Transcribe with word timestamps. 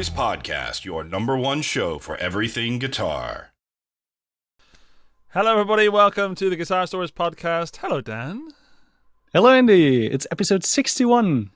Stories 0.00 0.18
Podcast, 0.18 0.86
your 0.86 1.04
number 1.04 1.36
one 1.36 1.60
show 1.60 1.98
for 1.98 2.16
everything 2.16 2.78
guitar. 2.78 3.50
Hello, 5.34 5.52
everybody. 5.52 5.90
Welcome 5.90 6.34
to 6.36 6.48
the 6.48 6.56
Guitar 6.56 6.86
Stories 6.86 7.10
Podcast. 7.10 7.76
Hello, 7.76 8.00
Dan. 8.00 8.48
Hello, 9.34 9.50
Andy. 9.50 10.06
It's 10.06 10.26
episode 10.30 10.64
61. 10.64 11.50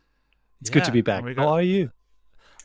It's 0.60 0.68
good 0.68 0.84
to 0.84 0.92
be 0.92 1.00
back. 1.00 1.20
and 1.20 1.26
we 1.26 1.34
How 1.34 1.54
are 1.54 1.62
you? 1.62 1.90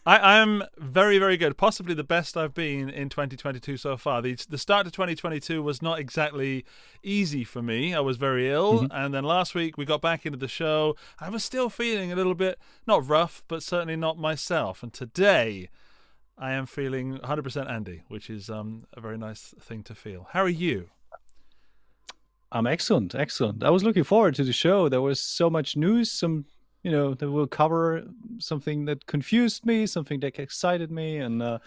I 0.05 0.38
am 0.38 0.63
very, 0.77 1.20
very 1.20 1.38
good. 1.38 1.58
Possibly 1.58 1.94
the 1.94 2.03
best 2.03 2.38
I've 2.38 2.53
been 2.53 2.90
in 2.90 3.09
2022 3.09 3.77
so 3.77 3.98
far. 3.98 4.21
The, 4.21 4.38
the 4.49 4.57
start 4.57 4.85
to 4.85 4.91
2022 4.91 5.62
was 5.62 5.81
not 5.81 5.99
exactly 5.99 6.66
easy 7.03 7.44
for 7.44 7.62
me. 7.62 7.94
I 7.94 7.99
was 7.99 8.17
very 8.17 8.49
ill. 8.49 8.88
And 8.91 9.13
then 9.13 9.23
last 9.23 9.54
week 9.54 9.77
we 9.77 9.85
got 9.85 10.02
back 10.02 10.26
into 10.26 10.38
the 10.38 10.48
show. 10.48 10.95
I 11.20 11.30
was 11.30 11.43
still 11.43 11.70
feeling 11.70 12.12
a 12.12 12.16
little 12.16 12.35
bit, 12.35 12.57
not 12.88 13.07
rough, 13.07 13.43
but 13.48 13.62
certainly 13.62 13.95
not 13.95 14.17
myself. 14.17 14.81
And 14.81 14.93
today 14.93 15.70
I 16.38 16.54
am 16.54 16.66
feeling 16.66 17.18
100% 17.20 17.70
Andy, 17.70 18.04
which 18.07 18.29
is 18.29 18.49
um, 18.49 18.85
a 18.93 19.02
very 19.02 19.18
nice 19.18 19.54
thing 19.59 19.84
to 19.84 19.95
feel. 19.95 20.27
How 20.31 20.41
are 20.41 20.49
you? 20.49 20.90
I'm 22.52 22.66
excellent. 22.66 23.13
Excellent. 23.13 23.63
I 23.63 23.70
was 23.70 23.84
looking 23.84 24.04
forward 24.04 24.35
to 24.35 24.43
the 24.43 24.54
show. 24.54 24.90
There 24.90 25.02
was 25.02 25.20
so 25.20 25.49
much 25.49 25.76
news, 25.76 26.12
some, 26.12 26.45
you 26.83 26.91
know, 26.91 27.13
that 27.13 27.31
will 27.31 27.47
cover 27.47 28.03
something 28.38 28.85
that 28.85 29.05
confused 29.05 29.65
me, 29.65 29.85
something 29.85 30.20
that 30.21 30.40
excited 30.40 30.91
me. 30.91 31.17
And, 31.17 31.41
uh, 31.41 31.59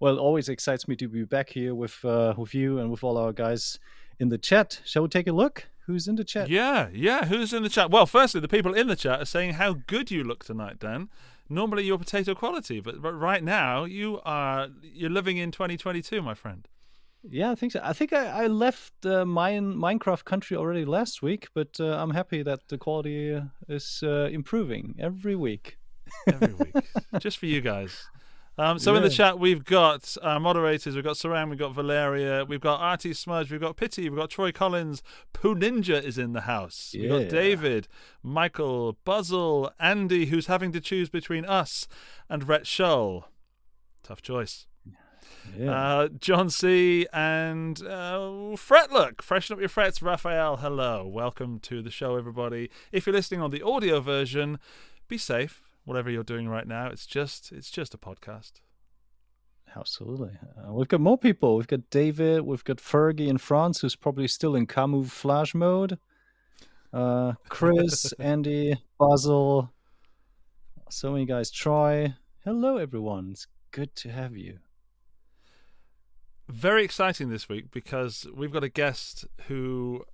well, 0.00 0.18
always 0.18 0.48
excites 0.48 0.86
me 0.86 0.96
to 0.96 1.08
be 1.08 1.24
back 1.24 1.50
here 1.50 1.74
with, 1.74 2.04
uh, 2.04 2.34
with 2.36 2.54
you 2.54 2.78
and 2.78 2.90
with 2.90 3.02
all 3.02 3.16
our 3.16 3.32
guys 3.32 3.78
in 4.18 4.28
the 4.28 4.38
chat. 4.38 4.80
Shall 4.84 5.02
we 5.02 5.08
take 5.08 5.26
a 5.26 5.32
look? 5.32 5.68
Who's 5.86 6.06
in 6.06 6.16
the 6.16 6.24
chat? 6.24 6.50
Yeah, 6.50 6.88
yeah. 6.92 7.24
Who's 7.24 7.54
in 7.54 7.62
the 7.62 7.70
chat? 7.70 7.90
Well, 7.90 8.04
firstly, 8.04 8.42
the 8.42 8.48
people 8.48 8.74
in 8.74 8.88
the 8.88 8.96
chat 8.96 9.22
are 9.22 9.24
saying 9.24 9.54
how 9.54 9.72
good 9.86 10.10
you 10.10 10.22
look 10.22 10.44
tonight, 10.44 10.78
Dan. 10.78 11.08
Normally 11.48 11.84
you're 11.84 11.96
potato 11.96 12.34
quality, 12.34 12.80
but, 12.80 13.00
but 13.00 13.14
right 13.14 13.42
now 13.42 13.84
you 13.84 14.20
are 14.26 14.68
you're 14.82 15.08
living 15.08 15.38
in 15.38 15.50
2022, 15.50 16.20
my 16.20 16.34
friend. 16.34 16.68
Yeah, 17.22 17.50
I 17.50 17.54
think 17.54 17.72
so. 17.72 17.80
I 17.82 17.92
think 17.92 18.12
I, 18.12 18.44
I 18.44 18.46
left 18.46 19.04
uh, 19.04 19.24
mine 19.24 19.74
Minecraft 19.74 20.24
country 20.24 20.56
already 20.56 20.84
last 20.84 21.20
week, 21.22 21.48
but 21.54 21.78
uh, 21.80 21.96
I'm 21.96 22.10
happy 22.10 22.42
that 22.42 22.68
the 22.68 22.78
quality 22.78 23.34
uh, 23.34 23.42
is 23.68 24.00
uh, 24.02 24.28
improving 24.30 24.94
every 24.98 25.34
week. 25.34 25.78
Every 26.26 26.54
week, 26.54 26.74
just 27.18 27.38
for 27.38 27.46
you 27.46 27.60
guys. 27.60 28.08
Um, 28.56 28.80
so 28.80 28.96
in 28.96 29.04
the 29.04 29.10
chat 29.10 29.38
we've 29.38 29.64
got 29.64 30.16
our 30.20 30.40
moderators, 30.40 30.96
we've 30.96 31.04
got 31.04 31.14
Sarang, 31.14 31.48
we've 31.48 31.58
got 31.58 31.74
Valeria, 31.74 32.44
we've 32.44 32.60
got 32.60 32.80
Artie 32.80 33.14
Smudge, 33.14 33.52
we've 33.52 33.60
got 33.60 33.76
Pity, 33.76 34.08
we've 34.08 34.18
got 34.18 34.30
Troy 34.30 34.50
Collins, 34.50 35.00
Poo 35.32 35.54
Ninja 35.54 36.02
is 36.02 36.18
in 36.18 36.32
the 36.32 36.40
house. 36.40 36.92
We've 36.92 37.08
got 37.08 37.28
David, 37.28 37.86
Michael, 38.20 38.98
Buzzle, 39.04 39.70
Andy, 39.78 40.26
who's 40.26 40.46
having 40.46 40.72
to 40.72 40.80
choose 40.80 41.08
between 41.08 41.44
us 41.44 41.86
and 42.28 42.48
Rhett 42.48 42.66
Shull. 42.66 43.28
Tough 44.02 44.22
choice. 44.22 44.67
Yeah. 45.56 45.70
Uh, 45.72 46.08
John 46.08 46.50
C. 46.50 47.06
and 47.12 47.80
uh, 47.82 48.54
Fretlook. 48.56 49.22
Freshen 49.22 49.54
up 49.54 49.60
your 49.60 49.68
frets. 49.68 50.02
Raphael, 50.02 50.58
hello. 50.58 51.06
Welcome 51.06 51.58
to 51.60 51.82
the 51.82 51.90
show, 51.90 52.16
everybody. 52.16 52.70
If 52.92 53.06
you're 53.06 53.14
listening 53.14 53.40
on 53.40 53.50
the 53.50 53.62
audio 53.62 54.00
version, 54.00 54.58
be 55.08 55.18
safe. 55.18 55.62
Whatever 55.84 56.10
you're 56.10 56.22
doing 56.24 56.48
right 56.48 56.66
now, 56.66 56.88
it's 56.88 57.06
just 57.06 57.50
it's 57.52 57.70
just 57.70 57.94
a 57.94 57.98
podcast. 57.98 58.52
Absolutely. 59.76 60.30
Uh, 60.56 60.72
we've 60.72 60.88
got 60.88 61.00
more 61.00 61.18
people. 61.18 61.56
We've 61.56 61.66
got 61.66 61.90
David. 61.90 62.42
We've 62.42 62.64
got 62.64 62.78
Fergie 62.78 63.28
in 63.28 63.38
France, 63.38 63.80
who's 63.80 63.96
probably 63.96 64.28
still 64.28 64.54
in 64.54 64.66
camouflage 64.66 65.54
mode. 65.54 65.98
Uh, 66.92 67.34
Chris, 67.48 68.12
Andy, 68.18 68.76
Basil. 68.98 69.70
So 70.90 71.12
many 71.12 71.26
guys. 71.26 71.50
Troy. 71.50 72.14
Hello, 72.44 72.78
everyone. 72.78 73.30
It's 73.32 73.46
good 73.72 73.94
to 73.96 74.10
have 74.10 74.36
you. 74.36 74.58
Very 76.48 76.84
exciting 76.84 77.28
this 77.28 77.48
week 77.48 77.70
because 77.70 78.26
we've 78.34 78.52
got 78.52 78.64
a 78.64 78.68
guest 78.68 79.26
who 79.48 80.04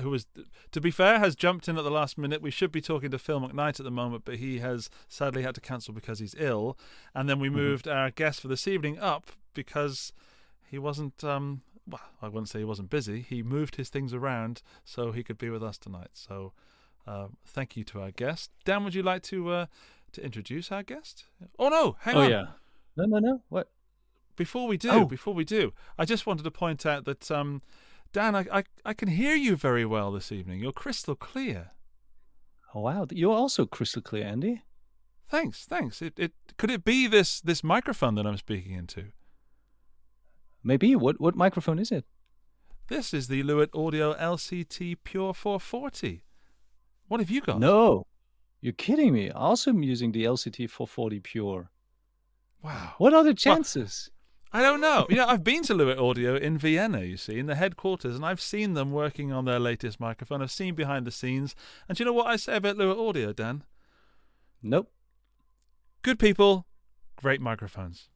who 0.00 0.10
was 0.10 0.26
to 0.70 0.80
be 0.80 0.90
fair 0.90 1.18
has 1.18 1.34
jumped 1.34 1.68
in 1.68 1.76
at 1.76 1.84
the 1.84 1.90
last 1.90 2.16
minute. 2.16 2.40
We 2.40 2.50
should 2.50 2.72
be 2.72 2.80
talking 2.80 3.10
to 3.10 3.18
Phil 3.18 3.40
McKnight 3.40 3.80
at 3.80 3.84
the 3.84 3.90
moment, 3.90 4.24
but 4.24 4.36
he 4.36 4.60
has 4.60 4.88
sadly 5.08 5.42
had 5.42 5.54
to 5.56 5.60
cancel 5.60 5.92
because 5.92 6.20
he's 6.20 6.34
ill. 6.38 6.78
And 7.14 7.28
then 7.28 7.40
we 7.40 7.50
moved 7.50 7.88
our 7.88 8.10
guest 8.10 8.40
for 8.40 8.48
this 8.48 8.68
evening 8.68 8.98
up 8.98 9.32
because 9.54 10.12
he 10.64 10.78
wasn't 10.78 11.22
um 11.24 11.62
well, 11.86 12.00
I 12.20 12.28
wouldn't 12.28 12.48
say 12.48 12.58
he 12.60 12.64
wasn't 12.64 12.90
busy. 12.90 13.22
He 13.22 13.42
moved 13.42 13.76
his 13.76 13.88
things 13.88 14.12
around 14.12 14.62
so 14.84 15.12
he 15.12 15.22
could 15.22 15.38
be 15.38 15.50
with 15.50 15.62
us 15.62 15.78
tonight. 15.78 16.10
So 16.12 16.52
uh, 17.06 17.28
thank 17.46 17.76
you 17.76 17.84
to 17.84 18.02
our 18.02 18.10
guest. 18.10 18.50
Dan, 18.64 18.84
would 18.84 18.94
you 18.94 19.02
like 19.02 19.22
to 19.24 19.50
uh, 19.50 19.66
to 20.12 20.24
introduce 20.24 20.70
our 20.70 20.82
guest? 20.82 21.24
Oh 21.58 21.68
no, 21.68 21.96
hang 22.00 22.16
on. 22.16 22.20
oh, 22.20 22.24
on. 22.24 22.30
yeah. 22.30 22.46
No, 22.96 23.04
no, 23.06 23.18
no. 23.18 23.42
What? 23.48 23.70
Before 24.38 24.66
we 24.68 24.76
do, 24.78 24.90
Oh. 24.90 25.04
before 25.04 25.34
we 25.34 25.44
do, 25.44 25.72
I 25.98 26.04
just 26.06 26.24
wanted 26.26 26.44
to 26.44 26.50
point 26.50 26.86
out 26.86 27.04
that 27.04 27.30
um, 27.30 27.60
Dan, 28.12 28.34
I, 28.34 28.46
I 28.58 28.62
I 28.90 28.94
can 28.94 29.08
hear 29.08 29.34
you 29.34 29.56
very 29.56 29.84
well 29.84 30.10
this 30.12 30.32
evening. 30.32 30.60
You're 30.60 30.72
crystal 30.84 31.14
clear. 31.16 31.72
Oh, 32.74 32.80
wow. 32.82 33.06
You're 33.10 33.34
also 33.36 33.66
crystal 33.66 34.00
clear, 34.02 34.24
Andy. 34.24 34.62
Thanks, 35.28 35.66
thanks. 35.66 36.00
It 36.00 36.14
it 36.18 36.32
could 36.56 36.70
it 36.70 36.84
be 36.84 37.06
this 37.08 37.40
this 37.42 37.62
microphone 37.64 38.14
that 38.14 38.26
I'm 38.26 38.36
speaking 38.38 38.72
into? 38.74 39.02
Maybe. 40.62 40.96
What, 40.96 41.20
what 41.20 41.34
microphone 41.36 41.78
is 41.78 41.90
it? 41.92 42.04
This 42.88 43.12
is 43.12 43.28
the 43.28 43.42
Lewitt 43.42 43.74
Audio 43.74 44.14
LCT 44.14 44.96
Pure 45.04 45.34
440. 45.34 46.22
What 47.08 47.20
have 47.20 47.30
you 47.30 47.40
got? 47.40 47.58
No. 47.60 48.06
You're 48.60 48.72
kidding 48.86 49.12
me. 49.12 49.30
I 49.30 49.34
also, 49.34 49.70
I'm 49.70 49.82
using 49.82 50.12
the 50.12 50.24
LCT 50.24 50.70
440 50.70 51.20
Pure. 51.20 51.70
Wow. 52.62 52.94
What 52.98 53.14
are 53.14 53.22
the 53.24 53.34
chances? 53.34 54.10
I 54.52 54.62
don't 54.62 54.80
know. 54.80 55.06
You 55.10 55.16
know, 55.16 55.26
I've 55.26 55.44
been 55.44 55.62
to 55.64 55.74
Lewitt 55.74 55.98
Audio 55.98 56.36
in 56.36 56.56
Vienna, 56.56 57.02
you 57.02 57.16
see, 57.16 57.38
in 57.38 57.46
the 57.46 57.54
headquarters, 57.54 58.16
and 58.16 58.24
I've 58.24 58.40
seen 58.40 58.74
them 58.74 58.92
working 58.92 59.30
on 59.30 59.44
their 59.44 59.58
latest 59.58 60.00
microphone. 60.00 60.40
I've 60.40 60.50
seen 60.50 60.74
behind 60.74 61.06
the 61.06 61.10
scenes. 61.10 61.54
And 61.88 61.96
do 61.96 62.02
you 62.02 62.06
know 62.06 62.14
what 62.14 62.28
I 62.28 62.36
say 62.36 62.56
about 62.56 62.76
Lewitt 62.76 63.08
Audio, 63.08 63.32
Dan? 63.32 63.64
Nope. 64.62 64.90
Good 66.02 66.18
people, 66.18 66.66
great 67.16 67.40
microphones. 67.40 68.08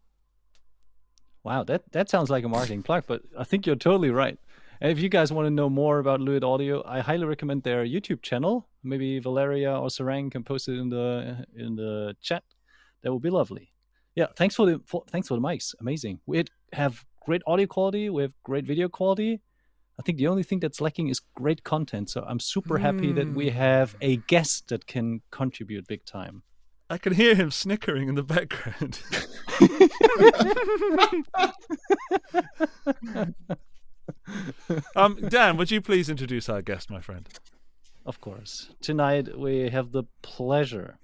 Wow, 1.45 1.65
that, 1.65 1.93
that 1.93 2.09
sounds 2.09 2.31
like 2.31 2.45
a 2.45 2.49
marketing 2.49 2.83
plug, 2.83 3.05
but 3.07 3.23
I 3.39 3.45
think 3.45 3.67
you're 3.67 3.77
totally 3.77 4.11
right. 4.11 4.39
And 4.81 4.91
if 4.91 4.99
you 4.99 5.09
guys 5.09 5.33
want 5.33 5.47
to 5.47 5.51
know 5.51 5.69
more 5.69 5.99
about 5.99 6.21
Lewitt 6.21 6.43
Audio, 6.43 6.83
I 6.87 7.01
highly 7.01 7.25
recommend 7.25 7.63
their 7.63 7.85
YouTube 7.85 8.23
channel. 8.23 8.69
Maybe 8.83 9.19
Valeria 9.19 9.79
or 9.79 9.89
Sarang 9.89 10.31
can 10.31 10.45
post 10.45 10.69
it 10.69 10.79
in 10.79 10.89
the 10.89 11.47
in 11.55 11.77
the 11.77 12.17
chat. 12.21 12.43
That 13.03 13.13
would 13.13 13.23
be 13.23 13.31
lovely. 13.31 13.72
Yeah, 14.15 14.27
thanks 14.37 14.55
for 14.55 14.67
the 14.67 14.81
for, 14.87 15.05
thanks 15.11 15.29
for 15.29 15.35
the 15.35 15.41
mics. 15.41 15.75
Amazing. 15.81 16.21
We 16.27 16.45
have 16.73 17.05
great 17.25 17.43
audio 17.47 17.67
quality. 17.67 18.11
We 18.11 18.23
have 18.23 18.33
great 18.43 18.65
video 18.67 18.89
quality. 18.89 19.41
I 19.99 20.03
think 20.03 20.19
the 20.19 20.27
only 20.27 20.43
thing 20.43 20.61
that's 20.61 20.81
lacking 20.81 21.09
is 21.09 21.21
great 21.21 21.65
content. 21.65 22.11
So 22.11 22.25
I'm 22.27 22.41
super 22.41 22.79
happy 22.79 23.13
that 23.13 23.35
we 23.35 23.51
have 23.51 23.95
a 24.01 24.17
guest 24.17 24.69
that 24.69 24.87
can 24.87 25.21
contribute 25.31 25.87
big 25.87 26.05
time. 26.05 26.43
I 26.91 26.99
can 26.99 27.13
hear 27.15 27.35
him 27.35 27.51
snickering 27.51 28.09
in 28.09 28.15
the 28.17 28.23
background. 28.23 29.01
um, 34.97 35.17
Dan, 35.29 35.57
would 35.57 35.71
you 35.71 35.81
please 35.81 36.11
introduce 36.11 36.49
our 36.49 36.63
guest, 36.63 36.91
my 36.91 37.01
friend? 37.01 37.29
Of 38.05 38.21
course. 38.21 38.71
Tonight 38.81 39.39
we 39.39 39.71
have 39.71 39.93
the 39.93 40.05
pleasure 40.23 40.99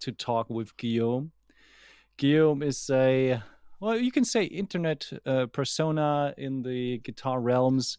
to 0.00 0.12
talk 0.12 0.48
with 0.50 0.76
Guillaume. 0.76 1.32
Guillaume 2.16 2.62
is 2.62 2.90
a, 2.90 3.42
well, 3.80 3.96
you 3.96 4.12
can 4.12 4.24
say 4.24 4.44
internet 4.44 5.10
uh, 5.24 5.46
persona 5.46 6.34
in 6.36 6.62
the 6.62 6.98
guitar 6.98 7.40
realms 7.40 7.98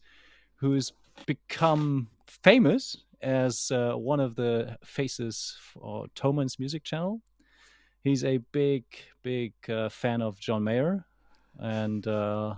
who's 0.56 0.94
become 1.26 2.08
famous 2.28 2.98
as 3.22 3.72
uh, 3.72 3.94
one 3.94 4.20
of 4.20 4.36
the 4.36 4.78
faces 4.84 5.58
for 5.60 6.06
Thomann's 6.16 6.60
music 6.60 6.84
channel. 6.84 7.22
He's 8.04 8.24
a 8.24 8.38
big, 8.52 8.84
big 9.22 9.54
uh, 9.70 9.90
fan 9.90 10.22
of 10.22 10.40
John 10.40 10.64
Mayer. 10.64 11.06
And 11.60 12.08
uh, 12.08 12.56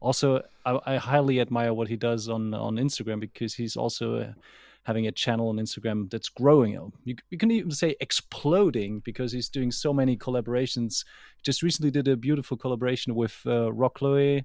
also, 0.00 0.42
I, 0.66 0.78
I 0.86 0.96
highly 0.96 1.40
admire 1.40 1.72
what 1.72 1.88
he 1.88 1.96
does 1.96 2.28
on, 2.28 2.52
on 2.52 2.76
Instagram 2.76 3.20
because 3.20 3.54
he's 3.54 3.76
also 3.76 4.34
having 4.84 5.06
a 5.06 5.12
channel 5.12 5.48
on 5.48 5.56
Instagram 5.56 6.10
that's 6.10 6.28
growing. 6.28 6.72
You, 7.04 7.16
you 7.30 7.38
can 7.38 7.50
even 7.50 7.70
say 7.70 7.96
exploding 8.00 9.00
because 9.04 9.30
he's 9.30 9.48
doing 9.48 9.70
so 9.70 9.92
many 9.92 10.16
collaborations. 10.16 11.04
Just 11.42 11.62
recently 11.62 11.90
did 11.90 12.08
a 12.08 12.16
beautiful 12.16 12.56
collaboration 12.56 13.14
with 13.14 13.40
uh, 13.46 13.72
Rock 13.72 14.00
Louis, 14.00 14.44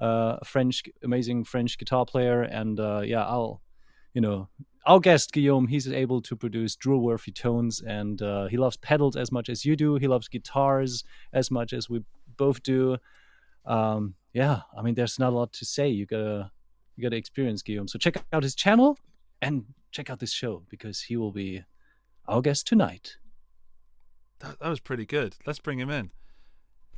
uh, 0.00 0.36
a 0.40 0.44
French, 0.44 0.82
amazing 1.02 1.44
French 1.44 1.78
guitar 1.78 2.04
player, 2.04 2.42
and 2.42 2.78
uh, 2.78 3.00
yeah, 3.04 3.24
I'll, 3.24 3.62
you 4.12 4.20
know, 4.20 4.48
our 4.84 5.00
guest 5.00 5.32
Guillaume, 5.32 5.68
he's 5.68 5.88
able 5.88 6.20
to 6.22 6.36
produce 6.36 6.76
drill-worthy 6.76 7.32
tones, 7.32 7.80
and 7.80 8.20
uh, 8.20 8.48
he 8.48 8.56
loves 8.56 8.76
pedals 8.76 9.16
as 9.16 9.30
much 9.30 9.48
as 9.48 9.64
you 9.64 9.76
do. 9.76 9.96
He 9.96 10.08
loves 10.08 10.28
guitars 10.28 11.04
as 11.32 11.50
much 11.50 11.72
as 11.72 11.88
we 11.88 12.02
both 12.36 12.62
do. 12.62 12.98
Um, 13.64 14.14
yeah, 14.32 14.62
I 14.76 14.82
mean, 14.82 14.94
there's 14.94 15.18
not 15.18 15.32
a 15.32 15.36
lot 15.36 15.52
to 15.54 15.64
say. 15.64 15.88
You 15.88 16.04
gotta, 16.04 16.50
you 16.96 17.02
gotta 17.02 17.16
experience 17.16 17.62
Guillaume. 17.62 17.88
So 17.88 17.98
check 17.98 18.16
out 18.32 18.42
his 18.42 18.56
channel 18.56 18.98
and 19.42 19.64
check 19.90 20.08
out 20.08 20.20
this 20.20 20.32
show 20.32 20.62
because 20.70 21.02
he 21.02 21.16
will 21.16 21.32
be 21.32 21.64
our 22.26 22.40
guest 22.40 22.66
tonight. 22.66 23.16
That, 24.38 24.58
that 24.60 24.68
was 24.68 24.80
pretty 24.80 25.04
good. 25.04 25.36
Let's 25.44 25.58
bring 25.58 25.78
him 25.78 25.90
in. 25.90 26.10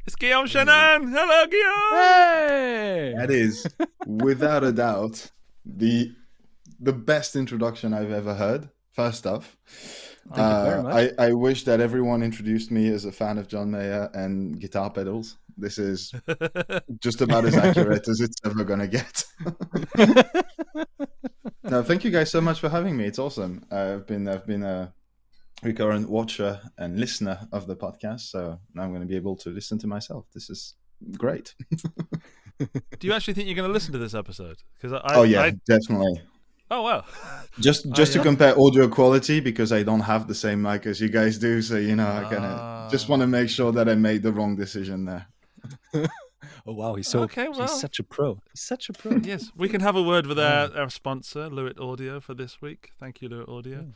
It's 0.06 0.14
Guillaume 0.14 0.46
Chenin. 0.46 1.10
Hello, 1.10 1.46
Guillaume. 1.46 1.92
Hey! 1.92 3.14
That 3.16 3.30
is, 3.30 3.66
without 4.06 4.62
a 4.62 4.70
doubt, 4.70 5.30
the 5.64 6.12
the 6.78 6.92
best 6.92 7.36
introduction 7.36 7.94
I've 7.94 8.12
ever 8.12 8.34
heard. 8.34 8.68
First 8.92 9.26
off, 9.26 9.56
Thank 10.32 10.36
you 10.36 10.70
very 10.70 11.08
uh. 11.08 11.12
I, 11.18 11.28
I 11.28 11.32
wish 11.32 11.64
that 11.64 11.80
everyone 11.80 12.22
introduced 12.22 12.70
me 12.70 12.88
as 12.88 13.06
a 13.06 13.12
fan 13.12 13.38
of 13.38 13.48
John 13.48 13.70
Mayer 13.70 14.10
and 14.12 14.60
guitar 14.60 14.90
pedals. 14.90 15.38
This 15.56 15.78
is 15.78 16.12
just 17.02 17.20
about 17.20 17.44
as 17.44 17.56
accurate 17.56 18.08
as 18.08 18.20
it's 18.20 18.36
ever 18.44 18.64
gonna 18.64 18.88
get. 18.88 19.24
no, 21.64 21.82
thank 21.82 22.04
you 22.04 22.10
guys 22.10 22.30
so 22.30 22.40
much 22.40 22.60
for 22.60 22.68
having 22.68 22.96
me. 22.96 23.04
It's 23.06 23.18
awesome. 23.18 23.64
I've 23.70 24.06
been 24.06 24.28
I've 24.28 24.46
been 24.46 24.62
a 24.62 24.92
recurrent 25.62 26.08
watcher 26.10 26.60
and 26.78 26.98
listener 26.98 27.38
of 27.52 27.66
the 27.66 27.76
podcast, 27.76 28.20
so 28.22 28.58
now 28.74 28.82
I'm 28.82 28.90
going 28.90 29.00
to 29.02 29.06
be 29.08 29.16
able 29.16 29.36
to 29.36 29.50
listen 29.50 29.78
to 29.78 29.86
myself. 29.86 30.26
This 30.34 30.50
is 30.50 30.74
great. 31.16 31.54
Do 32.58 33.06
you 33.06 33.12
actually 33.12 33.34
think 33.34 33.46
you're 33.48 33.56
going 33.56 33.68
to 33.68 33.72
listen 33.72 33.92
to 33.92 33.98
this 33.98 34.14
episode? 34.14 34.56
Because 34.76 34.92
I, 34.92 35.14
oh 35.14 35.22
yeah, 35.22 35.42
I- 35.42 35.52
definitely. 35.66 36.20
oh 36.70 36.82
wow. 36.82 37.04
Just 37.60 37.90
just 37.92 38.14
yeah? 38.14 38.22
to 38.22 38.28
compare 38.28 38.60
audio 38.60 38.88
quality 38.88 39.40
because 39.40 39.72
I 39.72 39.82
don't 39.82 40.00
have 40.00 40.28
the 40.28 40.34
same 40.34 40.60
mic 40.62 40.86
as 40.86 41.00
you 41.00 41.08
guys 41.08 41.38
do, 41.38 41.62
so 41.62 41.76
you 41.76 41.96
know 41.96 42.06
I 42.08 42.22
kind 42.24 42.44
of 42.44 42.90
just 42.90 43.06
Ah. 43.08 43.10
want 43.10 43.20
to 43.22 43.26
make 43.26 43.48
sure 43.48 43.72
that 43.72 43.88
I 43.88 43.94
made 43.94 44.22
the 44.22 44.32
wrong 44.32 44.56
decision 44.56 45.04
there. 45.04 45.26
Oh 46.66 46.72
wow, 46.74 46.94
he's 46.94 47.08
so 47.08 47.20
Okay, 47.20 47.48
well. 47.48 47.62
he's 47.62 47.80
such 47.80 47.98
a 47.98 48.02
pro. 48.02 48.38
He's 48.52 48.60
such 48.60 48.90
a 48.90 48.92
pro. 48.92 49.16
Yes, 49.22 49.50
we 49.56 49.68
can 49.68 49.80
have 49.80 49.96
a 49.96 50.02
word 50.02 50.26
with 50.26 50.38
our, 50.38 50.70
our 50.76 50.90
sponsor, 50.90 51.48
Lewitt 51.48 51.80
Audio, 51.80 52.20
for 52.20 52.34
this 52.34 52.60
week. 52.60 52.90
Thank 53.00 53.22
you, 53.22 53.30
Lewitt 53.30 53.48
Audio. 53.48 53.86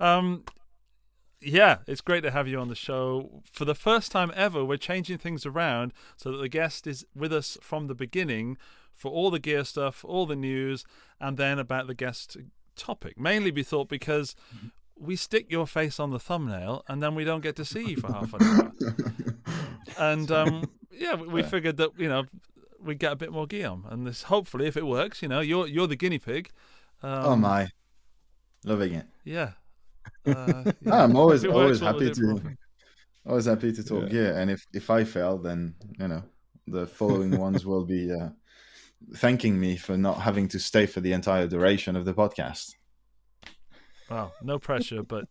Um, 0.00 0.44
yeah, 1.40 1.78
it's 1.86 2.00
great 2.00 2.22
to 2.22 2.30
have 2.30 2.48
you 2.48 2.58
on 2.58 2.68
the 2.68 2.74
show. 2.74 3.42
For 3.52 3.64
the 3.64 3.74
first 3.74 4.10
time 4.10 4.32
ever, 4.34 4.64
we're 4.64 4.76
changing 4.78 5.18
things 5.18 5.46
around 5.46 5.92
so 6.16 6.32
that 6.32 6.38
the 6.38 6.48
guest 6.48 6.86
is 6.86 7.04
with 7.14 7.32
us 7.32 7.56
from 7.60 7.86
the 7.86 7.94
beginning 7.94 8.56
for 8.92 9.10
all 9.10 9.30
the 9.30 9.38
gear 9.38 9.64
stuff, 9.64 10.04
all 10.04 10.26
the 10.26 10.36
news, 10.36 10.84
and 11.20 11.36
then 11.36 11.58
about 11.58 11.86
the 11.86 11.94
guest 11.94 12.36
topic. 12.76 13.18
Mainly, 13.18 13.50
we 13.50 13.62
thought 13.62 13.88
because 13.88 14.34
we 14.98 15.16
stick 15.16 15.46
your 15.50 15.66
face 15.66 15.98
on 15.98 16.10
the 16.10 16.18
thumbnail 16.18 16.84
and 16.88 17.02
then 17.02 17.14
we 17.14 17.24
don't 17.24 17.40
get 17.42 17.56
to 17.56 17.64
see 17.64 17.90
you 17.90 17.96
for 17.96 18.12
half 18.12 18.32
an 18.34 18.42
hour. 18.42 18.72
and 19.98 20.30
um, 20.30 20.70
yeah, 21.02 21.14
we, 21.14 21.26
we 21.28 21.42
figured 21.42 21.76
that 21.78 21.90
you 21.98 22.08
know 22.08 22.24
we 22.80 22.94
get 22.94 23.12
a 23.12 23.16
bit 23.16 23.32
more 23.32 23.46
Guillaume, 23.46 23.86
and 23.90 24.06
this 24.06 24.24
hopefully, 24.24 24.66
if 24.66 24.76
it 24.76 24.86
works, 24.86 25.22
you 25.22 25.28
know, 25.28 25.40
you're 25.40 25.66
you're 25.66 25.86
the 25.88 25.96
guinea 25.96 26.18
pig. 26.18 26.50
Um, 27.02 27.24
oh 27.24 27.36
my, 27.36 27.68
loving 28.64 28.94
it. 28.94 29.06
Yeah. 29.24 29.52
Uh, 30.26 30.64
yeah. 30.80 31.04
I'm 31.04 31.16
always 31.16 31.44
If 31.44 31.50
it 31.50 31.54
always 31.54 31.80
happy 31.80 32.06
do 32.06 32.06
it 32.06 32.14
to 32.14 32.22
properly. 32.26 32.56
always 33.26 33.46
happy 33.46 33.72
to 33.72 33.82
talk 33.84 34.10
Yeah, 34.10 34.38
and 34.40 34.50
if 34.50 34.66
if 34.72 34.90
I 34.90 35.04
fail, 35.04 35.38
then 35.38 35.74
you 35.98 36.08
know 36.08 36.22
the 36.66 36.86
following 36.86 37.36
ones 37.46 37.64
will 37.64 37.84
be 37.84 38.12
uh, 38.12 38.30
thanking 39.16 39.58
me 39.58 39.76
for 39.76 39.96
not 39.96 40.20
having 40.20 40.48
to 40.48 40.58
stay 40.58 40.86
for 40.86 41.00
the 41.00 41.12
entire 41.12 41.46
duration 41.48 41.96
of 41.96 42.04
the 42.04 42.14
podcast. 42.14 42.74
Wow, 44.10 44.32
no 44.42 44.58
pressure, 44.58 45.02
but 45.02 45.24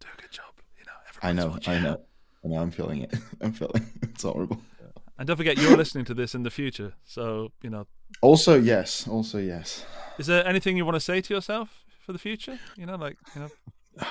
do 0.00 0.08
a 0.16 0.20
good 0.20 0.30
job. 0.32 0.52
You 0.78 0.84
know, 0.84 0.92
I 1.22 1.32
know, 1.32 1.48
watching. 1.48 1.74
I 1.74 1.80
know, 1.80 2.00
I 2.44 2.48
know. 2.48 2.58
I'm 2.60 2.70
feeling 2.70 3.02
it. 3.02 3.14
I'm 3.40 3.52
feeling 3.52 3.82
it. 4.02 4.10
it's 4.10 4.22
horrible. 4.22 4.60
And 5.22 5.28
don't 5.28 5.36
forget, 5.36 5.56
you're 5.56 5.76
listening 5.76 6.04
to 6.06 6.14
this 6.14 6.34
in 6.34 6.42
the 6.42 6.50
future, 6.50 6.94
so 7.04 7.52
you 7.62 7.70
know. 7.70 7.86
Also, 8.22 8.58
yes. 8.58 9.06
Also, 9.06 9.38
yes. 9.38 9.86
Is 10.18 10.26
there 10.26 10.44
anything 10.44 10.76
you 10.76 10.84
want 10.84 10.96
to 10.96 11.00
say 11.00 11.20
to 11.20 11.32
yourself 11.32 11.84
for 12.00 12.12
the 12.12 12.18
future? 12.18 12.58
You 12.76 12.86
know, 12.86 12.96
like 12.96 13.16
you 13.36 13.42
know. 13.42 13.48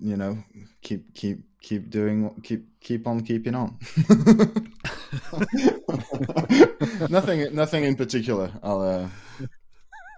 You 0.00 0.16
know, 0.16 0.38
keep 0.80 1.14
keep 1.14 1.40
keep 1.60 1.90
doing 1.90 2.24
what 2.24 2.42
keep 2.42 2.64
keep 2.80 3.06
on 3.06 3.20
keeping 3.20 3.54
on. 3.54 3.78
nothing 7.10 7.54
nothing 7.54 7.84
in 7.84 7.94
particular. 7.94 8.50
I'll. 8.62 8.80
Uh, 8.80 9.08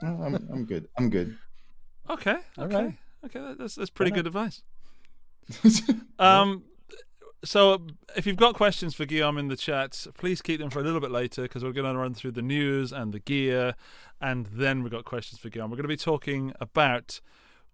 I'm 0.02 0.35
I'm 0.52 0.64
good. 0.64 0.87
I'm 0.96 1.11
good. 1.11 1.37
Okay. 2.08 2.37
Okay. 2.56 2.75
right. 2.75 2.94
Okay. 3.25 3.55
That's 3.58 3.75
that's 3.75 3.90
pretty 3.90 4.12
Why 4.12 4.19
good 4.19 4.29
advice. 4.29 4.62
Um, 6.20 6.62
so 7.44 7.87
if 8.17 8.26
you've 8.26 8.37
got 8.37 8.55
questions 8.55 8.94
for 8.94 9.05
Guillaume 9.05 9.38
in 9.38 9.49
the 9.49 9.56
chat, 9.56 10.06
please 10.17 10.43
keep 10.43 10.61
them 10.61 10.70
for 10.70 10.81
a 10.81 10.82
little 10.82 11.00
bit 11.00 11.11
later 11.11 11.43
because 11.43 11.62
we're 11.62 11.73
going 11.73 11.93
to 11.93 11.99
run 11.99 12.14
through 12.14 12.32
the 12.32 12.43
news 12.43 12.93
and 12.93 13.12
the 13.12 13.20
gear, 13.20 13.75
and 14.20 14.46
then 14.46 14.82
we've 14.82 14.93
got 14.93 15.05
questions 15.05 15.40
for 15.40 15.49
Guillaume. 15.49 15.70
We're 15.70 15.76
going 15.76 15.85
to 15.85 15.88
be 15.88 15.96
talking 15.96 16.52
about 16.61 17.20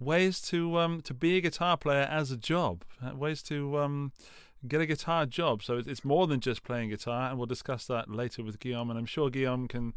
ways 0.01 0.41
to 0.41 0.77
um 0.79 1.01
to 1.01 1.15
be 1.15 1.37
a 1.37 1.41
guitar 1.41 1.77
player 1.77 2.03
as 2.11 2.31
a 2.31 2.37
job, 2.37 2.85
uh, 3.03 3.15
ways 3.15 3.43
to 3.45 3.79
um 3.79 4.13
get 4.67 4.81
a 4.81 4.87
guitar 4.87 5.25
job. 5.25 5.63
So 5.63 5.81
it's 5.85 6.05
more 6.05 6.27
than 6.27 6.41
just 6.41 6.63
playing 6.63 6.91
guitar, 6.91 7.31
and 7.31 7.39
we'll 7.39 7.47
discuss 7.47 7.87
that 7.87 8.11
later 8.11 8.43
with 8.43 8.59
Guillaume. 8.59 8.91
And 8.91 8.99
I'm 8.99 9.07
sure 9.07 9.31
Guillaume 9.31 9.69
can 9.69 9.95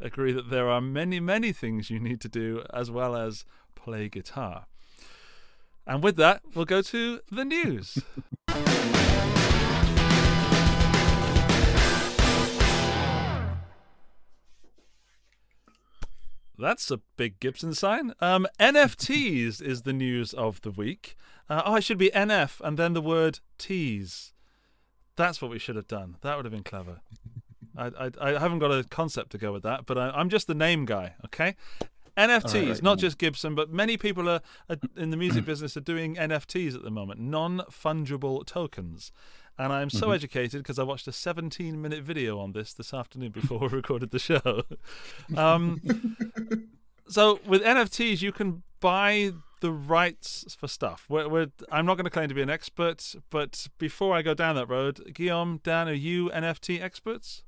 agree 0.00 0.32
that 0.32 0.50
there 0.50 0.68
are 0.68 0.80
many 0.80 1.20
many 1.20 1.52
things 1.52 1.90
you 1.90 2.00
need 2.00 2.20
to 2.22 2.28
do 2.28 2.64
as 2.72 2.90
well 2.90 3.14
as 3.16 3.44
play 3.74 4.08
guitar. 4.08 4.66
And 5.90 6.04
with 6.04 6.14
that, 6.18 6.42
we'll 6.54 6.66
go 6.66 6.82
to 6.82 7.20
the 7.32 7.44
news. 7.44 7.98
That's 16.56 16.92
a 16.92 17.00
big 17.16 17.40
Gibson 17.40 17.74
sign. 17.74 18.12
Um, 18.20 18.46
NFTs 18.60 19.60
is 19.60 19.82
the 19.82 19.92
news 19.92 20.32
of 20.32 20.60
the 20.60 20.70
week. 20.70 21.16
Uh, 21.48 21.62
oh, 21.64 21.74
it 21.74 21.82
should 21.82 21.98
be 21.98 22.10
NF 22.10 22.60
and 22.60 22.78
then 22.78 22.92
the 22.92 23.02
word 23.02 23.40
tease. 23.58 24.32
That's 25.16 25.42
what 25.42 25.50
we 25.50 25.58
should 25.58 25.74
have 25.74 25.88
done. 25.88 26.18
That 26.20 26.36
would 26.36 26.44
have 26.44 26.52
been 26.52 26.62
clever. 26.62 27.00
I, 27.76 27.86
I, 27.98 28.10
I 28.20 28.38
haven't 28.38 28.60
got 28.60 28.70
a 28.70 28.84
concept 28.84 29.32
to 29.32 29.38
go 29.38 29.52
with 29.52 29.64
that, 29.64 29.86
but 29.86 29.98
I, 29.98 30.10
I'm 30.10 30.28
just 30.28 30.46
the 30.46 30.54
name 30.54 30.84
guy, 30.84 31.14
okay? 31.24 31.56
NFTs, 32.28 32.62
Alright. 32.62 32.82
not 32.82 32.98
just 32.98 33.18
Gibson, 33.18 33.54
but 33.54 33.70
many 33.70 33.96
people 33.96 34.28
are, 34.28 34.40
are 34.68 34.76
in 34.96 35.10
the 35.10 35.16
music 35.16 35.44
business 35.46 35.76
are 35.76 35.80
doing 35.80 36.16
NFTs 36.16 36.74
at 36.74 36.82
the 36.82 36.90
moment, 36.90 37.20
non 37.20 37.62
fungible 37.70 38.44
tokens. 38.44 39.12
And 39.58 39.72
I'm 39.72 39.90
so 39.90 40.10
educated 40.10 40.62
because 40.62 40.78
I 40.78 40.84
watched 40.84 41.06
a 41.06 41.12
17 41.12 41.80
minute 41.80 42.02
video 42.02 42.38
on 42.38 42.52
this 42.52 42.72
this 42.72 42.94
afternoon 42.94 43.30
before 43.30 43.58
we 43.60 43.68
recorded 43.68 44.10
the 44.10 44.18
show. 44.18 44.62
Um, 45.36 46.16
so 47.08 47.40
with 47.46 47.62
NFTs, 47.62 48.22
you 48.22 48.32
can 48.32 48.62
buy 48.80 49.32
the 49.60 49.70
rights 49.70 50.56
for 50.58 50.66
stuff. 50.66 51.04
We're, 51.08 51.28
we're, 51.28 51.50
I'm 51.70 51.84
not 51.84 51.96
going 51.96 52.04
to 52.04 52.10
claim 52.10 52.28
to 52.28 52.34
be 52.34 52.42
an 52.42 52.48
expert, 52.50 53.14
but 53.28 53.66
before 53.78 54.14
I 54.14 54.22
go 54.22 54.32
down 54.32 54.56
that 54.56 54.68
road, 54.68 55.12
Guillaume, 55.14 55.60
Dan, 55.62 55.88
are 55.88 55.92
you 55.92 56.30
NFT 56.30 56.80
experts? 56.80 57.42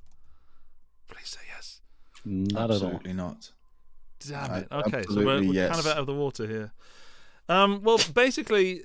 Please 1.08 1.28
say 1.28 1.40
yes. 1.54 1.80
Not 2.24 2.70
at 2.70 2.82
all. 2.82 2.88
Absolutely 2.88 3.14
not. 3.14 3.52
Damn 4.28 4.54
it. 4.54 4.68
Okay, 4.70 5.04
so 5.08 5.16
we're, 5.16 5.40
we're 5.40 5.54
yes. 5.54 5.68
kind 5.70 5.80
of 5.80 5.86
out 5.86 5.98
of 5.98 6.06
the 6.06 6.14
water 6.14 6.46
here. 6.46 6.72
Um, 7.48 7.82
well, 7.82 7.98
basically, 8.14 8.82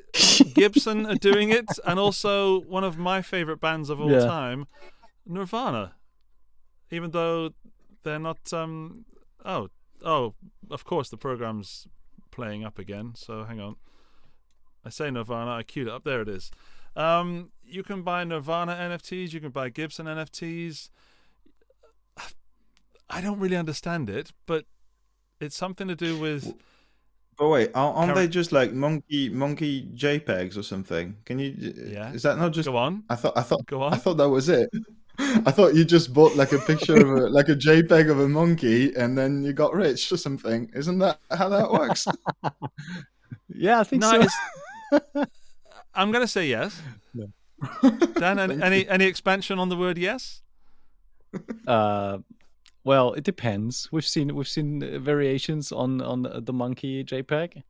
Gibson 0.54 1.06
are 1.06 1.16
doing 1.16 1.50
it, 1.50 1.66
and 1.86 2.00
also 2.00 2.62
one 2.62 2.84
of 2.84 2.98
my 2.98 3.22
favorite 3.22 3.60
bands 3.62 3.90
of 3.90 4.00
all 4.02 4.12
Yeah. 4.12 4.26
time, 4.26 4.68
Nirvana. 5.26 5.94
Even 6.92 7.12
though 7.12 7.52
they're 8.04 8.20
not. 8.20 8.52
Um, 8.54 9.06
oh, 9.46 9.70
oh, 10.04 10.34
of 10.70 10.86
course, 10.86 11.10
the 11.10 11.18
program's 11.18 11.88
playing 12.32 12.64
up 12.64 12.80
again. 12.80 13.14
So 13.16 13.44
hang 13.44 13.60
on. 13.60 13.76
I 14.86 14.90
say 14.90 15.12
Nirvana, 15.12 15.52
I 15.52 15.64
queued 15.64 15.88
it 15.88 15.94
up. 15.94 16.04
There 16.04 16.22
it 16.22 16.30
is. 16.30 16.50
Um, 16.96 17.52
you 17.64 17.84
can 17.84 18.02
buy 18.04 18.24
Nirvana 18.24 18.74
NFTs. 18.74 19.34
You 19.34 19.42
can 19.42 19.52
buy 19.52 19.70
Gibson 19.70 20.06
NFTs. 20.06 20.90
I 23.10 23.22
don't 23.22 23.40
really 23.40 23.56
understand 23.56 24.10
it, 24.10 24.32
but 24.46 24.66
it's 25.40 25.56
something 25.56 25.88
to 25.88 25.96
do 25.96 26.18
with. 26.20 26.54
But 27.38 27.50
wait, 27.50 27.72
aren't, 27.76 27.98
aren't 27.98 28.16
they 28.16 28.28
just 28.28 28.52
like 28.52 28.74
monkey 28.74 29.30
monkey 29.30 29.88
JPEGs 29.96 30.58
or 30.58 30.64
something? 30.64 31.16
Can 31.26 31.40
you? 31.40 31.54
Yeah. 31.58 32.12
Is 32.12 32.24
that 32.24 32.38
not 32.38 32.52
just? 32.52 32.68
Go 32.68 32.78
on, 32.78 33.04
I 33.10 33.16
thought 33.16 33.38
I 33.38 33.42
thought 33.42 33.66
go 33.68 33.84
on. 33.84 33.94
I 33.94 33.98
thought 33.98 34.18
that 34.18 34.30
was 34.30 34.50
it. 34.50 34.70
I 35.20 35.52
thought 35.52 35.74
you 35.74 35.84
just 35.84 36.14
bought 36.14 36.36
like 36.36 36.52
a 36.52 36.60
picture 36.60 36.96
of 36.96 37.10
a 37.10 37.30
like 37.30 37.50
a 37.50 37.56
JPEG 37.56 38.10
of 38.10 38.20
a 38.20 38.28
monkey 38.28 38.94
and 38.96 39.18
then 39.18 39.44
you 39.44 39.54
got 39.54 39.74
rich 39.74 40.12
or 40.12 40.18
something. 40.18 40.70
Isn't 40.74 41.00
that 41.00 41.20
how 41.32 41.50
that 41.50 41.72
works? 41.72 42.08
Yeah, 43.50 43.80
I 43.80 43.84
think 43.86 44.02
No, 44.02 44.28
so. 44.92 45.26
I'm 45.96 46.12
going 46.12 46.24
to 46.24 46.28
say 46.28 46.48
yes. 46.48 46.80
Dan, 48.20 48.38
any, 48.38 48.62
any 48.62 48.88
any 48.88 49.06
expansion 49.06 49.58
on 49.58 49.70
the 49.70 49.76
word 49.76 49.98
yes? 49.98 50.42
Uh, 51.66 52.20
well, 52.88 53.14
it 53.14 53.26
depends. 53.26 53.90
We've 53.92 54.06
seen 54.06 54.34
we've 54.34 54.48
seen 54.48 54.82
uh, 54.82 55.00
variations 55.00 55.72
on 55.72 56.02
on 56.02 56.24
the 56.46 56.54
monkey 56.54 57.04
JPEG. 57.04 57.64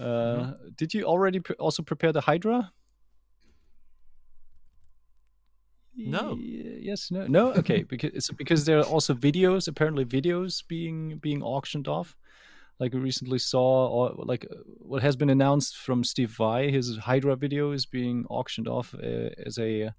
Uh, 0.00 0.04
Mm-hmm. 0.04 0.68
Did 0.76 0.94
you 0.94 1.04
already 1.04 1.40
pre- 1.40 1.56
also 1.56 1.82
prepare 1.82 2.12
the 2.12 2.22
Hydra? 2.22 2.72
No. 5.94 6.38
Yes. 6.40 7.10
No. 7.10 7.26
No. 7.26 7.52
Okay. 7.52 7.82
because 7.92 8.10
it's 8.14 8.30
because 8.30 8.64
there 8.64 8.78
are 8.78 8.84
also 8.94 9.12
videos. 9.12 9.68
Apparently, 9.68 10.06
videos 10.06 10.66
being 10.66 11.18
being 11.18 11.42
auctioned 11.42 11.88
off. 11.88 12.16
Like 12.80 12.94
we 12.94 13.00
recently 13.00 13.38
saw, 13.38 13.88
or 13.88 14.24
like 14.24 14.46
uh, 14.50 14.54
what 14.78 15.02
has 15.02 15.14
been 15.14 15.28
announced 15.30 15.76
from 15.76 16.02
Steve 16.04 16.30
Vai, 16.30 16.70
his 16.70 16.96
Hydra 16.96 17.36
video 17.36 17.72
is 17.72 17.84
being 17.84 18.24
auctioned 18.30 18.66
off 18.66 18.94
uh, 18.94 19.28
as 19.46 19.58
a 19.58 19.92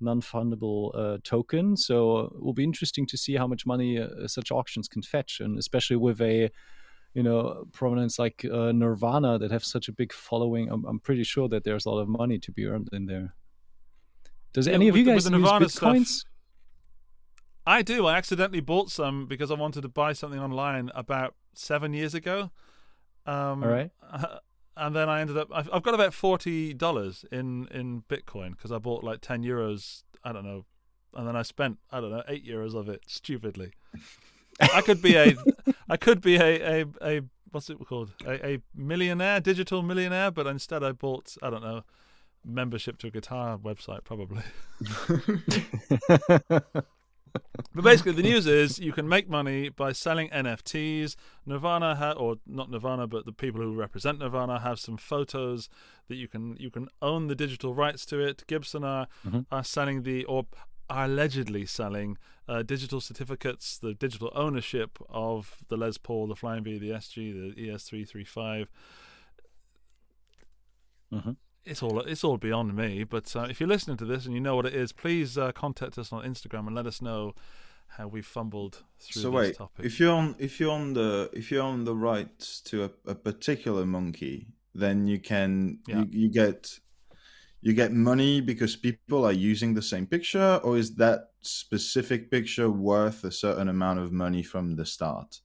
non-fungible 0.00 0.90
uh, 0.94 1.18
token. 1.24 1.76
So 1.76 2.20
it 2.20 2.42
will 2.42 2.52
be 2.52 2.64
interesting 2.64 3.06
to 3.06 3.16
see 3.16 3.34
how 3.36 3.46
much 3.46 3.66
money 3.66 3.98
uh, 3.98 4.26
such 4.26 4.50
auctions 4.50 4.88
can 4.88 5.02
fetch, 5.02 5.40
and 5.40 5.58
especially 5.58 5.96
with 5.96 6.20
a 6.20 6.50
you 7.14 7.22
know 7.22 7.66
prominence 7.72 8.18
like 8.18 8.44
uh, 8.44 8.72
Nirvana 8.72 9.38
that 9.38 9.50
have 9.50 9.64
such 9.64 9.88
a 9.88 9.92
big 9.92 10.12
following. 10.12 10.70
I'm, 10.70 10.84
I'm, 10.84 11.00
pretty 11.00 11.24
sure 11.24 11.48
that 11.48 11.64
there's 11.64 11.86
a 11.86 11.90
lot 11.90 12.00
of 12.00 12.08
money 12.08 12.38
to 12.38 12.52
be 12.52 12.66
earned 12.66 12.88
in 12.92 13.06
there. 13.06 13.34
Does 14.52 14.66
Yeah, 14.66 14.74
any 14.74 14.88
of 14.88 14.96
you 14.96 15.04
the- 15.04 15.12
guys 15.12 15.30
use 15.30 15.40
bitcoins? 15.50 16.06
stuff- 16.06 16.30
I 17.68 17.82
do. 17.82 18.06
I 18.06 18.16
accidentally 18.16 18.60
bought 18.60 18.90
some 18.90 19.26
because 19.26 19.50
I 19.50 19.54
wanted 19.54 19.80
to 19.82 19.88
buy 19.88 20.12
something 20.12 20.38
online 20.38 20.90
about 20.94 21.34
seven 21.54 21.92
years 21.92 22.14
ago. 22.14 22.52
Um, 23.26 23.64
All 23.64 23.68
right. 23.68 23.90
And 24.76 24.94
then 24.94 25.08
I 25.08 25.20
ended 25.20 25.38
up. 25.38 25.48
I've, 25.52 25.70
I've 25.72 25.82
got 25.82 25.94
about 25.94 26.12
forty 26.12 26.74
dollars 26.74 27.24
in 27.32 27.66
in 27.68 28.02
Bitcoin 28.02 28.50
because 28.50 28.72
I 28.72 28.78
bought 28.78 29.02
like 29.02 29.20
ten 29.20 29.42
euros. 29.42 30.02
I 30.22 30.32
don't 30.32 30.44
know, 30.44 30.66
and 31.14 31.26
then 31.26 31.36
I 31.36 31.42
spent 31.42 31.78
I 31.90 32.00
don't 32.00 32.10
know 32.10 32.22
eight 32.28 32.46
euros 32.46 32.74
of 32.74 32.88
it 32.88 33.02
stupidly. 33.06 33.72
I 34.60 34.80
could 34.82 35.00
be 35.00 35.14
a, 35.16 35.34
I 35.88 35.96
could 35.96 36.20
be 36.20 36.36
a 36.36 36.82
a, 36.82 36.86
a 37.02 37.20
what's 37.52 37.70
it 37.70 37.78
called 37.86 38.12
a, 38.26 38.46
a 38.46 38.58
millionaire, 38.74 39.40
digital 39.40 39.82
millionaire, 39.82 40.30
but 40.30 40.46
instead 40.46 40.82
I 40.84 40.92
bought 40.92 41.36
I 41.42 41.50
don't 41.50 41.62
know 41.62 41.82
membership 42.44 42.98
to 42.98 43.08
a 43.08 43.10
guitar 43.10 43.58
website 43.58 44.04
probably. 44.04 44.42
But 47.74 47.84
basically, 47.84 48.12
the 48.12 48.22
news 48.22 48.46
is 48.46 48.78
you 48.78 48.92
can 48.92 49.08
make 49.08 49.28
money 49.28 49.68
by 49.68 49.92
selling 49.92 50.28
NFTs. 50.30 51.16
Nirvana, 51.44 51.94
ha- 51.96 52.12
or 52.12 52.36
not 52.46 52.70
Nirvana, 52.70 53.06
but 53.06 53.24
the 53.26 53.32
people 53.32 53.60
who 53.60 53.74
represent 53.74 54.18
Nirvana 54.18 54.60
have 54.60 54.78
some 54.78 54.96
photos 54.96 55.68
that 56.08 56.16
you 56.16 56.28
can 56.28 56.56
you 56.58 56.70
can 56.70 56.88
own 57.02 57.26
the 57.28 57.34
digital 57.34 57.74
rights 57.74 58.06
to 58.06 58.20
it. 58.20 58.44
Gibson 58.46 58.84
are 58.84 59.06
Mhm. 59.26 59.46
are 59.50 59.64
selling 59.64 60.02
the 60.04 60.24
or 60.24 60.46
are 60.88 61.04
allegedly 61.06 61.66
selling 61.66 62.16
uh, 62.48 62.62
digital 62.62 63.00
certificates, 63.00 63.76
the 63.76 63.92
digital 63.92 64.30
ownership 64.36 64.98
of 65.08 65.56
the 65.68 65.76
Les 65.76 65.98
Paul, 65.98 66.28
the 66.28 66.36
Flying 66.36 66.62
V, 66.62 66.78
the 66.78 66.90
SG, 66.92 67.32
the 67.32 67.60
E 67.60 67.66
ES335 67.70 68.68
Mhm. 71.12 71.36
It's 71.66 71.82
all 71.82 72.00
it's 72.00 72.24
all 72.24 72.38
beyond 72.38 72.74
me. 72.74 73.04
But 73.04 73.34
uh, 73.36 73.46
if 73.50 73.60
you're 73.60 73.68
listening 73.68 73.96
to 73.98 74.04
this 74.04 74.24
and 74.26 74.34
you 74.34 74.40
know 74.40 74.56
what 74.56 74.66
it 74.66 74.74
is, 74.74 74.92
please 74.92 75.36
uh, 75.36 75.52
contact 75.52 75.98
us 75.98 76.12
on 76.12 76.24
Instagram 76.24 76.66
and 76.66 76.74
let 76.74 76.86
us 76.86 77.02
know 77.02 77.34
how 77.88 78.08
we 78.08 78.22
fumbled 78.22 78.82
through 78.98 79.22
So 79.22 79.30
this 79.30 79.36
wait, 79.36 79.56
topic. 79.56 79.84
if 79.86 80.00
you're 80.00 80.12
on 80.12 80.34
if 80.38 80.58
you're 80.60 80.72
on 80.72 80.94
the 80.94 81.30
if 81.32 81.50
you're 81.50 81.62
on 81.62 81.84
the 81.84 81.94
rights 81.94 82.60
to 82.62 82.84
a, 82.84 82.90
a 83.06 83.14
particular 83.14 83.84
monkey, 83.86 84.48
then 84.74 85.06
you 85.06 85.18
can 85.18 85.80
Yeah. 85.86 85.98
you, 86.00 86.06
you 86.22 86.28
get 86.30 86.78
you 87.62 87.72
get 87.74 87.92
money 87.92 88.40
because 88.40 88.76
people 88.76 89.24
are 89.24 89.32
using 89.32 89.74
the 89.74 89.82
same 89.82 90.06
picture, 90.06 90.60
or 90.62 90.76
is 90.78 90.94
that 90.96 91.30
specific 91.42 92.30
picture 92.30 92.70
worth 92.70 93.24
a 93.24 93.32
certain 93.32 93.68
amount 93.68 93.98
of 93.98 94.12
money 94.12 94.42
from 94.42 94.76
the 94.76 94.86
start? 94.86 95.40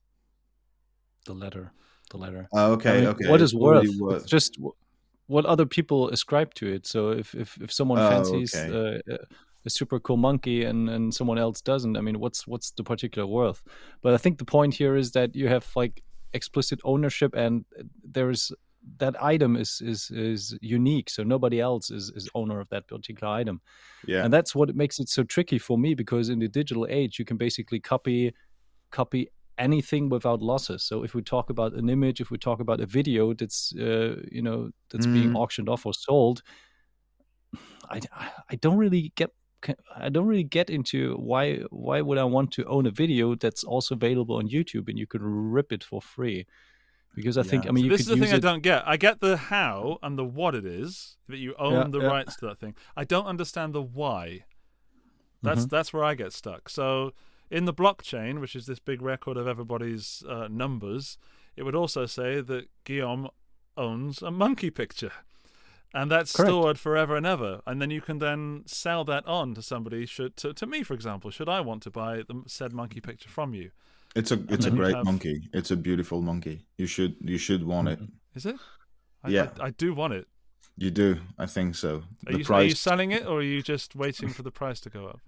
the 1.26 1.34
letter, 1.34 1.72
the 2.10 2.18
letter. 2.18 2.48
Oh, 2.52 2.74
okay, 2.74 2.90
I 2.92 2.96
mean, 3.02 3.06
okay. 3.10 3.30
What 3.30 3.42
is 3.42 3.54
it's 3.54 4.00
worth? 4.00 4.26
just 4.28 4.54
w- 4.56 4.74
what 5.28 5.46
other 5.46 5.66
people 5.66 6.10
ascribe 6.10 6.54
to 6.56 6.68
it. 6.68 6.86
So 6.88 7.12
if 7.12 7.34
if, 7.36 7.58
if 7.62 7.72
someone 7.72 8.00
Oh, 8.00 8.10
fancies 8.10 8.56
okay. 8.56 9.02
uh, 9.10 9.18
a 9.66 9.70
super 9.70 10.00
cool 10.00 10.18
monkey 10.18 10.64
and 10.66 10.90
and 10.90 11.14
someone 11.14 11.38
else 11.38 11.62
doesn't, 11.62 11.96
I 11.98 12.02
mean, 12.02 12.20
what's 12.20 12.48
what's 12.48 12.72
the 12.72 12.84
particular 12.84 13.28
worth? 13.28 13.64
But 14.02 14.14
I 14.14 14.18
think 14.18 14.38
the 14.38 14.46
point 14.46 14.74
here 14.74 14.96
is 14.96 15.12
that 15.12 15.36
you 15.36 15.48
have 15.48 15.66
like 15.76 16.04
explicit 16.34 16.80
ownership, 16.84 17.36
and 17.36 17.66
there's 18.04 18.52
that 18.98 19.16
item 19.24 19.56
is 19.56 19.80
is 19.82 20.10
is 20.12 20.58
unique. 20.62 21.10
So 21.10 21.24
nobody 21.24 21.60
else 21.62 21.92
is 21.92 22.12
is 22.16 22.28
owner 22.34 22.60
of 22.60 22.68
that 22.70 22.88
particular 22.88 23.32
item. 23.42 23.62
yeah. 24.08 24.24
and 24.24 24.34
that's 24.34 24.56
what 24.56 24.76
makes 24.76 25.00
it 25.00 25.08
so 25.10 25.24
tricky 25.24 25.60
for 25.60 25.78
me 25.78 25.94
because 25.96 26.30
in 26.30 26.40
the 26.40 26.48
digital 26.48 26.88
age 26.90 27.20
you 27.20 27.26
can 27.26 27.38
basically 27.38 27.80
copy 27.80 28.34
copy 28.90 29.30
anything 29.62 30.10
without 30.10 30.42
losses 30.42 30.84
so 30.90 31.04
if 31.04 31.14
we 31.16 31.22
talk 31.22 31.50
about 31.50 31.74
an 31.74 31.90
image 31.90 32.20
if 32.22 32.30
we 32.32 32.38
talk 32.38 32.60
about 32.60 32.80
a 32.82 32.86
video 32.86 33.34
that's 33.34 33.60
uh, 33.88 34.16
you 34.32 34.42
know 34.48 34.70
that's 34.90 35.08
being 35.18 35.32
Mm. 35.32 35.36
auctioned 35.42 35.70
off 35.70 35.86
or 35.86 35.94
sold 35.94 36.42
I, 37.90 38.02
I 38.50 38.56
don't 38.56 38.78
really 38.78 39.12
get 39.16 39.32
I 39.96 40.10
don't 40.10 40.26
really 40.28 40.44
get 40.44 40.70
into 40.70 41.16
why 41.18 41.58
why 41.70 42.02
would 42.02 42.18
I 42.18 42.24
want 42.24 42.52
to 42.54 42.66
own 42.66 42.86
a 42.88 42.92
video 42.92 43.36
that's 43.36 43.64
also 43.64 43.96
available 43.96 44.36
on 44.38 44.48
YouTube 44.48 44.90
and 44.90 44.98
you 44.98 45.06
could 45.06 45.22
rip 45.22 45.72
it 45.72 45.84
for 45.84 46.02
free 46.02 46.48
because 47.16 47.38
I 47.38 47.44
think 47.44 47.68
I 47.68 47.72
mean 47.72 47.86
So 47.86 47.92
this 47.94 48.02
is 48.02 48.08
the 48.08 48.18
thing 48.18 48.34
I 48.34 48.40
don't 48.40 48.64
get. 48.64 48.84
I 48.88 48.98
get 48.98 49.20
the 49.20 49.38
how 49.38 49.98
and 50.02 50.18
the 50.18 50.26
what 50.26 50.56
it 50.56 50.66
is 50.66 51.18
that 51.28 51.38
you 51.38 51.54
own 51.60 51.74
Yeah, 51.74 51.88
the 51.92 52.02
yeah. 52.02 52.10
rights 52.10 52.36
to 52.38 52.46
that 52.48 52.60
thing. 52.60 52.76
I 52.96 53.04
don't 53.04 53.26
understand 53.28 53.74
the 53.74 53.82
why. 53.82 54.46
That's 55.44 55.62
Mm-hmm. 55.62 55.76
that's 55.76 55.94
where 55.94 56.04
I 56.04 56.16
get 56.16 56.34
stuck. 56.34 56.70
So 56.70 57.14
in 57.52 57.66
the 57.66 57.74
blockchain, 57.74 58.40
which 58.40 58.56
is 58.56 58.66
this 58.66 58.80
big 58.80 59.02
record 59.02 59.38
of 59.38 59.46
everybody's 59.48 60.24
uh, 60.28 60.48
numbers, 60.50 61.18
it 61.56 61.64
would 61.64 61.76
also 61.76 62.06
say 62.06 62.42
that 62.42 62.70
Guillaume 62.86 63.30
owns 63.78 64.22
a 64.22 64.32
monkey 64.32 64.70
picture. 64.72 65.12
And 65.94 66.10
that's 66.10 66.32
Correct. 66.34 66.48
stored 66.50 66.80
forever 66.80 67.18
and 67.18 67.26
ever, 67.26 67.60
and 67.68 67.82
then 67.82 67.92
you 67.92 68.00
can 68.00 68.20
then 68.20 68.64
sell 68.66 69.04
that 69.04 69.28
on 69.28 69.54
to 69.56 69.62
somebody. 69.62 70.06
Should 70.06 70.38
to, 70.38 70.54
to 70.54 70.66
me, 70.66 70.84
for 70.84 70.94
example, 70.94 71.32
should 71.32 71.50
I 71.50 71.60
want 71.60 71.84
to 71.84 71.92
buy 71.92 72.24
the 72.26 72.44
said 72.48 72.72
monkey 72.72 73.02
picture 73.02 73.28
from 73.28 73.54
you? 73.54 73.72
It's 74.16 74.32
a 74.32 74.40
it's 74.48 74.66
a 74.66 74.72
great 74.72 74.96
have- 74.96 75.04
monkey. 75.04 75.42
It's 75.52 75.70
a 75.70 75.76
beautiful 75.76 76.22
monkey. 76.22 76.66
You 76.78 76.86
should 76.88 77.18
you 77.20 77.38
should 77.38 77.66
want 77.66 77.90
it. 77.90 78.00
Is 78.36 78.46
it? 78.46 78.56
I, 79.22 79.30
Yeah. 79.32 79.50
I, 79.60 79.66
I 79.66 79.70
do 79.72 79.94
want 79.94 80.14
it. 80.14 80.28
You 80.78 80.90
do. 80.92 81.18
I 81.38 81.46
think 81.46 81.76
so. 81.76 82.04
Are 82.28 82.34
the 82.34 82.40
you, 82.40 82.46
are 82.50 82.64
you 82.64 82.72
selling 82.76 83.12
it, 83.12 83.26
or 83.26 83.40
are 83.40 83.44
you 83.44 83.62
just 83.62 83.96
waiting 83.96 84.30
for 84.30 84.42
the 84.44 84.52
price 84.52 84.80
to 84.82 84.90
go 84.90 85.08
up? 85.08 85.20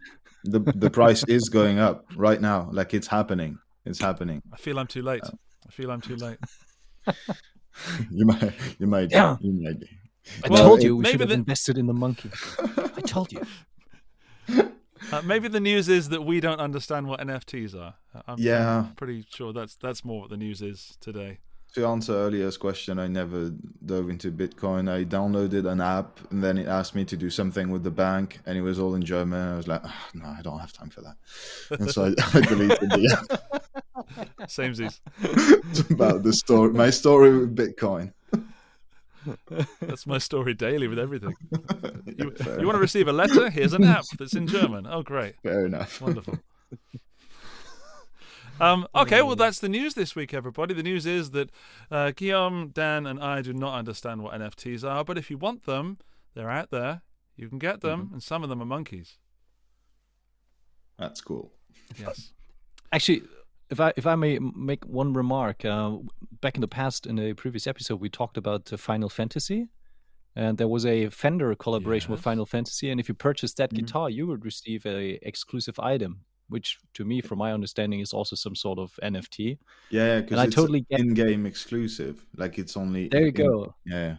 the 0.46 0.60
the 0.60 0.90
price 0.90 1.24
is 1.28 1.48
going 1.50 1.80
up 1.80 2.06
right 2.16 2.42
now. 2.42 2.70
Like 2.72 2.94
it's 2.94 3.08
happening. 3.08 3.60
It's 3.86 4.00
happening. 4.00 4.42
I 4.52 4.58
feel 4.58 4.80
I'm 4.80 4.88
too 4.88 5.02
late. 5.02 5.24
I 5.24 5.72
feel 5.72 5.92
I'm 5.92 6.02
too 6.02 6.16
late. 6.16 6.38
You 8.12 8.26
might 8.28 8.54
you 8.80 8.86
might 8.88 9.10
Yeah. 9.12 9.38
you 9.42 9.52
might 9.64 9.80
be. 9.80 9.90
I 10.46 10.50
Well, 10.50 10.64
told 10.64 10.84
you 10.84 10.96
we 10.96 11.02
maybe 11.04 11.12
should 11.14 11.20
have 11.22 11.30
the- 11.30 11.36
invested 11.36 11.78
in 11.78 11.88
the 11.88 11.94
monkey 11.94 12.30
I 12.98 13.02
told 13.02 13.32
you 13.34 13.42
Uh, 15.12 15.22
maybe 15.26 15.48
the 15.50 15.60
news 15.60 15.90
is 15.90 16.10
that 16.10 16.22
we 16.24 16.40
don't 16.40 16.60
understand 16.62 17.08
what 17.08 17.20
NFTs 17.20 17.76
are. 17.76 17.96
I'm, 18.28 18.38
Yeah. 18.40 18.80
I'm 18.88 18.96
pretty 18.96 19.26
sure 19.30 19.52
that's 19.52 19.76
that's 19.76 20.06
more 20.06 20.22
what 20.22 20.30
the 20.30 20.38
news 20.38 20.62
is 20.62 20.98
today. 21.02 21.40
To 21.74 21.88
answer 21.88 22.14
earlier's 22.14 22.56
question, 22.56 23.00
I 23.00 23.08
never 23.08 23.52
dove 23.84 24.10
into 24.10 24.32
Bitcoin. 24.32 24.88
I 24.92 25.04
downloaded 25.06 25.66
an 25.68 25.82
app 25.82 26.20
and 26.30 26.44
then 26.44 26.60
it 26.60 26.68
asked 26.68 26.94
me 26.94 27.04
to 27.06 27.18
do 27.18 27.32
something 27.32 27.72
with 27.72 27.84
the 27.84 27.90
bank 27.90 28.40
and 28.46 28.56
it 28.56 28.62
was 28.62 28.78
all 28.78 28.94
in 28.94 29.02
German. 29.04 29.54
I 29.54 29.58
was 29.58 29.68
like, 29.68 29.82
"Ah, 29.84 30.10
no, 30.14 30.26
I 30.28 30.42
don't 30.44 30.60
have 30.60 30.72
time 30.72 30.92
for 30.92 31.02
that. 31.02 31.16
And 31.80 31.90
so 31.90 32.04
I, 32.06 32.08
I 32.38 32.42
deleted 32.42 32.78
the 32.92 33.18
app. 33.18 34.48
Samesies. 34.48 35.00
It's 35.72 35.80
about 35.90 36.22
the 36.22 36.34
story, 36.34 36.72
my 36.74 36.92
story 36.92 37.36
with 37.36 37.56
Bitcoin. 37.56 38.14
That's 39.82 40.06
my 40.06 40.20
story 40.20 40.54
daily 40.54 40.88
with 40.88 41.00
everything. 41.00 41.36
You, 42.06 42.36
you 42.60 42.66
want 42.68 42.76
to 42.76 42.80
receive 42.80 43.08
a 43.08 43.14
letter? 43.14 43.50
Here's 43.50 43.74
an 43.74 43.84
app 43.86 44.06
that's 44.20 44.36
in 44.36 44.46
German. 44.46 44.86
Oh, 44.86 45.02
great. 45.02 45.34
Fair 45.42 45.66
enough. 45.66 46.00
Wonderful. 46.02 46.38
Um, 48.64 48.88
okay, 48.96 49.22
well, 49.22 49.36
that's 49.36 49.60
the 49.60 49.68
news 49.68 49.94
this 49.94 50.16
week, 50.16 50.34
everybody. 50.34 50.74
The 50.74 50.84
news 50.84 51.06
is 51.06 51.32
that 51.32 51.50
uh, 51.92 52.12
Guillaume, 52.16 52.70
Dan, 52.70 53.06
and 53.06 53.20
I 53.20 53.42
do 53.42 53.52
not 53.54 53.78
understand 53.78 54.24
what 54.24 54.34
NFTs 54.34 54.88
are, 54.90 55.04
but 55.04 55.18
if 55.18 55.30
you 55.30 55.38
want 55.38 55.66
them, 55.66 55.98
they're 56.34 56.50
out 56.50 56.72
there. 56.72 57.02
You 57.36 57.50
can 57.50 57.58
get 57.60 57.82
them, 57.82 58.10
and 58.14 58.24
some 58.24 58.42
of 58.44 58.50
them 58.50 58.62
are 58.62 58.66
monkeys. 58.66 59.18
That's 60.98 61.20
cool. 61.20 61.52
Yes. 62.00 62.32
Actually, 62.94 63.24
if 63.70 63.80
I 63.80 63.92
if 63.98 64.06
I 64.06 64.16
may 64.16 64.38
make 64.40 64.86
one 64.86 65.14
remark, 65.14 65.66
uh, 65.66 65.98
back 66.42 66.56
in 66.56 66.62
the 66.62 66.68
past, 66.68 67.06
in 67.08 67.18
a 67.20 67.34
previous 67.34 67.66
episode, 67.68 68.00
we 68.00 68.10
talked 68.10 68.38
about 68.38 68.72
uh, 68.72 68.78
Final 68.78 69.10
Fantasy, 69.10 69.68
and 70.36 70.58
there 70.58 70.68
was 70.68 70.86
a 70.86 71.10
Fender 71.10 71.56
collaboration 71.56 72.12
with 72.12 72.22
Final 72.22 72.46
Fantasy, 72.46 72.90
and 72.92 73.00
if 73.00 73.10
you 73.10 73.16
purchased 73.16 73.58
that 73.58 73.72
Mhm. 73.72 73.78
guitar, 73.80 74.10
you 74.10 74.28
would 74.28 74.46
receive 74.46 74.86
a 74.86 75.20
exclusive 75.28 75.80
item, 75.80 76.22
which 76.54 76.78
to 76.94 77.04
me, 77.04 77.20
from 77.22 77.40
my 77.40 77.52
understanding, 77.52 78.00
is 78.00 78.14
also 78.14 78.36
some 78.36 78.56
sort 78.56 78.80
of 78.80 78.98
NFT. 79.04 79.58
Yeah, 79.90 80.22
because 80.22 80.40
And 80.40 80.42
I 80.42 80.46
totally 80.50 80.82
get- 80.90 81.00
in-game 81.02 81.46
exclusive. 81.46 82.26
Like 82.38 82.58
it's 82.58 82.78
only 82.78 83.10
There 83.10 83.22
you 83.22 83.28
in- 83.28 83.34
go. 83.34 83.76
Yeah. 83.86 84.16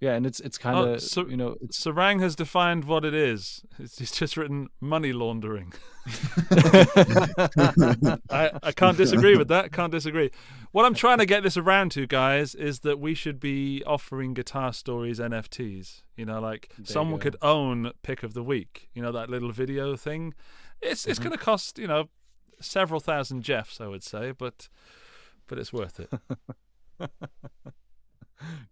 Yeah, 0.00 0.14
and 0.14 0.24
it's 0.24 0.40
it's 0.40 0.56
kind 0.56 0.78
of 0.78 0.86
Oh, 0.86 0.96
so- 0.96 1.28
you 1.28 1.36
know 1.36 1.56
it's 1.60 1.78
Sarang 1.84 2.20
has 2.22 2.34
defined 2.34 2.84
what 2.86 3.04
it 3.04 3.12
is. 3.12 3.62
It's, 3.78 3.98
he's 3.98 4.10
just 4.10 4.34
written 4.38 4.68
money 4.80 5.12
laundering. 5.12 5.74
I, 8.30 8.50
I 8.62 8.72
can't 8.74 8.96
disagree 8.96 9.36
with 9.36 9.48
that. 9.48 9.72
Can't 9.72 9.92
disagree. 9.92 10.30
What 10.72 10.84
I'm 10.86 10.94
trying 10.94 11.18
to 11.18 11.26
get 11.26 11.42
this 11.42 11.56
around 11.56 11.90
to, 11.92 12.06
guys, 12.06 12.54
is 12.54 12.80
that 12.80 12.98
we 12.98 13.14
should 13.14 13.40
be 13.40 13.82
offering 13.86 14.34
guitar 14.34 14.72
stories 14.72 15.18
NFTs. 15.18 16.02
You 16.16 16.24
know, 16.26 16.40
like 16.40 16.72
you 16.78 16.84
someone 16.84 17.18
go. 17.18 17.24
could 17.24 17.36
own 17.42 17.92
pick 18.02 18.22
of 18.22 18.34
the 18.34 18.42
week. 18.42 18.88
You 18.94 19.02
know 19.02 19.12
that 19.12 19.28
little 19.30 19.52
video 19.52 19.96
thing. 19.96 20.34
It's 20.82 21.06
it's 21.06 21.18
going 21.18 21.32
to 21.32 21.38
cost 21.38 21.78
you 21.78 21.86
know 21.86 22.08
several 22.60 23.00
thousand 23.00 23.42
jeffs, 23.42 23.80
I 23.80 23.86
would 23.86 24.02
say, 24.02 24.32
but 24.32 24.68
but 25.46 25.58
it's 25.58 25.72
worth 25.72 26.00
it. 26.00 26.10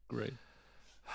great. 0.08 0.34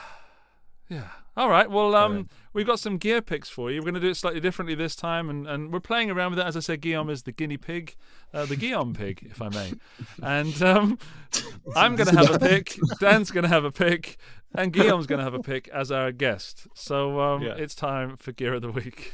Yeah. 0.89 1.07
All 1.37 1.49
right. 1.49 1.71
Well, 1.71 1.95
um, 1.95 2.11
Alright. 2.11 2.25
we've 2.51 2.67
got 2.67 2.77
some 2.77 2.97
gear 2.97 3.21
picks 3.21 3.49
for 3.49 3.71
you. 3.71 3.79
We're 3.79 3.85
going 3.85 3.93
to 3.95 3.99
do 4.01 4.09
it 4.09 4.15
slightly 4.17 4.41
differently 4.41 4.75
this 4.75 4.95
time, 4.95 5.27
and, 5.29 5.47
and 5.47 5.71
we're 5.73 5.79
playing 5.79 6.11
around 6.11 6.31
with 6.31 6.39
it. 6.39 6.45
As 6.45 6.55
I 6.55 6.59
said, 6.59 6.81
Guillaume 6.81 7.09
is 7.09 7.23
the 7.23 7.31
guinea 7.31 7.57
pig, 7.57 7.95
uh, 8.31 8.45
the 8.45 8.57
Guillaume 8.57 8.93
pig, 8.93 9.25
if 9.31 9.41
I 9.41 9.49
may. 9.49 9.73
And 10.21 10.61
um, 10.61 10.99
I'm 11.75 11.95
going 11.95 12.09
to 12.09 12.15
have 12.17 12.29
a 12.35 12.37
pick. 12.37 12.77
Dan's 12.99 13.31
going 13.31 13.43
to 13.43 13.49
have 13.49 13.63
a 13.63 13.71
pick, 13.71 14.17
and 14.53 14.71
Guillaume's 14.71 15.07
going 15.07 15.17
to 15.19 15.23
have 15.23 15.33
a 15.33 15.41
pick 15.41 15.67
as 15.69 15.89
our 15.91 16.11
guest. 16.11 16.67
So 16.75 17.19
um, 17.21 17.41
Yeah. 17.41 17.55
it's 17.55 17.73
time 17.73 18.17
for 18.17 18.31
gear 18.33 18.53
of 18.53 18.61
the 18.61 18.71
week. 18.71 19.13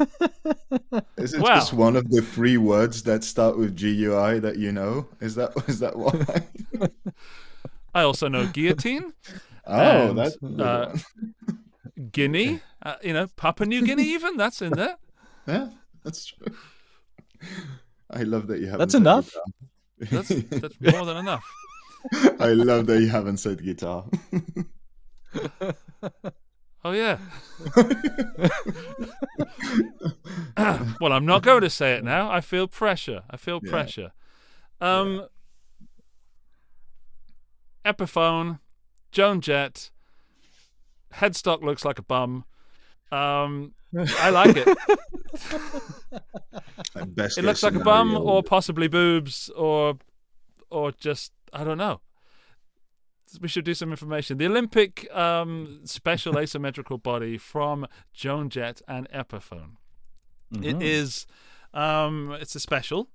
Is 1.16 1.34
it 1.34 1.40
Wow. 1.40 1.54
just 1.56 1.72
one 1.72 1.96
of 1.96 2.08
the 2.10 2.22
three 2.22 2.56
words 2.56 3.02
that 3.04 3.22
start 3.24 3.58
with 3.58 3.76
GUI 3.78 4.38
that 4.40 4.56
you 4.58 4.72
know? 4.72 5.08
Is 5.20 5.34
that 5.34 5.52
is 5.68 5.80
that 5.80 5.96
why? 5.96 6.46
I 7.94 8.02
also 8.02 8.28
know 8.28 8.46
guillotine, 8.46 9.12
oh, 9.66 10.10
And, 10.10 10.18
that's 10.18 10.36
a 10.42 10.64
uh. 10.64 10.96
Guinea, 12.12 12.60
uh, 12.82 12.94
you 13.02 13.12
know, 13.12 13.26
Papua 13.36 13.66
New 13.66 13.82
Guinea, 13.84 14.04
even 14.04 14.36
that's 14.36 14.62
in 14.62 14.72
there. 14.72 14.96
yeah, 15.46 15.68
that's 16.04 16.26
true. 16.26 16.54
I 18.10 18.22
love 18.22 18.46
that 18.46 18.60
you 18.60 18.66
haven't. 18.66 18.78
That's 18.78 18.92
said 18.92 19.02
enough. 19.02 19.30
That's 19.98 20.28
that's 20.28 20.80
more 20.80 21.04
than 21.04 21.16
enough. 21.18 21.44
I 22.40 22.52
love 22.52 22.86
that 22.86 23.00
you 23.00 23.08
haven't 23.08 23.36
said 23.38 23.62
guitar. 23.62 24.06
Oh 26.82 26.92
yeah. 26.92 27.18
well, 31.00 31.12
I'm 31.12 31.26
not 31.26 31.42
going 31.42 31.60
to 31.62 31.70
say 31.70 31.92
it 31.94 32.04
now. 32.04 32.30
I 32.30 32.40
feel 32.40 32.66
pressure. 32.68 33.22
I 33.30 33.36
feel 33.36 33.60
Yeah. 33.62 33.70
pressure. 33.70 34.12
Um, 34.80 35.26
Epiphone, 37.84 38.60
Joan 39.12 39.40
Jett. 39.40 39.90
Headstock 41.14 41.62
looks 41.62 41.84
like 41.84 41.98
a 41.98 42.02
bum. 42.02 42.44
Um, 43.12 43.74
I 44.18 44.30
like 44.30 44.56
it. 44.56 44.68
It 46.96 47.44
looks 47.44 47.62
like 47.62 47.74
a 47.74 47.80
bum, 47.80 48.16
or 48.16 48.42
possibly 48.42 48.88
boobs, 48.88 49.48
or 49.50 49.98
or 50.70 50.92
just 50.92 51.32
I 51.52 51.62
don't 51.64 51.78
know. 51.78 52.00
We 53.40 53.48
should 53.48 53.64
do 53.64 53.74
some 53.74 53.90
information. 53.90 54.38
The 54.38 54.46
Olympic 54.46 55.12
um, 55.14 55.80
special 55.84 56.38
asymmetrical 56.42 56.98
body 56.98 57.38
from 57.38 57.86
Joan 58.12 58.48
Jett 58.50 58.82
and 58.88 59.08
Epiphone. 59.10 59.76
It 60.52 60.76
Mhm. 60.76 60.82
is 60.82 61.26
um, 61.72 62.36
it's 62.40 62.54
a 62.56 62.60
special. 62.60 63.08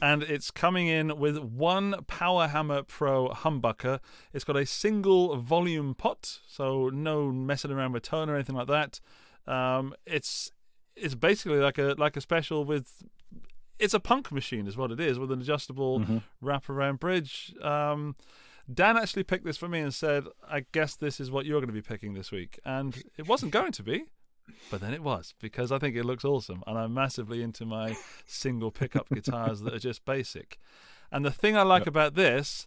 And 0.00 0.22
it's 0.22 0.52
coming 0.52 0.86
in 0.86 1.18
with 1.18 1.38
one 1.38 2.04
Power 2.06 2.46
Hammer 2.46 2.84
Pro 2.84 3.30
humbucker. 3.30 3.98
It's 4.32 4.44
got 4.44 4.56
a 4.56 4.64
single 4.64 5.36
volume 5.38 5.96
pot, 5.96 6.38
so 6.46 6.88
no 6.88 7.32
messing 7.32 7.72
around 7.72 7.92
with 7.92 8.04
tone 8.04 8.30
or 8.30 8.36
anything 8.36 8.54
like 8.54 8.68
that. 8.68 9.00
Um, 9.46 9.94
it's 10.06 10.52
it's 10.94 11.16
basically 11.16 11.58
like 11.58 11.78
a 11.78 11.94
like 11.98 12.16
a 12.16 12.20
special 12.20 12.64
with 12.64 13.02
it's 13.80 13.92
a 13.94 13.98
punk 14.00 14.30
machine 14.32 14.66
is 14.68 14.76
what 14.76 14.92
it 14.92 15.00
is 15.00 15.18
with 15.18 15.32
an 15.32 15.40
adjustable 15.40 16.00
Mhm. 16.00 16.22
wraparound 16.42 17.00
bridge. 17.00 17.54
Um, 17.60 18.14
Dan 18.72 18.96
actually 18.96 19.24
picked 19.24 19.44
this 19.44 19.56
for 19.56 19.68
me 19.68 19.80
and 19.80 19.94
said, 19.94 20.24
"I 20.48 20.64
guess 20.72 20.94
this 20.96 21.20
is 21.20 21.30
what 21.30 21.46
you're 21.46 21.60
going 21.60 21.68
to 21.68 21.72
be 21.72 21.82
picking 21.82 22.14
this 22.14 22.30
week," 22.30 22.58
and 22.64 23.02
it 23.16 23.26
wasn't 23.26 23.52
going 23.52 23.72
to 23.72 23.82
be, 23.82 24.04
but 24.70 24.80
then 24.80 24.92
it 24.92 25.02
was 25.02 25.34
because 25.40 25.72
I 25.72 25.78
think 25.78 25.96
it 25.96 26.04
looks 26.04 26.24
awesome, 26.24 26.62
and 26.66 26.76
I'm 26.78 26.92
massively 26.92 27.42
into 27.42 27.64
my 27.64 27.96
single 28.26 28.70
pickup 28.70 29.08
guitars 29.14 29.60
that 29.62 29.74
are 29.74 29.78
just 29.78 30.04
basic. 30.04 30.58
And 31.10 31.24
the 31.24 31.30
thing 31.30 31.56
I 31.56 31.62
like 31.62 31.86
about 31.86 32.14
this 32.14 32.66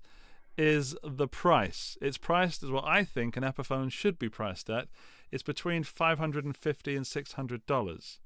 is 0.58 0.96
the 1.04 1.28
price. 1.28 1.98
It's 2.02 2.18
priced 2.18 2.62
as 2.64 2.72
what 2.72 2.84
I 2.86 3.04
think 3.04 3.38
an 3.38 3.44
Epiphone 3.44 3.92
should 3.92 4.18
be 4.20 4.28
priced 4.30 4.70
at. 4.70 4.88
It's 5.32 5.44
between 5.44 5.84
five 5.84 6.18
hundred 6.20 6.44
and 6.46 6.58
fifty 6.58 6.96
and 6.96 7.06
six 7.06 7.34
hundred 7.34 7.66
dollars. 7.68 8.20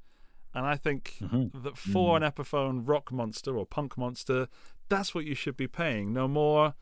And 0.53 0.65
I 0.65 0.77
think 0.77 1.15
Mhm. 1.21 1.63
that 1.63 1.77
for 1.77 2.15
an 2.15 2.23
Epiphone 2.23 2.88
rock 2.88 3.11
monster 3.11 3.57
or 3.57 3.65
punk 3.65 3.97
monster, 3.97 4.47
that's 4.88 5.13
what 5.13 5.25
you 5.25 5.35
should 5.35 5.57
be 5.57 5.67
paying. 5.67 6.13
No 6.13 6.27
more, 6.29 6.75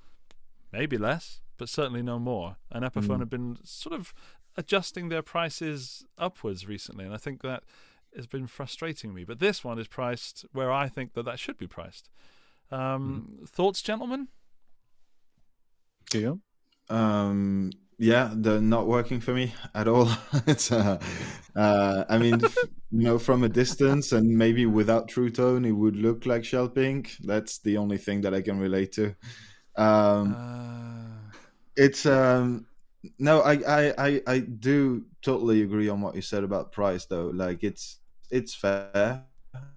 maybe 0.74 0.98
less, 0.98 1.42
but 1.58 1.70
certainly 1.70 2.02
no 2.02 2.20
more. 2.20 2.58
And 2.72 2.84
Epiphone 2.84 3.20
have 3.20 3.30
been 3.30 3.60
sort 3.64 3.94
of 3.94 4.14
adjusting 4.58 5.10
their 5.10 5.22
prices 5.22 6.06
upwards 6.18 6.68
recently, 6.68 7.06
and 7.06 7.14
I 7.14 7.18
think 7.18 7.42
that 7.44 7.64
has 8.16 8.28
been 8.28 8.48
frustrating 8.48 9.14
me. 9.14 9.24
But 9.24 9.40
this 9.40 9.64
one 9.64 9.80
is 9.80 9.88
priced 9.88 10.46
where 10.52 10.72
I 10.72 10.90
think 10.90 11.14
that 11.14 11.24
that 11.26 11.40
should 11.40 11.58
be 11.58 11.68
priced. 11.68 12.10
Um, 12.72 13.40
Thoughts, 13.48 13.82
gentlemen? 13.82 14.28
Guillaume? 16.10 16.42
Um, 16.90 17.72
yeah, 17.98 18.32
they're 18.34 18.60
not 18.60 18.88
working 18.88 19.20
for 19.22 19.34
me 19.34 19.54
at 19.74 19.88
all. 19.88 20.10
it's, 20.48 20.72
uh, 20.72 21.00
uh, 21.56 22.04
I 22.10 22.18
mean, 22.18 22.40
you 22.92 23.04
know, 23.04 23.20
from 23.20 23.44
a 23.44 23.50
distance 23.50 24.12
and 24.12 24.28
maybe 24.28 24.66
without 24.66 25.08
True 25.08 25.30
Tone, 25.30 25.66
it 25.66 25.72
would 25.72 25.96
look 25.96 26.26
like 26.26 26.44
Shell 26.44 26.70
Pink. 26.70 27.14
That's 27.22 27.60
the 27.60 27.78
only 27.78 27.98
thing 27.98 28.22
that 28.22 28.34
I 28.34 28.42
can 28.42 28.60
relate 28.60 28.92
to. 28.94 29.16
Um, 29.76 30.34
Uh, 30.36 31.38
it's 31.76 32.06
um, 32.06 32.68
no, 33.20 33.42
I, 33.42 33.54
I, 33.54 33.94
I, 33.98 34.22
I 34.28 34.40
do 34.40 35.06
totally 35.22 35.62
agree 35.64 35.90
on 35.90 36.02
what 36.02 36.16
you 36.16 36.22
said 36.22 36.44
about 36.44 36.72
price, 36.72 37.06
though. 37.06 37.32
Like, 37.34 37.64
it's 37.64 38.00
it's 38.30 38.54
fair. 38.56 39.26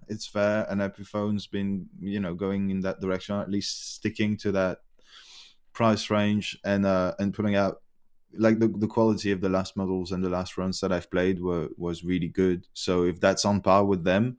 It's 0.09 0.26
fair, 0.26 0.66
and 0.70 0.80
Epiphone's 0.80 1.46
been, 1.46 1.88
you 2.00 2.20
know, 2.20 2.35
going 2.35 2.70
in 2.70 2.80
that 2.80 3.00
direction, 3.00 3.37
at 3.37 3.50
least 3.50 3.94
sticking 3.94 4.37
to 4.38 4.52
that 4.52 4.78
price 5.72 6.09
range 6.09 6.59
and 6.64 6.87
uh 6.87 7.12
and 7.18 7.35
putting 7.35 7.54
out 7.54 7.82
like 8.38 8.59
the, 8.59 8.68
the 8.68 8.87
quality 8.87 9.30
of 9.30 9.42
the 9.42 9.48
last 9.48 9.76
models 9.76 10.12
and 10.12 10.24
the 10.24 10.30
last 10.30 10.56
runs 10.56 10.80
that 10.80 10.90
I've 10.90 11.11
played 11.11 11.40
were 11.40 11.68
was 11.76 12.02
really 12.04 12.28
good. 12.28 12.66
So 12.72 13.04
if 13.04 13.20
that's 13.20 13.44
on 13.44 13.61
par 13.61 13.85
with 13.85 14.02
them, 14.04 14.38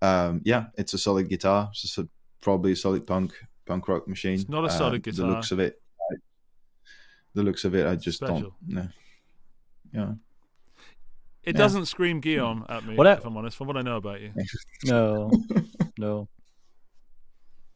um 0.00 0.40
yeah, 0.44 0.66
it's 0.76 0.94
a 0.94 0.98
solid 0.98 1.28
guitar. 1.28 1.70
It's 1.72 1.98
a, 1.98 2.08
probably 2.40 2.72
a 2.72 2.76
solid 2.76 3.06
punk 3.06 3.32
punk 3.66 3.88
rock 3.88 4.06
machine. 4.08 4.34
It's 4.34 4.48
not 4.48 4.64
a 4.64 4.68
Um, 4.72 4.78
solid 4.78 5.02
The 5.04 5.10
guitar. 5.12 5.30
looks 5.30 5.52
of 5.52 5.60
it, 5.60 5.80
I, 6.10 6.16
the 7.34 7.42
looks 7.42 7.64
of 7.64 7.74
it, 7.74 7.86
I 7.86 7.96
just 7.96 8.18
Special. 8.18 8.40
don't. 8.40 8.54
No. 8.66 8.88
Yeah. 9.92 10.12
it 11.44 11.54
Yeah. 11.54 11.58
doesn't 11.58 11.86
scream 11.86 12.20
Guillaume 12.20 12.64
at 12.68 12.84
me, 12.84 12.94
What 12.94 13.06
I- 13.06 13.14
if 13.14 13.24
I'm 13.24 13.36
honest, 13.36 13.56
from 13.56 13.66
what 13.66 13.76
I 13.76 13.82
know 13.82 13.96
about 13.96 14.20
you. 14.20 14.32
No, 14.84 15.30
no, 15.98 16.28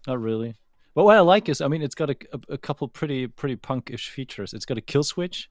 not 0.07 0.21
really. 0.21 0.55
But 0.95 1.05
what 1.05 1.17
I 1.17 1.21
like 1.21 1.49
is, 1.49 1.61
I 1.61 1.69
mean, 1.69 1.83
it's 1.83 1.95
got 1.95 2.11
a, 2.11 2.17
a, 2.33 2.55
a 2.55 2.59
couple 2.59 2.89
pretty 2.89 3.27
pretty 3.27 3.57
punkish 3.57 4.09
features. 4.09 4.55
It's 4.55 4.65
got 4.65 4.79
a 4.79 4.81
kill 4.81 5.03
switch. 5.05 5.51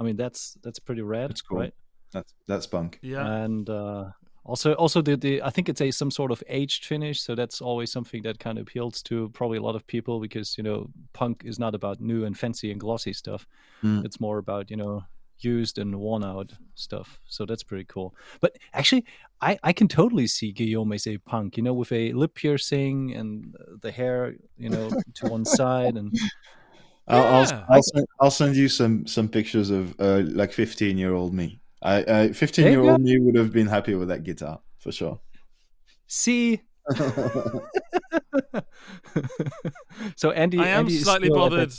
I 0.00 0.04
mean, 0.04 0.16
that's 0.16 0.56
that's 0.62 0.78
pretty 0.78 1.02
rad, 1.02 1.30
That's 1.30 1.42
cool. 1.42 1.58
right? 1.58 1.74
That's 2.12 2.32
that's 2.46 2.66
punk. 2.66 2.98
Yeah. 3.02 3.26
And 3.44 3.68
uh, 3.68 4.10
also 4.46 4.72
also 4.74 5.02
the, 5.02 5.16
the 5.16 5.42
I 5.42 5.50
think 5.50 5.68
it's 5.68 5.80
a 5.80 5.90
some 5.90 6.10
sort 6.10 6.30
of 6.30 6.42
aged 6.48 6.84
finish, 6.84 7.20
so 7.20 7.34
that's 7.34 7.60
always 7.60 7.90
something 7.92 8.22
that 8.22 8.38
kind 8.38 8.58
of 8.58 8.62
appeals 8.62 9.02
to 9.04 9.28
probably 9.30 9.58
a 9.58 9.62
lot 9.62 9.76
of 9.76 9.86
people 9.86 10.20
because 10.20 10.56
you 10.56 10.64
know 10.64 10.88
punk 11.12 11.42
is 11.44 11.58
not 11.58 11.74
about 11.74 12.00
new 12.00 12.24
and 12.24 12.38
fancy 12.38 12.70
and 12.70 12.80
glossy 12.80 13.12
stuff. 13.12 13.46
Mm. 13.82 14.04
It's 14.04 14.20
more 14.20 14.38
about 14.38 14.70
you 14.70 14.76
know 14.76 15.04
used 15.40 15.78
and 15.78 15.96
worn 15.96 16.24
out 16.24 16.52
stuff. 16.74 17.20
So 17.26 17.44
that's 17.44 17.62
pretty 17.62 17.84
cool. 17.84 18.14
But 18.40 18.56
actually, 18.72 19.04
I, 19.40 19.58
I 19.62 19.72
can 19.72 19.88
totally 19.88 20.26
see 20.26 20.52
Guillaume 20.52 20.92
as 20.92 21.06
a 21.06 21.18
punk, 21.18 21.56
you 21.56 21.62
know, 21.62 21.74
with 21.74 21.92
a 21.92 22.12
lip 22.12 22.34
piercing 22.34 23.12
and 23.14 23.54
uh, 23.60 23.76
the 23.82 23.90
hair, 23.90 24.36
you 24.56 24.70
know, 24.70 24.90
to 25.14 25.26
one 25.26 25.44
side. 25.60 25.96
And 25.96 26.16
I'll, 27.08 27.24
I'll, 27.24 27.64
I'll, 27.68 27.82
send, 27.82 28.06
I'll 28.20 28.30
send 28.30 28.56
you 28.56 28.68
some 28.68 29.06
some 29.06 29.28
pictures 29.28 29.70
of 29.70 29.94
uh, 30.00 30.22
like 30.24 30.52
15 30.52 30.96
year 30.98 31.14
old 31.14 31.34
me. 31.34 31.60
I, 31.86 32.20
I 32.22 32.32
15 32.32 32.66
year 32.66 32.80
old 32.82 33.00
me 33.00 33.18
would 33.18 33.36
have 33.36 33.52
been 33.52 33.68
happy 33.68 33.94
with 33.94 34.08
that 34.08 34.24
guitar 34.24 34.60
for 34.78 34.90
sure. 34.92 35.20
see. 36.06 36.62
so 40.16 40.30
Andy, 40.30 40.58
I 40.58 40.68
am 40.68 40.80
Andy 40.80 40.98
slightly 40.98 41.28
still 41.28 41.36
bothered. 41.36 41.72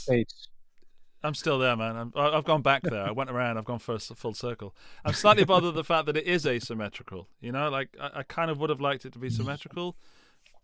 I'm 1.22 1.34
still 1.34 1.58
there, 1.58 1.76
man. 1.76 1.96
I'm, 1.96 2.12
I- 2.14 2.36
I've 2.36 2.44
gone 2.44 2.62
back 2.62 2.82
there. 2.82 3.02
I 3.04 3.10
went 3.10 3.28
around. 3.30 3.58
I've 3.58 3.64
gone 3.64 3.80
for 3.80 3.92
a 3.92 3.96
s- 3.96 4.12
full 4.14 4.34
circle. 4.34 4.74
I'm 5.04 5.14
slightly 5.14 5.44
bothered 5.44 5.74
the 5.74 5.82
fact 5.82 6.06
that 6.06 6.16
it 6.16 6.26
is 6.26 6.46
asymmetrical. 6.46 7.28
You 7.40 7.50
know, 7.52 7.68
like 7.70 7.88
I, 8.00 8.20
I 8.20 8.22
kind 8.22 8.50
of 8.50 8.60
would 8.60 8.70
have 8.70 8.80
liked 8.80 9.04
it 9.04 9.12
to 9.14 9.18
be 9.18 9.28
symmetrical. 9.28 9.96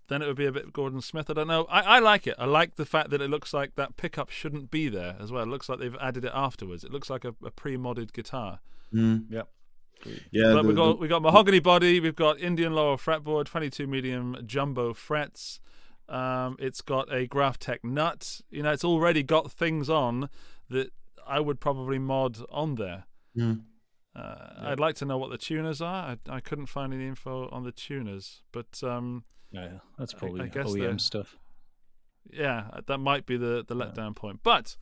Then 0.09 0.21
it 0.23 0.27
would 0.27 0.37
be 0.37 0.47
a 0.47 0.53
bit 0.53 0.73
Gordon 0.73 1.01
Smith. 1.01 1.29
I 1.31 1.33
don't 1.33 1.49
know. 1.49 1.65
I, 1.65 1.97
I 1.97 1.99
like 1.99 2.27
it. 2.27 2.35
I 2.39 2.45
like 2.45 2.77
the 2.77 2.85
fact 2.85 3.11
that 3.11 3.21
it 3.23 3.31
looks 3.31 3.53
like 3.55 3.75
that 3.77 3.97
pickup 3.97 4.31
shouldn't 4.31 4.71
be 4.71 4.89
there 4.89 5.17
as 5.19 5.33
well. 5.33 5.43
It 5.43 5.49
looks 5.49 5.69
like 5.69 5.79
they've 5.81 5.97
added 6.01 6.25
it 6.25 6.33
afterwards. 6.35 6.85
It 6.85 6.93
looks 6.93 7.09
like 7.11 7.25
a, 7.25 7.35
a 7.45 7.51
pre-modded 7.51 8.13
guitar. 8.13 8.61
Mm. 8.95 9.27
Yep. 9.31 9.49
Yeah, 10.31 10.53
but 10.53 10.63
the- 10.63 10.69
we 10.69 10.75
got 10.75 10.87
the- 10.87 10.95
we 10.97 11.09
got 11.09 11.23
mahogany 11.23 11.61
body. 11.61 11.99
We've 12.01 12.15
got 12.17 12.39
Indian 12.41 12.75
laurel 12.75 12.97
fretboard, 12.99 13.47
22 13.47 13.87
medium 13.87 14.37
jumbo 14.47 14.93
frets. 14.93 15.61
Um, 16.09 16.57
it's 16.59 16.83
got 16.83 17.11
a 17.13 17.27
Graph 17.27 17.59
Tech 17.59 17.83
nut. 17.83 18.41
You 18.51 18.63
know, 18.63 18.73
it's 18.73 18.85
already 18.85 19.23
got 19.23 19.51
things 19.51 19.89
on 19.89 20.29
that 20.69 20.91
I 21.27 21.41
would 21.41 21.59
probably 21.61 21.99
mod 21.99 22.39
on 22.51 22.75
there. 22.75 23.05
Mm. 23.37 23.63
Uh, 24.15 24.49
I'd 24.59 24.79
like 24.79 24.95
to 24.97 25.05
know 25.07 25.17
what 25.19 25.31
the 25.31 25.39
tuners 25.39 25.81
are. 25.81 26.17
I, 26.29 26.37
I 26.37 26.41
couldn't 26.41 26.67
find 26.67 26.93
any 26.93 27.07
info 27.07 27.49
on 27.51 27.65
the 27.65 27.73
tuners, 27.73 28.43
but 28.53 28.81
um, 28.85 29.25
Yeah, 29.51 29.79
that's 29.99 30.13
probably 30.13 30.43
I 30.43 30.49
guess 30.49 30.67
OEM 30.69 31.01
stuff. 31.01 31.37
yeah, 32.31 32.69
that 32.87 32.99
might 32.99 33.27
be 33.27 33.37
the 33.37 33.65
the 33.67 33.75
letdown 33.75 34.15
point. 34.15 34.41
But 34.43 34.77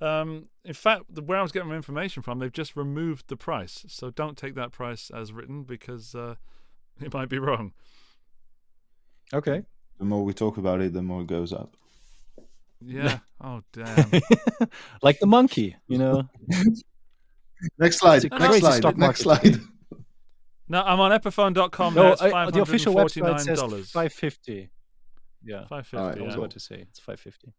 um, 0.00 0.48
in 0.64 0.74
fact, 0.74 1.04
the, 1.08 1.22
where 1.22 1.38
I 1.38 1.42
was 1.42 1.52
getting 1.52 1.68
my 1.68 1.76
information 1.76 2.22
from, 2.22 2.38
they've 2.38 2.52
just 2.52 2.76
removed 2.76 3.28
the 3.28 3.36
price. 3.36 3.84
So 3.88 4.10
don't 4.10 4.36
take 4.36 4.54
that 4.54 4.72
price 4.72 5.10
as 5.10 5.32
written 5.32 5.62
because 5.62 6.14
uh, 6.14 6.34
it 7.00 7.12
might 7.12 7.28
be 7.28 7.38
wrong. 7.38 7.72
Okay. 9.32 9.62
The 9.98 10.04
more 10.04 10.24
we 10.24 10.34
talk 10.34 10.58
about 10.58 10.80
it, 10.80 10.92
the 10.92 11.02
more 11.02 11.22
it 11.22 11.26
goes 11.26 11.52
up. 11.52 11.74
Yeah. 12.84 13.18
oh 13.42 13.62
damn. 13.72 14.10
like 15.02 15.18
the 15.18 15.26
monkey, 15.26 15.76
you 15.88 15.98
know. 15.98 16.28
Next 17.78 17.98
slide. 17.98 18.30
Next 18.30 18.58
slide. 18.58 18.76
stock 18.76 18.96
Next 18.98 19.20
slide. 19.20 19.58
no, 20.68 20.82
I'm 20.82 21.00
on 21.00 21.18
epiphone.com. 21.18 21.94
no, 21.94 22.02
now. 22.02 22.12
It's 22.12 22.22
I- 22.22 22.50
the 22.50 22.60
official 22.60 22.94
website 22.94 23.40
says 23.40 23.60
$549. 23.60 23.90
550. 23.90 24.70
Yeah. 25.42 25.64
Five 25.66 25.88
All 25.94 26.00
right, 26.00 26.08
fifty. 26.10 26.22
I 26.22 26.26
was 26.26 26.34
about 26.34 26.50
to 26.50 26.60
say 26.60 26.76
it's 26.76 26.98
550. 26.98 27.54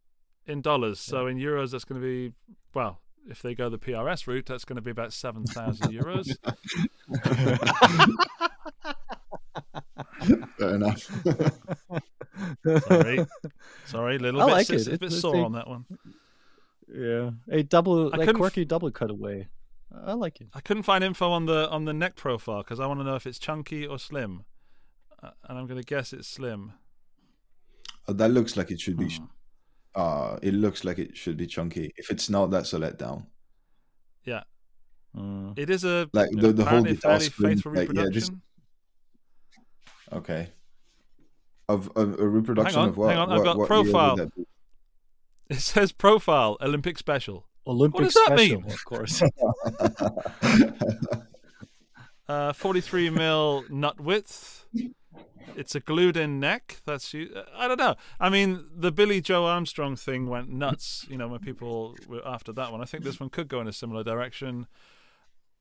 In 0.47 0.61
dollars. 0.61 0.99
So 0.99 1.27
in 1.27 1.37
euros, 1.37 1.71
that's 1.71 1.85
going 1.85 2.01
to 2.01 2.05
be 2.07 2.33
well. 2.73 2.99
If 3.29 3.41
they 3.41 3.55
go 3.55 3.67
the 3.69 3.77
PRS 3.77 4.25
route, 4.25 4.45
that's 4.45 4.63
going 4.65 4.77
to 4.77 4.81
be 4.81 4.91
about 4.91 5.11
seven 5.13 5.45
thousand 5.45 5.91
euros. 5.93 6.33
Fair 10.57 10.75
enough. 10.75 11.03
Sorry, 12.87 13.25
sorry, 13.85 14.15
a 14.15 14.19
little 14.19 14.41
I 14.41 14.45
bit, 14.45 14.51
like 14.53 14.69
it's 14.69 14.87
it. 14.87 14.93
a 14.93 14.99
bit 14.99 15.07
It's- 15.07 15.21
sore 15.21 15.35
it's- 15.35 15.45
on 15.45 15.51
that 15.53 15.67
one. 15.67 15.85
Yeah. 16.89 17.31
A 17.51 17.63
double, 17.63 18.13
I 18.13 18.17
like 18.17 18.33
quirky 18.35 18.63
double 18.63 18.89
cutaway. 18.91 19.47
I 20.05 20.13
like 20.13 20.39
it. 20.39 20.47
I 20.53 20.61
couldn't 20.61 20.83
find 20.83 21.03
info 21.03 21.29
on 21.31 21.45
the 21.45 21.69
on 21.69 21.83
the 21.85 21.93
neck 21.93 22.15
profile 22.15 22.63
because 22.63 22.79
I 22.79 22.85
want 22.87 22.99
to 23.01 23.03
know 23.03 23.15
if 23.15 23.27
it's 23.27 23.39
chunky 23.39 23.85
or 23.85 23.99
slim, 23.99 24.45
uh, 25.21 25.31
and 25.49 25.57
I'm 25.57 25.67
going 25.67 25.81
to 25.81 25.85
guess 25.85 26.13
it's 26.13 26.27
slim. 26.27 26.73
Oh, 28.07 28.13
that 28.13 28.29
looks 28.31 28.55
like 28.55 28.71
it 28.71 28.79
should 28.79 28.97
be. 28.97 29.09
Hmm. 29.09 29.25
Uh, 29.95 30.37
it 30.41 30.53
looks 30.53 30.83
like 30.83 30.99
it 30.99 31.17
should 31.17 31.37
be 31.37 31.47
chunky. 31.47 31.91
If 31.97 32.11
it's 32.11 32.29
not, 32.29 32.51
that's 32.51 32.73
a 32.73 32.79
letdown. 32.79 33.25
Yeah, 34.25 34.43
Mm. 35.15 35.57
it 35.57 35.69
is 35.69 35.83
a 35.83 36.09
Like 36.13 36.29
the, 36.31 36.53
the 36.53 36.63
whole 36.63 36.79
apparently 36.79 36.93
guitar 36.95 37.11
fairly 37.13 37.25
spring, 37.25 37.55
faithful 37.55 37.71
like, 37.73 37.87
yeah, 37.93 38.01
reproduction. 38.03 38.41
this, 40.11 40.13
okay. 40.13 40.49
Of, 41.69 41.91
of 41.95 42.19
a 42.19 42.27
reproduction 42.27 42.79
on, 42.79 42.89
of 42.89 42.97
what? 42.97 43.09
hang 43.09 43.17
on, 43.17 43.31
I've 43.31 43.43
got 43.43 43.57
what 43.57 43.67
profile. 43.67 44.17
It 45.49 45.59
says 45.59 45.91
profile 45.91 46.57
Olympic 46.61 46.97
special. 46.97 47.45
Olympic 47.65 47.95
what 47.95 48.03
does 48.03 48.13
that 48.13 48.37
special, 48.37 48.61
mean? 48.61 48.71
of 48.71 48.85
course. 48.85 49.23
Uh, 52.29 52.51
43 52.51 53.09
mil 53.09 53.63
nut 53.69 54.01
width. 54.01 54.56
It's 55.57 55.73
a 55.75 55.79
glued-in 55.79 56.39
neck. 56.39 56.81
That's 56.85 57.13
you. 57.13 57.29
I 57.55 57.67
don't 57.67 57.79
know. 57.79 57.95
I 58.19 58.29
mean, 58.29 58.65
the 58.75 58.91
Billie 58.91 59.21
Joe 59.21 59.45
Armstrong 59.45 59.95
thing 59.95 60.27
went 60.29 60.49
nuts. 60.49 61.05
You 61.09 61.17
know, 61.17 61.27
when 61.27 61.39
people 61.39 61.95
were 62.07 62.21
after 62.25 62.53
that 62.53 62.71
one. 62.71 62.79
I 62.81 62.85
think 62.85 63.03
this 63.03 63.19
one 63.19 63.29
could 63.29 63.47
go 63.47 63.59
in 63.59 63.67
a 63.67 63.73
similar 63.73 64.03
direction. 64.03 64.67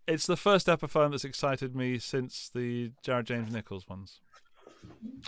It's 0.06 0.26
the 0.26 0.36
first 0.36 0.66
Epiphone 0.66 1.10
that's 1.12 1.24
excited 1.24 1.74
me 1.74 1.98
since 1.98 2.50
the 2.54 2.92
Jared 3.02 3.26
James 3.26 3.50
Nichols 3.52 3.88
ones. 3.88 4.20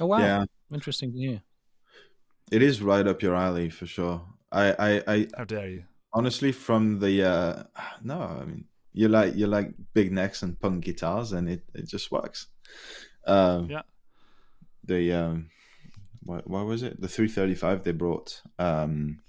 oh 0.00 0.06
wow. 0.06 0.18
Yeah, 0.18 0.44
Interesting 0.72 1.12
to 1.12 1.18
hear. 1.18 1.42
it 2.52 2.62
is 2.62 2.80
right 2.82 3.06
up 3.06 3.22
your 3.22 3.34
alley 3.34 3.70
for 3.70 3.86
sure. 3.86 4.20
I, 4.52 4.66
I, 4.78 5.02
I 5.14 5.28
How 5.36 5.44
dare 5.44 5.68
you? 5.68 5.84
honestly 6.14 6.52
from 6.52 7.00
the 7.00 7.22
uh 7.22 7.62
no, 8.02 8.20
I 8.20 8.44
mean 8.44 8.64
you 8.92 9.08
like 9.08 9.34
you 9.34 9.46
like 9.46 9.72
big 9.94 10.12
necks 10.12 10.42
and 10.42 10.58
punk 10.60 10.84
guitars, 10.84 11.32
and 11.32 11.48
it 11.48 11.62
it 11.74 11.86
just 11.88 12.10
works. 12.12 12.48
Um, 13.26 13.68
Yeah. 13.70 13.82
The 14.88 15.12
um, 15.12 15.50
what 16.22 16.48
what 16.48 16.66
was 16.66 16.82
it? 16.82 17.00
The 17.00 17.08
335 17.08 17.84
they 17.84 17.92
brought 17.92 18.42
um 18.58 19.20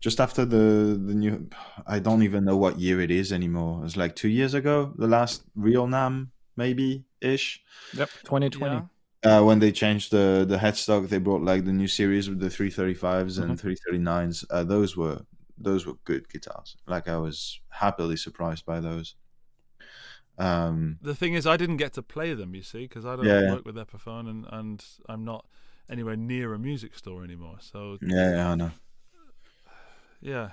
just 0.00 0.20
after 0.20 0.44
the 0.44 1.00
the 1.08 1.14
new. 1.14 1.48
I 1.86 1.98
don't 1.98 2.22
even 2.22 2.44
know 2.44 2.56
what 2.56 2.78
year 2.78 3.00
it 3.00 3.10
is 3.10 3.32
anymore. 3.32 3.80
It 3.80 3.84
was 3.84 3.96
like 3.96 4.14
two 4.14 4.28
years 4.28 4.52
ago, 4.52 4.92
the 4.98 5.06
last 5.06 5.44
real 5.54 5.86
NAMM 5.86 6.28
maybe 6.56 7.04
ish. 7.20 7.62
Yep. 7.94 8.10
2020. 8.24 8.74
Yeah. 8.74 8.82
Uh, 9.24 9.42
when 9.42 9.58
they 9.58 9.72
changed 9.72 10.12
the 10.12 10.44
the 10.46 10.58
headstock, 10.58 11.08
they 11.08 11.18
brought 11.18 11.40
like 11.42 11.64
the 11.64 11.72
new 11.72 11.88
series 11.88 12.28
with 12.28 12.40
the 12.40 12.50
335s 12.50 13.38
and 13.38 13.58
339s. 13.58 14.44
Uh, 14.50 14.64
those 14.64 14.96
were 14.96 15.24
those 15.56 15.86
were 15.86 15.94
good 16.04 16.28
guitars. 16.28 16.76
Like 16.86 17.08
I 17.08 17.16
was 17.16 17.60
happily 17.70 18.16
surprised 18.16 18.66
by 18.66 18.80
those. 18.80 19.14
Um, 20.38 20.98
The 21.02 21.14
thing 21.14 21.34
is, 21.34 21.46
I 21.46 21.56
didn't 21.56 21.76
get 21.76 21.92
to 21.94 22.02
play 22.02 22.34
them. 22.34 22.54
You 22.54 22.62
see, 22.62 22.82
because 22.88 23.04
I 23.06 23.16
don't 23.16 23.24
Yeah, 23.26 23.40
yeah. 23.42 23.52
work 23.52 23.64
with 23.64 23.76
Epiphone, 23.76 24.28
and 24.28 24.46
and 24.50 24.84
I'm 25.08 25.24
not 25.24 25.46
anywhere 25.88 26.16
near 26.16 26.54
a 26.54 26.58
music 26.58 26.94
store 26.96 27.22
anymore. 27.24 27.56
So 27.60 27.98
yeah, 28.02 28.30
yeah, 28.36 28.50
I 28.50 28.54
know. 28.54 28.70
Yeah. 30.20 30.50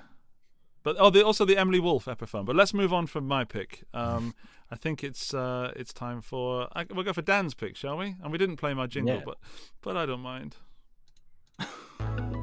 But 0.84 0.96
oh, 0.98 1.10
the, 1.10 1.24
also 1.24 1.44
the 1.44 1.56
Emily 1.56 1.78
Wolfe 1.80 2.06
Epiphone. 2.06 2.44
But 2.44 2.56
let's 2.56 2.74
move 2.74 2.92
on 2.92 3.06
from 3.06 3.26
my 3.28 3.44
pick. 3.44 3.84
Um, 3.94 4.34
I 4.70 4.74
think 4.76 5.04
it's 5.04 5.32
uh, 5.32 5.72
it's 5.76 5.92
time 5.92 6.20
for 6.20 6.68
I, 6.74 6.84
we'll 6.92 7.04
go 7.04 7.12
for 7.12 7.22
Dan's 7.22 7.54
pick, 7.54 7.76
shall 7.76 7.96
we? 7.96 8.16
And 8.22 8.32
we 8.32 8.38
didn't 8.38 8.56
play 8.56 8.74
my 8.74 8.86
jingle, 8.86 9.16
Yeah. 9.16 9.22
but 9.24 9.38
but 9.80 9.96
I 9.96 10.06
don't 10.06 10.20
mind. 10.20 10.56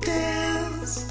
Dance, 0.02 1.10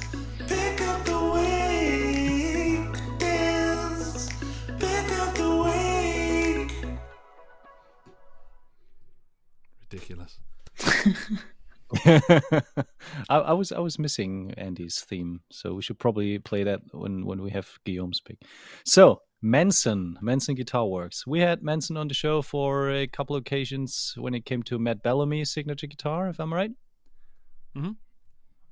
Ridiculous. 9.91 10.39
I, 12.05 12.21
I 13.29 13.53
was 13.53 13.71
I 13.71 13.79
was 13.79 13.97
missing 13.97 14.53
Andy's 14.57 15.01
theme, 15.01 15.41
so 15.51 15.73
we 15.73 15.81
should 15.81 15.97
probably 15.97 16.37
play 16.39 16.63
that 16.63 16.81
when 16.91 17.25
when 17.25 17.41
we 17.41 17.49
have 17.51 17.67
Guillaume's 17.83 18.21
pick. 18.21 18.37
So 18.85 19.21
Manson, 19.41 20.17
Manson 20.21 20.55
Guitar 20.55 20.85
Works. 20.85 21.25
We 21.25 21.39
had 21.39 21.63
Manson 21.63 21.97
on 21.97 22.07
the 22.07 22.13
show 22.13 22.41
for 22.41 22.91
a 22.91 23.07
couple 23.07 23.35
of 23.35 23.41
occasions 23.41 24.13
when 24.17 24.35
it 24.35 24.45
came 24.45 24.63
to 24.63 24.77
Matt 24.77 25.01
Bellamy's 25.01 25.51
signature 25.51 25.87
guitar, 25.87 26.29
if 26.29 26.39
I'm 26.39 26.53
right. 26.53 26.71
Mm-hmm. 27.75 27.91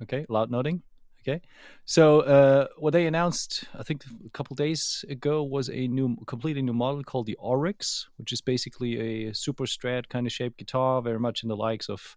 Okay, 0.03 0.25
loud 0.29 0.51
nodding. 0.51 0.83
Okay, 1.27 1.41
so 1.83 2.21
uh, 2.21 2.67
what 2.77 2.93
they 2.93 3.05
announced, 3.05 3.65
I 3.77 3.83
think 3.83 4.05
a 4.25 4.29
couple 4.29 4.55
days 4.55 5.03
ago, 5.09 5.43
was 5.43 5.69
a 5.69 5.87
new, 5.89 6.15
completely 6.25 6.61
new 6.61 6.71
model 6.73 7.03
called 7.03 7.25
the 7.25 7.35
Oryx, 7.35 8.07
which 8.17 8.31
is 8.31 8.39
basically 8.39 9.27
a 9.27 9.33
super 9.33 9.65
strat 9.65 10.07
kind 10.07 10.25
of 10.25 10.31
shaped 10.31 10.57
guitar, 10.57 11.01
very 11.01 11.19
much 11.19 11.43
in 11.43 11.49
the 11.49 11.57
likes 11.57 11.89
of 11.89 12.15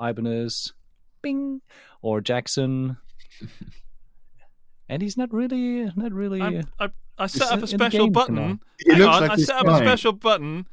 Ibanez, 0.00 0.72
Bing, 1.20 1.60
or 2.00 2.22
Jackson. 2.22 2.96
and 4.88 5.02
he's 5.02 5.18
not 5.18 5.32
really, 5.34 5.90
not 5.94 6.12
really. 6.12 6.40
I'm, 6.40 6.66
I 6.80 6.88
I 7.18 7.26
set 7.26 7.50
up 7.52 7.62
a 7.62 7.66
special 7.66 8.10
button. 8.10 8.60
Hang 8.88 9.02
on, 9.02 9.20
like 9.22 9.30
I 9.32 9.36
set 9.36 9.56
up 9.56 9.66
a 9.66 9.76
special 9.78 10.12
button. 10.12 10.66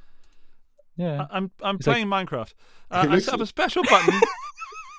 yeah, 0.96 1.24
I- 1.30 1.38
I'm 1.38 1.52
I'm 1.62 1.76
It's 1.78 1.88
like- 1.88 1.96
playing 1.96 2.08
Minecraft. 2.08 2.54
Uh, 2.91 2.96
I 2.96 3.06
looks 3.08 3.26
set 3.26 3.34
up 3.34 3.41
a 3.41 3.46
special 3.46 3.84
button. 3.84 4.19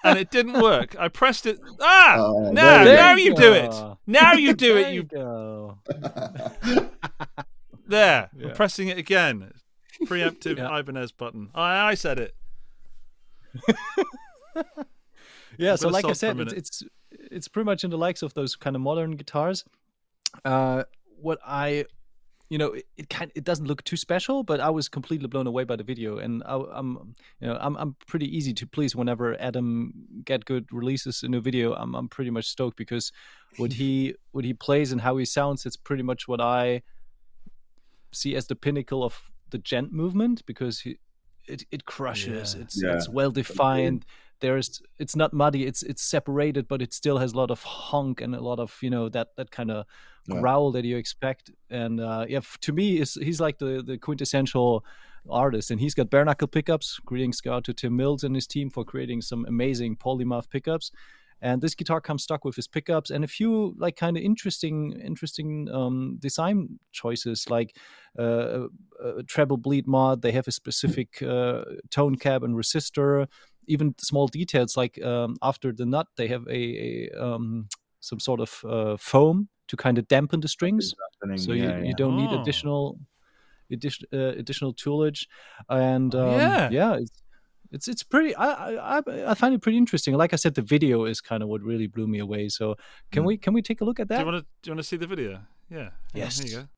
And 0.04 0.18
it 0.18 0.30
didn't 0.30 0.60
work. 0.60 0.94
I 0.98 1.08
pressed 1.08 1.46
it. 1.46 1.58
Ah! 1.80 2.16
Oh, 2.18 2.50
now, 2.52 2.84
there 2.84 2.94
you 2.94 2.96
now 2.96 3.14
go. 3.14 3.22
you 3.22 3.34
do 3.34 3.52
it. 3.54 3.96
Now 4.06 4.32
you 4.34 4.54
do 4.54 4.74
there 4.74 4.82
it. 4.88 4.94
you 4.94 5.00
You 5.00 5.02
go. 5.04 5.78
there. 7.86 8.30
Yeah. 8.36 8.48
I'm 8.48 8.54
pressing 8.54 8.88
it 8.88 8.98
again. 8.98 9.52
Preemptive 10.04 10.58
Yeah. 10.58 10.78
Ibanez 10.78 11.12
button. 11.12 11.50
I 11.54 11.90
I 11.90 11.94
said 11.94 12.18
it. 12.18 12.34
Yeah, 15.56 15.76
so 15.76 15.88
like 15.88 16.04
I 16.04 16.12
sulk 16.12 16.36
for 16.36 16.42
a 16.42 16.48
said, 16.48 16.58
it's, 16.58 16.82
it's 16.82 16.82
it's 17.30 17.48
pretty 17.48 17.64
much 17.64 17.84
in 17.84 17.90
the 17.90 17.96
likes 17.98 18.22
of 18.22 18.34
those 18.34 18.56
kind 18.56 18.74
of 18.74 18.82
modern 18.82 19.12
guitars. 19.12 19.64
Uh, 20.44 20.82
what 21.20 21.38
I, 21.46 21.84
you 22.54 22.58
know, 22.58 22.74
it, 22.74 22.86
it 22.96 23.08
kind 23.10 23.32
it 23.34 23.42
doesn't 23.42 23.66
look 23.66 23.82
too 23.82 23.96
special, 23.96 24.44
but 24.44 24.60
I 24.60 24.70
was 24.70 24.88
completely 24.88 25.26
blown 25.26 25.48
away 25.48 25.64
by 25.64 25.74
the 25.74 25.82
video, 25.82 26.18
and 26.18 26.40
I, 26.46 26.54
I'm 26.72 27.16
you 27.40 27.48
know 27.48 27.58
I'm 27.60 27.74
I'm 27.76 27.96
pretty 28.06 28.28
easy 28.36 28.54
to 28.54 28.64
please 28.64 28.94
whenever 28.94 29.36
Adam 29.40 29.92
Getgood 30.22 30.66
releases 30.70 31.24
in 31.24 31.30
a 31.30 31.30
new 31.32 31.40
video. 31.40 31.74
I'm 31.74 31.96
I'm 31.96 32.08
pretty 32.08 32.30
much 32.30 32.46
stoked 32.46 32.76
because 32.76 33.10
what 33.56 33.72
he 33.72 34.14
what 34.30 34.44
he 34.44 34.54
plays 34.54 34.92
and 34.92 35.00
how 35.00 35.16
he 35.16 35.24
sounds, 35.24 35.66
it's 35.66 35.76
pretty 35.76 36.04
much 36.04 36.28
what 36.28 36.40
I 36.40 36.82
see 38.12 38.36
as 38.36 38.46
the 38.46 38.54
pinnacle 38.54 39.02
of 39.02 39.20
the 39.50 39.58
djent 39.58 39.92
movement 39.92 40.46
because 40.46 40.78
he, 40.78 40.98
it 41.48 41.64
it 41.72 41.86
crushes. 41.86 42.54
Yeah. 42.54 42.62
It's 42.62 42.80
Yeah. 42.80 42.94
it's 42.94 43.08
well 43.08 43.32
defined. 43.32 44.06
There's 44.40 44.82
it's 44.98 45.16
not 45.16 45.32
muddy. 45.32 45.64
It's 45.66 45.82
it's 45.82 46.02
separated, 46.02 46.68
but 46.68 46.82
it 46.82 46.92
still 46.92 47.18
has 47.18 47.32
a 47.32 47.36
lot 47.36 47.50
of 47.50 47.62
honk 47.62 48.20
and 48.20 48.34
a 48.34 48.40
lot 48.40 48.58
of 48.58 48.76
you 48.82 48.90
know 48.90 49.08
that 49.10 49.28
that 49.36 49.50
kind 49.50 49.70
of 49.70 49.86
Yeah. 50.28 50.40
growl 50.40 50.72
that 50.72 50.84
you 50.84 50.96
expect. 50.96 51.50
And 51.70 52.00
uh, 52.00 52.24
yeah, 52.28 52.40
to 52.60 52.72
me, 52.72 52.98
is 53.00 53.14
he's 53.14 53.40
like 53.40 53.58
the 53.58 53.82
the 53.82 53.98
quintessential 53.98 54.84
artist, 55.30 55.70
and 55.70 55.80
he's 55.80 55.94
got 55.94 56.10
bare 56.10 56.24
knuckle 56.24 56.48
pickups. 56.48 56.98
Greetings 57.04 57.40
go 57.40 57.52
out 57.54 57.64
to 57.64 57.72
Tim 57.74 57.96
Mills 57.96 58.24
and 58.24 58.34
his 58.34 58.46
team 58.46 58.70
for 58.70 58.84
creating 58.84 59.22
some 59.22 59.44
amazing 59.48 59.96
Polymorph 59.96 60.48
pickups. 60.50 60.90
And 61.42 61.60
this 61.60 61.74
guitar 61.74 62.00
comes 62.00 62.22
stuck 62.22 62.44
with 62.44 62.56
his 62.56 62.68
pickups 62.68 63.10
and 63.10 63.22
a 63.24 63.28
few 63.28 63.74
like 63.78 63.96
kind 63.96 64.16
of 64.16 64.22
interesting, 64.22 64.92
interesting 65.04 65.68
um, 65.70 66.16
design 66.18 66.78
choices, 66.92 67.50
like 67.50 67.76
uh, 68.18 68.68
a, 69.02 69.08
a 69.18 69.22
treble 69.24 69.58
bleed 69.58 69.86
mod. 69.86 70.22
They 70.22 70.32
have 70.32 70.48
a 70.48 70.52
specific 70.52 71.20
uh, 71.22 71.64
tone 71.90 72.16
cap 72.16 72.42
and 72.42 72.54
resistor. 72.56 73.26
Even 73.66 73.94
small 73.98 74.26
details 74.28 74.76
like 74.76 75.00
um, 75.02 75.36
after 75.42 75.72
the 75.72 75.86
nut 75.86 76.06
they 76.16 76.28
have 76.28 76.46
a, 76.48 77.08
a 77.12 77.24
um, 77.24 77.68
some 78.00 78.20
sort 78.20 78.40
of 78.40 78.64
uh, 78.68 78.96
foam 78.96 79.48
to 79.68 79.76
kind 79.76 79.98
of 79.98 80.06
dampen 80.08 80.40
the 80.40 80.48
strings 80.48 80.94
so 81.36 81.52
yeah, 81.52 81.62
you, 81.62 81.68
yeah. 81.68 81.82
you 81.88 81.94
don't 81.94 82.16
need 82.16 82.30
Oh. 82.30 82.40
additional 82.42 82.98
addition, 83.70 84.06
uh, 84.12 84.32
additional 84.42 84.74
toolage 84.74 85.26
and 85.68 86.14
Oh, 86.14 86.28
um, 86.34 86.38
yeah. 86.40 86.68
yeah 86.70 86.94
it's, 86.96 87.22
it's 87.72 87.88
it's 87.88 88.02
pretty 88.02 88.34
I, 88.36 88.48
I 88.50 88.98
I- 88.98 89.30
I 89.30 89.34
find 89.34 89.54
it 89.54 89.62
pretty 89.62 89.78
interesting 89.78 90.14
like 90.22 90.32
i 90.32 90.36
said 90.36 90.54
the 90.54 90.62
video 90.76 91.06
is 91.06 91.20
kind 91.20 91.42
of 91.42 91.48
what 91.48 91.60
really 91.62 91.86
blew 91.88 92.06
me 92.06 92.18
away 92.18 92.48
so 92.50 92.76
can 93.10 93.22
Mm. 93.22 93.26
we 93.26 93.36
can 93.38 93.52
we 93.54 93.62
take 93.62 93.80
a 93.80 93.84
look 93.84 93.98
at 94.00 94.08
Do 94.08 94.14
that 94.14 94.20
you 94.20 94.26
want 94.32 94.38
to 94.44 94.46
do 94.62 94.68
you 94.68 94.72
want 94.74 94.80
to 94.84 94.88
see 94.90 94.96
the 94.98 95.06
video? 95.06 95.30
Yeah. 95.70 95.78
Yeah, 95.78 95.90
Yes. 96.24 96.38
Here 96.38 96.48
you 96.50 96.56
go. 96.58 96.68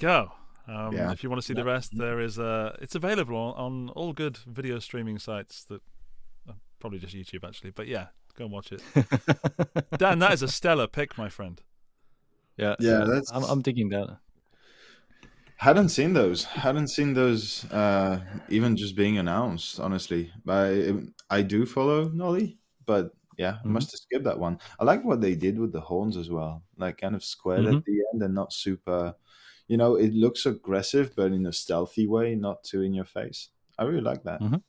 We 0.00 0.06
go. 0.08 0.32
Um, 0.68 0.94
Yeah. 0.94 1.12
If 1.12 1.22
you 1.22 1.30
want 1.30 1.40
to 1.42 1.46
see 1.46 1.54
the 1.54 1.64
rest, 1.64 1.96
there 1.96 2.20
is 2.20 2.38
uh, 2.38 2.76
it's 2.80 2.94
available 2.94 3.36
on, 3.36 3.54
on 3.66 3.88
all 3.90 4.12
good 4.12 4.36
video 4.46 4.78
streaming 4.80 5.18
sites 5.18 5.64
that 5.64 5.80
uh, 6.48 6.52
probably 6.80 6.98
just 6.98 7.14
YouTube 7.14 7.44
actually, 7.46 7.70
but 7.70 7.86
yeah, 7.86 8.06
go 8.36 8.44
and 8.44 8.52
watch 8.52 8.72
it. 8.72 8.82
Dan, 9.98 10.18
that 10.18 10.32
is 10.32 10.42
a 10.42 10.48
stellar 10.48 10.86
pick, 10.86 11.16
my 11.18 11.28
friend. 11.28 11.60
yeah 12.56 12.74
Yeah, 12.80 13.04
that's- 13.04 13.30
I'm, 13.32 13.44
I'm 13.44 13.62
digging 13.62 13.90
that 13.90 14.18
hadn't 15.58 15.88
seen 15.88 16.12
those 16.12 16.44
hadn't 16.44 16.88
seen 16.88 17.14
those 17.14 17.64
uh 17.72 18.20
even 18.50 18.76
just 18.76 18.94
being 18.94 19.16
announced 19.16 19.80
honestly 19.80 20.30
i 20.46 20.92
i 21.30 21.40
do 21.40 21.64
follow 21.64 22.08
nolly 22.10 22.58
but 22.84 23.14
yeah 23.38 23.54
I 23.64 23.66
Mhm. 23.66 23.70
must 23.76 23.90
have 23.92 24.00
skipped 24.00 24.24
that 24.24 24.38
one 24.38 24.58
i 24.78 24.84
like 24.84 25.02
what 25.02 25.22
they 25.22 25.34
did 25.34 25.58
with 25.58 25.72
the 25.72 25.80
horns 25.80 26.16
as 26.18 26.28
well 26.28 26.62
like 26.76 26.98
kind 27.00 27.14
of 27.16 27.24
squared 27.24 27.64
at 27.64 27.84
the 27.86 28.04
end 28.12 28.22
and 28.22 28.34
not 28.34 28.52
super 28.52 29.14
you 29.68 29.76
know 29.76 29.96
it 29.96 30.12
looks 30.14 30.46
aggressive 30.46 31.14
but 31.16 31.32
in 31.32 31.46
a 31.46 31.52
stealthy 31.52 32.06
way 32.06 32.34
not 32.34 32.62
too 32.64 32.82
in 32.82 32.92
your 32.94 33.04
face 33.04 33.48
i 33.78 33.84
really 33.84 34.00
like 34.00 34.22
that 34.24 34.40
Mhm. 34.40 34.62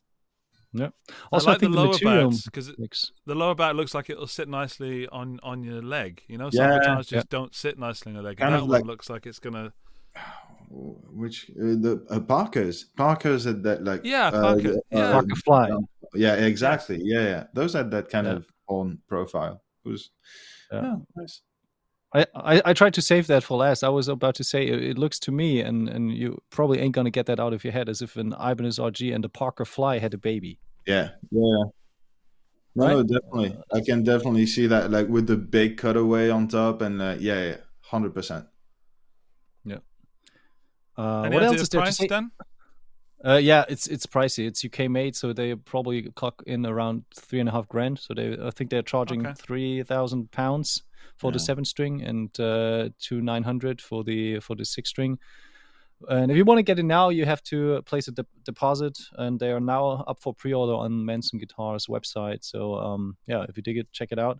I 0.79 0.91
also 1.31 1.47
like 1.51 1.59
think 1.59 1.71
the 1.71 1.77
the, 1.77 1.83
lower 1.83 1.93
material 1.93 2.31
because 2.45 2.77
mix 2.77 3.11
the 3.25 3.33
lower 3.33 3.55
back 3.55 3.73
looks 3.75 3.95
like 3.95 4.09
it'll 4.11 4.27
sit 4.27 4.47
nicely 4.47 5.07
on 5.07 5.39
on 5.41 5.63
your 5.63 5.81
leg. 5.81 6.21
You 6.27 6.37
know, 6.37 6.49
some 6.51 6.69
Yeah, 6.69 6.77
guitars 6.79 7.11
yeah. 7.11 7.17
just 7.17 7.29
don't 7.29 7.55
sit 7.55 7.79
nicely 7.79 8.11
on 8.11 8.15
your 8.15 8.23
leg. 8.23 8.37
Kind 8.37 8.53
and 8.53 8.55
of 8.61 8.61
that 8.61 8.71
one 8.71 8.81
like- 8.81 8.85
looks 8.87 9.09
like 9.09 9.25
it's 9.25 9.39
gonna. 9.39 9.73
which 10.69 11.49
uh, 11.51 11.73
the 11.85 12.05
uh, 12.09 12.19
parkers 12.19 12.83
parkers 12.95 13.45
had 13.45 13.63
that 13.63 13.83
like 13.83 14.01
Yeah, 14.03 14.27
uh, 14.27 14.41
Parker. 14.41 14.61
the- 14.73 14.81
yeah. 14.91 14.99
uh, 14.99 15.11
Parker 15.13 15.35
Fly. 15.45 15.69
yeah 16.13 16.35
exactly 16.35 16.99
yeah 17.03 17.21
yeah 17.33 17.43
those 17.53 17.73
had 17.73 17.89
that 17.91 18.09
kind 18.09 18.27
Yeah. 18.27 18.33
of 18.33 18.45
horn 18.67 18.99
profile 19.07 19.61
it 19.85 19.89
was 19.89 20.11
Yeah. 20.71 20.81
yeah, 20.81 20.95
nice 21.15 21.41
I, 22.17 22.25
I, 22.35 22.61
I 22.65 22.73
tried 22.73 22.93
to 22.95 23.01
save 23.01 23.27
that 23.27 23.43
for 23.43 23.57
last. 23.57 23.83
I 23.83 23.89
was 23.89 24.07
about 24.07 24.35
to 24.35 24.43
say 24.43 24.65
it, 24.65 24.83
it 24.83 24.97
looks 24.97 25.19
to 25.19 25.31
me, 25.31 25.61
and, 25.61 25.87
and 25.89 26.11
you 26.11 26.41
probably 26.49 26.79
ain't 26.79 26.95
gonna 26.95 27.11
get 27.11 27.25
that 27.27 27.39
out 27.39 27.53
of 27.53 27.63
your 27.63 27.73
head, 27.73 27.89
as 27.89 28.01
if 28.01 28.15
an 28.15 28.33
Ibanez 28.33 28.79
RG 28.79 29.13
and 29.13 29.23
a 29.25 29.29
Parker 29.29 29.65
Fly 29.65 29.99
had 29.99 30.13
a 30.13 30.17
baby. 30.17 30.59
Yeah, 30.85 31.09
yeah. 31.31 31.63
No, 32.75 32.85
Right? 32.85 32.91
no, 32.93 33.03
definitely. 33.03 33.57
I 33.73 33.81
can 33.81 34.03
definitely 34.03 34.45
see 34.45 34.67
that, 34.67 34.91
like 34.91 35.07
with 35.07 35.27
the 35.27 35.35
big 35.37 35.77
cutaway 35.77 36.29
on 36.29 36.47
top, 36.47 36.81
and 36.81 37.01
uh, 37.01 37.15
yeah, 37.19 37.43
yeah, 37.43 37.57
hundred 37.81 38.13
percent. 38.13 38.45
Yeah. 39.65 39.77
Uh, 40.95 41.29
what 41.29 41.43
else 41.43 41.61
is 41.61 41.69
there 41.69 41.81
to 41.81 41.85
price, 41.85 41.97
say? 41.97 42.07
Dan? 42.07 42.31
Uh, 43.25 43.37
yeah, 43.41 43.65
it's 43.67 43.87
it's 43.87 44.05
pricey. 44.05 44.47
It's 44.47 44.63
UK 44.63 44.89
made, 44.89 45.15
so 45.15 45.33
they 45.33 45.55
probably 45.55 46.03
clock 46.11 46.43
in 46.45 46.65
around 46.65 47.03
three 47.15 47.39
and 47.39 47.49
a 47.49 47.51
half 47.51 47.67
grand. 47.67 47.99
So 47.99 48.13
they, 48.13 48.37
I 48.39 48.51
think 48.51 48.69
they're 48.69 48.83
charging 48.83 49.25
Okay. 49.25 49.33
three 49.37 49.83
thousand 49.83 50.31
pounds 50.31 50.83
for 51.17 51.31
the 51.31 51.39
seven 51.39 51.65
string 51.65 52.03
and 52.03 52.39
uh, 52.39 52.89
two 52.99 53.21
nine 53.21 53.43
hundred 53.43 53.81
for 53.81 54.03
the 54.03 54.39
for 54.39 54.55
the 54.55 54.65
six 54.65 54.89
string. 54.89 55.17
And 56.09 56.29
if 56.29 56.37
you 56.37 56.45
want 56.45 56.59
to 56.59 56.63
get 56.63 56.77
it 56.77 56.83
now, 56.83 57.09
you 57.09 57.25
have 57.25 57.41
to 57.45 57.81
place 57.87 58.07
a 58.07 58.11
de- 58.11 58.25
deposit, 58.45 58.99
and 59.13 59.39
they 59.39 59.51
are 59.51 59.59
now 59.59 60.03
up 60.07 60.21
for 60.21 60.31
pre-order 60.31 60.73
on 60.75 61.03
Manson 61.03 61.39
Guitars 61.39 61.87
website. 61.87 62.43
So 62.45 62.75
um, 62.75 63.17
yeah, 63.25 63.45
if 63.49 63.57
you 63.57 63.63
dig 63.63 63.77
it, 63.77 63.91
check 63.91 64.11
it 64.11 64.19
out. 64.19 64.39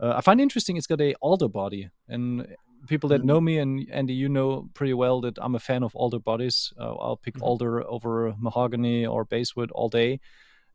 Uh, 0.00 0.12
I 0.16 0.20
find 0.20 0.38
it 0.38 0.42
interesting. 0.42 0.76
It's 0.76 0.86
got 0.86 1.00
a 1.00 1.14
alder 1.22 1.48
body, 1.48 1.88
and 2.08 2.46
people 2.88 3.08
that 3.10 3.24
know 3.24 3.40
me 3.40 3.58
and 3.58 3.88
Andy, 3.90 4.14
you 4.14 4.28
know 4.28 4.68
pretty 4.74 4.94
well 4.94 5.20
that 5.20 5.38
I'm 5.40 5.54
a 5.54 5.58
fan 5.60 5.82
of 5.84 5.94
alder 5.94 6.18
bodies. 6.18 6.72
Uh, 6.78 6.94
I'll 6.94 7.16
pick 7.16 7.34
Mhm. 7.34 7.42
alder 7.42 7.86
over 7.86 8.34
mahogany 8.38 9.06
or 9.06 9.24
basswood 9.24 9.70
all 9.72 9.88
day, 9.88 10.20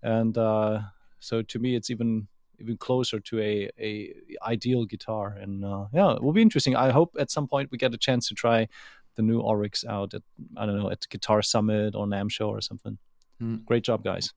and 0.01 0.37
uh, 0.37 0.81
so 1.19 1.41
to 1.41 1.59
me, 1.59 1.75
it's 1.75 1.89
even 1.89 2.27
even 2.59 2.77
closer 2.77 3.19
to 3.19 3.39
a 3.39 3.69
a 3.79 4.13
ideal 4.53 4.85
guitar. 4.85 5.27
And 5.41 5.65
uh, 5.65 5.87
yeah, 5.93 6.15
it 6.15 6.21
will 6.23 6.33
be 6.33 6.41
interesting. 6.41 6.75
I 6.75 6.91
hope 6.91 7.15
at 7.19 7.31
some 7.31 7.47
point 7.47 7.71
we 7.71 7.77
get 7.77 7.93
a 7.93 7.97
chance 7.97 8.27
to 8.29 8.35
try 8.35 8.67
the 9.15 9.21
new 9.23 9.39
Oryx 9.41 9.83
out 9.85 10.13
at 10.13 10.21
I 10.57 10.65
don't 10.65 10.77
know 10.79 10.89
at 10.91 11.07
Guitar 11.09 11.41
Summit 11.41 11.95
or 11.95 12.05
NAMM 12.07 12.29
Show 12.29 12.49
or 12.49 12.61
something. 12.61 12.97
Mm. 13.41 13.65
Great 13.65 13.83
job, 13.83 14.03
guys. 14.03 14.33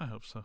I 0.00 0.06
hope 0.06 0.24
so. 0.24 0.44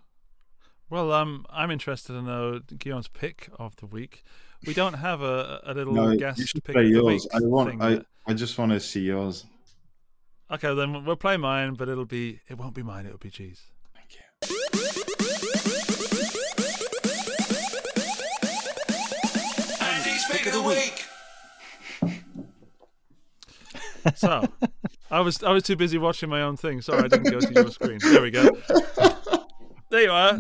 Well, 0.90 1.12
um, 1.12 1.46
I'm 1.50 1.72
interested 1.72 2.14
to 2.14 2.22
know 2.22 2.60
Guillaume's 2.60 3.08
pick 3.08 3.50
of 3.58 3.76
the 3.78 3.86
week. 3.88 4.24
We 4.65 4.74
don't 4.74 4.93
have 4.96 5.22
a, 5.22 5.62
a 5.65 5.74
little 5.74 5.93
No, 5.93 6.15
guest 6.15 6.39
you 6.39 6.46
should 6.48 6.63
pick 6.63 6.74
play 6.74 6.84
of 6.86 6.91
the 6.91 6.98
yours. 6.98 7.24
week 7.24 7.32
I 7.34 7.39
want. 7.46 7.82
I. 7.82 7.89
yet. 7.89 8.06
I 8.26 8.34
just 8.34 8.58
want 8.58 8.72
to 8.72 8.80
see 8.80 9.02
yours. 9.02 9.46
Okay, 10.52 10.74
then 10.74 11.06
we'll 11.06 11.15
play 11.15 11.38
mine, 11.38 11.76
but 11.76 11.89
it'll 11.89 12.06
be 12.06 12.39
it 12.50 12.58
won't 12.58 12.74
be 12.74 12.84
mine. 12.84 13.06
It'll 13.06 13.17
be 13.17 13.30
G's. 13.30 13.62
Thank 13.93 14.15
you. 14.15 15.58
Andy's 19.82 20.26
pick 20.30 20.46
of 20.48 20.54
the 20.54 20.62
week. 20.62 21.04
So, 24.15 24.48
I 25.12 25.20
was 25.20 25.43
I 25.43 25.52
was 25.52 25.63
too 25.63 25.76
busy 25.76 25.98
watching 25.98 26.30
my 26.30 26.41
own 26.41 26.56
thing. 26.56 26.80
Sorry, 26.82 27.04
I 27.04 27.08
didn't 27.10 27.30
go 27.30 27.41
to 27.41 27.54
your 27.54 27.70
screen. 27.72 28.00
There 28.02 28.22
we 28.22 28.32
go. 28.32 28.50
There 29.89 30.02
you 30.04 30.12
are. 30.12 30.39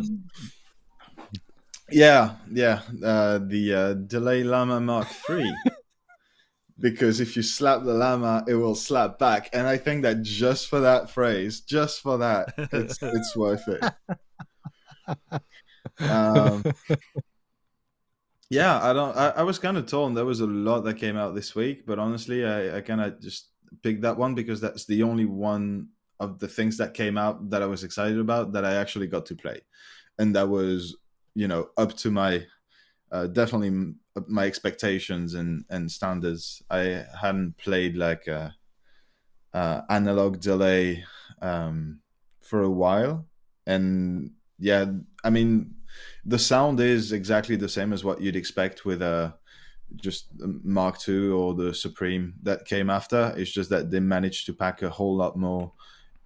Yeah, 1.89 2.35
yeah. 2.51 2.81
Uh, 3.03 3.39
the 3.39 3.73
uh, 3.73 3.93
Delay 3.93 4.43
Llama 4.43 4.79
Mark 4.79 5.07
III. 5.29 5.53
because 6.79 7.19
if 7.19 7.35
you 7.35 7.41
slap 7.41 7.83
the 7.83 7.93
llama, 7.93 8.43
it 8.47 8.55
will 8.55 8.75
slap 8.75 9.17
back, 9.17 9.49
and 9.53 9.67
I 9.67 9.77
think 9.77 10.03
that 10.03 10.21
just 10.21 10.67
for 10.67 10.79
that 10.81 11.09
phrase, 11.09 11.61
just 11.61 12.01
for 12.01 12.17
that, 12.19 12.53
it's 12.71 12.99
it's 13.01 13.35
worth 13.35 13.67
it. 13.67 13.83
Um, 15.99 16.63
yeah, 18.49 18.79
I 18.81 18.93
don't. 18.93 19.15
I, 19.17 19.29
I 19.29 19.43
was 19.43 19.57
kind 19.57 19.77
of 19.77 19.87
torn. 19.87 20.13
There 20.13 20.25
was 20.25 20.41
a 20.41 20.47
lot 20.47 20.81
that 20.81 20.95
came 20.95 21.17
out 21.17 21.33
this 21.33 21.55
week, 21.55 21.85
but 21.85 21.97
honestly, 21.97 22.45
I, 22.45 22.77
I 22.77 22.81
kind 22.81 23.01
of 23.01 23.19
just 23.21 23.49
picked 23.81 24.01
that 24.01 24.17
one 24.17 24.35
because 24.35 24.61
that's 24.61 24.85
the 24.85 25.03
only 25.03 25.25
one 25.25 25.87
of 26.19 26.39
the 26.39 26.47
things 26.47 26.77
that 26.77 26.93
came 26.93 27.17
out 27.17 27.49
that 27.49 27.63
I 27.63 27.65
was 27.65 27.83
excited 27.83 28.19
about 28.19 28.51
that 28.51 28.65
I 28.65 28.75
actually 28.75 29.07
got 29.07 29.25
to 29.27 29.35
play, 29.35 29.61
and 30.19 30.35
that 30.35 30.49
was 30.49 30.95
you 31.37 31.47
know 31.47 31.69
up 31.77 31.95
to 31.95 32.09
my 32.09 32.43
uh, 33.11 33.27
definitely 33.27 33.93
my 34.27 34.45
expectations 34.45 35.35
and 35.35 35.63
and 35.69 35.89
standards. 35.89 36.63
I 36.69 37.05
hadn't 37.21 37.57
played 37.57 37.95
like 37.95 38.25
a, 38.27 38.55
uh, 39.53 39.81
analog 39.89 40.41
delay 40.41 41.05
um, 41.41 41.99
for 42.41 42.63
a 42.63 42.69
while, 42.83 43.27
and 43.67 44.31
yeah, 44.57 44.85
I 45.23 45.29
mean 45.29 45.75
the 46.25 46.39
sound 46.39 46.79
is 46.79 47.11
exactly 47.11 47.55
the 47.55 47.69
same 47.69 47.93
as 47.93 48.03
what 48.03 48.19
you'd 48.19 48.35
expect 48.35 48.83
with 48.83 49.01
a 49.03 49.35
just 49.95 50.29
Mark 50.63 50.97
II 51.07 51.29
or 51.29 51.53
the 51.53 51.73
Supreme 51.73 52.33
that 52.41 52.65
came 52.65 52.89
after. 52.89 53.33
It's 53.37 53.51
just 53.51 53.69
that 53.69 53.91
they 53.91 53.99
managed 53.99 54.47
to 54.47 54.53
pack 54.53 54.81
a 54.81 54.89
whole 54.89 55.15
lot 55.15 55.37
more 55.37 55.71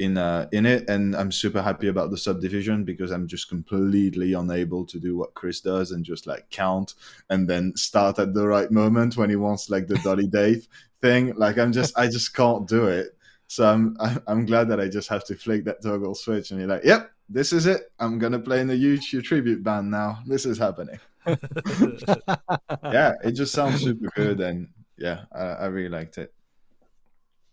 in 0.02 0.18
uh, 0.18 0.48
in 0.52 0.66
it, 0.66 0.90
and 0.90 1.16
I'm 1.16 1.32
super 1.32 1.62
happy 1.62 1.88
about 1.88 2.10
the 2.10 2.18
subdivision 2.18 2.84
because 2.84 3.12
I'm 3.12 3.28
just 3.28 3.50
completely 3.50 4.34
unable 4.34 4.84
to 4.86 5.00
do 5.00 5.16
what 5.16 5.36
Chris 5.36 5.62
does 5.62 5.92
and 5.92 6.04
just 6.04 6.26
like 6.26 6.50
count 6.50 6.96
and 7.30 7.48
then 7.48 7.76
start 7.76 8.18
at 8.18 8.34
the 8.34 8.48
right 8.48 8.72
moment 8.72 9.16
when 9.16 9.30
he 9.30 9.36
wants 9.36 9.70
like 9.70 9.88
the 9.88 10.00
Dolly 10.00 10.28
Dave 10.40 10.68
thing. 11.02 11.34
Like 11.36 11.60
I'm 11.60 11.72
just 11.72 11.98
I 11.98 12.08
just 12.08 12.34
can't 12.34 12.68
do 12.68 12.88
it. 12.88 13.16
So 13.48 13.66
I'm 13.66 13.96
I'm 14.28 14.46
glad 14.46 14.70
that 14.70 14.80
I 14.80 14.88
just 14.88 15.08
have 15.10 15.24
to 15.26 15.36
flick 15.36 15.66
that 15.66 15.84
toggle 15.84 16.16
switch 16.16 16.50
and 16.50 16.60
you're 16.60 16.70
like, 16.70 16.84
yep, 16.84 17.12
this 17.30 17.54
is 17.54 17.68
it. 17.68 17.92
I'm 18.00 18.18
gonna 18.18 18.40
play 18.40 18.62
in 18.62 18.68
the 18.68 18.76
U2 18.76 19.24
tribute 19.24 19.64
band 19.64 19.92
now. 19.92 20.20
This 20.26 20.48
is 20.48 20.58
happening. 20.58 21.00
yeah, 21.28 23.14
it 23.24 23.34
just 23.34 23.54
sounds 23.54 23.82
super 23.84 24.10
good 24.16 24.40
and 24.40 24.68
yeah, 24.98 25.26
I, 25.32 25.44
I 25.44 25.66
really 25.68 25.90
liked 25.90 26.18
it. 26.18 26.34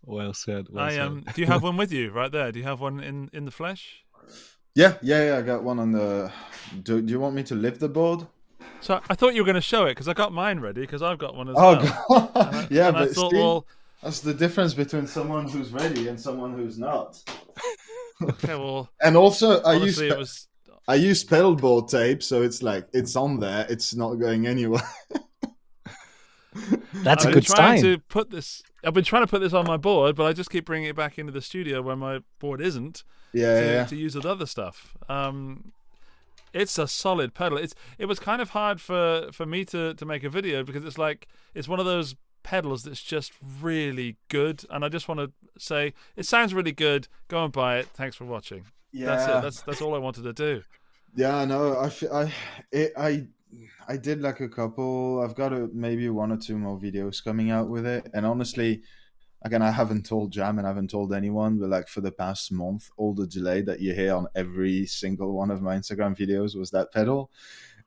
Well 0.09 0.35
said. 0.35 0.66
Well 0.71 0.85
I 0.85 0.90
said. 0.90 1.01
um. 1.01 1.25
Do 1.35 1.40
you 1.40 1.47
have 1.47 1.62
one 1.68 1.77
with 1.77 1.92
you 1.92 2.11
right 2.11 2.33
there? 2.33 2.51
Do 2.53 2.59
you 2.59 2.64
have 2.64 2.81
one 2.81 3.01
in 3.01 3.31
in 3.33 3.44
the 3.44 3.51
flesh? 3.51 4.05
Yeah, 4.75 4.94
yeah, 5.03 5.25
yeah. 5.33 5.38
I 5.38 5.42
got 5.42 5.62
one 5.62 5.79
on 5.79 5.92
the. 5.92 6.33
Do, 6.83 7.01
do 7.03 7.11
you 7.11 7.21
want 7.21 7.35
me 7.35 7.42
to 7.44 7.55
lift 7.55 7.81
the 7.81 7.88
board? 7.88 8.27
So 8.81 9.01
I 9.11 9.14
thought 9.14 9.35
you 9.35 9.42
were 9.42 9.47
going 9.47 9.55
to 9.57 9.61
show 9.61 9.87
it 9.87 9.90
because 9.90 10.07
I 10.09 10.12
got 10.14 10.33
mine 10.33 10.61
ready 10.61 10.83
because 10.83 11.03
I've 11.03 11.18
got 11.18 11.35
one 11.35 11.49
as 11.49 11.57
well. 11.57 11.81
Oh, 12.09 12.31
God. 12.35 12.68
yeah, 12.71 12.88
and 12.88 12.97
I 12.97 13.07
but 13.07 13.11
thought, 13.14 13.31
see, 13.33 13.37
well, 13.38 13.66
that's 14.03 14.21
the 14.21 14.33
difference 14.35 14.75
between 14.75 15.07
someone 15.09 15.49
who's 15.49 15.71
ready 15.73 16.07
and 16.09 16.21
someone 16.21 16.55
who's 16.55 16.79
not. 16.79 17.21
okay, 18.23 18.55
well, 18.55 18.88
And 19.03 19.16
also, 19.16 19.61
I 19.62 19.73
use 19.75 19.83
honestly, 19.99 20.07
it 20.09 20.12
pe- 20.12 20.18
was 20.18 20.49
I 20.87 20.94
use 20.94 21.25
pedalboard 21.25 21.90
tape, 21.90 22.23
so 22.23 22.42
it's 22.42 22.62
like 22.62 22.87
it's 22.92 23.16
on 23.16 23.40
there. 23.40 23.66
It's 23.68 23.94
not 23.97 24.14
going 24.14 24.47
anywhere. 24.47 24.83
That's 26.94 27.25
I've 27.25 27.33
a 27.33 27.35
been 27.35 27.35
good 27.35 27.44
trying 27.47 27.81
sign. 27.81 27.92
to 27.92 27.99
put 28.09 28.31
this. 28.31 28.62
I've 28.88 28.94
been 28.94 29.05
trying 29.05 29.22
to 29.22 29.27
put 29.27 29.40
this 29.40 29.53
on 29.53 29.66
my 29.66 29.77
board, 29.77 30.16
but 30.16 30.24
I 30.24 30.33
just 30.33 30.48
keep 30.48 30.64
bringing 30.64 30.88
it 30.88 30.96
back 30.96 31.18
into 31.18 31.31
the 31.31 31.42
studio 31.42 31.83
where 31.83 31.94
my 31.94 32.20
board 32.38 32.62
isn't 32.62 33.05
yeah, 33.35 33.61
to, 33.61 33.66
yeah. 33.66 33.85
to 33.85 33.96
use 33.96 34.14
with 34.14 34.24
other 34.24 34.46
stuff. 34.46 34.96
Um, 35.11 35.72
it's 36.55 36.79
a 36.79 36.88
solid 36.88 37.35
pedal. 37.35 37.59
It's 37.59 37.74
it 37.98 38.07
was 38.07 38.18
kind 38.18 38.40
of 38.40 38.51
hard 38.51 38.81
for 38.81 39.29
for 39.31 39.44
me 39.44 39.66
to 39.66 39.92
to 39.92 40.07
make 40.07 40.24
a 40.24 40.31
video 40.31 40.64
because 40.64 40.87
it's 40.87 40.96
like 40.96 41.29
it's 41.55 41.68
one 41.68 41.79
of 41.79 41.85
those 41.85 42.16
pedals 42.42 42.85
that's 42.85 43.03
just 43.03 43.33
really 43.61 44.16
good, 44.29 44.64
and 44.70 44.87
I 44.87 44.88
just 44.88 45.07
want 45.07 45.20
to 45.20 45.33
say 45.59 45.92
it 46.16 46.24
sounds 46.24 46.55
really 46.55 46.72
good. 46.72 47.09
Go 47.29 47.44
and 47.44 47.53
buy 47.53 47.77
it. 47.81 47.88
Thanks 47.88 48.16
for 48.16 48.24
watching. 48.24 48.64
yeah. 48.90 49.07
That's 49.07 49.24
it. 49.24 49.42
That's 49.42 49.61
that's 49.61 49.83
all 49.83 49.94
I 49.94 49.98
wanted 49.98 50.24
to 50.24 50.33
do. 50.33 50.62
Yeah, 51.14 51.44
no, 51.44 51.74
I, 51.74 51.90
I, 52.12 52.33
it, 52.72 52.92
I, 52.96 53.27
I 53.88 53.96
did 53.96 54.20
like 54.20 54.40
a 54.40 54.48
couple. 54.48 55.22
I've 55.22 55.34
got 55.34 55.52
a, 55.52 55.68
maybe 55.72 56.08
one 56.08 56.32
or 56.32 56.37
two 56.37 56.58
more 56.58 56.78
videos 56.78 57.22
coming 57.22 57.50
out 57.50 57.68
with 57.68 57.87
it. 57.87 58.08
And 58.12 58.26
honestly, 58.26 58.82
again, 59.42 59.62
I 59.62 59.70
haven't 59.70 60.04
told 60.06 60.32
Jam 60.32 60.58
and 60.58 60.66
I 60.66 60.70
haven't 60.70 60.90
told 60.90 61.14
anyone, 61.14 61.58
but 61.58 61.70
like 61.70 61.88
for 61.88 62.00
the 62.00 62.12
past 62.12 62.52
month, 62.52 62.90
all 62.96 63.14
the 63.14 63.26
delay 63.26 63.62
that 63.62 63.80
you 63.80 63.94
hear 63.94 64.14
on 64.14 64.26
every 64.34 64.87
single 64.87 65.32
one 65.32 65.50
of 65.50 65.62
my 65.62 65.76
Instagram 65.76 66.16
videos 66.16 66.56
was 66.56 66.70
that 66.72 66.92
pedal. 66.92 67.30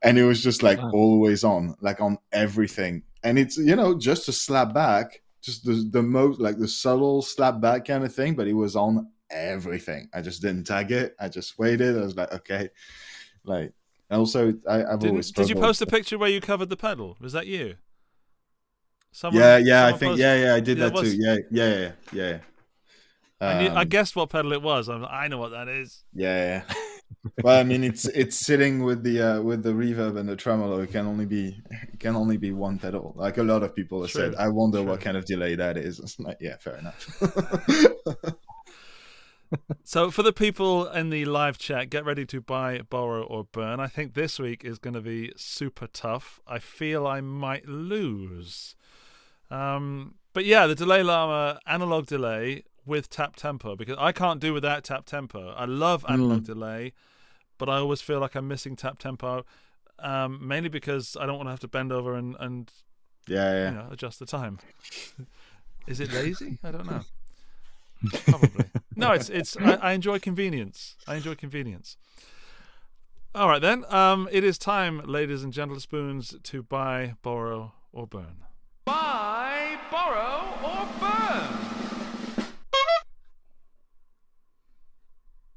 And 0.02 0.18
it 0.18 0.26
was 0.26 0.42
just 0.42 0.64
like 0.64 0.80
Wow. 0.80 0.92
always 0.94 1.44
on, 1.44 1.76
like 1.82 2.02
on 2.02 2.18
everything. 2.32 3.04
And 3.24 3.38
it's, 3.38 3.58
you 3.58 3.76
know, 3.76 3.98
just 3.98 4.28
a 4.30 4.32
slap 4.32 4.74
back, 4.74 5.22
just 5.42 5.64
the, 5.66 5.88
the 5.92 6.02
most, 6.02 6.40
like 6.40 6.58
the 6.58 6.68
subtle 6.68 7.22
slap 7.22 7.62
back 7.62 7.86
kind 7.86 8.04
of 8.04 8.14
thing, 8.14 8.34
but 8.34 8.48
it 8.48 8.54
was 8.54 8.76
on 8.76 9.12
everything. 9.30 10.10
I 10.14 10.22
just 10.22 10.42
didn't 10.42 10.64
tag 10.64 10.92
it. 10.92 11.16
I 11.20 11.30
just 11.30 11.60
waited. 11.60 11.96
I 11.98 12.02
was 12.02 12.16
like, 12.16 12.34
okay. 12.34 12.70
Like, 13.44 13.74
and 14.12 14.20
also, 14.20 14.54
I, 14.68 14.84
I've 14.84 15.04
always 15.04 15.32
Didn't, 15.32 15.48
did 15.48 15.50
you 15.50 15.56
post 15.56 15.82
a 15.82 15.86
picture 15.86 16.18
where 16.18 16.30
you 16.30 16.42
covered 16.42 16.70
the 16.70 16.76
pedal? 16.76 17.16
Was 17.22 17.32
that 17.32 17.48
you? 17.48 17.76
Someone, 19.14 19.42
yeah, 19.42 19.58
yeah, 19.58 19.86
I 19.88 19.92
think, 19.92 20.02
posted- 20.12 20.20
yeah, 20.20 20.36
yeah, 20.46 20.54
I 20.56 20.60
did 20.60 20.78
Yeah, 20.78 20.90
that 20.90 20.98
too. 20.98 21.16
Yeah, 21.18 21.38
yeah, 21.50 21.78
yeah, 21.78 21.92
yeah. 22.12 22.38
I, 23.40 23.64
knew, 23.64 23.70
I 23.70 23.82
Um, 23.82 23.88
guessed 23.88 24.16
what 24.16 24.30
pedal 24.30 24.52
it 24.54 24.62
was. 24.62 24.90
I'm, 24.90 25.06
I 25.06 25.28
know 25.30 25.38
what 25.38 25.52
that 25.52 25.68
is. 25.68 26.04
Yeah, 26.14 26.64
yeah. 26.70 26.76
well, 27.44 27.60
I 27.60 27.64
mean, 27.64 27.84
it's 27.84 28.06
it's 28.06 28.38
sitting 28.38 28.84
with 28.84 29.04
the 29.04 29.22
uh, 29.22 29.42
with 29.42 29.64
the 29.64 29.72
reverb 29.72 30.18
and 30.18 30.30
the 30.30 30.36
tremolo. 30.36 30.82
It 30.82 30.92
can 30.92 31.08
only 31.08 31.26
be 31.26 31.62
it 31.72 32.00
can 32.00 32.16
only 32.16 32.38
be 32.38 32.52
one 32.52 32.78
pedal. 32.80 33.14
Like 33.16 33.38
a 33.38 33.44
lot 33.44 33.64
of 33.64 33.76
people 33.76 34.02
have 34.02 34.12
said, 34.12 34.36
I 34.36 34.48
wonder 34.50 34.84
what 34.84 35.02
kind 35.02 35.18
of 35.18 35.26
delay 35.26 35.56
that 35.56 35.78
is. 35.78 36.00
It's 36.04 36.20
like, 36.20 36.38
yeah, 36.40 36.58
fair 36.58 36.78
enough. 36.78 37.08
So 39.84 40.12
for 40.12 40.24
the 40.24 40.34
people 40.34 40.88
in 40.88 41.10
the 41.10 41.26
live 41.26 41.58
chat, 41.58 41.90
get 41.90 42.06
ready 42.06 42.26
to 42.28 42.40
buy, 42.40 42.80
borrow, 42.90 43.24
or 43.24 43.44
burn. 43.44 43.80
I 43.80 43.88
think 43.88 44.14
this 44.14 44.40
week 44.40 44.64
is 44.64 44.78
going 44.78 44.94
to 44.94 45.02
be 45.02 45.34
super 45.36 45.88
tough. 45.88 46.40
I 46.48 46.60
feel 46.60 47.06
I 47.06 47.22
might 47.22 47.68
lose. 47.68 48.76
Um, 49.50 50.16
but 50.34 50.46
yeah, 50.46 50.68
the 50.68 50.76
delay 50.76 51.04
llama 51.04 51.60
analog 51.68 52.06
delay 52.06 52.64
with 52.86 53.10
tap 53.10 53.36
tempo 53.36 53.76
because 53.76 53.98
I 54.00 54.12
can't 54.12 54.40
do 54.40 54.54
without 54.54 54.84
tap 54.84 55.06
tempo. 55.06 55.50
I 55.50 55.66
love 55.66 56.06
analog 56.08 56.46
delay, 56.46 56.94
but 57.58 57.70
I 57.70 57.78
always 57.78 58.02
feel 58.02 58.20
like 58.20 58.36
I'm 58.36 58.48
missing 58.48 58.76
tap 58.76 59.00
tempo. 59.00 59.46
Um, 60.00 60.48
mainly 60.48 60.70
because 60.70 61.16
I 61.20 61.26
don't 61.26 61.36
want 61.36 61.48
to 61.48 61.52
have 61.52 61.60
to 61.60 61.68
bend 61.68 61.92
over 61.92 62.16
and, 62.16 62.36
and 62.40 62.72
yeah, 63.28 63.52
yeah. 63.52 63.70
you 63.70 63.76
know 63.76 63.88
adjust 63.92 64.20
the 64.20 64.26
time. 64.26 64.60
Is 65.88 66.00
it 66.00 66.12
lazy? 66.12 66.58
I 66.64 66.72
don't 66.72 66.86
know. 66.86 67.02
Probably. 68.26 68.66
No, 68.96 69.14
it's 69.14 69.30
it's. 69.30 69.56
I, 69.58 69.76
I 69.76 69.92
enjoy 69.94 70.20
convenience. 70.20 70.96
I 71.08 71.16
enjoy 71.16 71.34
convenience. 71.36 71.98
All 73.34 73.48
right 73.48 73.62
then. 73.62 73.84
Um, 73.92 74.28
it 74.32 74.44
is 74.44 74.58
time, 74.58 75.02
ladies 75.06 75.44
and 75.44 75.52
gentle 75.54 75.80
spoons, 75.80 76.36
to 76.44 76.62
buy, 76.62 77.16
borrow, 77.24 77.74
or 77.94 78.06
burn. 78.06 78.44
Buy, 78.86 79.80
borrow, 79.90 80.54
or 80.64 80.88
burn. 81.00 82.46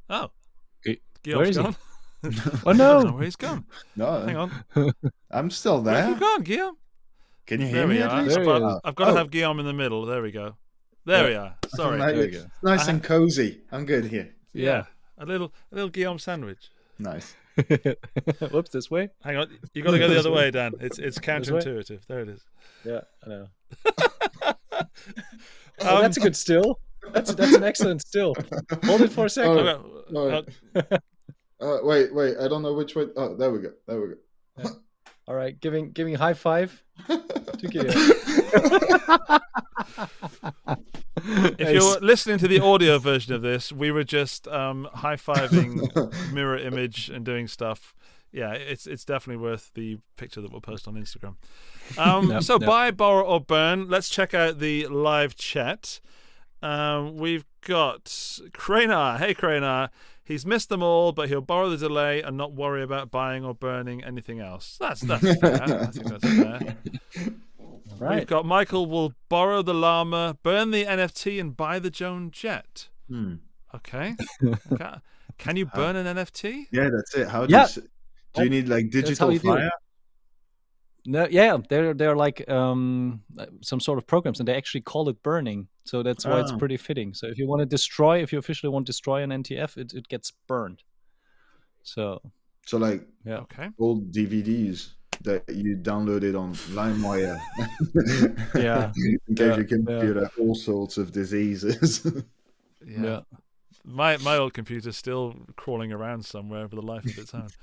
Oh, 0.09 0.31
Wait, 0.87 1.03
Guillaume's 1.23 1.41
where 1.41 1.51
is 1.51 1.57
he? 1.57 1.63
gone. 1.63 1.77
Oh 2.65 2.71
I 2.71 2.73
don't 2.73 2.79
know 2.79 3.03
no! 3.03 3.13
where 3.13 3.25
he's 3.25 3.37
gone. 3.37 3.67
No, 3.97 4.21
Hang 4.25 4.37
on. 4.37 4.93
I'm 5.31 5.51
still 5.51 5.83
Where 5.83 5.95
have 5.95 6.05
there. 6.05 6.15
you 6.15 6.21
gone, 6.21 6.43
Guillaume? 6.43 6.77
Can 7.47 7.61
you 7.61 7.67
hear 7.67 7.77
There 7.79 7.87
me? 7.89 7.97
we 7.97 8.03
at 8.03 8.11
are. 8.11 8.23
least? 8.23 8.35
There 8.37 8.49
I've, 8.51 8.61
got- 8.63 8.81
I've 8.85 8.95
got 8.95 9.05
to 9.07 9.11
Oh. 9.13 9.17
have 9.17 9.31
Guillaume 9.31 9.61
in 9.61 9.67
the 9.67 9.75
middle. 9.75 10.07
There 10.07 10.23
we 10.23 10.31
go. 10.31 10.57
There 11.07 11.29
we 11.29 11.35
are. 11.35 11.55
Sorry. 11.69 11.99
Nice, 11.99 12.15
There 12.15 12.25
we 12.27 12.31
go. 12.31 12.45
nice 12.63 12.89
I 12.89 12.93
and 12.93 13.03
cozy. 13.03 13.61
I'm 13.73 13.85
good 13.85 14.07
here. 14.07 14.35
Yeah, 14.53 14.85
a 15.19 15.27
little 15.27 15.53
a 15.73 15.75
little 15.75 15.91
Guillaume 15.91 16.19
sandwich. 16.19 16.71
Nice. 16.99 17.35
Whoops, 18.51 18.71
this 18.71 18.91
way. 18.91 19.11
Hang 19.23 19.37
on, 19.37 19.49
you 19.75 19.83
got 19.83 19.93
to 19.93 19.99
go 19.99 20.09
the 20.09 20.19
other 20.19 20.31
way, 20.33 20.51
Dan. 20.51 20.73
It's 20.81 20.99
it's 20.99 21.19
counterintuitive. 21.19 22.07
There 22.09 22.21
it 22.21 22.29
is. 22.29 22.41
Yeah, 22.85 23.01
I 23.25 23.29
know. 23.29 23.47
Um, 24.73 24.87
Oh, 25.81 26.01
that's 26.01 26.17
a 26.17 26.21
good 26.21 26.37
still. 26.37 26.79
That's 27.13 27.35
that's 27.35 27.55
an 27.55 27.65
excellent 27.65 28.01
still. 28.01 28.35
Hold 28.85 29.03
it 29.03 29.13
for 29.13 29.27
a 29.27 29.31
second. 29.31 29.59
Oh, 30.15 30.17
Okay, 30.17 30.53
uh, 30.91 30.99
Uh, 31.61 31.79
wait, 31.83 32.15
wait. 32.15 32.37
I 32.41 32.49
don't 32.49 32.63
know 32.63 32.73
which 32.75 32.95
way. 32.95 33.07
Oh, 33.17 33.35
there 33.37 33.51
we 33.51 33.59
go. 33.61 33.73
There 33.87 34.01
we 34.01 34.09
go. 34.63 34.71
All 35.27 35.35
right, 35.35 35.59
giving 35.59 35.93
giving 35.93 36.15
high 36.15 36.35
five 36.35 36.83
to 37.09 37.69
Guillaume. 37.69 37.93
if 41.59 41.71
you're 41.73 42.01
listening 42.01 42.39
to 42.39 42.49
the 42.49 42.61
audio 42.61 42.99
version 42.99 43.33
of 43.35 43.43
this, 43.43 43.73
we 43.73 43.91
were 43.91 44.05
just 44.05 44.47
um, 44.49 44.89
high 44.93 45.17
fiving 45.17 46.33
mirror 46.33 46.59
image 46.59 47.09
and 47.09 47.25
doing 47.25 47.49
stuff. 47.49 47.95
Yeah, 48.33 48.53
it's 48.53 48.87
it's 48.87 49.05
definitely 49.05 49.43
worth 49.43 49.71
the 49.75 49.99
picture 50.17 50.41
that 50.41 50.51
we'll 50.51 50.61
post 50.61 50.87
on 50.89 50.95
Instagram. 50.95 51.37
Um, 51.97 52.31
Yep, 52.31 52.43
so 52.43 52.59
yep. 52.61 52.69
buy, 52.69 52.91
borrow, 52.91 53.25
or 53.25 53.41
burn. 53.41 53.89
Let's 53.89 54.09
check 54.09 54.35
out 54.35 54.59
the 54.59 54.89
live 54.89 55.37
chat. 55.37 56.01
Um, 56.61 57.17
we've 57.17 57.45
got 57.61 58.05
Cranar. 58.53 59.19
Hey, 59.19 59.35
Cranar. 59.35 59.91
He's 60.25 60.47
missed 60.47 60.71
them 60.71 60.83
all, 60.83 61.13
but 61.13 61.29
he'll 61.29 61.41
borrow 61.43 61.69
the 61.69 61.77
delay 61.77 62.23
and 62.23 62.37
not 62.37 62.53
worry 62.55 62.83
about 62.83 63.11
buying 63.11 63.45
or 63.45 63.55
burning 63.55 64.03
anything 64.03 64.41
else. 64.41 64.77
That's 64.81 65.01
that's 65.03 65.23
fair. 65.41 65.63
I 65.63 65.87
think 65.87 66.07
that's 66.09 66.25
fair. 66.25 66.77
We've 67.91 68.01
right. 68.01 68.27
got 68.27 68.45
Michael 68.47 68.87
will 68.87 69.13
borrow 69.29 69.63
the 69.63 69.75
llama, 69.75 70.37
burn 70.43 70.71
the 70.71 70.85
NFT, 70.85 71.39
and 71.41 71.57
buy 71.57 71.79
the 71.79 71.91
Joan 71.91 72.31
Jett. 72.31 72.89
Hmm. 73.09 73.35
Okay. 73.75 74.15
okay. 74.73 74.95
Can 75.39 75.57
you 75.57 75.67
burn 75.75 75.95
an 75.97 76.17
NFT? 76.17 76.67
Yeah, 76.73 76.89
that's 76.91 77.15
it. 77.15 77.29
How 77.29 77.45
do 77.47 77.53
Yeah. 77.53 77.59
you? 77.61 77.65
s- 77.65 77.79
Do 78.35 78.45
you 78.45 78.51
need 78.51 78.69
like 78.69 78.91
digital 78.91 79.31
you 79.33 79.39
do 79.39 79.53
it. 79.53 79.57
fire? 79.59 79.71
No, 81.07 81.27
yeah, 81.31 81.59
they're 81.69 81.93
they're 81.95 82.17
like 82.17 82.49
um 82.49 83.23
some 83.61 83.79
sort 83.81 83.99
of 83.99 84.07
programs, 84.07 84.41
and 84.41 84.49
they 84.49 84.55
actually 84.57 84.81
call 84.81 85.09
it 85.11 85.23
burning. 85.23 85.69
So 85.85 86.03
that's 86.03 86.25
why 86.25 86.41
it's 86.41 86.53
Oh. 86.53 86.59
pretty 86.59 86.79
fitting. 86.79 87.13
So 87.15 87.27
if 87.27 87.37
you 87.39 87.47
want 87.47 87.61
to 87.61 87.67
destroy, 87.67 88.23
if 88.23 88.33
you 88.33 88.39
officially 88.39 88.71
want 88.73 88.87
to 88.87 88.91
destroy 88.91 89.23
an 89.23 89.31
NTF, 89.31 89.77
it 89.77 89.93
it 89.93 90.09
gets 90.09 90.33
burned. 90.49 90.83
So 91.83 92.21
So 92.67 92.79
like 92.79 93.07
yeah, 93.27 93.41
Okay. 93.41 93.69
old 93.79 94.13
DVDs 94.13 94.95
that 95.23 95.43
you 95.49 95.77
downloaded 95.77 96.35
on 96.39 96.55
LimeWire. 96.75 97.39
Yeah. 98.55 98.93
In 99.29 99.35
case 99.35 99.47
Yeah, 99.49 99.57
your 99.57 99.65
computer 99.65 100.31
all 100.41 100.55
sorts 100.55 100.97
of 100.99 101.13
diseases. 101.13 102.01
Yeah. 102.87 103.03
yeah. 103.03 103.21
My 103.87 104.17
my 104.17 104.37
old 104.37 104.55
computer's 104.55 104.97
still 104.97 105.37
crawling 105.57 105.93
around 105.93 106.25
somewhere 106.25 106.67
for 106.69 106.77
the 106.77 106.83
life 106.83 107.05
of 107.05 107.19
its 107.19 107.35
own. 107.35 107.49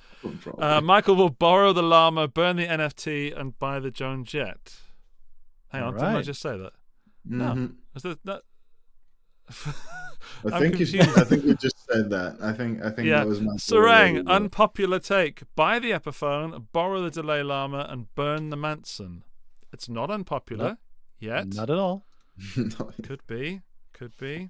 Uh, 0.60 0.80
Michael 0.80 1.16
will 1.16 1.32
borrow 1.32 1.74
the 1.74 1.82
llama, 1.82 2.28
burn 2.28 2.56
the 2.56 2.68
NFT, 2.68 3.36
and 3.36 3.58
buy 3.58 3.80
the 3.80 3.90
Joan 3.90 4.24
Jett. 4.24 4.76
Hang 5.70 5.82
on, 5.82 5.94
didn't 5.94 6.16
I 6.16 6.22
just 6.22 6.42
say 6.42 6.56
that? 6.58 6.74
No. 7.26 7.46
Mhm. 7.46 7.76
Is 7.96 8.04
that, 8.04 8.24
that... 8.26 8.42
I 9.50 10.54
I'm 10.54 10.62
think 10.62 10.80
you. 10.80 11.02
I 11.02 11.24
think 11.24 11.44
you 11.44 11.56
just 11.56 11.86
said 11.92 12.10
that. 12.12 12.38
I 12.42 12.54
think. 12.54 12.84
I 12.84 12.92
think 12.92 13.08
Yeah, 13.08 13.20
that 13.20 13.28
was 13.28 13.42
my. 13.42 13.54
Sarang, 13.54 14.28
unpopular 14.28 15.00
take. 15.00 15.42
Buy 15.56 15.80
the 15.80 15.90
Epiphone, 15.92 16.68
borrow 16.72 17.02
the 17.02 17.10
Delay 17.10 17.42
Llama, 17.42 17.88
and 17.90 18.14
burn 18.14 18.50
the 18.50 18.58
Manson. 18.58 19.24
It's 19.74 19.90
not 19.90 20.12
unpopular 20.12 20.78
yet. 21.20 21.54
not 21.56 21.70
at 21.70 21.78
all. 21.78 22.06
Could 23.04 23.26
be. 23.28 23.62
Could 23.94 24.16
be. 24.18 24.50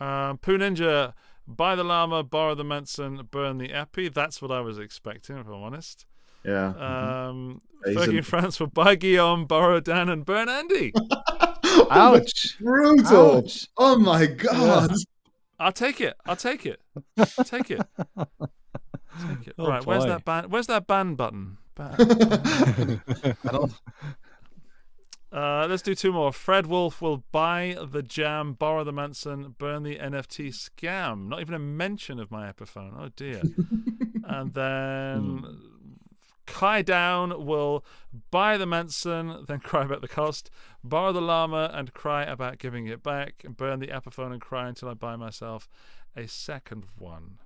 Um, 0.00 0.38
Poo 0.38 0.56
Ninja, 0.58 1.14
buy 1.46 1.74
the 1.74 1.84
Llama, 1.84 2.22
borrow 2.22 2.54
the 2.54 2.64
Manson, 2.64 3.26
burn 3.30 3.58
the 3.58 3.72
Epi. 3.72 4.08
That's 4.08 4.40
what 4.40 4.50
I 4.50 4.60
was 4.60 4.78
expecting, 4.78 5.36
if 5.38 5.46
I'm 5.46 5.52
honest. 5.54 6.06
yeah. 6.44 7.26
Um, 7.28 7.60
Raisin. 7.84 8.02
Fergie 8.12 8.16
in 8.18 8.22
France 8.24 8.58
will 8.60 8.66
buy 8.68 8.94
Guillaume, 8.96 9.46
borrow 9.46 9.80
Dan, 9.80 10.08
and 10.08 10.24
burn 10.24 10.48
Andy. 10.48 10.92
Ouch. 11.90 12.56
Brutal. 12.60 13.36
Ouch. 13.38 13.66
Oh 13.76 13.96
my 13.98 14.26
god. 14.26 14.92
I'll 15.60 15.72
take 15.72 16.00
it. 16.00 16.16
I'll 16.26 16.36
take 16.36 16.66
it. 16.66 16.80
take 17.44 17.70
it. 17.70 17.80
Take 19.26 19.46
it. 19.48 19.54
Oh, 19.58 19.68
right, 19.68 19.84
where's 19.84 20.04
that 20.04 20.24
ban? 20.24 20.44
Where's 20.50 20.66
that 20.68 20.86
ban 20.86 21.14
button? 21.16 21.58
Ban. 21.74 21.96
I 21.98 23.48
don't- 23.50 23.72
Uh, 25.30 25.66
let's 25.68 25.82
do 25.82 25.94
two 25.94 26.12
more. 26.12 26.32
Fred 26.32 26.66
Wolf 26.66 27.02
will 27.02 27.24
buy 27.32 27.76
the 27.90 28.02
jam, 28.02 28.54
borrow 28.54 28.82
the 28.82 28.92
Manson, 28.92 29.54
burn 29.58 29.82
the 29.82 29.96
NFT 29.96 30.48
scam. 30.48 31.28
Not 31.28 31.40
even 31.40 31.54
a 31.54 31.58
mention 31.58 32.18
of 32.18 32.30
my 32.30 32.50
Epiphone. 32.50 32.94
Oh 32.98 33.10
dear. 33.14 33.42
and 34.24 34.54
then 34.54 35.44
Kai 36.46 36.80
Down 36.80 37.44
will 37.44 37.84
buy 38.30 38.56
the 38.56 38.66
Manson, 38.66 39.44
then 39.46 39.60
cry 39.60 39.84
about 39.84 40.00
the 40.00 40.08
cost, 40.08 40.50
borrow 40.82 41.12
the 41.12 41.20
llama 41.20 41.70
and 41.74 41.92
cry 41.92 42.22
about 42.22 42.58
giving 42.58 42.86
it 42.86 43.02
back, 43.02 43.42
and 43.44 43.56
burn 43.56 43.80
the 43.80 43.88
Epiphone 43.88 44.32
and 44.32 44.40
cry 44.40 44.68
until 44.68 44.88
I 44.88 44.94
buy 44.94 45.16
myself 45.16 45.68
a 46.16 46.26
second 46.26 46.86
one. 46.96 47.38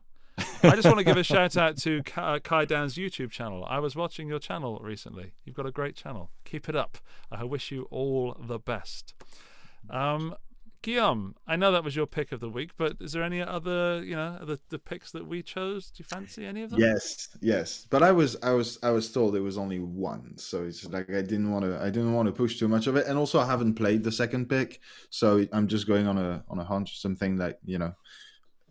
I 0.62 0.76
just 0.76 0.86
want 0.86 0.98
to 0.98 1.04
give 1.04 1.16
a 1.16 1.24
shout 1.24 1.56
out 1.56 1.76
to 1.78 2.02
Kai, 2.04 2.38
Kai 2.38 2.64
Down's 2.64 2.94
YouTube 2.94 3.30
channel. 3.30 3.64
I 3.68 3.78
was 3.78 3.96
watching 3.96 4.28
your 4.28 4.38
channel 4.38 4.80
recently. 4.82 5.32
You've 5.44 5.56
got 5.56 5.66
a 5.66 5.72
great 5.72 5.96
channel. 5.96 6.30
Keep 6.44 6.68
it 6.68 6.76
up. 6.76 6.98
I 7.30 7.44
wish 7.44 7.70
you 7.70 7.88
all 7.90 8.36
the 8.38 8.58
best. 8.58 9.14
Um, 9.90 10.36
Guillaume, 10.82 11.36
I 11.46 11.54
know 11.54 11.70
that 11.70 11.84
was 11.84 11.94
your 11.94 12.06
pick 12.06 12.32
of 12.32 12.40
the 12.40 12.48
week, 12.48 12.70
but 12.76 12.96
is 13.00 13.12
there 13.12 13.22
any 13.22 13.40
other, 13.40 14.02
you 14.04 14.16
know, 14.16 14.38
the, 14.44 14.58
the 14.68 14.80
picks 14.80 15.12
that 15.12 15.26
we 15.26 15.40
chose? 15.40 15.90
Do 15.90 16.00
you 16.00 16.04
fancy 16.04 16.44
any 16.44 16.62
of 16.62 16.70
them? 16.70 16.80
Yes, 16.80 17.28
yes. 17.40 17.86
But 17.88 18.02
I 18.02 18.10
was 18.10 18.36
I 18.42 18.50
was 18.50 18.80
I 18.82 18.90
was 18.90 19.10
told 19.12 19.36
it 19.36 19.40
was 19.40 19.58
only 19.58 19.78
one. 19.78 20.36
So 20.38 20.64
it's 20.64 20.84
like 20.84 21.08
I 21.10 21.22
didn't 21.22 21.52
want 21.52 21.64
to 21.64 21.80
I 21.80 21.86
didn't 21.86 22.12
want 22.14 22.26
to 22.26 22.32
push 22.32 22.58
too 22.58 22.66
much 22.66 22.88
of 22.88 22.96
it. 22.96 23.06
And 23.06 23.16
also 23.16 23.38
I 23.38 23.46
haven't 23.46 23.74
played 23.74 24.02
the 24.02 24.10
second 24.10 24.48
pick. 24.48 24.80
So 25.10 25.46
I'm 25.52 25.68
just 25.68 25.86
going 25.86 26.08
on 26.08 26.18
a 26.18 26.44
on 26.48 26.58
a 26.58 26.64
hunch, 26.64 27.00
something 27.00 27.36
like, 27.36 27.58
you 27.64 27.78
know, 27.78 27.94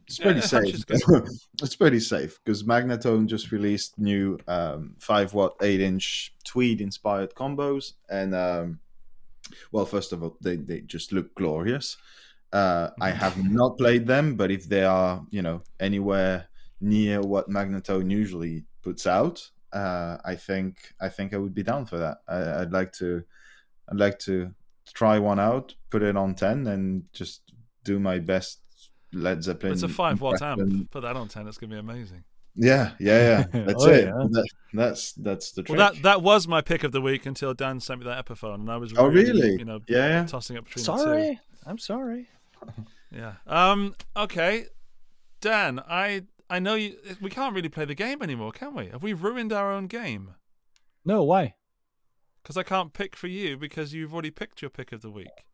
it's 0.08 0.20
pretty 0.20 0.40
hunch 0.40 0.50
safe. 0.88 1.30
it's 1.62 1.76
pretty 1.76 2.00
safe 2.00 2.40
because 2.44 2.64
Magnatone 2.64 3.28
just 3.28 3.52
released 3.52 3.98
new 3.98 4.38
um, 4.48 4.96
five 5.00 5.34
watt, 5.34 5.56
eight 5.62 5.82
inch 5.82 6.34
tweed 6.44 6.82
inspired 6.82 7.34
combos, 7.36 7.94
and 8.10 8.36
um, 8.36 8.80
well, 9.72 9.86
first 9.86 10.14
of 10.14 10.24
all, 10.24 10.38
they 10.42 10.58
they 10.58 10.82
just 10.82 11.12
look 11.12 11.34
glorious. 11.36 11.98
Uh, 12.54 12.90
I 13.00 13.12
have 13.12 13.42
not 13.50 13.78
played 13.78 14.06
them, 14.06 14.36
but 14.36 14.52
if 14.52 14.68
they 14.68 14.84
are, 14.84 15.26
you 15.30 15.42
know, 15.42 15.62
anywhere 15.80 16.50
near 16.82 17.22
what 17.22 17.50
Magnatone 17.50 18.12
usually 18.12 18.66
puts 18.84 19.08
out, 19.08 19.50
uh, 19.72 20.18
I 20.26 20.36
think 20.36 20.94
I 21.00 21.10
think 21.10 21.34
I 21.34 21.38
would 21.38 21.54
be 21.54 21.64
down 21.64 21.86
for 21.86 21.98
that. 21.98 22.18
I, 22.28 22.62
I'd 22.62 22.74
like 22.74 22.92
to, 22.94 23.24
I'd 23.90 24.00
like 24.00 24.20
to 24.20 24.54
try 24.94 25.18
one 25.20 25.40
out, 25.40 25.74
put 25.90 26.04
it 26.04 26.18
on 26.18 26.36
ten, 26.36 26.68
and 26.68 27.04
just 27.14 27.54
do 27.84 28.00
my 28.00 28.20
best 28.20 28.60
Led 29.14 29.44
Zeppelin. 29.44 29.74
It's 29.74 29.84
a 29.84 29.90
five 29.90 30.22
watt 30.22 30.42
impression. 30.42 30.80
amp. 30.80 30.92
Put 30.92 31.02
that 31.02 31.16
on 31.16 31.28
10. 31.28 31.48
It's 31.48 31.58
going 31.58 31.70
to 31.70 31.76
be 31.76 31.80
amazing. 31.80 32.24
Yeah, 32.56 32.92
yeah, 33.00 33.46
yeah. 33.54 33.64
That's 33.66 33.84
Oh, 33.86 33.90
it. 33.90 34.06
yeah. 34.06 34.12
That, 34.12 34.48
that's 34.74 35.14
that's 35.14 35.52
the 35.54 35.64
trick. 35.64 35.78
Well, 35.78 35.94
that 35.94 36.02
that 36.04 36.22
was 36.22 36.48
my 36.50 36.60
pick 36.62 36.84
of 36.84 36.92
the 36.92 37.00
week 37.02 37.26
until 37.26 37.54
Dan 37.54 37.80
sent 37.80 38.00
me 38.02 38.06
that 38.06 38.26
Epiphone, 38.26 38.56
and 38.56 38.70
I 38.70 38.76
was 38.78 38.94
Oh, 38.98 39.08
really? 39.08 39.52
you 39.58 39.64
know, 39.64 39.80
Yeah, 39.88 40.08
yeah. 40.08 40.26
tossing 40.26 40.58
up 40.58 40.66
between 40.66 40.86
the 40.86 40.92
two. 40.92 40.98
Sorry. 41.00 41.40
I'm 41.66 41.78
sorry. 41.78 42.28
Yeah. 43.10 43.36
Um. 43.48 43.96
Okay, 44.18 44.66
Dan. 45.40 45.80
I 45.88 46.24
I 46.50 46.60
know 46.60 46.76
you. 46.76 46.98
We 47.22 47.30
can't 47.30 47.56
really 47.56 47.70
play 47.70 47.86
the 47.86 47.96
game 47.96 48.22
anymore, 48.22 48.52
can 48.52 48.74
we? 48.76 48.88
Have 48.88 49.02
we 49.04 49.14
ruined 49.14 49.54
our 49.54 49.72
own 49.72 49.88
game? 49.88 50.36
No, 51.06 51.24
why? 51.24 51.56
Because 52.44 52.58
I 52.58 52.64
can't 52.64 52.92
pick 52.92 53.16
for 53.16 53.28
you 53.28 53.56
because 53.58 53.94
you've 53.94 54.12
already 54.14 54.32
picked 54.32 54.62
your 54.62 54.70
pick 54.70 54.92
of 54.92 55.02
the 55.02 55.10
week. 55.12 55.46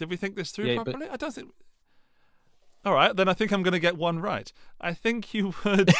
Did 0.00 0.08
we 0.08 0.16
think 0.16 0.34
this 0.34 0.50
through 0.50 0.64
Yeah, 0.64 0.76
but- 0.76 0.84
properly? 0.86 1.10
I 1.10 1.16
don't 1.16 1.34
think. 1.34 1.52
All 2.86 2.94
right, 2.94 3.14
then 3.14 3.28
I 3.28 3.34
think 3.34 3.52
I'm 3.52 3.62
going 3.62 3.72
to 3.74 3.78
get 3.78 3.98
one 3.98 4.18
right. 4.18 4.50
I 4.80 4.94
think 4.94 5.34
you 5.34 5.52
would 5.66 5.92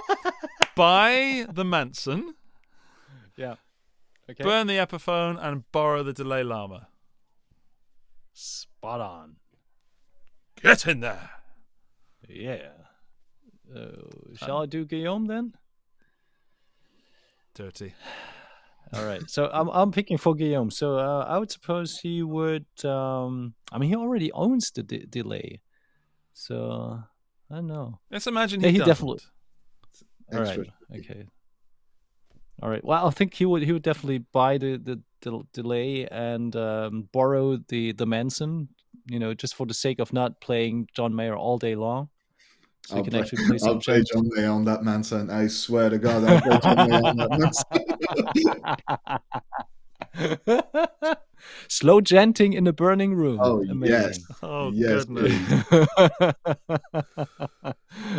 buy 0.74 1.44
the 1.52 1.62
Manson, 1.64 2.34
Yeah. 3.36 3.56
Okay. 4.30 4.42
burn 4.42 4.66
the 4.68 4.78
Epiphone, 4.78 5.36
and 5.38 5.70
borrow 5.70 6.02
the 6.02 6.14
Delay 6.14 6.42
Llama. 6.42 6.88
Spot 8.32 9.00
on. 9.02 9.36
Get 10.62 10.86
in 10.86 11.00
there. 11.00 11.28
Yeah. 12.26 12.70
Uh, 13.74 13.90
shall 14.36 14.62
I 14.62 14.66
do 14.66 14.86
Guillaume 14.86 15.26
then? 15.26 15.52
Dirty. 17.54 17.92
All 18.92 19.04
right. 19.04 19.22
So 19.28 19.50
I'm 19.52 19.68
I'm 19.70 19.90
picking 19.92 20.16
for 20.18 20.34
Guillaume. 20.34 20.70
So 20.70 20.98
uh, 20.98 21.24
I 21.28 21.38
would 21.38 21.50
suppose 21.50 21.98
he 21.98 22.22
would. 22.22 22.66
Um, 22.84 23.54
I 23.72 23.78
mean, 23.78 23.90
he 23.90 23.96
already 23.96 24.30
owns 24.32 24.70
the 24.70 24.82
de- 24.82 25.06
delay. 25.06 25.60
So 26.32 27.00
I 27.50 27.54
don't 27.54 27.66
know. 27.66 27.98
Let's 28.10 28.26
imagine 28.26 28.60
Yeah, 28.60 28.68
he, 28.68 28.72
he 28.74 28.78
doesn't. 28.78 28.90
definitely- 28.90 29.22
All 30.32 30.40
right. 30.40 30.48
Extra. 30.48 30.64
Okay. 30.98 31.26
All 32.62 32.70
right. 32.70 32.84
Well, 32.84 33.06
I 33.06 33.10
think 33.10 33.34
he 33.34 33.44
would 33.44 33.62
he 33.62 33.72
would 33.72 33.82
definitely 33.82 34.18
buy 34.32 34.58
the 34.58 34.76
the, 34.78 35.00
the 35.22 35.42
delay 35.52 36.06
and 36.06 36.54
um, 36.56 37.08
borrow 37.12 37.58
the 37.68 37.92
the 37.92 38.06
Manson. 38.06 38.68
You 39.08 39.18
know, 39.18 39.34
just 39.34 39.54
for 39.54 39.66
the 39.66 39.74
sake 39.74 40.00
of 40.00 40.12
not 40.12 40.40
playing 40.40 40.88
John 40.94 41.14
Mayer 41.14 41.36
all 41.36 41.58
day 41.58 41.74
long. 41.76 42.08
So 42.86 42.96
I'll 42.96 43.02
can 43.02 43.10
play- 43.12 43.20
actually 43.20 43.46
play 43.46 43.58
some 43.64 43.68
I'll 43.68 43.80
play. 43.80 44.02
John 44.12 44.28
Mayer 44.34 44.50
on 44.50 44.64
that 44.64 44.82
Manson. 44.84 45.28
I 45.30 45.48
swear 45.48 45.90
to 45.90 45.98
God, 45.98 46.24
I'll 46.24 46.40
play 46.40 46.58
John 46.62 46.88
Mayer 46.88 47.02
on 47.04 47.16
that 47.16 47.30
Manson. 47.38 47.64
Slow 51.68 52.00
djenting 52.00 52.54
in 52.54 52.66
a 52.66 52.72
burning 52.72 53.14
room. 53.14 53.38
Oh 53.42 53.62
Amazing. 53.68 53.94
yes, 53.94 54.18
Oh 54.42 54.70
Yes, 54.72 55.04
goodness. 55.04 55.76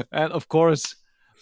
and 0.12 0.32
of 0.32 0.48
course, 0.48 0.95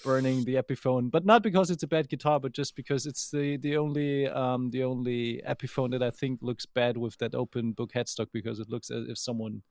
burning 0.04 0.44
the 0.46 0.56
Epiphone, 0.56 1.12
but 1.12 1.26
not 1.26 1.44
because 1.44 1.70
it's 1.70 1.84
a 1.84 1.88
bad 1.88 2.10
guitar, 2.10 2.40
but 2.40 2.54
just 2.54 2.76
because 2.76 3.06
it's 3.06 3.30
the 3.30 3.58
the 3.58 3.78
only 3.78 4.28
um 4.28 4.70
the 4.72 4.84
only 4.84 5.42
Epiphone 5.48 5.92
that 5.92 6.04
I 6.04 6.12
think 6.12 6.40
looks 6.42 6.66
bad 6.66 6.98
with 6.98 7.18
that 7.18 7.36
open 7.36 7.74
book 7.74 7.92
headstock 7.94 8.28
because 8.34 8.60
it 8.60 8.70
looks 8.70 8.90
as 8.90 9.08
if 9.10 9.18
someone 9.18 9.62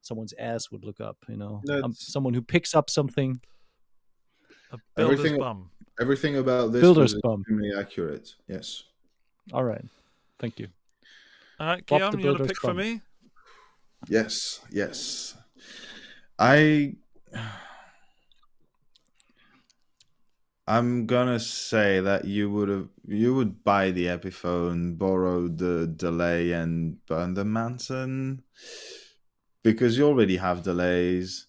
someone's 0.00 0.34
ass 0.38 0.70
would 0.70 0.84
look 0.84 1.00
up. 1.00 1.16
You 1.28 1.36
know, 1.36 1.62
um, 1.84 1.92
someone 1.94 2.34
who 2.34 2.42
picks 2.42 2.74
up 2.74 2.90
something. 2.90 3.40
A 4.72 4.78
builder's 4.96 5.20
Everything- 5.20 5.40
bum. 5.40 5.70
Everything 6.02 6.36
about 6.36 6.72
this 6.72 6.82
Builder's 6.82 7.14
was 7.14 7.22
bum. 7.22 7.40
extremely 7.40 7.72
accurate. 7.78 8.34
Yes. 8.48 8.82
All 9.52 9.64
right, 9.64 9.84
thank 10.38 10.58
you. 10.58 10.68
All 11.58 11.68
right, 11.68 11.86
Bob 11.86 11.98
Guillaume, 11.98 12.12
the 12.12 12.18
you 12.18 12.26
want 12.26 12.38
to 12.38 12.44
Builder's 12.44 12.46
pick 12.48 12.60
for 12.60 12.74
me? 12.74 13.00
Yes, 14.08 14.60
yes. 14.70 15.36
I 16.38 16.96
I'm 20.66 21.06
gonna 21.06 21.40
say 21.40 22.00
that 22.00 22.24
you 22.24 22.50
would 22.50 22.68
have 22.68 22.88
you 23.06 23.34
would 23.34 23.64
buy 23.64 23.90
the 23.90 24.06
Epiphone, 24.06 24.96
borrow 24.98 25.48
the 25.48 25.86
delay, 25.86 26.52
and 26.52 27.04
burn 27.06 27.34
the 27.34 27.44
Manson 27.44 28.42
because 29.62 29.96
you 29.98 30.06
already 30.06 30.36
have 30.36 30.62
delays. 30.62 31.46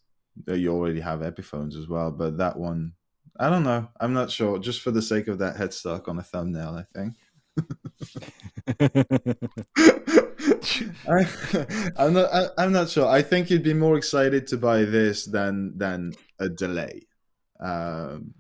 uh, 0.48 0.54
You 0.54 0.74
already 0.74 1.00
have 1.02 1.22
Epiphones 1.22 1.76
as 1.76 1.88
well, 1.88 2.12
but 2.12 2.38
that 2.38 2.58
one, 2.58 2.94
I 3.40 3.50
don't 3.50 3.64
know. 3.64 3.88
I'm 4.00 4.14
not 4.14 4.30
sure. 4.30 4.60
Just 4.60 4.82
for 4.82 4.92
the 4.92 5.02
sake 5.02 5.28
of 5.28 5.40
that 5.40 5.56
headstock 5.56 6.08
on 6.08 6.20
a 6.20 6.24
thumbnail, 6.24 6.76
I 6.76 6.84
think. 6.94 7.16
I, 11.08 11.26
I'm 11.98 12.14
not. 12.14 12.34
I, 12.34 12.48
I'm 12.58 12.72
not 12.72 12.90
sure. 12.90 13.08
I 13.08 13.22
think 13.22 13.50
you'd 13.50 13.64
be 13.64 13.74
more 13.74 13.98
excited 13.98 14.48
to 14.48 14.58
buy 14.58 14.84
this 14.84 15.26
than 15.26 15.78
than 15.78 16.14
a 16.40 16.50
delay. 16.50 17.08
Um, 17.60 18.34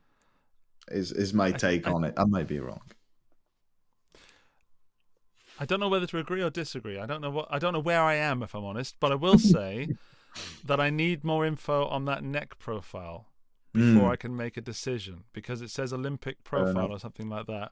is 0.89 1.11
is 1.11 1.33
my 1.33 1.51
take 1.51 1.87
I- 1.87 1.91
on 1.91 2.03
it? 2.03 2.13
I 2.17 2.25
might 2.25 2.47
be 2.47 2.59
wrong. 2.59 2.81
I 5.59 5.65
don't 5.65 5.79
know 5.79 5.89
whether 5.89 6.07
to 6.07 6.17
agree 6.17 6.41
or 6.41 6.49
disagree. 6.49 6.99
I 6.99 7.05
don't 7.05 7.21
know 7.21 7.29
what 7.29 7.47
I 7.49 7.59
don't 7.59 7.73
know 7.73 7.79
where 7.79 8.01
I 8.01 8.15
am 8.15 8.43
if 8.43 8.55
I'm 8.55 8.65
honest, 8.65 8.95
but 8.99 9.11
I 9.11 9.15
will 9.15 9.37
say 9.37 9.89
that 10.65 10.79
I 10.79 10.89
need 10.89 11.23
more 11.23 11.45
info 11.45 11.85
on 11.85 12.05
that 12.05 12.23
neck 12.23 12.57
profile 12.59 13.27
before 13.73 14.09
Mm. 14.09 14.11
I 14.11 14.15
can 14.15 14.35
make 14.35 14.55
a 14.55 14.61
decision 14.61 15.23
because 15.33 15.61
it 15.61 15.71
says 15.71 15.91
Olympic 15.91 16.43
profile 16.43 16.91
or 16.91 16.99
something 16.99 17.27
like 17.27 17.47
that. 17.47 17.71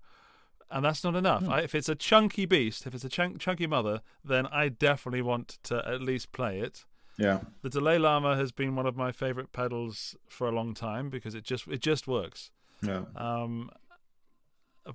And 0.70 0.86
that's 0.86 1.04
not 1.04 1.16
enough. 1.16 1.44
Hmm. 1.44 1.52
I, 1.52 1.62
if 1.62 1.76
it's 1.76 1.90
a 1.90 1.96
chunky 1.96 2.46
beast, 2.46 2.88
if 2.88 2.96
it's 2.96 3.04
a 3.04 3.10
chunk, 3.10 3.40
chunky 3.40 3.68
mother, 3.68 4.02
then 4.24 4.48
I 4.48 4.70
definitely 4.70 5.22
want 5.22 5.60
to 5.64 5.86
at 5.86 6.02
least 6.02 6.32
play 6.32 6.60
it. 6.60 6.86
Yeah. 7.18 7.42
The 7.62 7.70
Delay 7.70 8.00
Llama 8.00 8.38
has 8.38 8.52
been 8.54 8.76
one 8.76 8.86
of 8.86 8.96
my 8.96 9.12
favorite 9.12 9.52
pedals 9.52 10.16
for 10.30 10.48
a 10.48 10.52
long 10.52 10.74
time 10.74 11.10
because 11.10 11.36
it 11.36 11.44
just 11.44 11.68
it 11.68 11.82
just 11.82 12.08
works. 12.08 12.52
Yeah. 12.82 13.04
Um, 13.16 13.70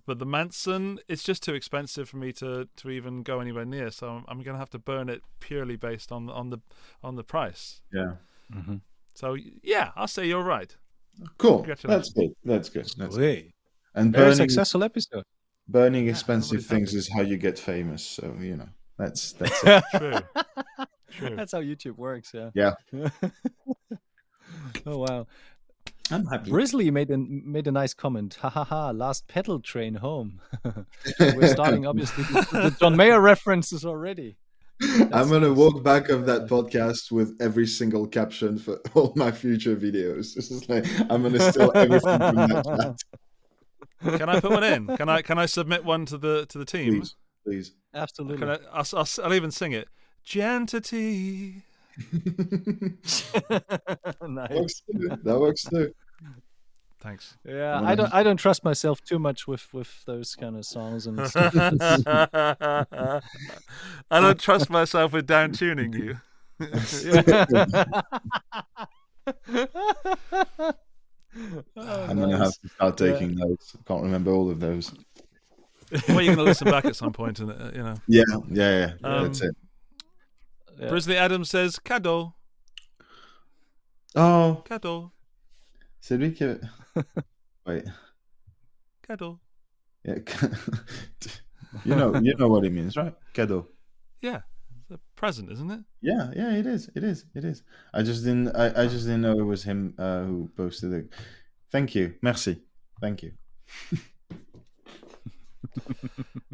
but 0.06 0.18
the 0.18 0.26
Manson, 0.26 0.98
it's 1.08 1.22
just 1.22 1.42
too 1.42 1.54
expensive 1.54 2.08
for 2.08 2.16
me 2.16 2.32
to, 2.32 2.68
to 2.76 2.90
even 2.90 3.22
go 3.22 3.38
anywhere 3.40 3.64
near. 3.64 3.90
So 3.90 4.08
I'm, 4.08 4.24
I'm 4.26 4.42
going 4.42 4.54
to 4.54 4.58
have 4.58 4.70
to 4.70 4.78
burn 4.80 5.08
it 5.08 5.22
purely 5.38 5.76
based 5.76 6.10
on 6.10 6.28
on 6.30 6.50
the 6.50 6.58
on 7.02 7.16
the 7.16 7.22
price. 7.22 7.82
Yeah. 7.92 8.14
Mm-hmm. 8.52 8.76
So 9.14 9.36
yeah, 9.62 9.90
I'll 9.94 10.08
say 10.08 10.26
you're 10.26 10.42
right. 10.42 10.74
Cool. 11.38 11.66
That's 11.84 12.12
good. 12.12 12.30
That's 12.44 12.68
good. 12.68 12.90
That's 12.96 13.16
good. 13.16 13.52
And 13.94 14.12
Very 14.12 14.24
burning 14.26 14.36
successful 14.36 14.84
episode. 14.84 15.24
burning 15.68 16.04
Yeah, 16.04 16.10
expensive 16.10 16.58
everybody's 16.58 16.68
things 16.68 16.90
happy. 16.90 16.98
is 16.98 17.10
how 17.14 17.22
you 17.22 17.36
get 17.36 17.58
famous. 17.58 18.04
So 18.04 18.34
you 18.40 18.56
know. 18.56 18.68
That's 18.98 19.32
that's 19.32 19.62
it. 19.64 19.84
True. 19.96 20.18
True. 21.10 21.36
That's 21.36 21.52
how 21.52 21.60
YouTube 21.60 21.96
works. 21.96 22.32
Yeah. 22.34 22.50
yeah. 22.54 23.08
Oh 24.84 24.98
wow. 24.98 25.26
I'm 26.10 26.24
happy. 26.26 26.50
Brisley 26.50 26.90
made 26.90 27.10
a 27.10 27.18
made 27.18 27.66
a 27.66 27.72
nice 27.72 27.92
comment. 27.94 28.34
Ha 28.40 28.48
ha 28.48 28.64
ha! 28.64 28.90
Last 28.90 29.26
pedal 29.26 29.58
train 29.60 29.94
home. 29.96 30.40
We're 31.20 31.48
starting 31.48 31.84
obviously 31.84 32.22
the 32.24 32.74
John 32.78 32.96
Mayer 32.96 33.20
references 33.20 33.84
already. 33.84 34.36
I'm 35.12 35.30
gonna 35.30 35.52
walk 35.52 35.82
back 35.82 36.10
of 36.10 36.26
that 36.26 36.48
podcast 36.48 37.10
with 37.10 37.34
every 37.40 37.66
single 37.66 38.06
caption 38.06 38.58
for 38.58 38.80
all 38.94 39.12
my 39.16 39.30
future 39.30 39.74
videos. 39.74 40.34
This 40.34 40.50
is 40.50 40.68
like 40.68 40.84
I'm 41.10 41.22
gonna 41.22 41.40
steal 41.40 41.72
everything 41.74 42.18
from 42.18 42.36
that 42.36 42.96
chat. 44.02 44.18
Can 44.18 44.28
I 44.28 44.40
put 44.40 44.50
one 44.50 44.64
in? 44.64 44.86
Can 44.96 45.08
I 45.08 45.22
can 45.22 45.38
I 45.38 45.46
submit 45.46 45.84
one 45.84 46.04
to 46.06 46.18
the 46.18 46.44
to 46.46 46.58
the 46.58 46.66
team? 46.66 47.00
Please, 47.00 47.16
please. 47.44 47.72
Absolutely. 47.94 48.38
Can 48.38 48.50
I, 48.50 48.58
I'll, 48.70 48.86
I'll, 48.92 49.08
I'll 49.24 49.34
even 49.34 49.50
sing 49.50 49.72
it. 49.72 49.88
Gentity. 50.22 51.62
nice. 54.22 54.50
works 54.50 54.82
too. 54.92 55.08
That 55.22 55.38
works 55.40 55.64
too. 55.64 55.94
Thanks. 57.06 57.36
Yeah, 57.44 57.76
Well, 57.80 57.84
I 57.86 57.94
don't 57.94 58.12
I 58.14 58.22
don't 58.24 58.36
trust 58.36 58.64
myself 58.64 59.00
too 59.00 59.20
much 59.20 59.46
with 59.46 59.72
with 59.72 60.04
those 60.06 60.34
kind 60.34 60.56
of 60.56 60.64
songs 60.64 61.06
and 61.06 61.24
stuff. 61.28 61.54
I 64.10 64.20
don't 64.20 64.40
trust 64.40 64.70
myself 64.70 65.12
with 65.12 65.24
down 65.24 65.52
tuning 65.52 65.92
you. 65.92 66.18
I'm 71.76 72.18
gonna 72.18 72.38
have 72.38 72.52
to 72.60 72.68
start 72.74 72.96
taking 72.96 73.34
notes. 73.36 73.76
I 73.78 73.82
can't 73.86 74.02
remember 74.02 74.32
all 74.32 74.50
of 74.50 74.58
those. 74.60 74.92
well, 76.08 76.20
you're 76.20 76.34
going 76.34 76.38
to 76.38 76.42
listen 76.42 76.68
back 76.68 76.84
at 76.84 76.96
some 76.96 77.12
point, 77.20 77.38
and 77.38 77.50
uh, 77.52 77.70
you 77.72 77.82
know. 77.82 77.94
Yeah, 78.08 78.24
yeah, 78.50 78.78
yeah. 79.00 79.08
Um, 79.08 79.24
That's 79.26 79.40
it. 79.42 79.54
Yeah. 80.80 80.88
Brisley 80.88 81.16
Adams 81.16 81.50
says, 81.50 81.78
"Cadeau, 81.78 82.34
Oh, 84.16 84.62
cadeau, 84.64 85.12
c'est 86.00 86.16
lui 86.16 86.32
qui. 86.32 86.44
Wait. 87.66 87.84
cadeau." 89.02 89.38
Yeah. 90.04 90.14
you 91.84 91.96
know, 91.96 92.14
you 92.20 92.34
know 92.36 92.48
what 92.48 92.64
it 92.64 92.72
means, 92.72 92.96
right? 92.96 93.14
Cadeau. 93.34 93.66
Yeah, 94.22 94.40
it's 94.80 94.90
a 94.90 94.98
present, 95.16 95.50
isn't 95.50 95.70
it? 95.70 95.80
Yeah, 96.00 96.30
yeah, 96.34 96.54
it 96.54 96.66
is. 96.66 96.88
It 96.94 97.02
is. 97.02 97.26
It 97.34 97.44
is. 97.44 97.62
I 97.92 98.02
just 98.02 98.24
didn't. 98.24 98.54
I, 98.54 98.84
I 98.84 98.86
just 98.86 99.06
didn't 99.06 99.22
know 99.22 99.38
it 99.38 99.42
was 99.42 99.64
him 99.64 99.94
uh, 99.98 100.22
who 100.22 100.48
posted 100.56 100.92
it. 100.92 101.12
Thank 101.72 101.94
you. 101.94 102.14
Merci. 102.22 102.62
Thank 103.00 103.22
you. 103.22 103.32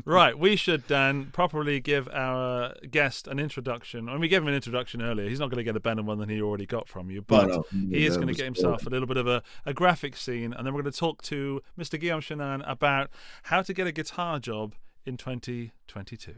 Right, 0.04 0.38
we 0.38 0.56
should 0.56 0.86
Dan 0.86 1.26
properly 1.32 1.80
give 1.80 2.08
our 2.08 2.74
guest 2.90 3.28
an 3.28 3.38
introduction. 3.38 4.08
I 4.08 4.12
mean, 4.12 4.20
we 4.20 4.28
gave 4.28 4.42
him 4.42 4.48
an 4.48 4.54
introduction 4.54 5.02
earlier. 5.02 5.28
He's 5.28 5.38
not 5.40 5.50
going 5.50 5.58
to 5.58 5.64
get 5.64 5.76
a 5.76 5.80
better 5.80 6.02
one 6.02 6.18
than 6.18 6.28
he 6.28 6.42
already 6.42 6.66
got 6.66 6.88
from 6.88 7.10
you, 7.10 7.22
but 7.22 7.48
no, 7.48 7.64
he 7.72 8.06
is 8.06 8.16
going 8.16 8.28
to 8.28 8.34
get 8.34 8.44
himself 8.44 8.86
a 8.86 8.90
little 8.90 9.06
bit 9.06 9.16
of 9.16 9.26
a, 9.26 9.42
a 9.64 9.72
graphic 9.72 10.16
scene, 10.16 10.52
and 10.52 10.66
then 10.66 10.74
we're 10.74 10.82
going 10.82 10.92
to 10.92 10.98
talk 10.98 11.22
to 11.22 11.62
Mr. 11.78 11.98
Guillaume 12.00 12.20
Chenan 12.20 12.62
about 12.68 13.10
how 13.44 13.62
to 13.62 13.72
get 13.72 13.86
a 13.86 13.92
guitar 13.92 14.38
job 14.38 14.74
in 15.04 15.16
2022. 15.16 16.34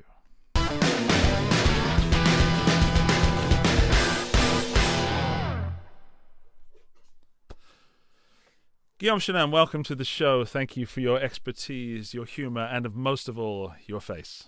Guillaume 9.05 9.21
Chenan, 9.21 9.51
welcome 9.51 9.83
to 9.83 9.95
the 9.95 10.03
show. 10.03 10.47
Thank 10.47 10.79
you 10.79 10.87
for 10.87 11.01
your 11.01 11.21
expertise, 11.21 12.15
your 12.15 12.25
humor, 12.25 12.63
and 12.63 12.87
of 12.87 12.97
most 12.97 13.29
of 13.29 13.39
all, 13.39 13.75
your 13.85 14.01
face. 14.01 14.45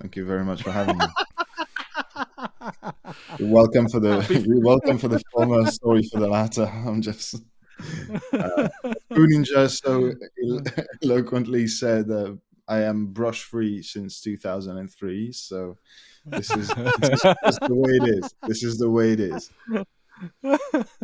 Thank 0.00 0.14
you 0.14 0.24
very 0.24 0.44
much 0.44 0.62
for 0.62 0.70
having 0.70 0.98
me. 0.98 1.04
you're 3.40 3.48
welcome 3.48 3.88
for 3.88 3.98
the 3.98 4.24
you're 4.46 4.60
welcome 4.60 4.98
for 4.98 5.08
the 5.08 5.20
former, 5.32 5.68
sorry 5.68 6.04
for 6.04 6.20
the 6.20 6.28
latter. 6.28 6.62
I'm 6.86 7.02
just 7.02 7.42
uh, 8.32 8.68
so 9.66 10.12
eloquently 11.02 11.66
said 11.66 12.08
uh, 12.08 12.34
I 12.68 12.82
am 12.82 13.06
brush 13.06 13.42
free 13.42 13.82
since 13.82 14.20
2003. 14.20 15.32
So 15.32 15.76
this 16.26 16.52
is, 16.52 16.68
this 16.68 17.24
is 17.24 17.58
the 17.58 17.74
way 17.74 17.90
it 17.94 18.24
is. 18.24 18.34
This 18.46 18.62
is 18.62 18.78
the 18.78 18.88
way 18.88 19.10
it 19.10 19.18
is. 19.18 19.50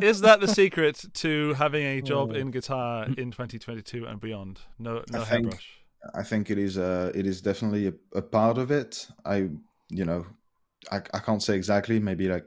Is 0.01 0.21
that 0.21 0.41
the 0.41 0.49
secret 0.49 1.05
to 1.15 1.55
having 1.55 1.85
a 1.85 2.01
job 2.03 2.31
Oh. 2.33 2.35
in 2.35 2.51
guitar 2.51 3.05
in 3.05 3.31
2022 3.31 4.07
and 4.07 4.21
beyond? 4.21 4.61
No, 4.79 5.03
no 5.11 5.21
I 5.21 5.25
think- 5.25 5.45
hairbrush. 5.45 5.71
I 6.15 6.23
think 6.23 6.49
it 6.51 6.59
is 6.59 6.79
uh 6.79 7.11
it 7.15 7.27
is 7.27 7.41
definitely 7.43 7.89
a, 7.89 7.93
a 8.15 8.23
part 8.23 8.57
of 8.57 8.71
it. 8.71 9.09
I 9.25 9.49
you 9.91 10.05
know 10.05 10.27
I, 10.93 10.99
I 11.13 11.19
can't 11.19 11.43
say 11.43 11.57
exactly, 11.57 11.99
maybe 11.99 12.29
like 12.29 12.47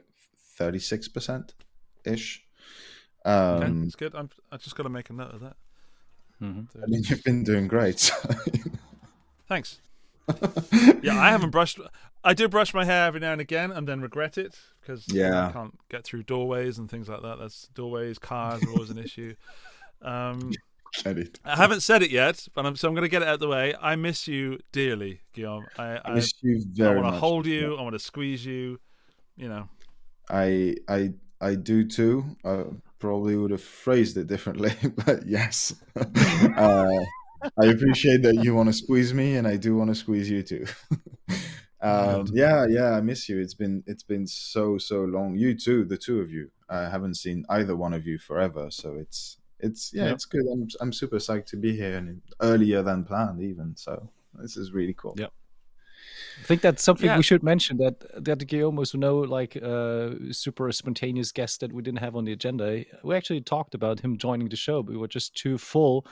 thirty 0.57 0.80
six 0.80 1.09
percent 1.09 1.53
ish. 2.05 2.41
Okay, 3.26 3.65
Um 3.65 3.82
that's 3.84 3.95
good. 3.95 4.15
I'm, 4.15 4.30
I 4.53 4.57
just 4.57 4.76
got 4.76 4.84
to 4.84 4.89
make 4.89 5.09
a 5.09 5.13
note 5.13 5.34
of 5.34 5.41
that. 5.41 5.57
Mhm. 6.41 6.67
I 6.82 6.86
mean 6.88 7.03
you've 7.07 7.24
been 7.26 7.43
doing 7.43 7.67
great. 7.67 7.99
Thanks. 9.49 9.82
Yeah, 11.03 11.19
I 11.19 11.30
haven't 11.30 11.49
brushed. 11.51 11.78
I 12.24 12.34
do 12.34 12.47
brush 12.47 12.74
my 12.74 12.86
hair 12.86 13.07
every 13.07 13.19
now 13.19 13.32
and 13.32 13.41
again, 13.41 13.72
and 13.72 13.88
then 13.88 14.01
regret 14.01 14.38
it 14.38 14.59
because 14.80 15.05
Yeah. 15.11 15.47
I 15.47 15.51
can't 15.51 15.78
get 15.89 16.03
through 16.03 16.24
doorways 16.24 16.78
and 16.78 16.89
things 16.89 17.09
like 17.09 17.22
that. 17.22 17.39
That's 17.39 17.67
doorways, 17.74 18.19
cars 18.19 18.63
are 18.63 18.69
always 18.72 18.89
an 18.89 18.97
issue. 18.97 19.36
Um. 20.03 20.51
I 21.45 21.55
haven't 21.55 21.82
said 21.82 22.03
it 22.03 22.09
yet, 22.11 22.47
but 22.53 22.65
I'm 22.65 22.76
so 22.76 22.88
I'm 22.88 22.93
going 22.95 23.03
to 23.03 23.09
get 23.09 23.22
it 23.22 23.28
out 23.28 23.36
of 23.36 23.39
the 23.39 23.47
way. 23.47 23.76
I 23.80 23.95
miss 23.95 24.28
you 24.28 24.59
dearly, 24.72 25.22
Guillaume. 25.34 25.65
I, 25.78 25.99
I 26.03 26.15
miss 26.15 26.34
you 26.41 26.59
I 26.84 26.95
want 26.95 27.05
to 27.13 27.19
hold 27.19 27.45
you. 27.45 27.78
I 27.78 27.82
want 27.82 27.93
to 27.93 27.99
squeeze 27.99 28.45
you. 28.45 28.80
You 29.38 29.47
know. 29.47 29.69
I 30.30 30.76
I 30.89 31.13
I 31.39 31.55
do 31.55 31.88
too. 31.88 32.36
I 32.43 32.65
probably 32.99 33.36
would 33.38 33.51
have 33.51 33.63
phrased 33.63 34.17
it 34.17 34.28
differently, 34.28 34.74
but 35.05 35.26
yes. 35.26 35.74
uh, 35.95 36.89
I 37.57 37.65
appreciate 37.65 38.22
that 38.24 38.43
you 38.43 38.53
want 38.53 38.67
to 38.69 38.74
squeeze 38.74 39.13
me, 39.13 39.38
and 39.38 39.47
I 39.47 39.57
do 39.57 39.76
want 39.76 39.89
to 39.89 39.95
squeeze 39.95 40.30
you 40.30 40.43
too. 40.43 40.65
Um, 41.82 42.27
yeah, 42.34 42.65
yeah, 42.69 42.91
I 42.91 43.01
miss 43.01 43.27
you. 43.29 43.39
It's 43.39 43.53
been 43.55 43.84
it's 43.88 44.03
been 44.03 44.27
so 44.27 44.77
so 44.77 45.03
long. 45.03 45.36
You 45.36 45.55
too, 45.55 45.84
the 45.86 45.97
two 45.97 46.19
of 46.21 46.29
you. 46.32 46.49
I 46.69 46.89
haven't 46.89 47.15
seen 47.15 47.45
either 47.49 47.75
one 47.75 47.93
of 47.93 48.05
you 48.05 48.17
forever, 48.17 48.67
so 48.71 48.95
it's 48.95 49.38
it's 49.59 49.91
yeah, 49.93 50.05
Yep. 50.05 50.13
it's 50.13 50.25
good. 50.25 50.45
I'm 50.51 50.67
I'm 50.79 50.93
super 50.93 51.17
psyched 51.17 51.47
to 51.47 51.57
be 51.57 51.75
here, 51.75 51.97
and 51.97 52.21
earlier 52.41 52.82
than 52.84 53.03
planned 53.03 53.41
even. 53.41 53.75
So 53.75 54.09
this 54.41 54.57
is 54.57 54.71
really 54.71 54.93
cool. 54.93 55.15
Yeah. 55.17 55.27
I 56.39 56.43
think 56.43 56.61
that's 56.61 56.84
something 56.84 57.05
Yeah. 57.05 57.17
we 57.17 57.23
should 57.23 57.43
mention 57.43 57.77
that 57.77 58.23
that 58.25 58.47
Guillaume 58.47 58.75
was 58.75 58.93
no 58.95 59.19
like 59.19 59.57
uh, 59.61 60.11
super 60.32 60.71
spontaneous 60.71 61.32
guest 61.32 61.59
that 61.59 61.71
we 61.73 61.82
didn't 61.82 61.99
have 61.99 62.15
on 62.15 62.25
the 62.25 62.32
agenda. 62.32 62.84
We 63.03 63.15
actually 63.15 63.41
talked 63.41 63.75
about 63.75 63.99
him 63.99 64.17
joining 64.17 64.49
the 64.49 64.55
show, 64.55 64.82
but 64.82 64.93
we 64.93 64.97
were 64.97 65.07
just 65.07 65.36
too 65.36 65.57
full 65.57 66.05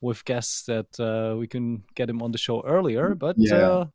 with 0.00 0.24
guests 0.24 0.64
that 0.64 0.98
uh, 1.00 1.36
we 1.38 1.46
can 1.46 1.84
get 1.94 2.08
him 2.10 2.20
on 2.22 2.32
the 2.32 2.38
show 2.38 2.62
earlier. 2.66 3.14
But 3.14 3.36
Yeah. 3.38 3.56
uh, 3.56 3.86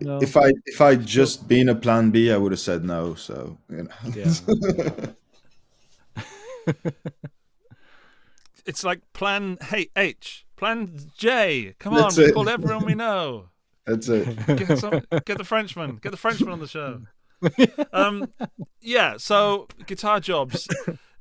no. 0.00 0.18
If 0.22 0.36
I 0.36 0.52
if 0.66 0.80
I 0.80 0.94
just 0.96 1.48
been 1.48 1.68
a 1.68 1.74
plan 1.74 2.10
B, 2.10 2.32
I 2.32 2.36
would 2.36 2.52
have 2.52 2.60
said 2.60 2.84
no. 2.84 3.14
So 3.14 3.58
you 3.68 3.84
know. 3.84 3.90
Yeah. 4.14 4.32
It's 8.66 8.84
like 8.84 9.00
Plan 9.14 9.58
hey, 9.62 9.88
H, 9.96 10.44
Plan 10.56 10.96
J. 11.16 11.74
Come 11.78 11.94
on, 11.94 12.10
we 12.16 12.24
it. 12.26 12.34
called 12.34 12.48
everyone 12.48 12.84
we 12.84 12.94
know. 12.94 13.48
That's 13.86 14.08
it. 14.08 14.36
Get 14.46 14.78
some, 14.78 15.00
get 15.24 15.38
the 15.38 15.44
Frenchman, 15.44 15.96
get 15.96 16.10
the 16.10 16.16
Frenchman 16.18 16.50
on 16.52 16.60
the 16.60 16.68
show. 16.68 17.00
Um, 17.94 18.30
yeah. 18.82 19.16
So 19.16 19.66
guitar 19.86 20.20
jobs. 20.20 20.68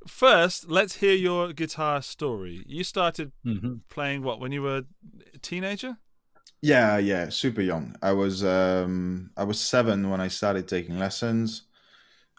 First, 0.06 0.70
let's 0.70 0.98
hear 0.98 1.14
your 1.16 1.54
guitar 1.54 2.02
story. 2.02 2.62
You 2.68 2.84
started 2.84 3.32
Mhm. 3.46 3.80
playing 3.90 4.24
what 4.24 4.42
when 4.42 4.52
you 4.52 4.62
were 4.62 4.82
a 5.34 5.38
teenager? 5.38 5.98
Yeah, 6.62 6.98
yeah, 6.98 7.30
super 7.30 7.62
young. 7.62 7.96
I 8.02 8.12
was 8.12 8.44
um 8.44 9.32
I 9.38 9.44
was 9.44 9.60
seven 9.62 10.10
when 10.10 10.20
I 10.20 10.28
started 10.28 10.68
taking 10.68 11.00
lessons. 11.00 11.64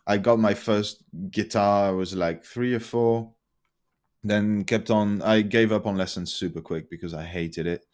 I 0.07 0.19
got 0.19 0.39
my 0.39 0.55
first 0.55 1.05
guitar. 1.31 1.89
I 1.89 1.93
was 1.93 2.15
like 2.15 2.45
three 2.45 2.75
or 2.75 2.81
four. 2.81 3.35
Then 4.25 4.65
kept 4.65 4.91
on. 4.91 5.23
I 5.23 5.43
gave 5.43 5.73
up 5.73 5.87
on 5.87 5.97
lessons 5.97 6.35
super 6.35 6.61
quick 6.61 6.91
because 6.91 7.15
I 7.15 7.25
hated 7.25 7.67
it. 7.67 7.87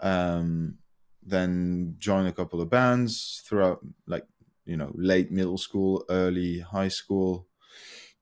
Um, 0.00 0.78
then 1.22 1.96
joined 1.98 2.28
a 2.28 2.32
couple 2.32 2.60
of 2.60 2.70
bands 2.70 3.42
throughout, 3.46 3.80
like 4.06 4.24
you 4.66 4.76
know, 4.76 4.92
late 4.94 5.32
middle 5.32 5.58
school, 5.58 6.04
early 6.10 6.60
high 6.60 6.88
school. 6.88 7.48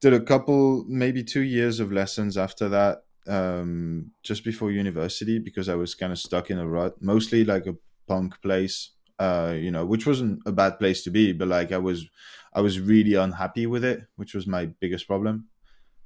Did 0.01 0.14
a 0.14 0.20
couple, 0.20 0.84
maybe 0.88 1.24
two 1.24 1.42
years 1.42 1.80
of 1.80 1.92
lessons 1.92 2.38
after 2.38 2.68
that 2.70 3.05
um, 3.27 4.12
just 4.23 4.45
before 4.45 4.71
university 4.71 5.39
because 5.39 5.68
I 5.68 5.75
was 5.75 5.95
kind 5.95 6.12
of 6.12 6.18
stuck 6.18 6.51
in 6.51 6.59
a 6.59 6.68
rut, 6.68 7.01
mostly 7.03 7.45
like 7.45 7.66
a 7.66 7.77
punk 8.07 8.41
place, 8.43 8.93
uh, 9.18 9.55
you 9.59 9.71
know, 9.71 9.85
which 9.87 10.07
wasn't 10.07 10.43
a 10.47 10.53
bad 10.53 10.79
place 10.79 11.03
to 11.05 11.11
be, 11.11 11.33
but 11.33 11.49
like 11.49 11.73
I 11.73 11.79
was, 11.79 12.09
I 12.53 12.61
was 12.61 12.81
really 12.81 13.14
unhappy 13.14 13.66
with 13.66 13.85
it, 13.85 14.07
which 14.16 14.35
was 14.35 14.47
my 14.47 14.66
biggest 14.66 15.07
problem. 15.07 15.49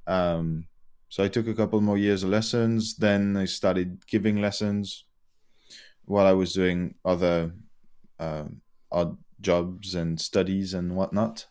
Um, 0.07 0.67
so 1.09 1.23
I 1.23 1.29
took 1.29 1.47
a 1.47 1.55
couple 1.55 1.81
more 1.81 1.97
years 1.97 2.23
of 2.23 2.29
lessons. 2.29 2.97
Then 2.97 3.37
I 3.37 3.45
started 3.45 4.07
giving 4.07 4.41
lessons 4.41 5.05
while 6.05 6.25
I 6.25 6.33
was 6.33 6.53
doing 6.53 6.95
other 7.03 7.55
um, 8.19 8.61
odd 8.91 9.17
jobs 9.41 9.95
and 9.95 10.19
studies 10.19 10.73
and 10.73 10.95
whatnot. 10.95 11.47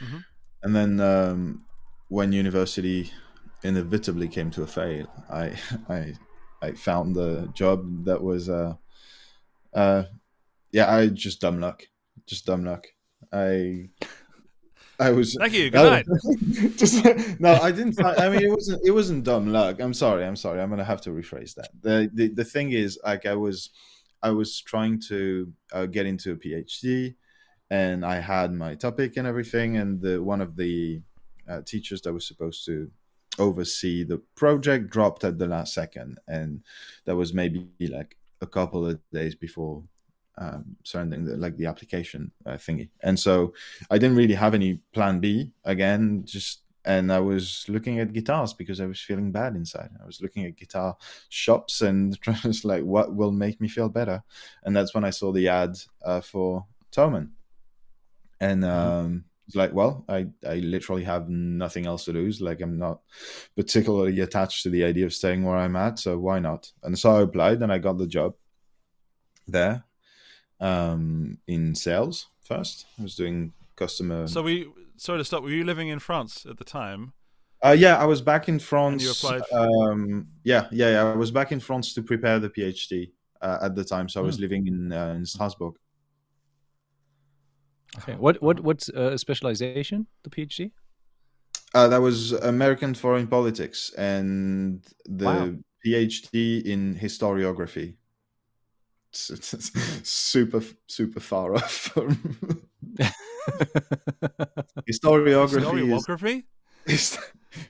Mhm. 0.00 0.24
And 0.62 0.74
then 0.74 1.00
um, 1.00 1.66
when 2.08 2.32
university 2.32 3.10
inevitably 3.66 4.28
came 4.28 4.50
to 4.52 4.62
a 4.62 4.66
fail, 4.66 5.06
I 5.30 5.52
I 5.88 6.14
I 6.62 6.72
found 6.72 7.14
the 7.14 7.50
job 7.54 8.04
that 8.04 8.22
was 8.22 8.48
uh 8.48 8.74
uh 9.74 10.04
yeah 10.72 10.92
I 10.94 11.08
just 11.08 11.40
dumb 11.40 11.60
luck, 11.60 11.86
just 12.26 12.46
dumb 12.46 12.64
luck. 12.64 12.86
I 13.32 13.90
I 14.98 15.10
was 15.10 15.36
Thank 15.38 15.52
you. 15.52 15.70
Good 15.70 15.74
no, 15.74 15.90
night. 15.90 16.06
just 16.76 17.04
no, 17.40 17.52
I 17.54 17.70
didn't. 17.70 17.94
Find, 17.94 18.18
I 18.18 18.28
mean, 18.30 18.42
it 18.42 18.50
wasn't. 18.50 18.80
It 18.84 18.92
wasn't 18.92 19.24
dumb 19.24 19.52
luck. 19.52 19.80
I'm 19.80 19.94
sorry. 19.94 20.24
I'm 20.24 20.36
sorry. 20.36 20.60
I'm 20.60 20.70
gonna 20.70 20.84
have 20.84 21.02
to 21.02 21.10
rephrase 21.10 21.54
that. 21.54 21.68
the 21.82 22.10
the 22.14 22.28
The 22.28 22.44
thing 22.44 22.72
is, 22.72 22.98
like, 23.04 23.26
I 23.26 23.34
was, 23.34 23.70
I 24.22 24.30
was 24.30 24.60
trying 24.60 25.00
to 25.08 25.52
uh, 25.72 25.86
get 25.86 26.06
into 26.06 26.32
a 26.32 26.36
PhD, 26.36 27.14
and 27.70 28.06
I 28.06 28.20
had 28.20 28.54
my 28.54 28.74
topic 28.74 29.16
and 29.16 29.26
everything, 29.26 29.76
and 29.76 30.00
the 30.00 30.22
one 30.22 30.40
of 30.40 30.56
the 30.56 31.02
uh, 31.48 31.60
teachers 31.66 32.00
that 32.02 32.12
was 32.12 32.26
supposed 32.26 32.64
to 32.66 32.90
oversee 33.38 34.04
the 34.04 34.18
project 34.34 34.90
dropped 34.90 35.24
at 35.24 35.38
the 35.38 35.46
last 35.46 35.74
second, 35.74 36.18
and 36.28 36.62
that 37.04 37.16
was 37.16 37.32
maybe 37.34 37.68
like 37.80 38.16
a 38.40 38.46
couple 38.46 38.86
of 38.86 39.00
days 39.12 39.34
before 39.34 39.82
um, 40.38 40.76
surrendering 40.84 41.24
the 41.24 41.36
like 41.36 41.56
the 41.56 41.66
application 41.66 42.30
uh, 42.44 42.52
thingy, 42.52 42.90
and 43.02 43.18
so 43.18 43.54
I 43.90 43.98
didn't 43.98 44.16
really 44.16 44.34
have 44.34 44.54
any 44.54 44.80
plan 44.92 45.20
B 45.20 45.52
again. 45.64 46.22
Just 46.24 46.62
and 46.84 47.12
I 47.12 47.18
was 47.18 47.64
looking 47.68 47.98
at 47.98 48.12
guitars 48.12 48.52
because 48.52 48.80
I 48.80 48.86
was 48.86 49.00
feeling 49.00 49.32
bad 49.32 49.56
inside. 49.56 49.90
I 50.00 50.06
was 50.06 50.20
looking 50.20 50.44
at 50.44 50.56
guitar 50.56 50.96
shops 51.28 51.80
and 51.82 52.18
just 52.42 52.64
like 52.64 52.84
what 52.84 53.14
will 53.14 53.32
make 53.32 53.60
me 53.60 53.68
feel 53.68 53.88
better, 53.88 54.22
and 54.64 54.74
that's 54.74 54.94
when 54.94 55.04
I 55.04 55.10
saw 55.10 55.32
the 55.32 55.48
ad 55.48 55.76
uh, 56.04 56.20
for 56.20 56.66
Thomann, 56.92 57.30
and 58.40 58.64
um, 58.64 59.24
it's 59.46 59.56
like, 59.56 59.72
well, 59.72 60.04
I 60.08 60.26
I 60.46 60.56
literally 60.56 61.04
have 61.04 61.28
nothing 61.28 61.86
else 61.86 62.04
to 62.06 62.12
lose. 62.12 62.40
Like 62.40 62.60
I'm 62.60 62.78
not 62.78 63.00
particularly 63.56 64.20
attached 64.20 64.62
to 64.64 64.70
the 64.70 64.84
idea 64.84 65.06
of 65.06 65.14
staying 65.14 65.44
where 65.44 65.56
I'm 65.56 65.76
at, 65.76 65.98
so 65.98 66.18
why 66.18 66.38
not? 66.40 66.70
And 66.82 66.98
so 66.98 67.16
I 67.16 67.22
applied, 67.22 67.62
and 67.62 67.72
I 67.72 67.78
got 67.78 67.98
the 67.98 68.06
job 68.06 68.34
there 69.46 69.84
um, 70.60 71.38
in 71.46 71.74
sales 71.74 72.26
first. 72.44 72.86
I 72.98 73.02
was 73.02 73.14
doing 73.14 73.52
customer. 73.76 74.26
So 74.26 74.42
we 74.42 74.68
sorry 74.96 75.18
to 75.18 75.24
stop. 75.24 75.42
Were 75.42 75.50
you 75.50 75.64
living 75.64 75.88
in 75.88 75.98
France 75.98 76.46
at 76.48 76.58
the 76.58 76.64
time? 76.64 77.12
Uh, 77.64 77.76
yeah, 77.78 77.96
I 77.96 78.04
was 78.04 78.20
back 78.20 78.48
in 78.48 78.58
France. 78.58 79.02
you 79.02 79.10
applied 79.10 79.42
Um, 79.52 80.26
yeah, 80.44 80.68
yeah, 80.70 80.90
yeah. 80.90 81.12
I 81.12 81.16
was 81.16 81.30
back 81.30 81.52
in 81.52 81.60
France 81.60 81.94
to 81.94 82.02
prepare 82.02 82.38
the 82.38 82.50
PhD 82.50 83.12
uh, 83.40 83.58
at 83.62 83.74
the 83.74 83.84
time. 83.84 84.08
So 84.08 84.20
I 84.20 84.24
was 84.24 84.36
Hmm. 84.36 84.42
living 84.42 84.66
in 84.66 84.92
uh, 84.92 85.14
in 85.16 85.24
Strasbourg. 85.24 85.74
Okay. 87.98 88.14
What 88.14 88.42
what 88.42 88.60
what's 88.60 88.88
uh, 88.90 89.16
specialization? 89.16 90.06
The 90.24 90.30
PhD. 90.30 90.72
Uh, 91.74 91.88
that 91.88 92.00
was 92.00 92.32
American 92.32 92.94
foreign 92.94 93.26
politics 93.26 93.90
and 93.98 94.82
the 95.04 95.24
Wow. 95.24 95.52
PhD 95.84 96.64
in 96.64 96.94
historiography. 96.96 97.96
It's, 99.12 99.30
it's- 99.30 99.54
it's 99.54 100.08
super 100.08 100.62
super 100.86 101.20
far 101.20 101.54
off. 101.60 101.70
From... 101.72 102.18
historiography 104.88 105.92
is 105.94 106.06
Historiography? 106.06 106.44
Hist- 106.86 107.18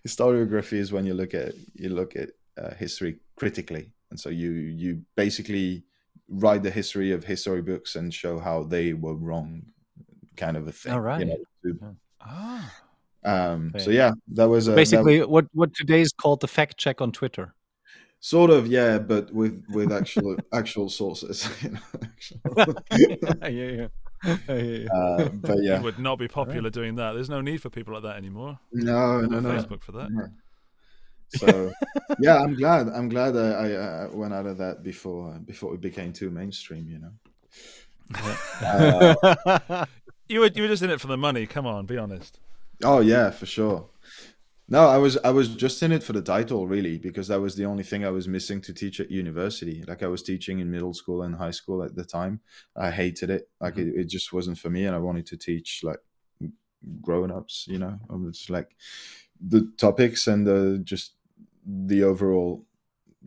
historiography 0.06 0.74
is 0.74 0.92
when 0.92 1.06
you 1.06 1.14
look 1.14 1.34
at 1.34 1.54
you 1.74 1.88
look 1.90 2.16
at 2.16 2.30
uh, 2.58 2.74
history 2.74 3.18
critically 3.36 3.92
and 4.10 4.18
so 4.18 4.28
you 4.28 4.50
you 4.50 5.02
basically 5.14 5.84
write 6.28 6.62
the 6.62 6.70
history 6.70 7.12
of 7.12 7.24
history 7.24 7.62
books 7.62 7.94
and 7.96 8.12
show 8.12 8.38
how 8.38 8.62
they 8.64 8.92
were 8.94 9.14
wrong 9.14 9.62
kind 10.36 10.56
of 10.56 10.66
a 10.68 10.72
thing 10.72 10.92
All 10.92 11.00
right. 11.00 11.20
you 11.20 11.26
know, 11.26 11.36
to- 11.64 11.96
Ah. 12.20 12.74
um 13.24 13.72
so 13.78 13.90
yeah 13.90 14.12
that 14.38 14.48
was 14.48 14.66
a, 14.68 14.70
that- 14.70 14.76
Basically, 14.76 15.22
what 15.24 15.46
what 15.52 15.74
today 15.74 16.00
is 16.00 16.12
called 16.12 16.40
the 16.40 16.48
fact 16.48 16.76
check 16.76 17.00
on 17.00 17.10
Twitter. 17.12 17.54
sort 18.20 18.50
of 18.50 18.66
yeah 18.66 18.98
but 18.98 19.32
with 19.32 19.54
with 19.76 19.92
actual 19.92 20.36
actual 20.60 20.88
sources 20.88 21.38
you 21.62 21.70
know, 21.70 21.80
actual- 22.02 22.40
yeah, 23.42 23.48
yeah. 23.50 23.88
yeah, 24.48 24.54
yeah. 24.54 24.88
uh, 24.98 25.28
but 25.46 25.56
yeah 25.62 25.76
You 25.78 25.84
would 25.84 25.98
not 25.98 26.16
be 26.18 26.28
popular 26.28 26.70
doing 26.70 26.94
that. 26.96 27.12
There's 27.12 27.28
no 27.36 27.40
need 27.48 27.60
for 27.62 27.70
people 27.70 27.92
like 27.94 28.02
that 28.08 28.16
anymore. 28.16 28.58
no 28.72 29.20
no 29.32 29.40
no 29.40 29.50
Facebook 29.56 29.82
for 29.82 29.92
that. 29.98 30.08
No. 30.10 30.26
So 31.40 31.72
yeah, 32.20 32.36
I'm 32.42 32.54
glad. 32.54 32.88
I'm 32.88 33.08
glad 33.08 33.36
I, 33.36 33.48
I, 33.64 33.68
I 34.04 34.06
went 34.20 34.32
out 34.32 34.46
of 34.46 34.56
that 34.58 34.82
before 34.90 35.28
before 35.52 35.74
it 35.74 35.80
became 35.80 36.12
too 36.12 36.30
mainstream. 36.30 36.84
You 36.88 36.98
know. 37.04 37.12
Uh, 38.62 39.84
You 40.28 40.40
were 40.40 40.50
you 40.54 40.62
were 40.62 40.68
just 40.68 40.82
in 40.82 40.90
it 40.90 41.00
for 41.00 41.06
the 41.06 41.16
money. 41.16 41.46
Come 41.46 41.66
on, 41.66 41.86
be 41.86 41.98
honest. 41.98 42.38
oh 42.82 43.00
yeah, 43.00 43.30
for 43.30 43.46
sure. 43.46 43.88
No, 44.68 44.88
I 44.88 44.98
was 44.98 45.16
I 45.18 45.30
was 45.30 45.48
just 45.48 45.82
in 45.82 45.92
it 45.92 46.02
for 46.02 46.12
the 46.12 46.22
title 46.22 46.66
really 46.66 46.98
because 46.98 47.28
that 47.28 47.40
was 47.40 47.54
the 47.54 47.64
only 47.64 47.84
thing 47.84 48.04
I 48.04 48.10
was 48.10 48.26
missing 48.26 48.60
to 48.62 48.74
teach 48.74 48.98
at 48.98 49.10
university. 49.10 49.84
Like 49.86 50.02
I 50.02 50.08
was 50.08 50.24
teaching 50.24 50.58
in 50.58 50.70
middle 50.70 50.92
school 50.92 51.22
and 51.22 51.36
high 51.36 51.52
school 51.52 51.84
at 51.84 51.94
the 51.94 52.04
time. 52.04 52.40
I 52.76 52.90
hated 52.90 53.30
it. 53.30 53.48
Like 53.60 53.74
mm-hmm. 53.74 53.96
it, 53.96 54.00
it 54.02 54.08
just 54.08 54.32
wasn't 54.32 54.58
for 54.58 54.68
me, 54.68 54.84
and 54.84 54.96
I 54.96 54.98
wanted 54.98 55.26
to 55.26 55.36
teach 55.36 55.82
like 55.84 56.00
grown 57.00 57.30
ups. 57.30 57.66
You 57.68 57.78
know, 57.78 57.98
I 58.10 58.14
was 58.14 58.50
like 58.50 58.74
the 59.40 59.70
topics 59.76 60.26
and 60.26 60.44
the 60.44 60.80
just 60.82 61.12
the 61.64 62.02
overall 62.02 62.64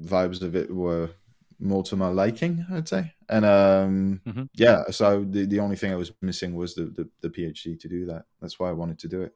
vibes 0.02 0.41
of 0.41 0.56
it 0.56 0.74
were 0.74 1.12
more 1.60 1.84
to 1.84 1.95
my 1.95 2.07
liking, 2.10 2.66
I'd 2.72 2.88
say. 2.88 3.14
And 3.28 3.45
um, 3.45 4.22
Mhm. 4.26 4.49
yeah, 4.53 4.84
so 4.91 5.24
the, 5.24 5.45
the 5.45 5.60
only 5.60 5.76
thing 5.76 5.91
I 5.91 5.95
was 5.95 6.12
missing 6.22 6.55
was 6.55 6.74
the, 6.76 6.86
the, 6.86 7.10
the 7.22 7.30
PhD 7.30 7.80
to 7.80 7.88
do 7.89 8.05
that. 8.05 8.26
That's 8.41 8.60
why 8.60 8.70
I 8.70 8.74
wanted 8.74 8.99
to 8.99 9.07
do 9.07 9.22
it. 9.22 9.34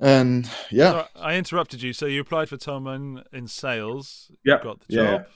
And 0.00 0.48
yeah, 0.70 1.06
I 1.14 1.36
interrupted 1.36 1.82
you. 1.82 1.92
So 1.92 2.06
you 2.06 2.20
applied 2.20 2.48
for 2.48 2.56
Thomann 2.56 3.24
in 3.32 3.46
sales. 3.46 4.30
Yeah, 4.44 4.56
You 4.58 4.62
got 4.62 4.80
the 4.80 4.86
yeah, 4.88 5.10
job. 5.18 5.26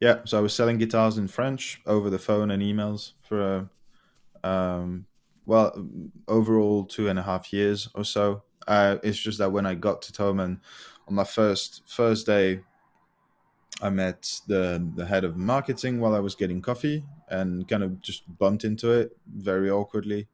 yeah. 0.00 0.16
So 0.26 0.38
I 0.38 0.40
was 0.40 0.52
selling 0.52 0.78
guitars 0.78 1.16
in 1.16 1.28
French 1.28 1.80
over 1.86 2.10
the 2.10 2.18
phone 2.18 2.50
and 2.50 2.62
emails 2.62 3.12
for, 3.22 3.68
uh, 4.44 4.46
um, 4.46 5.06
well, 5.46 5.88
overall 6.28 6.84
two 6.84 7.08
and 7.08 7.18
a 7.18 7.22
half 7.22 7.52
years 7.52 7.88
or 7.94 8.04
so. 8.04 8.42
Uh, 8.66 8.96
it's 9.02 9.18
just 9.18 9.38
that 9.38 9.52
when 9.52 9.64
I 9.66 9.74
got 9.74 10.02
to 10.02 10.12
Thomann 10.12 10.60
on 11.08 11.14
my 11.14 11.24
first 11.24 11.82
first 11.86 12.26
day, 12.26 12.60
I 13.82 13.90
met 13.90 14.40
the 14.46 14.86
the 14.94 15.06
head 15.06 15.24
of 15.24 15.36
marketing 15.36 16.00
while 16.00 16.14
I 16.14 16.20
was 16.20 16.34
getting 16.34 16.62
coffee 16.62 17.04
and 17.28 17.66
kind 17.68 17.82
of 17.82 18.00
just 18.00 18.22
bumped 18.38 18.64
into 18.64 18.92
it 18.92 19.16
very 19.26 19.70
awkwardly. 19.70 20.28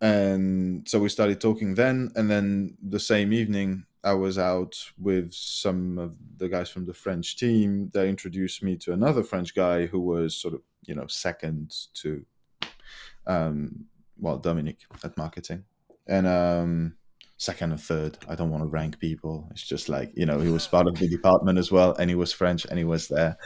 And 0.00 0.88
so 0.88 0.98
we 0.98 1.08
started 1.08 1.40
talking 1.40 1.74
then, 1.74 2.10
and 2.16 2.30
then 2.30 2.76
the 2.82 2.98
same 2.98 3.32
evening 3.32 3.84
I 4.02 4.14
was 4.14 4.38
out 4.38 4.74
with 4.98 5.32
some 5.34 5.98
of 5.98 6.14
the 6.38 6.48
guys 6.48 6.70
from 6.70 6.86
the 6.86 6.94
French 6.94 7.36
team. 7.36 7.90
They 7.92 8.08
introduced 8.08 8.62
me 8.62 8.76
to 8.78 8.92
another 8.92 9.22
French 9.22 9.54
guy 9.54 9.86
who 9.86 10.00
was 10.00 10.34
sort 10.34 10.54
of, 10.54 10.62
you 10.86 10.94
know, 10.94 11.06
second 11.06 11.74
to, 11.94 12.24
um, 13.26 13.84
well, 14.18 14.38
Dominic 14.38 14.78
at 15.04 15.18
marketing, 15.18 15.64
and 16.06 16.26
um, 16.26 16.96
second 17.40 17.72
or 17.72 17.78
third. 17.78 18.18
I 18.28 18.34
don't 18.34 18.50
want 18.50 18.62
to 18.62 18.68
rank 18.68 18.98
people. 18.98 19.48
It's 19.50 19.66
just 19.66 19.88
like 19.88 20.12
you 20.14 20.26
know, 20.26 20.40
he 20.40 20.50
was 20.50 20.66
part 20.66 20.86
of 20.86 20.94
the 20.96 21.08
department 21.08 21.58
as 21.58 21.72
well, 21.72 21.94
and 21.94 22.10
he 22.10 22.14
was 22.14 22.32
French, 22.32 22.66
and 22.66 22.78
he 22.78 22.84
was 22.84 23.08
there, 23.08 23.38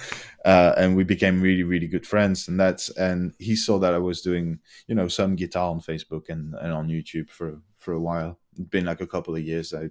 uh, 0.44 0.74
and 0.76 0.96
we 0.96 1.04
became 1.04 1.40
really, 1.40 1.62
really 1.62 1.86
good 1.86 2.06
friends. 2.06 2.48
And 2.48 2.58
that's 2.58 2.90
and 2.90 3.32
he 3.38 3.54
saw 3.54 3.78
that 3.78 3.94
I 3.94 3.98
was 3.98 4.20
doing, 4.20 4.58
you 4.88 4.96
know, 4.96 5.06
some 5.06 5.36
guitar 5.36 5.70
on 5.70 5.80
Facebook 5.80 6.28
and, 6.28 6.54
and 6.60 6.72
on 6.72 6.88
YouTube 6.88 7.30
for 7.30 7.60
for 7.78 7.92
a 7.92 8.00
while. 8.00 8.38
It'd 8.54 8.68
been 8.68 8.86
like 8.86 9.00
a 9.00 9.06
couple 9.06 9.36
of 9.36 9.42
years. 9.42 9.72
I 9.72 9.90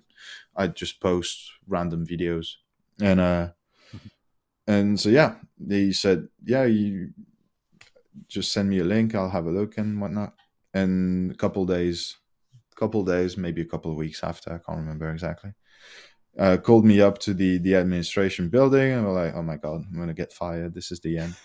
I 0.56 0.68
just 0.68 1.00
post 1.00 1.52
random 1.66 2.06
videos, 2.06 2.56
and 3.02 3.22
uh, 3.22 3.48
and 4.68 5.00
so 5.00 5.10
yeah, 5.10 5.36
he 5.66 5.94
said, 5.94 6.28
yeah, 6.44 6.66
you 6.66 7.14
just 8.28 8.52
send 8.52 8.70
me 8.70 8.80
a 8.80 8.84
link. 8.84 9.16
I'll 9.16 9.30
have 9.30 9.46
a 9.46 9.52
look 9.52 9.78
and 9.78 10.02
whatnot. 10.02 10.34
And 10.74 11.32
a 11.32 11.36
couple 11.36 11.66
days, 11.66 12.18
couple 12.76 13.04
days, 13.04 13.38
maybe 13.38 13.62
a 13.62 13.66
couple 13.66 13.92
of 13.92 13.98
weeks 13.98 14.24
after, 14.24 14.54
I 14.54 14.58
can't 14.60 14.80
remember 14.80 15.10
exactly. 15.12 15.52
Uh, 16.38 16.58
called 16.58 16.86
me 16.86 17.00
up 17.00 17.20
to 17.20 17.34
the 17.34 17.60
the 17.60 17.76
administration 17.76 18.50
building, 18.50 18.92
and 18.92 19.06
we're 19.06 19.14
like, 19.14 19.36
"Oh 19.36 19.44
my 19.44 19.58
god, 19.58 19.84
I'm 19.86 20.00
gonna 20.00 20.14
get 20.14 20.34
fired. 20.34 20.74
This 20.74 20.92
is 20.92 21.00
the 21.00 21.20
end." 21.20 21.36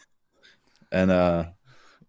And 0.90 1.10
uh, 1.10 1.44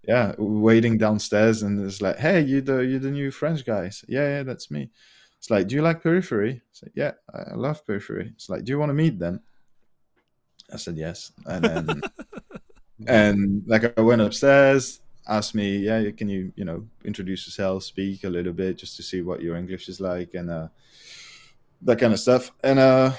yeah, 0.07 0.34
waiting 0.38 0.97
downstairs, 0.97 1.61
and 1.63 1.82
it's 1.86 2.01
like, 2.01 2.17
"Hey, 2.17 2.41
you 2.41 2.61
the 2.61 2.80
you 2.80 2.99
the 2.99 3.11
new 3.11 3.32
French 3.32 3.65
guys? 3.65 4.05
Yeah, 4.07 4.38
yeah, 4.38 4.43
that's 4.43 4.72
me." 4.72 4.91
It's 5.38 5.49
like, 5.49 5.67
"Do 5.67 5.76
you 5.76 5.82
like 5.82 6.01
Periphery?" 6.01 6.61
I 6.63 6.72
said, 6.72 6.91
"Yeah, 6.95 7.11
I 7.34 7.55
love 7.55 7.86
Periphery." 7.86 8.32
It's 8.36 8.49
like, 8.49 8.63
"Do 8.63 8.72
you 8.72 8.80
want 8.80 8.91
to 8.91 8.93
meet 8.93 9.20
them?" 9.20 9.41
I 10.72 10.78
said, 10.78 10.95
"Yes," 10.97 11.32
and 11.45 11.65
then 11.65 12.01
and 13.07 13.63
like 13.67 13.97
I 13.97 14.01
went 14.01 14.22
upstairs, 14.22 15.01
asked 15.30 15.55
me, 15.55 15.77
"Yeah, 15.77 16.09
can 16.11 16.27
you 16.27 16.51
you 16.55 16.65
know 16.65 16.88
introduce 17.05 17.47
yourself, 17.47 17.84
speak 17.84 18.23
a 18.23 18.30
little 18.30 18.53
bit, 18.53 18.77
just 18.77 18.97
to 18.97 19.03
see 19.03 19.21
what 19.21 19.41
your 19.41 19.55
English 19.55 19.88
is 19.88 20.01
like, 20.01 20.34
and 20.34 20.49
uh, 20.49 20.67
that 21.84 21.99
kind 21.99 22.11
of 22.13 22.19
stuff." 22.19 22.51
And 22.63 22.80
uh, 22.80 23.13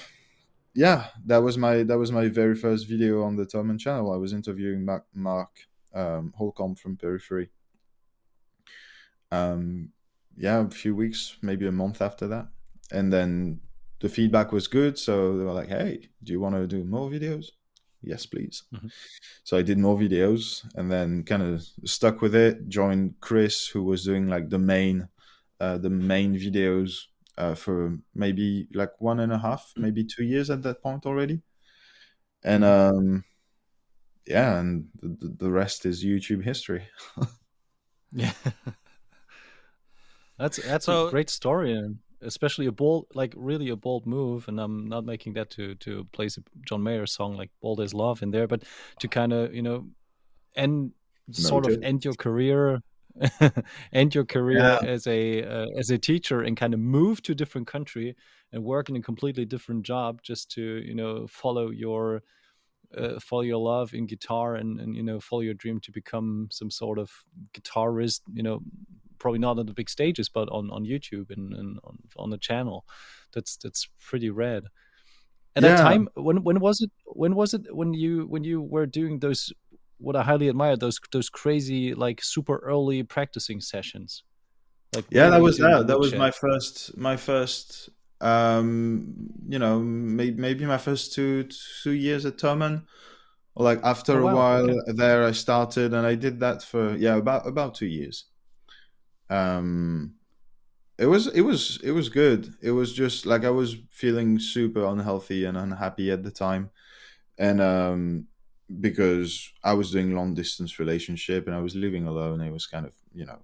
yeah, 0.75 1.07
that 1.27 1.39
was 1.39 1.57
my 1.57 1.85
that 1.85 1.99
was 1.99 2.13
my 2.13 2.29
very 2.29 2.57
first 2.57 2.89
video 2.89 3.23
on 3.23 3.37
the 3.37 3.47
Thomann 3.47 3.79
channel. 3.79 4.13
I 4.13 4.17
was 4.17 4.33
interviewing 4.33 4.85
Mark, 4.85 5.07
Mark 5.15 5.51
um, 5.95 6.35
Holcomb 6.37 6.75
from 6.75 6.97
Periphery. 6.97 7.51
Um, 9.33 9.93
yeah, 10.37 10.61
a 10.61 10.71
few 10.71 10.97
weeks, 10.97 11.37
maybe 11.43 11.67
a 11.67 11.73
month 11.73 12.03
after 12.03 12.27
that, 12.29 12.49
and 12.91 13.13
then 13.13 13.61
the 14.01 14.09
feedback 14.09 14.51
was 14.53 14.67
good. 14.67 14.99
So 14.99 15.39
they 15.39 15.45
were 15.45 15.53
like, 15.53 15.69
"Hey, 15.69 16.09
do 16.23 16.33
you 16.33 16.41
want 16.41 16.57
to 16.57 16.67
do 16.67 16.85
more 16.85 17.09
videos?" 17.09 17.53
Yes, 18.03 18.27
please. 18.27 18.63
Mhm. 18.73 18.91
So 19.45 19.57
I 19.59 19.63
did 19.63 19.79
more 19.79 19.99
videos, 19.99 20.65
and 20.75 20.91
then 20.91 21.23
kind 21.25 21.43
of 21.43 21.63
stuck 21.85 22.21
with 22.23 22.35
it. 22.35 22.69
Joined 22.69 23.21
Chris, 23.21 23.67
who 23.69 23.83
was 23.83 24.05
doing 24.05 24.27
like 24.29 24.49
the 24.49 24.59
main, 24.59 25.09
uh, 25.61 25.79
the 25.79 25.91
main 25.91 26.35
videos 26.35 27.07
uh, 27.37 27.55
for 27.55 27.99
maybe 28.15 28.69
like 28.73 28.99
one 29.01 29.21
and 29.21 29.33
a 29.33 29.39
half, 29.39 29.73
maybe 29.77 30.05
two 30.05 30.25
years 30.25 30.51
at 30.51 30.63
that 30.63 30.83
point 30.83 31.05
already. 31.07 31.41
And 32.43 32.65
um, 32.65 33.25
yeah, 34.27 34.59
and 34.61 34.89
the, 35.03 35.35
the 35.39 35.51
rest 35.51 35.85
is 35.87 36.05
YouTube 36.05 36.43
history. 36.45 36.87
Yeah. 38.13 38.33
that's 40.39 40.57
that's 40.65 40.87
So- 40.87 41.09
a 41.09 41.11
great 41.11 41.31
story 41.31 41.73
and 41.75 41.99
especially 42.23 42.67
a 42.67 42.73
bold 42.73 43.07
like 43.15 43.35
really 43.37 43.69
a 43.71 43.77
bold 43.77 44.07
move 44.07 44.49
and 44.49 44.61
I'm 44.61 44.87
not 44.89 45.05
making 45.05 45.35
that 45.35 45.51
to 45.51 45.75
to 45.77 46.05
place 46.13 46.37
a 46.39 46.43
John 46.67 46.83
Mayer 46.83 47.07
song 47.07 47.37
like 47.37 47.51
Bold 47.61 47.81
as 47.81 47.95
Love 47.95 48.23
in 48.23 48.31
there 48.31 48.47
but 48.47 48.65
to 49.01 49.09
kind 49.09 49.33
of, 49.33 49.55
you 49.55 49.63
know, 49.63 49.89
end 50.57 50.93
sort 51.33 51.67
of 51.67 51.79
end 51.83 52.05
your 52.05 52.15
career 52.15 52.81
end 53.93 54.15
your 54.15 54.25
career 54.25 54.59
Yeah. 54.59 54.79
as 54.83 55.07
a 55.07 55.43
uh, 55.45 55.67
as 55.79 55.91
a 55.91 55.99
teacher 55.99 56.43
and 56.43 56.57
kind 56.57 56.75
of 56.75 56.81
move 56.81 57.23
to 57.23 57.33
a 57.33 57.35
different 57.35 57.67
country 57.67 58.17
and 58.53 58.65
work 58.65 58.89
in 58.89 58.97
a 58.97 59.03
completely 59.03 59.45
different 59.45 59.85
job 59.85 60.23
just 60.23 60.51
to, 60.53 60.63
you 60.63 60.95
know, 60.95 61.27
follow 61.27 61.71
your 61.71 62.23
uh, 62.97 63.21
follow 63.21 63.43
your 63.43 63.59
love 63.59 63.95
in 63.95 64.07
guitar 64.07 64.57
and, 64.57 64.81
and 64.81 64.97
you 64.97 65.03
know 65.03 65.21
follow 65.21 65.43
your 65.43 65.55
dream 65.55 65.81
to 65.81 65.93
become 65.93 66.49
some 66.51 66.71
sort 66.71 66.99
of 66.99 67.11
guitarist 67.53 68.21
you 68.33 68.43
know 68.43 68.61
probably 69.21 69.39
not 69.39 69.59
on 69.59 69.67
the 69.67 69.73
big 69.73 69.89
stages 69.89 70.29
but 70.29 70.49
on 70.49 70.71
on 70.71 70.85
youtube 70.85 71.31
and, 71.31 71.53
and 71.55 71.79
on, 71.85 71.99
on 72.17 72.31
the 72.31 72.39
channel. 72.39 72.85
That's 73.33 73.57
that's 73.57 73.89
pretty 74.01 74.31
rad. 74.31 74.65
At 75.57 75.63
that 75.63 75.79
time 75.79 76.09
when 76.15 76.43
when 76.43 76.59
was 76.61 76.81
it 76.81 76.91
when 77.05 77.35
was 77.35 77.55
it 77.55 77.63
when 77.75 77.95
you 77.95 78.27
when 78.27 78.43
you 78.45 78.61
were 78.61 78.87
doing 78.87 79.21
those 79.21 79.53
what 79.99 80.17
i 80.17 80.23
highly 80.23 80.49
admire 80.49 80.77
those 80.77 80.99
those 81.13 81.29
crazy 81.29 81.95
like 81.95 82.23
super 82.23 82.57
early 82.59 83.03
practicing 83.03 83.61
sessions? 83.61 84.25
Like 84.95 85.05
yeah 85.11 85.31
that 85.31 85.41
was 85.41 85.59
that. 85.59 85.87
That 85.87 85.99
was 86.01 86.15
my 86.15 86.31
first 86.31 86.97
my 86.97 87.17
first 87.17 87.91
um 88.21 89.15
you 89.49 89.59
know 89.59 89.81
maybe, 89.81 90.37
maybe 90.41 90.65
my 90.67 90.79
first 90.79 91.15
two 91.15 91.49
two 91.83 91.93
years 91.93 92.27
at 92.27 92.37
Thomann 92.37 92.83
like 93.57 93.81
after 93.83 94.23
Oh, 94.23 94.29
a 94.29 94.35
while 94.35 94.71
okay. 94.71 94.93
there 94.95 95.25
I 95.27 95.33
started 95.33 95.95
and 95.95 96.07
I 96.07 96.15
did 96.15 96.41
that 96.41 96.63
for 96.63 96.97
yeah 96.97 97.17
about 97.17 97.47
about 97.47 97.75
two 97.75 97.87
years 97.87 98.27
um 99.31 100.15
it 100.99 101.07
was 101.07 101.29
it 101.29 101.43
was 101.43 101.81
it 101.83 101.93
was 101.93 102.09
good. 102.09 102.55
It 102.63 102.73
was 102.73 102.93
just 102.93 103.27
like 103.27 103.45
I 103.45 103.51
was 103.51 103.77
feeling 103.91 104.39
super 104.39 104.85
unhealthy 104.87 105.45
and 105.47 105.57
unhappy 105.57 106.11
at 106.11 106.23
the 106.23 106.31
time. 106.31 106.71
And 107.39 107.61
um 107.61 108.27
because 108.81 109.53
I 109.65 109.75
was 109.75 109.93
doing 109.93 110.15
long 110.15 110.35
distance 110.35 110.79
relationship 110.79 111.47
and 111.47 111.57
I 111.57 111.61
was 111.61 111.75
living 111.77 112.07
alone 112.07 112.41
it 112.41 112.53
was 112.53 112.67
kind 112.67 112.87
of 112.87 112.95
you 113.15 113.27
know 113.27 113.39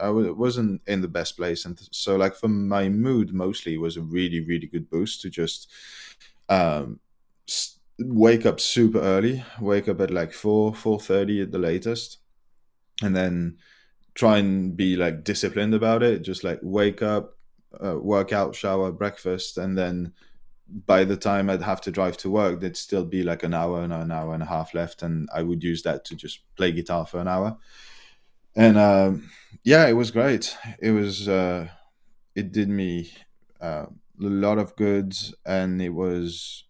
I 0.00 0.10
wasn't 0.10 0.82
in 0.86 1.00
the 1.02 1.08
best 1.08 1.36
place, 1.36 1.64
and 1.64 1.80
so 1.92 2.16
like 2.16 2.36
for 2.36 2.48
my 2.48 2.88
mood, 2.88 3.32
mostly 3.34 3.78
was 3.78 3.96
a 3.96 4.02
really 4.02 4.40
really 4.40 4.66
good 4.68 4.90
boost 4.90 5.22
to 5.22 5.30
just 5.30 5.70
um, 6.48 7.00
wake 7.98 8.46
up 8.46 8.60
super 8.60 9.00
early, 9.00 9.44
wake 9.60 9.88
up 9.88 10.00
at 10.00 10.10
like 10.10 10.32
four 10.32 10.74
four 10.74 10.98
thirty 10.98 11.40
at 11.40 11.52
the 11.52 11.58
latest, 11.58 12.18
and 13.02 13.16
then 13.16 13.58
try 14.20 14.36
and 14.36 14.76
be 14.76 14.96
like 14.96 15.24
disciplined 15.24 15.72
about 15.72 16.02
it. 16.02 16.20
Just 16.20 16.44
like 16.44 16.60
wake 16.62 17.00
up, 17.00 17.38
uh, 17.82 17.98
work 17.98 18.32
out, 18.32 18.54
shower, 18.54 18.92
breakfast, 18.92 19.56
and 19.56 19.76
then 19.76 20.12
by 20.86 21.04
the 21.04 21.16
time 21.16 21.48
I'd 21.48 21.62
have 21.62 21.80
to 21.82 21.90
drive 21.90 22.18
to 22.18 22.30
work, 22.30 22.60
there'd 22.60 22.76
still 22.76 23.04
be 23.04 23.22
like 23.22 23.42
an 23.42 23.54
hour 23.54 23.82
and 23.82 23.92
an 23.92 24.12
hour 24.12 24.34
and 24.34 24.42
a 24.42 24.46
half 24.46 24.74
left, 24.74 25.02
and 25.02 25.26
I 25.34 25.42
would 25.42 25.64
use 25.64 25.82
that 25.84 26.04
to 26.04 26.14
just 26.14 26.40
play 26.54 26.70
guitar 26.70 27.06
for 27.06 27.18
an 27.18 27.28
hour. 27.28 27.56
And 28.54 28.76
um, 28.76 29.30
yeah, 29.64 29.88
it 29.88 29.94
was 29.94 30.10
great. 30.10 30.54
It 30.80 30.90
was 30.90 31.26
uh, 31.26 31.68
it 32.34 32.52
did 32.52 32.68
me 32.68 33.10
uh, 33.58 33.86
a 33.86 33.88
lot 34.44 34.58
of 34.58 34.76
good, 34.76 35.16
and 35.46 35.80
it 35.80 35.94
was 35.94 36.64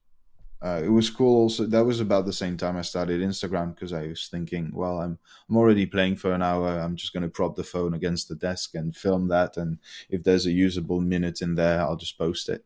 uh, 0.63 0.83
it 0.85 0.89
was 0.89 1.09
cool. 1.09 1.37
Also, 1.43 1.65
that 1.67 1.85
was 1.87 2.01
about 2.01 2.27
the 2.27 2.33
same 2.33 2.57
time 2.57 2.77
I 2.77 2.83
started 2.83 3.21
Instagram 3.23 3.75
because 3.75 3.93
I 3.93 4.09
was 4.09 4.29
thinking, 4.29 4.71
well, 4.75 5.01
I'm 5.01 5.19
I'm 5.49 5.57
already 5.57 5.87
playing 5.87 6.17
for 6.17 6.33
an 6.33 6.43
hour. 6.43 6.79
I'm 6.79 6.97
just 6.97 7.13
going 7.15 7.23
to 7.23 7.29
prop 7.31 7.57
the 7.57 7.65
phone 7.65 7.95
against 7.95 8.29
the 8.29 8.35
desk 8.35 8.75
and 8.75 8.95
film 8.95 9.29
that, 9.29 9.57
and 9.57 9.79
if 10.11 10.23
there's 10.23 10.47
a 10.47 10.53
usable 10.53 11.01
minute 11.01 11.41
in 11.41 11.55
there, 11.55 11.81
I'll 11.81 11.97
just 11.97 12.19
post 12.19 12.49
it. 12.51 12.65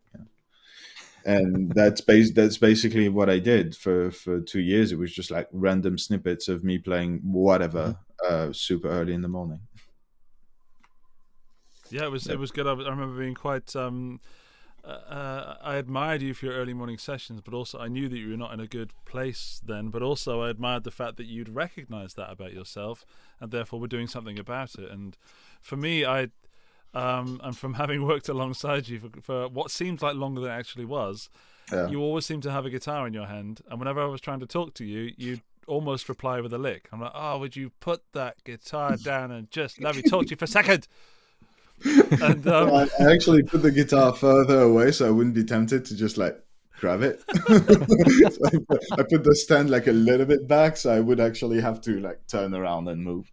And 1.26 1.72
that's 1.72 2.00
bas- 2.02 2.32
that's 2.34 2.58
basically 2.58 3.08
what 3.08 3.30
I 3.30 3.38
did 3.38 3.74
for 3.76 4.10
for 4.10 4.40
two 4.40 4.60
years. 4.60 4.92
It 4.92 4.98
was 4.98 5.14
just 5.14 5.30
like 5.30 5.48
random 5.52 5.96
snippets 5.96 6.48
of 6.48 6.64
me 6.64 6.78
playing 6.78 7.20
whatever 7.22 7.96
uh, 8.28 8.52
super 8.52 8.88
early 8.88 9.14
in 9.14 9.22
the 9.22 9.28
morning. 9.28 9.60
Yeah, 11.90 12.04
it 12.04 12.10
was 12.10 12.26
Yeah. 12.26 12.34
it 12.34 12.38
was 12.38 12.50
good. 12.50 12.66
I, 12.66 12.72
I 12.72 12.90
remember 12.90 13.18
being 13.18 13.34
quite. 13.34 13.74
Um, 13.76 14.20
uh, 14.86 14.88
uh, 15.12 15.56
I 15.62 15.76
admired 15.76 16.20
you 16.22 16.34
for 16.34 16.46
your 16.46 16.54
early 16.54 16.74
morning 16.74 16.98
sessions, 16.98 17.40
but 17.40 17.54
also 17.54 17.78
I 17.78 17.88
knew 17.88 18.08
that 18.08 18.18
you 18.18 18.30
were 18.30 18.36
not 18.36 18.52
in 18.52 18.60
a 18.60 18.66
good 18.66 18.92
place 19.04 19.60
then. 19.64 19.88
But 19.88 20.02
also 20.02 20.42
I 20.42 20.50
admired 20.50 20.84
the 20.84 20.90
fact 20.90 21.16
that 21.16 21.26
you'd 21.26 21.48
recognised 21.48 22.16
that 22.16 22.30
about 22.30 22.52
yourself, 22.52 23.04
and 23.40 23.50
therefore 23.50 23.80
were 23.80 23.86
doing 23.88 24.06
something 24.06 24.38
about 24.38 24.74
it. 24.76 24.90
And 24.90 25.16
for 25.62 25.76
me, 25.76 26.04
I, 26.04 26.28
um, 26.92 27.40
and 27.42 27.56
from 27.56 27.74
having 27.82 28.04
worked 28.04 28.28
alongside 28.28 28.88
you 28.88 28.98
for, 29.00 29.20
for 29.20 29.48
what 29.48 29.70
seemed 29.70 30.02
like 30.02 30.16
longer 30.16 30.40
than 30.40 30.50
it 30.50 30.54
actually 30.54 30.84
was, 30.84 31.30
Yeah. 31.72 31.88
you 31.88 32.00
always 32.00 32.26
seemed 32.26 32.42
to 32.44 32.50
have 32.52 32.66
a 32.66 32.70
guitar 32.70 33.06
in 33.06 33.14
your 33.14 33.26
hand, 33.26 33.62
and 33.70 33.78
whenever 33.78 34.02
I 34.02 34.06
was 34.06 34.20
trying 34.20 34.40
to 34.40 34.46
talk 34.46 34.74
to 34.74 34.84
you, 34.84 35.12
you'd 35.16 35.42
almost 35.66 36.10
reply 36.10 36.42
with 36.42 36.52
a 36.52 36.58
lick. 36.58 36.88
I'm 36.92 37.00
like, 37.00 37.12
"Oh, 37.14 37.38
would 37.38 37.56
you 37.56 37.70
put 37.80 38.02
that 38.12 38.44
guitar 38.44 38.96
down 38.96 39.30
and 39.30 39.50
just 39.50 39.80
let 39.80 39.96
me 39.96 40.02
talk 40.02 40.24
to 40.26 40.30
you 40.32 40.36
for 40.36 40.44
a 40.44 40.48
second? 40.48 40.86
And 42.22 42.46
um, 42.46 42.72
I 42.72 42.88
I 43.00 43.12
actually 43.12 43.42
put 43.42 43.62
the 43.62 43.70
guitar 43.70 44.14
further 44.14 44.60
away 44.60 44.92
so 44.92 45.06
I 45.06 45.10
wouldn't 45.10 45.34
be 45.34 45.44
tempted 45.44 45.84
to 45.86 45.96
just 45.96 46.16
like 46.16 46.40
grab 46.78 47.02
it. 47.02 47.22
so 47.46 47.54
I, 48.92 49.02
put, 49.02 49.24
the 49.24 49.34
stand 49.34 49.70
like 49.70 49.86
a 49.86 49.92
little 49.92 50.26
bit 50.26 50.46
back 50.46 50.76
so 50.76 50.92
I 50.92 51.00
would 51.00 51.20
actually 51.20 51.60
have 51.60 51.80
to 51.82 52.00
like 52.00 52.26
turn 52.26 52.54
around 52.54 52.88
and 52.88 53.02
move. 53.02 53.30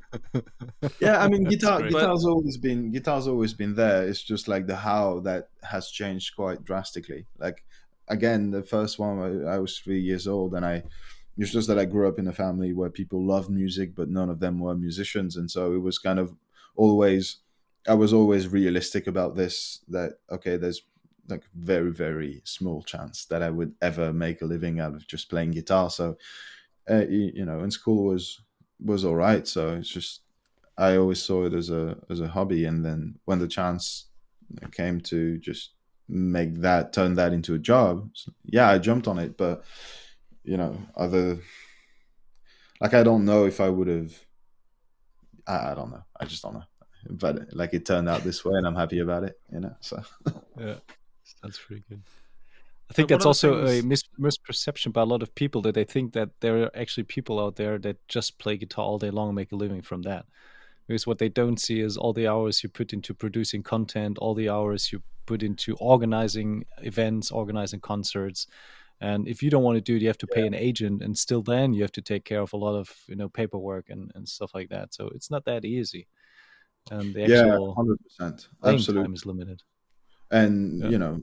yeah, 1.00 1.22
I 1.22 1.28
mean 1.28 1.44
guitar 1.44 1.80
great. 1.80 1.92
guitar's 1.92 2.24
always 2.24 2.56
been 2.56 2.90
guitar's 2.90 3.28
always 3.28 3.54
been 3.54 3.74
there. 3.74 4.06
It's 4.06 4.22
just 4.22 4.48
like 4.48 4.66
the 4.66 4.76
how 4.76 5.20
that 5.20 5.50
has 5.62 5.90
changed 5.90 6.36
quite 6.36 6.64
drastically. 6.64 7.26
Like 7.38 7.64
again, 8.08 8.50
the 8.50 8.62
first 8.62 8.98
one 8.98 9.46
I, 9.46 9.54
I 9.54 9.58
was 9.58 9.78
three 9.78 10.00
years 10.00 10.26
old 10.26 10.54
and 10.54 10.64
I 10.64 10.84
it's 11.40 11.52
just 11.52 11.68
that 11.68 11.78
I 11.78 11.86
grew 11.86 12.06
up 12.06 12.18
in 12.18 12.28
a 12.28 12.32
family 12.32 12.72
where 12.74 12.90
people 12.90 13.24
loved 13.24 13.48
music, 13.48 13.94
but 13.94 14.10
none 14.10 14.28
of 14.28 14.40
them 14.40 14.58
were 14.60 14.74
musicians, 14.74 15.36
and 15.36 15.50
so 15.50 15.72
it 15.72 15.78
was 15.78 15.98
kind 15.98 16.18
of 16.18 16.34
always 16.76 17.38
I 17.88 17.94
was 17.94 18.12
always 18.12 18.48
realistic 18.48 19.06
about 19.06 19.36
this 19.36 19.80
that 19.88 20.18
okay, 20.30 20.56
there's 20.56 20.82
like 21.28 21.44
very 21.54 21.90
very 21.92 22.42
small 22.44 22.82
chance 22.82 23.24
that 23.26 23.42
I 23.42 23.50
would 23.50 23.74
ever 23.80 24.12
make 24.12 24.42
a 24.42 24.46
living 24.46 24.80
out 24.80 24.94
of 24.94 25.06
just 25.06 25.30
playing 25.30 25.52
guitar. 25.52 25.90
So 25.90 26.16
uh, 26.90 27.06
you, 27.08 27.32
you 27.34 27.44
know, 27.44 27.60
and 27.60 27.72
school 27.72 28.04
was 28.04 28.40
was 28.84 29.04
all 29.04 29.16
right. 29.16 29.46
So 29.46 29.74
it's 29.74 29.88
just 29.88 30.22
I 30.76 30.96
always 30.96 31.22
saw 31.22 31.44
it 31.46 31.54
as 31.54 31.70
a 31.70 31.96
as 32.10 32.20
a 32.20 32.28
hobby, 32.28 32.64
and 32.66 32.84
then 32.84 33.18
when 33.24 33.38
the 33.38 33.48
chance 33.48 34.06
came 34.72 35.00
to 35.00 35.38
just 35.38 35.72
make 36.08 36.60
that 36.60 36.92
turn 36.92 37.14
that 37.14 37.32
into 37.32 37.54
a 37.54 37.58
job, 37.58 38.10
so, 38.14 38.32
yeah, 38.44 38.68
I 38.68 38.78
jumped 38.78 39.08
on 39.08 39.18
it. 39.18 39.36
But 39.36 39.64
you 40.44 40.56
know, 40.56 40.76
other 40.96 41.38
like 42.80 42.94
I 42.94 43.02
don't 43.02 43.24
know 43.24 43.46
if 43.46 43.60
I 43.60 43.68
would 43.68 43.88
have. 43.88 44.12
I, 45.46 45.72
I 45.72 45.74
don't 45.74 45.90
know. 45.90 46.04
I 46.18 46.24
just 46.26 46.42
don't 46.42 46.54
know 46.54 46.64
but 47.08 47.52
like 47.52 47.72
it 47.72 47.86
turned 47.86 48.08
out 48.08 48.22
this 48.22 48.44
way 48.44 48.56
and 48.56 48.66
i'm 48.66 48.74
happy 48.74 48.98
about 49.00 49.24
it 49.24 49.38
you 49.52 49.60
know 49.60 49.74
so 49.80 50.02
Yeah, 50.58 50.74
that's 51.42 51.58
pretty 51.58 51.82
good. 51.88 52.02
I 52.90 52.92
think 52.92 53.10
one 53.10 53.20
that's 53.20 53.44
of 53.44 53.50
the 53.50 53.56
also 53.56 53.66
a 53.66 53.82
mis- 53.82 54.08
misperception 54.18 54.92
by 54.92 55.02
a 55.02 55.04
lot 55.04 55.22
of 55.22 55.32
people 55.34 55.62
that 55.62 55.74
they 55.74 55.84
think 55.84 56.12
that 56.14 56.30
there 56.40 56.64
are 56.64 56.70
actually 56.76 57.04
people 57.04 57.38
out 57.38 57.54
there 57.54 57.78
that 57.78 57.96
just 58.08 58.38
play 58.38 58.56
guitar 58.56 58.84
all 58.84 58.98
day 58.98 59.10
long 59.10 59.28
and 59.28 59.36
make 59.36 59.52
a 59.52 59.56
living 59.56 59.80
from 59.80 60.02
that. 60.02 60.26
Because 60.88 61.06
what 61.06 61.18
they 61.18 61.28
don't 61.28 61.60
see 61.60 61.80
is 61.80 61.96
all 61.96 62.12
the 62.12 62.26
hours 62.26 62.64
you 62.64 62.68
put 62.68 62.92
into 62.92 63.14
producing 63.14 63.62
content, 63.62 64.18
all 64.18 64.34
the 64.34 64.48
hours 64.48 64.90
you 64.90 65.02
put 65.24 65.44
into 65.44 65.76
organizing 65.76 66.64
events, 66.78 67.30
organizing 67.30 67.78
concerts. 67.78 68.48
And 69.00 69.28
if 69.28 69.40
you 69.40 69.50
don't 69.50 69.62
want 69.62 69.76
to 69.76 69.80
do 69.80 69.94
it, 69.94 70.02
you 70.02 70.08
have 70.08 70.18
to 70.18 70.26
pay 70.26 70.44
an 70.44 70.52
agent, 70.52 71.00
and 71.00 71.16
still 71.16 71.42
then 71.42 71.72
you 71.72 71.82
have 71.82 71.92
to 71.92 72.02
take 72.02 72.24
care 72.24 72.40
of 72.40 72.52
a 72.52 72.56
lot 72.56 72.74
of 72.74 72.92
you 73.06 73.14
know 73.14 73.28
paperwork 73.28 73.88
and, 73.88 74.10
and 74.16 74.28
stuff 74.28 74.52
like 74.52 74.68
that. 74.70 74.92
So 74.92 75.08
it's 75.14 75.30
not 75.30 75.44
that 75.44 75.64
easy. 75.64 76.08
And 76.90 77.14
the 77.14 77.20
yeah 77.20 77.44
100% 77.44 78.48
absolutely 78.64 79.04
time 79.04 79.14
is 79.14 79.24
limited. 79.26 79.62
and 80.30 80.82
Yeah. 80.82 80.88
you 80.90 80.98
know 80.98 81.22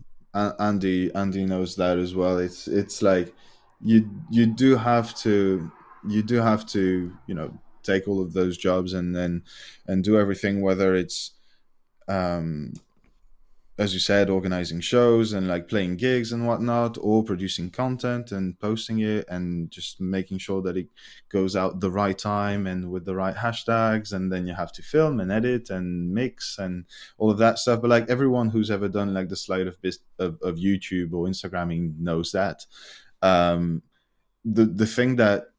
andy 0.59 1.13
andy 1.15 1.45
knows 1.45 1.75
that 1.75 1.97
as 1.97 2.13
well 2.13 2.37
it's 2.37 2.67
it's 2.67 3.01
like 3.01 3.33
you 3.81 4.09
you 4.29 4.45
do 4.45 4.75
have 4.75 5.15
to 5.15 5.71
you 6.07 6.21
do 6.23 6.35
have 6.35 6.65
to 6.67 7.15
you 7.27 7.35
know 7.35 7.51
take 7.83 8.07
all 8.07 8.21
of 8.21 8.33
those 8.33 8.57
jobs 8.57 8.93
and 8.93 9.15
then 9.15 9.43
and 9.87 10.03
do 10.03 10.17
everything 10.19 10.61
whether 10.61 10.95
it's 10.95 11.31
um 12.07 12.73
as 13.77 13.93
you 13.93 13.99
said, 13.99 14.29
organizing 14.29 14.81
shows 14.81 15.33
and 15.33 15.47
like 15.47 15.67
playing 15.67 15.97
gigs 15.97 16.31
and 16.31 16.47
whatnot, 16.47 16.97
or 16.99 17.23
producing 17.23 17.69
content 17.69 18.31
and 18.31 18.59
posting 18.59 18.99
it 18.99 19.25
and 19.29 19.69
just 19.69 20.01
making 20.01 20.39
sure 20.39 20.63
that 20.63 20.75
it 20.75 20.87
goes 21.29 21.55
out 21.55 21.79
the 21.79 21.91
right 21.91 22.17
time 22.17 22.65
and 22.65 22.89
with 22.89 23.05
the 23.05 23.15
right 23.15 23.35
hashtags. 23.35 24.13
And 24.13 24.31
then 24.31 24.47
you 24.47 24.55
have 24.55 24.71
to 24.73 24.81
film 24.81 25.19
and 25.19 25.31
edit 25.31 25.69
and 25.69 26.11
mix 26.11 26.57
and 26.57 26.85
all 27.19 27.29
of 27.29 27.37
that 27.37 27.59
stuff. 27.59 27.81
But 27.81 27.91
like 27.91 28.09
everyone 28.09 28.49
who's 28.49 28.71
ever 28.71 28.87
done 28.87 29.13
like 29.13 29.29
the 29.29 29.35
slide 29.35 29.67
of 29.67 29.77
of, 30.17 30.41
of 30.41 30.55
YouTube 30.55 31.13
or 31.13 31.27
Instagramming 31.27 31.99
knows 31.99 32.31
that. 32.31 32.65
Um, 33.21 33.83
the 34.43 34.65
the 34.65 34.87
thing 34.87 35.17
that 35.17 35.49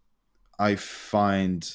I 0.58 0.74
find 0.74 1.70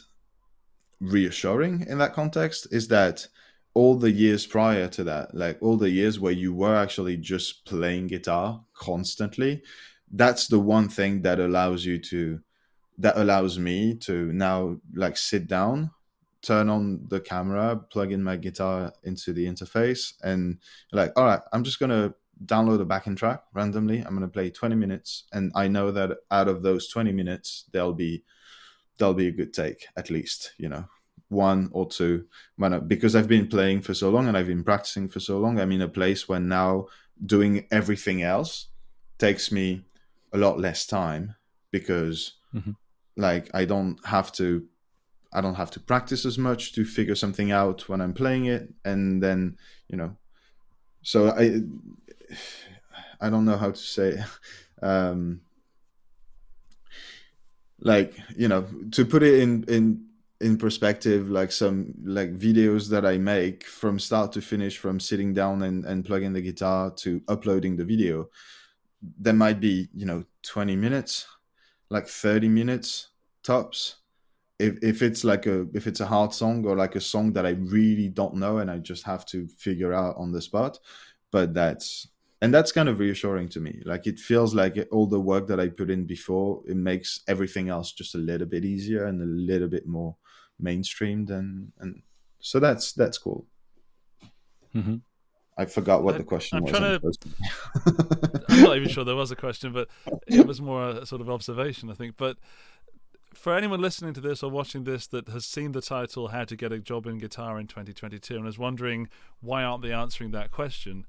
reassuring 0.99 1.85
in 1.87 1.97
that 1.99 2.13
context 2.13 2.67
is 2.71 2.87
that 2.89 3.27
all 3.73 3.95
the 3.95 4.11
years 4.11 4.45
prior 4.45 4.87
to 4.87 5.03
that, 5.03 5.33
like 5.33 5.57
all 5.61 5.77
the 5.77 5.89
years 5.89 6.19
where 6.19 6.33
you 6.33 6.53
were 6.53 6.75
actually 6.75 7.17
just 7.17 7.65
playing 7.65 8.07
guitar 8.07 8.63
constantly, 8.73 9.63
that's 10.11 10.47
the 10.47 10.59
one 10.59 10.87
thing 10.87 11.21
that 11.23 11.39
allows 11.39 11.83
you 11.83 11.97
to, 11.97 12.39
that 12.99 13.17
allows 13.17 13.57
me 13.57 13.95
to 13.95 14.31
now 14.33 14.77
like 14.93 15.17
sit 15.17 15.47
down, 15.47 15.89
turn 16.43 16.69
on 16.69 17.05
the 17.07 17.19
camera, 17.19 17.75
plug 17.91 18.11
in 18.11 18.23
my 18.23 18.35
guitar 18.35 18.93
into 19.03 19.33
the 19.33 19.45
interface, 19.45 20.13
and 20.23 20.59
like, 20.91 21.11
all 21.15 21.25
right, 21.25 21.41
I'm 21.51 21.63
just 21.63 21.79
gonna 21.79 22.13
download 22.45 22.81
a 22.81 22.85
backing 22.85 23.15
track 23.15 23.43
randomly. 23.53 24.01
I'm 24.01 24.13
gonna 24.13 24.27
play 24.27 24.51
20 24.51 24.75
minutes, 24.75 25.23
and 25.33 25.51
I 25.55 25.67
know 25.67 25.89
that 25.91 26.17
out 26.29 26.47
of 26.47 26.61
those 26.61 26.89
20 26.89 27.11
minutes, 27.11 27.65
there'll 27.71 27.93
be 27.93 28.23
there'll 28.99 29.15
be 29.15 29.27
a 29.27 29.31
good 29.31 29.53
take 29.53 29.87
at 29.97 30.11
least, 30.11 30.53
you 30.59 30.69
know 30.69 30.85
one 31.29 31.69
or 31.71 31.87
two 31.87 32.25
because 32.87 33.15
I've 33.15 33.27
been 33.27 33.47
playing 33.47 33.81
for 33.81 33.93
so 33.93 34.09
long 34.09 34.27
and 34.27 34.37
I've 34.37 34.47
been 34.47 34.63
practicing 34.63 35.09
for 35.09 35.19
so 35.19 35.39
long. 35.39 35.59
I'm 35.59 35.71
in 35.71 35.81
a 35.81 35.87
place 35.87 36.29
where 36.29 36.39
now 36.39 36.87
doing 37.25 37.67
everything 37.71 38.21
else 38.21 38.67
takes 39.17 39.51
me 39.51 39.85
a 40.31 40.37
lot 40.37 40.59
less 40.59 40.85
time 40.85 41.35
because 41.71 42.33
mm-hmm. 42.53 42.71
like 43.17 43.49
I 43.53 43.65
don't 43.65 43.97
have 44.05 44.31
to 44.33 44.65
I 45.31 45.41
don't 45.41 45.55
have 45.55 45.71
to 45.71 45.79
practice 45.79 46.25
as 46.25 46.37
much 46.37 46.73
to 46.73 46.85
figure 46.85 47.15
something 47.15 47.51
out 47.51 47.89
when 47.89 48.01
I'm 48.01 48.13
playing 48.13 48.45
it 48.45 48.69
and 48.85 49.21
then 49.21 49.57
you 49.87 49.97
know 49.97 50.15
so 51.01 51.29
I 51.29 51.61
I 53.19 53.29
don't 53.29 53.45
know 53.45 53.57
how 53.57 53.71
to 53.71 53.77
say 53.77 54.23
um 54.81 55.41
like 57.79 58.17
you 58.35 58.47
know 58.47 58.65
to 58.91 59.05
put 59.05 59.23
it 59.23 59.39
in 59.39 59.63
in 59.67 60.05
in 60.43 60.57
perspective 60.57 61.29
like 61.29 61.51
some 61.51 61.93
like 62.03 62.37
videos 62.37 62.89
that 62.89 63.05
i 63.05 63.17
make 63.17 63.63
from 63.63 63.97
start 63.97 64.31
to 64.31 64.41
finish 64.41 64.77
from 64.77 64.99
sitting 64.99 65.33
down 65.33 65.63
and, 65.63 65.85
and 65.85 66.05
plugging 66.05 66.33
the 66.33 66.41
guitar 66.41 66.91
to 66.91 67.21
uploading 67.27 67.77
the 67.77 67.85
video 67.85 68.29
there 69.19 69.33
might 69.33 69.59
be 69.59 69.87
you 69.93 70.05
know 70.05 70.23
20 70.43 70.75
minutes 70.75 71.25
like 71.89 72.07
30 72.07 72.49
minutes 72.49 73.09
tops. 73.43 73.97
If, 74.59 74.77
if 74.81 75.01
it's 75.01 75.23
like 75.23 75.45
a 75.45 75.67
if 75.73 75.87
it's 75.87 75.99
a 75.99 76.05
hard 76.05 76.33
song 76.33 76.65
or 76.65 76.75
like 76.75 76.95
a 76.95 77.01
song 77.01 77.33
that 77.33 77.45
i 77.45 77.49
really 77.49 78.07
don't 78.07 78.35
know 78.35 78.59
and 78.59 78.69
i 78.69 78.77
just 78.77 79.03
have 79.03 79.25
to 79.27 79.47
figure 79.47 79.93
out 79.93 80.15
on 80.15 80.31
the 80.31 80.41
spot 80.41 80.79
but 81.31 81.53
that's 81.55 82.07
and 82.41 82.53
that's 82.53 82.71
kind 82.71 82.89
of 82.89 82.99
reassuring 82.99 83.47
to 83.49 83.61
me. 83.61 83.81
Like 83.85 84.05
it 84.05 84.19
feels 84.19 84.53
like 84.53 84.77
all 84.91 85.07
the 85.07 85.19
work 85.19 85.47
that 85.47 85.59
i 85.59 85.69
put 85.69 85.89
in 85.89 86.05
before 86.05 86.61
it 86.67 86.75
makes 86.75 87.21
everything 87.27 87.69
else 87.69 87.93
just 87.93 88.15
a 88.15 88.19
little 88.19 88.47
bit 88.47 88.65
easier 88.65 89.05
and 89.05 89.21
a 89.21 89.25
little 89.25 89.69
bit 89.69 89.87
more 89.87 90.15
mainstreamed 90.61 91.29
and 91.29 91.71
and 91.79 92.01
so 92.39 92.59
that's 92.59 92.93
that's 92.93 93.17
cool. 93.17 93.45
Mm-hmm. 94.75 94.95
i 95.55 95.65
forgot 95.65 96.03
what 96.03 96.15
I, 96.15 96.17
the 96.17 96.23
question 96.23 96.57
I'm 96.57 96.63
was 96.63 96.71
trying 96.71 96.99
to, 96.99 98.45
i'm 98.49 98.63
not 98.63 98.75
even 98.75 98.89
sure 98.89 99.03
there 99.03 99.15
was 99.15 99.29
a 99.29 99.35
question 99.35 99.71
but 99.71 99.87
it 100.25 100.47
was 100.47 100.59
more 100.59 100.89
a 100.89 101.05
sort 101.05 101.21
of 101.21 101.29
observation 101.29 101.91
i 101.91 101.93
think. 101.93 102.15
But 102.17 102.37
for 103.35 103.55
anyone 103.55 103.81
listening 103.81 104.13
to 104.15 104.21
this 104.21 104.41
or 104.41 104.49
watching 104.49 104.83
this 104.83 105.05
that 105.07 105.27
has 105.27 105.45
seen 105.45 105.73
the 105.73 105.81
title 105.81 106.29
how 106.29 106.45
to 106.45 106.55
get 106.55 106.71
a 106.71 106.79
job 106.79 107.05
in 107.05 107.19
guitar 107.19 107.59
in 107.59 107.67
2022 107.67 108.35
and 108.35 108.47
is 108.47 108.57
wondering 108.57 109.09
why 109.41 109.63
aren't 109.63 109.83
they 109.83 109.91
answering 109.91 110.31
that 110.31 110.49
question 110.51 111.05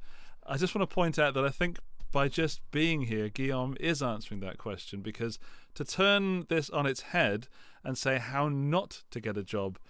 i 0.47 0.57
just 0.57 0.74
want 0.74 0.88
to 0.88 0.95
point 0.95 1.18
out 1.18 1.34
that 1.34 1.45
i 1.45 1.51
think 1.51 1.78
by 2.14 2.28
just 2.28 2.60
being 2.70 3.02
here, 3.02 3.28
Guillaume 3.28 3.76
is 3.80 4.00
answering 4.00 4.38
that 4.38 4.56
question 4.56 5.00
because 5.00 5.40
to 5.74 5.84
turn 5.84 6.46
this 6.48 6.70
on 6.70 6.86
its 6.86 7.00
head 7.00 7.48
and 7.82 7.98
say 7.98 8.18
how 8.18 8.48
not 8.48 9.02
to 9.10 9.20
get 9.20 9.36
a 9.36 9.42
job 9.42 9.80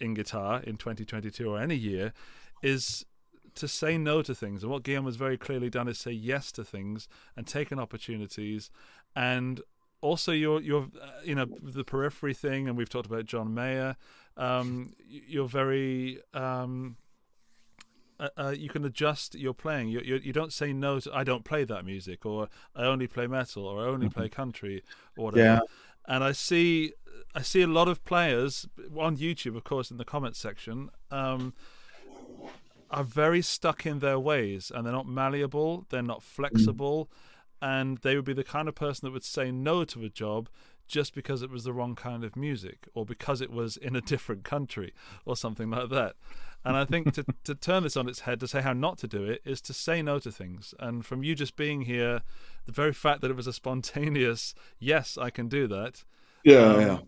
in 0.00 0.14
guitar 0.14 0.62
in 0.62 0.78
2022 0.78 1.46
or 1.46 1.60
any 1.60 1.74
year 1.74 2.14
is 2.62 3.04
to 3.56 3.68
say 3.68 3.98
no 3.98 4.22
to 4.22 4.34
things. 4.34 4.62
And 4.62 4.72
what 4.72 4.84
Guillaume 4.84 5.04
has 5.04 5.16
very 5.16 5.36
clearly 5.36 5.68
done 5.68 5.86
is 5.86 5.98
say 5.98 6.12
yes 6.12 6.50
to 6.52 6.64
things 6.64 7.08
and 7.36 7.46
taken 7.46 7.78
opportunities. 7.78 8.70
And 9.14 9.60
also, 10.00 10.32
your 10.32 10.62
your 10.62 10.88
uh, 10.98 11.08
you 11.22 11.34
know 11.34 11.44
the 11.44 11.84
periphery 11.84 12.32
thing, 12.32 12.68
and 12.68 12.78
we've 12.78 12.88
talked 12.88 13.04
about 13.04 13.26
John 13.26 13.52
Mayer. 13.52 13.96
Um, 14.38 14.94
you're 15.06 15.46
very 15.46 16.20
um, 16.32 16.96
uh, 18.20 18.28
uh, 18.36 18.54
you 18.56 18.68
can 18.68 18.84
adjust 18.84 19.34
your 19.34 19.54
playing. 19.54 19.88
You, 19.88 20.00
you, 20.04 20.16
you 20.16 20.32
don't 20.32 20.52
say 20.52 20.72
no 20.72 21.00
to 21.00 21.10
I 21.12 21.24
don't 21.24 21.44
play 21.44 21.64
that 21.64 21.84
music 21.84 22.26
or 22.26 22.48
I 22.76 22.84
only 22.84 23.06
play 23.06 23.26
metal 23.26 23.66
or 23.66 23.82
I 23.82 23.86
only 23.86 24.06
mm-hmm. 24.06 24.18
play 24.18 24.28
country 24.28 24.84
or 25.16 25.26
whatever. 25.26 25.42
Yeah. 25.42 25.60
And 26.06 26.22
I 26.22 26.32
see 26.32 26.92
I 27.34 27.42
see 27.42 27.62
a 27.62 27.66
lot 27.66 27.88
of 27.88 28.04
players 28.04 28.66
on 28.96 29.16
YouTube, 29.16 29.56
of 29.56 29.64
course, 29.64 29.90
in 29.90 29.96
the 29.96 30.04
comments 30.04 30.38
section, 30.38 30.90
um, 31.10 31.54
are 32.90 33.04
very 33.04 33.40
stuck 33.40 33.86
in 33.86 34.00
their 34.00 34.18
ways 34.18 34.70
and 34.74 34.84
they're 34.84 34.92
not 34.92 35.08
malleable. 35.08 35.86
They're 35.88 36.02
not 36.02 36.22
flexible. 36.22 37.08
Mm. 37.08 37.16
And 37.62 37.98
they 37.98 38.16
would 38.16 38.24
be 38.24 38.32
the 38.32 38.44
kind 38.44 38.68
of 38.68 38.74
person 38.74 39.06
that 39.06 39.12
would 39.12 39.24
say 39.24 39.50
no 39.50 39.84
to 39.84 40.04
a 40.04 40.08
job 40.08 40.48
just 40.88 41.14
because 41.14 41.40
it 41.40 41.50
was 41.50 41.64
the 41.64 41.72
wrong 41.72 41.94
kind 41.94 42.24
of 42.24 42.36
music 42.36 42.88
or 42.94 43.06
because 43.06 43.40
it 43.40 43.50
was 43.50 43.76
in 43.76 43.94
a 43.94 44.00
different 44.12 44.44
country 44.44 44.92
or 45.24 45.36
something 45.36 45.70
like 45.70 45.88
that. 45.90 46.16
And 46.64 46.76
I 46.76 46.84
think 46.84 47.14
to, 47.14 47.24
to 47.44 47.54
turn 47.54 47.82
this 47.84 47.96
on 47.96 48.08
its 48.08 48.20
head, 48.20 48.40
to 48.40 48.48
say 48.48 48.60
how 48.60 48.72
not 48.72 48.98
to 48.98 49.08
do 49.08 49.24
it, 49.24 49.40
is 49.44 49.60
to 49.62 49.72
say 49.72 50.02
no 50.02 50.18
to 50.18 50.30
things. 50.30 50.74
And 50.78 51.04
from 51.04 51.22
you 51.22 51.34
just 51.34 51.56
being 51.56 51.82
here, 51.82 52.20
the 52.66 52.72
very 52.72 52.92
fact 52.92 53.22
that 53.22 53.30
it 53.30 53.36
was 53.36 53.46
a 53.46 53.52
spontaneous, 53.60 54.54
yes, 54.78 55.16
I 55.16 55.30
can 55.30 55.48
do 55.48 55.66
that. 55.68 56.04
Yeah, 56.44 56.58
um, 56.58 56.80
yeah. 56.80 56.98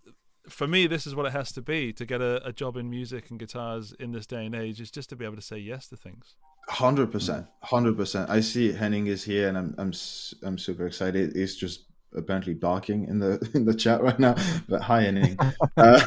For 0.49 0.67
me, 0.67 0.87
this 0.87 1.07
is 1.07 1.15
what 1.15 1.27
it 1.27 1.33
has 1.33 1.53
to 1.53 1.63
be 1.63 1.93
to 1.93 2.05
get 2.05 2.21
a, 2.21 2.45
a 2.45 2.53
job 2.53 2.77
in 2.77 2.91
music 2.91 3.31
and 3.31 3.39
guitars 3.39 3.93
in 4.01 4.11
this 4.13 4.27
day 4.27 4.45
and 4.45 4.55
age, 4.55 4.81
is 4.81 4.91
just 4.91 5.09
to 5.11 5.17
be 5.17 5.25
able 5.25 5.37
to 5.37 5.43
say 5.43 5.59
yes 5.59 5.87
to 5.89 5.97
things. 5.97 6.35
Hundred 6.69 7.13
percent, 7.13 7.47
hundred 7.61 7.97
percent. 7.97 8.31
I 8.31 8.41
see 8.41 8.73
Henning 8.73 9.07
is 9.07 9.23
here, 9.23 9.49
and 9.49 9.59
I'm 9.59 9.75
I'm 9.79 9.93
I'm 10.43 10.59
super 10.59 10.87
excited. 10.87 11.35
He's 11.35 11.57
just 11.57 11.85
apparently 12.15 12.55
barking 12.55 13.05
in 13.09 13.19
the 13.19 13.51
in 13.55 13.65
the 13.65 13.75
chat 13.75 14.03
right 14.03 14.19
now. 14.19 14.35
But 14.69 14.83
hi, 14.83 15.03
Henning. 15.03 15.39
uh, 15.77 16.01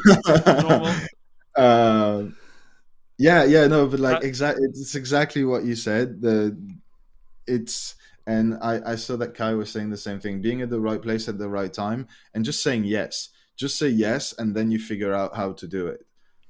uh, 1.56 2.24
yeah, 3.18 3.44
yeah, 3.44 3.66
no, 3.66 3.86
but 3.86 4.00
like 4.00 4.16
uh, 4.16 4.26
exactly, 4.26 4.66
it's 4.66 4.94
exactly 4.94 5.44
what 5.44 5.64
you 5.64 5.74
said. 5.74 6.20
The 6.20 6.56
it's 7.46 7.94
and 8.26 8.58
I 8.60 8.92
I 8.92 8.96
saw 8.96 9.16
that 9.16 9.34
Kai 9.34 9.54
was 9.54 9.70
saying 9.70 9.90
the 9.90 9.96
same 9.96 10.20
thing. 10.20 10.40
Being 10.40 10.62
at 10.62 10.70
the 10.70 10.80
right 10.80 11.00
place 11.00 11.28
at 11.28 11.38
the 11.38 11.48
right 11.48 11.72
time, 11.72 12.08
and 12.34 12.44
just 12.44 12.62
saying 12.62 12.84
yes. 12.84 13.30
Just 13.56 13.78
say 13.78 13.88
yes, 13.88 14.34
and 14.36 14.54
then 14.54 14.70
you 14.70 14.78
figure 14.78 15.14
out 15.14 15.34
how 15.34 15.52
to 15.52 15.66
do 15.66 15.86
it 15.86 16.06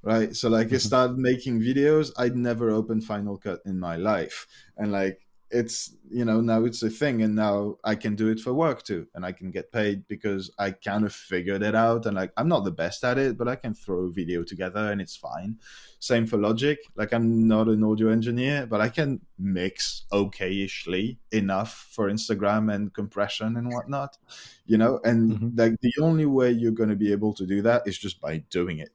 right? 0.07 0.37
So 0.37 0.49
like 0.49 0.69
I 0.69 0.71
mm-hmm. 0.71 0.77
started 0.77 1.19
making 1.19 1.61
videos. 1.61 2.13
I'd 2.17 2.37
never 2.37 2.71
opened 2.71 3.05
Final 3.05 3.37
Cut 3.37 3.61
in 3.67 3.79
my 3.79 3.97
life, 3.97 4.47
and 4.79 4.93
like 4.93 5.26
it's 5.57 5.97
you 6.11 6.25
know 6.25 6.41
now 6.41 6.65
it's 6.65 6.83
a 6.83 6.91
thing 6.91 7.23
and 7.23 7.35
now 7.35 7.77
i 7.83 7.95
can 7.95 8.15
do 8.15 8.29
it 8.29 8.39
for 8.39 8.53
work 8.53 8.83
too 8.83 9.07
and 9.15 9.25
i 9.25 9.33
can 9.33 9.51
get 9.51 9.73
paid 9.73 10.07
because 10.07 10.51
i 10.59 10.71
kind 10.71 11.05
of 11.05 11.13
figured 11.13 11.63
it 11.63 11.75
out 11.75 12.05
and 12.05 12.15
like 12.15 12.31
i'm 12.37 12.49
not 12.49 12.65
the 12.65 12.71
best 12.71 13.03
at 13.05 13.17
it 13.17 13.39
but 13.39 13.49
i 13.49 13.57
can 13.57 13.75
throw 13.75 14.01
a 14.01 14.13
video 14.13 14.43
together 14.43 14.93
and 14.93 15.01
it's 15.01 15.17
fine 15.17 15.57
same 15.99 16.27
for 16.27 16.37
logic 16.37 16.79
like 16.95 17.13
i'm 17.15 17.49
not 17.49 17.69
an 17.69 17.83
audio 17.83 18.09
engineer 18.11 18.67
but 18.67 18.81
i 18.81 18.89
can 18.89 19.21
mix 19.39 20.05
okayishly 20.13 21.17
enough 21.33 21.89
for 21.91 22.11
instagram 22.11 22.73
and 22.73 22.93
compression 22.93 23.57
and 23.57 23.73
whatnot 23.73 24.19
you 24.67 24.77
know 24.77 25.01
and 25.05 25.33
mm-hmm. 25.33 25.49
like 25.57 25.75
the 25.81 25.93
only 26.01 26.27
way 26.27 26.51
you're 26.51 26.71
going 26.71 26.91
to 26.91 26.97
be 26.97 27.13
able 27.13 27.33
to 27.33 27.47
do 27.47 27.63
that 27.63 27.83
is 27.87 27.97
just 27.97 28.21
by 28.21 28.37
doing 28.51 28.79
it 28.79 28.91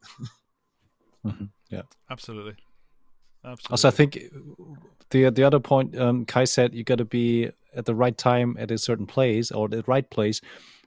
mm-hmm. 1.25 1.45
yeah 1.69 1.83
absolutely 2.09 2.55
Absolutely. 3.43 3.73
Also, 3.73 3.87
I 3.87 3.91
think 3.91 4.19
the 5.09 5.29
the 5.29 5.43
other 5.43 5.59
point 5.59 5.97
um, 5.97 6.25
Kai 6.25 6.43
said 6.43 6.73
you 6.73 6.83
got 6.83 6.99
to 6.99 7.05
be 7.05 7.49
at 7.75 7.85
the 7.85 7.95
right 7.95 8.17
time 8.17 8.55
at 8.59 8.71
a 8.71 8.77
certain 8.77 9.07
place 9.07 9.51
or 9.51 9.67
the 9.67 9.83
right 9.87 10.07
place, 10.09 10.41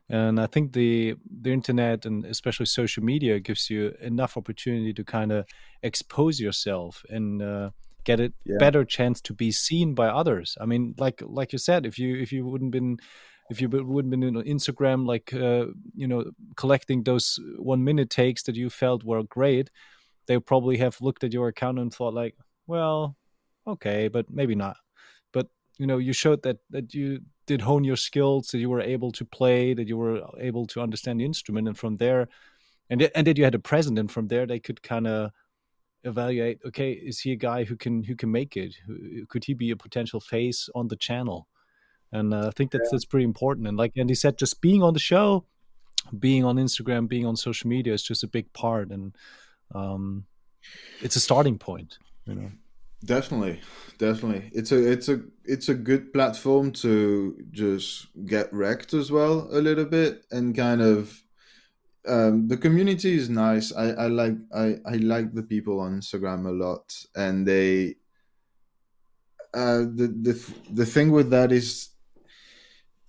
and 0.08 0.40
I 0.40 0.46
think 0.46 0.72
the 0.72 1.16
the 1.42 1.52
internet 1.52 2.06
and 2.06 2.24
especially 2.24 2.66
social 2.66 3.02
media 3.02 3.40
gives 3.40 3.70
you 3.70 3.94
enough 4.00 4.36
opportunity 4.36 4.92
to 4.94 5.04
kind 5.04 5.32
of 5.32 5.46
expose 5.82 6.40
yourself 6.40 7.04
and 7.10 7.42
uh, 7.42 7.70
get 8.04 8.20
a 8.20 8.32
yeah. 8.44 8.56
better 8.58 8.84
chance 8.84 9.20
to 9.22 9.34
be 9.34 9.50
seen 9.50 9.94
by 9.94 10.06
others. 10.06 10.56
I 10.60 10.66
mean, 10.66 10.94
like 10.98 11.22
like 11.26 11.52
you 11.52 11.58
said, 11.58 11.86
if 11.86 11.98
you 11.98 12.16
if 12.16 12.32
you 12.32 12.46
wouldn't 12.46 12.70
been 12.70 12.98
if 13.50 13.60
you 13.60 13.68
would 13.68 14.04
have 14.04 14.10
been 14.10 14.36
on 14.36 14.44
Instagram, 14.44 15.06
like 15.06 15.34
uh, 15.34 15.66
you 15.94 16.06
know, 16.06 16.24
collecting 16.56 17.02
those 17.02 17.38
one 17.58 17.84
minute 17.84 18.10
takes 18.10 18.42
that 18.44 18.56
you 18.56 18.70
felt 18.70 19.04
were 19.04 19.22
great, 19.22 19.70
they 20.26 20.38
probably 20.38 20.78
have 20.78 21.00
looked 21.00 21.24
at 21.24 21.32
your 21.32 21.48
account 21.48 21.78
and 21.78 21.92
thought 21.92 22.14
like, 22.14 22.36
well, 22.66 23.16
okay, 23.66 24.08
but 24.08 24.30
maybe 24.30 24.54
not. 24.54 24.76
But 25.32 25.48
you 25.78 25.86
know, 25.86 25.98
you 25.98 26.12
showed 26.12 26.42
that 26.42 26.58
that 26.70 26.94
you 26.94 27.20
did 27.46 27.60
hone 27.60 27.84
your 27.84 27.96
skills, 27.96 28.48
that 28.48 28.58
you 28.58 28.70
were 28.70 28.80
able 28.80 29.12
to 29.12 29.24
play, 29.24 29.74
that 29.74 29.88
you 29.88 29.96
were 29.96 30.22
able 30.38 30.66
to 30.68 30.80
understand 30.80 31.20
the 31.20 31.24
instrument, 31.24 31.68
and 31.68 31.78
from 31.78 31.96
there, 31.96 32.28
and 32.90 33.02
and 33.14 33.26
that 33.26 33.38
you 33.38 33.44
had 33.44 33.54
a 33.54 33.58
present, 33.58 33.98
and 33.98 34.10
from 34.10 34.28
there 34.28 34.46
they 34.46 34.60
could 34.60 34.82
kind 34.82 35.06
of 35.06 35.30
evaluate 36.04 36.60
okay 36.64 36.92
is 36.92 37.20
he 37.20 37.32
a 37.32 37.36
guy 37.36 37.64
who 37.64 37.76
can 37.76 38.02
who 38.02 38.14
can 38.14 38.30
make 38.30 38.56
it 38.56 38.74
could 39.28 39.44
he 39.44 39.54
be 39.54 39.70
a 39.70 39.76
potential 39.76 40.20
face 40.20 40.68
on 40.74 40.88
the 40.88 40.96
channel 40.96 41.48
and 42.12 42.34
uh, 42.34 42.46
i 42.46 42.50
think 42.50 42.70
that's 42.70 42.84
yeah. 42.84 42.88
that's 42.92 43.06
pretty 43.06 43.24
important 43.24 43.66
and 43.66 43.78
like 43.78 43.92
andy 43.96 44.14
said 44.14 44.38
just 44.38 44.60
being 44.60 44.82
on 44.82 44.92
the 44.92 45.00
show 45.00 45.44
being 46.18 46.44
on 46.44 46.56
instagram 46.56 47.08
being 47.08 47.24
on 47.24 47.36
social 47.36 47.68
media 47.68 47.92
is 47.92 48.02
just 48.02 48.22
a 48.22 48.28
big 48.28 48.52
part 48.52 48.90
and 48.90 49.16
um, 49.74 50.24
it's 51.00 51.16
a 51.16 51.20
starting 51.20 51.58
point 51.58 51.98
you 52.26 52.34
know 52.34 52.50
definitely 53.04 53.60
definitely 53.98 54.50
it's 54.54 54.72
a 54.72 54.92
it's 54.92 55.08
a 55.08 55.20
it's 55.44 55.68
a 55.68 55.74
good 55.74 56.12
platform 56.12 56.72
to 56.72 57.36
just 57.50 58.06
get 58.26 58.50
wrecked 58.52 58.94
as 58.94 59.10
well 59.10 59.48
a 59.52 59.60
little 59.60 59.84
bit 59.84 60.24
and 60.30 60.56
kind 60.56 60.80
of 60.80 61.20
um, 62.06 62.48
the 62.48 62.56
community 62.56 63.16
is 63.16 63.30
nice. 63.30 63.72
I, 63.72 63.90
I 63.90 64.06
like 64.08 64.34
I, 64.54 64.76
I 64.86 64.96
like 64.96 65.32
the 65.32 65.42
people 65.42 65.80
on 65.80 66.00
Instagram 66.00 66.46
a 66.46 66.50
lot, 66.50 66.94
and 67.16 67.46
they 67.46 67.96
uh, 69.54 69.78
the 69.78 70.14
the 70.20 70.54
the 70.72 70.86
thing 70.86 71.10
with 71.12 71.30
that 71.30 71.50
is 71.50 71.90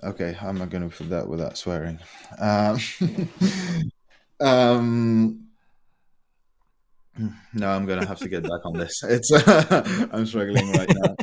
okay. 0.03 0.37
I'm 0.41 0.57
not 0.57 0.69
gonna 0.69 0.89
put 0.89 1.09
that 1.09 1.27
without 1.27 1.57
swearing. 1.57 1.99
Um, 2.39 2.79
um, 4.39 5.44
no, 7.53 7.69
I'm 7.69 7.85
gonna 7.85 8.05
have 8.05 8.19
to 8.19 8.29
get 8.29 8.43
back 8.43 8.65
on 8.65 8.73
this. 8.73 9.03
It's 9.07 9.31
I'm 10.13 10.25
struggling 10.25 10.71
right 10.73 10.89
now. 10.89 11.15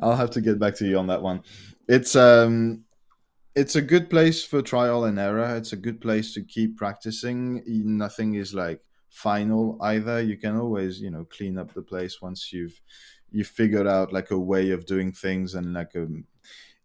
I'll 0.02 0.16
have 0.16 0.30
to 0.30 0.40
get 0.40 0.58
back 0.58 0.74
to 0.76 0.86
you 0.86 0.98
on 0.98 1.06
that 1.08 1.22
one. 1.22 1.42
It's 1.88 2.16
um 2.16 2.84
it's 3.54 3.76
a 3.76 3.82
good 3.82 4.08
place 4.08 4.44
for 4.44 4.62
trial 4.62 5.04
and 5.04 5.18
error. 5.18 5.56
It's 5.56 5.72
a 5.72 5.76
good 5.76 6.00
place 6.00 6.32
to 6.34 6.42
keep 6.42 6.76
practicing. 6.76 7.62
Nothing 7.66 8.34
is 8.34 8.54
like 8.54 8.80
final 9.10 9.78
either. 9.82 10.22
You 10.22 10.36
can 10.36 10.56
always, 10.56 11.00
you 11.00 11.10
know, 11.10 11.24
clean 11.24 11.58
up 11.58 11.74
the 11.74 11.82
place 11.82 12.22
once 12.22 12.52
you've 12.52 12.80
you've 13.30 13.48
figured 13.48 13.86
out 13.86 14.12
like 14.12 14.30
a 14.30 14.38
way 14.38 14.70
of 14.70 14.86
doing 14.86 15.12
things 15.12 15.54
and 15.54 15.74
like 15.74 15.94
a. 15.94 16.06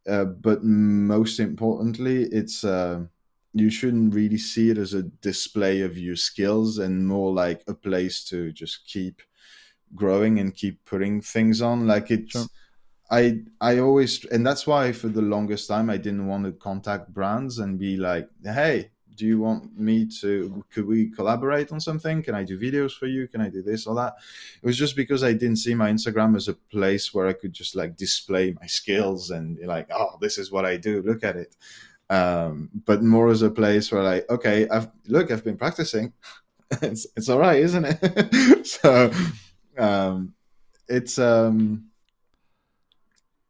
Uh, 0.05 0.25
but 0.25 0.63
most 0.65 1.39
importantly, 1.39 2.23
it's 2.23 2.65
uh, 2.65 3.05
you 3.53 3.69
shouldn't 3.69 4.13
really 4.13 4.37
see 4.37 4.69
it 4.69 4.77
as 4.77 4.93
a 4.93 5.03
display 5.03 5.81
of 5.81 5.97
your 5.97 6.15
skills 6.15 6.79
and 6.79 7.07
more 7.07 7.31
like 7.31 7.63
a 7.67 7.73
place 7.73 8.23
to 8.25 8.51
just 8.51 8.87
keep 8.87 9.21
growing 9.95 10.39
and 10.39 10.55
keep 10.55 10.83
putting 10.85 11.21
things 11.21 11.61
on. 11.61 11.87
Like 11.87 12.11
it's. 12.11 12.31
Sure 12.31 12.45
I 13.13 13.41
I 13.61 13.77
always 13.77 14.25
and 14.25 14.45
that's 14.45 14.65
why 14.65 14.91
for 14.91 15.07
the 15.07 15.21
longest 15.21 15.67
time 15.67 15.91
I 15.91 15.97
didn't 15.97 16.25
want 16.25 16.45
to 16.45 16.51
contact 16.53 17.13
brands 17.13 17.59
and 17.59 17.77
be 17.77 17.95
like, 17.95 18.27
hey, 18.43 18.89
do 19.15 19.27
you 19.27 19.39
want 19.39 19.77
me 19.77 20.07
to 20.21 20.65
could 20.71 20.87
we 20.87 21.11
collaborate 21.11 21.71
on 21.71 21.79
something? 21.79 22.23
Can 22.23 22.33
I 22.33 22.43
do 22.43 22.59
videos 22.59 22.93
for 22.93 23.05
you? 23.05 23.27
Can 23.27 23.39
I 23.39 23.49
do 23.49 23.61
this 23.61 23.85
or 23.85 23.93
that? 23.95 24.15
It 24.61 24.65
was 24.65 24.77
just 24.77 24.95
because 24.95 25.23
I 25.23 25.33
didn't 25.33 25.57
see 25.57 25.75
my 25.75 25.91
Instagram 25.91 26.35
as 26.35 26.47
a 26.47 26.55
place 26.55 27.13
where 27.13 27.27
I 27.27 27.33
could 27.33 27.53
just 27.53 27.75
like 27.75 27.95
display 27.97 28.55
my 28.59 28.65
skills 28.65 29.29
and 29.29 29.57
be 29.57 29.67
like, 29.67 29.87
oh, 29.91 30.17
this 30.19 30.39
is 30.39 30.51
what 30.51 30.65
I 30.65 30.77
do. 30.77 31.03
Look 31.03 31.23
at 31.23 31.35
it. 31.35 31.55
Um, 32.09 32.69
but 32.85 33.01
more 33.01 33.29
as 33.29 33.41
a 33.41 33.49
place 33.49 33.91
where 33.91 34.03
like, 34.03 34.29
okay, 34.29 34.67
I've 34.69 34.89
look, 35.07 35.31
I've 35.31 35.43
been 35.43 35.57
practicing. 35.57 36.13
it's 36.81 37.07
it's 37.15 37.29
all 37.29 37.39
right, 37.39 37.61
isn't 37.61 37.85
it? 37.85 38.65
so 38.67 39.11
um, 39.77 40.33
it's 40.87 41.17
um 41.17 41.85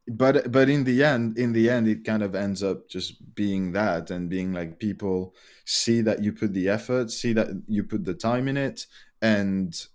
but 0.06 0.52
but 0.52 0.68
in 0.68 0.84
the 0.84 1.02
end 1.02 1.38
in 1.38 1.52
the 1.52 1.70
end 1.70 1.88
it 1.88 2.04
kind 2.04 2.22
of 2.22 2.34
ends 2.34 2.62
up 2.62 2.88
just 2.88 3.34
being 3.34 3.72
that 3.72 4.10
and 4.10 4.28
being 4.28 4.52
like 4.52 4.78
people 4.78 5.34
see 5.64 6.02
that 6.02 6.22
you 6.22 6.32
put 6.32 6.52
the 6.52 6.68
effort 6.68 7.10
see 7.10 7.32
that 7.32 7.48
you 7.66 7.82
put 7.82 8.04
the 8.04 8.14
time 8.14 8.46
in 8.46 8.56
it 8.56 8.86
and 9.22 9.86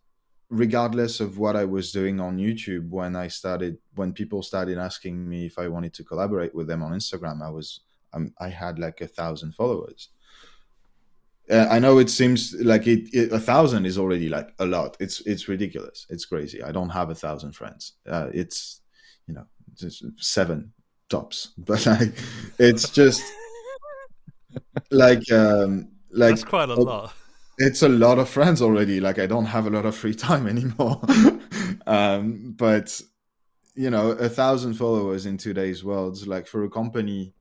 regardless 0.50 1.20
of 1.20 1.38
what 1.38 1.56
i 1.56 1.64
was 1.64 1.92
doing 1.92 2.20
on 2.20 2.40
youtube 2.40 2.90
when 2.90 3.16
i 3.16 3.28
started 3.28 3.78
when 3.94 4.12
people 4.12 4.42
started 4.42 4.80
asking 4.80 5.30
me 5.30 5.46
if 5.46 5.60
i 5.60 5.68
wanted 5.68 5.94
to 5.94 6.04
collaborate 6.04 6.56
with 6.56 6.66
them 6.66 6.82
on 6.82 6.92
instagram 6.92 7.44
i 7.44 7.50
was 7.50 7.82
um, 8.14 8.34
i 8.40 8.50
had 8.50 8.80
like 8.80 9.02
a 9.02 9.08
thousand 9.08 9.54
followers 9.54 10.10
uh, 11.50 11.68
I 11.70 11.80
know 11.80 11.98
it 11.98 12.10
seems 12.10 12.54
like 12.60 12.86
it, 12.86 13.10
it, 13.12 13.32
a 13.32 13.40
thousand 13.40 13.86
is 13.86 13.98
already 13.98 14.30
like 14.30 14.54
a 14.60 14.66
lot. 14.66 14.96
It's 15.00 15.22
it's 15.22 15.48
ridiculous. 15.48 16.06
It's 16.10 16.26
crazy. 16.26 16.62
I 16.62 16.72
don't 16.72 16.90
have 16.90 17.10
a 17.10 17.16
thousand 17.16 17.54
friends. 17.54 17.94
Uh, 18.08 18.30
it's 18.34 18.82
you 19.28 19.34
know 19.34 19.46
seven 20.18 20.74
tops, 21.10 21.54
but 21.58 21.86
like 21.86 22.14
it's 22.60 22.90
just 22.90 23.24
like 24.92 25.32
um 25.32 25.90
like 26.12 26.32
that's 26.32 26.44
quite 26.44 26.70
a 26.70 26.76
lot. 26.76 27.14
It's 27.58 27.82
a 27.82 27.90
lot 27.90 28.20
of 28.20 28.30
friends 28.30 28.62
already. 28.62 29.00
Like 29.00 29.18
I 29.18 29.26
don't 29.26 29.46
have 29.46 29.66
a 29.66 29.72
lot 29.72 29.86
of 29.86 29.96
free 29.96 30.14
time 30.14 30.48
anymore. 30.56 31.02
um, 31.88 32.54
but 32.58 33.02
you 33.74 33.90
know, 33.90 34.12
a 34.12 34.30
thousand 34.30 34.76
followers 34.76 35.26
in 35.26 35.38
today's 35.38 35.84
world, 35.84 36.28
like 36.28 36.46
for 36.46 36.64
a 36.64 36.70
company 36.70 37.34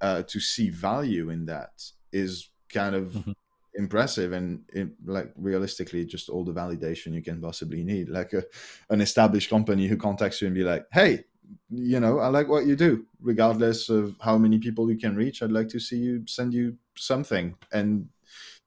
uh, 0.00 0.22
to 0.22 0.40
see 0.40 0.70
value 0.70 1.30
in 1.30 1.46
that 1.46 1.82
is 2.12 2.48
kind 2.72 2.94
of 2.94 3.08
mm-hmm. 3.08 3.32
impressive 3.74 4.32
and 4.32 4.62
it, 4.72 4.88
like 5.04 5.32
realistically 5.36 6.04
just 6.04 6.28
all 6.28 6.44
the 6.44 6.52
validation 6.52 7.12
you 7.12 7.22
can 7.22 7.40
possibly 7.40 7.82
need 7.82 8.08
like 8.08 8.32
a, 8.32 8.42
an 8.90 9.00
established 9.00 9.48
company 9.48 9.86
who 9.86 9.96
contacts 9.96 10.40
you 10.40 10.46
and 10.46 10.54
be 10.54 10.64
like 10.64 10.86
hey 10.92 11.24
you 11.70 12.00
know, 12.00 12.18
I 12.18 12.28
like 12.28 12.48
what 12.48 12.66
you 12.66 12.76
do, 12.76 13.06
regardless 13.20 13.88
of 13.88 14.16
how 14.20 14.38
many 14.38 14.58
people 14.58 14.90
you 14.90 14.98
can 14.98 15.16
reach. 15.16 15.42
I'd 15.42 15.52
like 15.52 15.68
to 15.70 15.80
see 15.80 15.96
you 15.96 16.24
send 16.26 16.54
you 16.54 16.76
something 16.96 17.54
and 17.72 18.08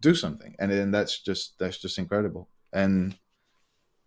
do 0.02 0.16
something, 0.16 0.56
and 0.60 0.72
then 0.72 0.92
that's 0.92 1.20
just 1.20 1.58
that's 1.60 1.78
just 1.78 1.98
incredible. 1.98 2.50
And 2.74 3.18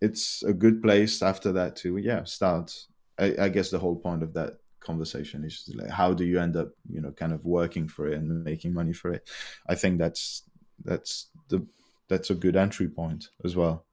it's 0.01 0.43
a 0.43 0.53
good 0.53 0.81
place 0.81 1.21
after 1.21 1.51
that 1.53 1.75
to 1.77 1.97
yeah 1.97 2.23
start. 2.23 2.73
I, 3.19 3.35
I 3.41 3.49
guess 3.49 3.69
the 3.69 3.79
whole 3.79 3.95
point 3.95 4.23
of 4.23 4.33
that 4.33 4.57
conversation. 4.83 5.43
Is 5.43 5.69
like 5.73 5.89
how 5.89 6.13
do 6.13 6.23
you 6.23 6.39
end 6.39 6.55
up 6.55 6.69
you 6.89 7.01
know 7.01 7.11
kind 7.11 7.33
of 7.33 7.43
working 7.45 7.87
for 7.87 8.07
it 8.07 8.17
and 8.17 8.43
making 8.43 8.73
money 8.73 8.93
for 8.93 9.11
it. 9.11 9.29
I 9.67 9.75
think 9.75 9.99
that's 9.99 10.43
that's 10.83 11.29
the 11.49 11.65
that's 12.07 12.29
a 12.29 12.35
good 12.35 12.55
entry 12.55 12.87
point 12.87 13.29
as 13.43 13.55
well. 13.55 13.85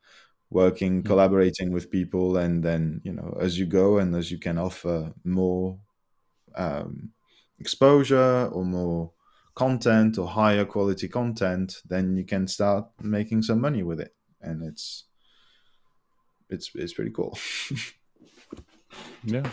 Working 0.51 0.99
mm-hmm. 0.99 1.07
collaborating 1.07 1.73
with 1.73 1.91
people 1.91 2.37
and 2.37 2.63
then 2.63 3.01
you 3.05 3.13
know 3.13 3.37
as 3.41 3.59
you 3.59 3.67
go 3.67 3.99
and 3.99 4.15
as 4.15 4.31
you 4.31 4.39
can 4.39 4.59
offer 4.59 5.13
more 5.25 5.79
um, 6.57 7.11
exposure 7.59 8.49
or 8.53 8.65
more 8.65 9.13
content 9.55 10.19
or 10.19 10.27
higher 10.27 10.65
quality 10.65 11.09
content 11.09 11.83
then 11.87 12.17
you 12.17 12.25
can 12.25 12.47
start 12.49 12.87
making 13.03 13.43
some 13.43 13.61
money 13.61 13.83
with 13.83 14.01
it. 14.01 14.15
And 14.41 14.63
it's 14.63 15.05
it's 16.49 16.71
it's 16.75 16.95
pretty 16.95 17.13
cool. 17.13 17.39
Yeah 19.23 19.49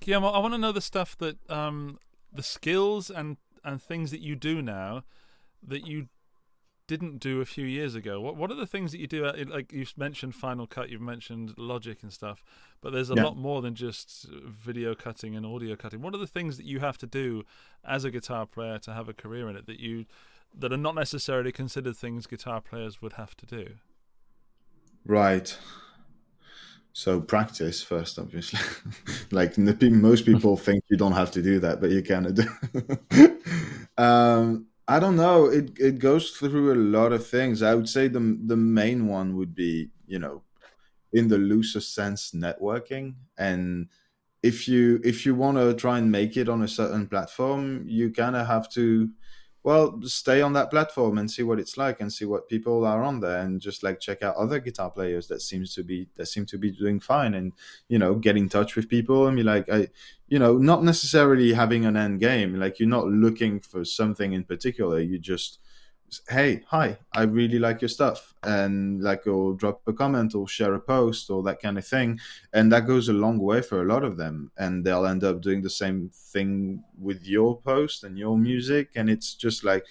Guillaume, 0.00 0.24
I 0.24 0.38
want 0.38 0.54
to 0.54 0.58
know 0.58 0.72
the 0.72 0.80
stuff 0.80 1.16
that 1.18 1.38
um 1.50 1.98
the 2.32 2.42
skills 2.42 3.10
and 3.10 3.36
and 3.64 3.80
things 3.80 4.10
that 4.10 4.20
you 4.20 4.34
do 4.34 4.62
now 4.62 5.04
that 5.62 5.86
you 5.86 6.08
didn't 6.88 7.20
do 7.20 7.40
a 7.40 7.44
few 7.44 7.64
years 7.64 7.94
ago. 7.94 8.20
What 8.20 8.36
what 8.36 8.50
are 8.50 8.54
the 8.54 8.66
things 8.66 8.92
that 8.92 8.98
you 8.98 9.06
do? 9.06 9.24
Uh, 9.24 9.44
like 9.48 9.72
you've 9.72 9.96
mentioned 9.96 10.34
Final 10.34 10.66
Cut, 10.66 10.90
you've 10.90 11.00
mentioned 11.00 11.54
Logic 11.56 11.98
and 12.02 12.12
stuff, 12.12 12.42
but 12.80 12.92
there's 12.92 13.10
a 13.10 13.14
yeah. 13.14 13.24
lot 13.24 13.36
more 13.36 13.62
than 13.62 13.74
just 13.74 14.26
video 14.30 14.94
cutting 14.94 15.36
and 15.36 15.46
audio 15.46 15.76
cutting. 15.76 16.02
What 16.02 16.14
are 16.14 16.18
the 16.18 16.26
things 16.26 16.56
that 16.56 16.66
you 16.66 16.80
have 16.80 16.98
to 16.98 17.06
do 17.06 17.44
as 17.84 18.04
a 18.04 18.10
guitar 18.10 18.46
player 18.46 18.78
to 18.80 18.92
have 18.92 19.08
a 19.08 19.14
career 19.14 19.48
in 19.48 19.56
it 19.56 19.66
that 19.66 19.80
you 19.80 20.06
that 20.54 20.72
are 20.72 20.76
not 20.76 20.94
necessarily 20.94 21.52
considered 21.52 21.96
things 21.96 22.26
guitar 22.26 22.60
players 22.60 23.00
would 23.00 23.14
have 23.14 23.36
to 23.36 23.46
do? 23.46 23.74
Right. 25.06 25.56
So 26.92 27.20
practice 27.20 27.82
first, 27.82 28.18
obviously. 28.18 28.60
like 29.30 29.56
most 29.56 30.26
people 30.26 30.56
think 30.56 30.84
you 30.90 30.96
don't 30.96 31.12
have 31.12 31.30
to 31.32 31.42
do 31.42 31.58
that, 31.60 31.80
but 31.80 31.90
you 31.90 32.02
of 32.26 32.34
do. 32.34 33.38
um, 34.02 34.66
I 34.86 35.00
don't 35.00 35.16
know. 35.16 35.46
It 35.46 35.72
it 35.78 35.98
goes 35.98 36.30
through 36.30 36.74
a 36.74 36.82
lot 36.98 37.12
of 37.12 37.26
things. 37.26 37.62
I 37.62 37.74
would 37.74 37.88
say 37.88 38.08
the 38.08 38.38
the 38.44 38.56
main 38.56 39.06
one 39.06 39.36
would 39.36 39.54
be 39.54 39.90
you 40.12 40.18
know, 40.18 40.42
in 41.14 41.28
the 41.28 41.38
loosest 41.38 41.94
sense, 41.94 42.32
networking. 42.32 43.14
And 43.38 43.88
if 44.42 44.68
you 44.68 45.00
if 45.02 45.24
you 45.24 45.34
want 45.34 45.56
to 45.56 45.72
try 45.74 45.98
and 45.98 46.12
make 46.12 46.36
it 46.36 46.50
on 46.50 46.62
a 46.62 46.68
certain 46.68 47.08
platform, 47.08 47.84
you 47.86 48.12
kind 48.12 48.36
of 48.36 48.46
have 48.46 48.70
to 48.72 49.08
well 49.64 50.00
stay 50.02 50.40
on 50.40 50.52
that 50.52 50.70
platform 50.70 51.18
and 51.18 51.30
see 51.30 51.42
what 51.42 51.60
it's 51.60 51.76
like 51.76 52.00
and 52.00 52.12
see 52.12 52.24
what 52.24 52.48
people 52.48 52.84
are 52.84 53.02
on 53.02 53.20
there 53.20 53.40
and 53.40 53.60
just 53.60 53.82
like 53.82 54.00
check 54.00 54.22
out 54.22 54.36
other 54.36 54.58
guitar 54.58 54.90
players 54.90 55.28
that 55.28 55.40
seems 55.40 55.74
to 55.74 55.82
be 55.82 56.08
that 56.16 56.26
seem 56.26 56.44
to 56.44 56.58
be 56.58 56.70
doing 56.70 56.98
fine 56.98 57.34
and 57.34 57.52
you 57.88 57.98
know 57.98 58.14
get 58.14 58.36
in 58.36 58.48
touch 58.48 58.74
with 58.74 58.88
people 58.88 59.26
and 59.26 59.36
be 59.36 59.42
like 59.42 59.68
i 59.68 59.88
you 60.32 60.38
know 60.38 60.56
not 60.56 60.82
necessarily 60.82 61.52
having 61.52 61.84
an 61.84 61.94
end 61.94 62.18
game. 62.18 62.58
Like 62.58 62.80
you're 62.80 62.88
not 62.88 63.06
looking 63.06 63.60
for 63.60 63.84
something 63.84 64.32
in 64.32 64.44
particular. 64.44 64.98
You 64.98 65.18
just 65.18 65.58
hey 66.28 66.62
hi 66.66 66.96
i 67.14 67.22
really 67.22 67.58
like 67.58 67.80
your 67.80 67.88
stuff. 67.88 68.34
And 68.42 69.02
like 69.02 69.26
or 69.26 69.54
drop 69.54 69.82
a 69.86 69.92
comment 69.92 70.34
or 70.34 70.48
share 70.48 70.74
a 70.74 70.80
post 70.80 71.30
or 71.30 71.42
that 71.44 71.60
kind 71.60 71.78
of 71.78 71.86
thing. 71.86 72.18
And 72.52 72.72
that 72.72 72.86
goes 72.86 73.08
a 73.08 73.12
long 73.12 73.38
way 73.38 73.62
for 73.62 73.82
a 73.82 73.86
lot 73.86 74.04
of 74.04 74.16
them. 74.16 74.50
And 74.58 74.84
they'll 74.84 75.06
end 75.06 75.22
up 75.24 75.40
doing 75.40 75.62
the 75.62 75.70
same 75.70 76.10
thing 76.12 76.82
with 77.00 77.24
your 77.24 77.60
post 77.60 78.04
and 78.04 78.18
your 78.18 78.36
music. 78.36 78.90
And 78.96 79.08
it's 79.08 79.34
just 79.34 79.64
like 79.64 79.84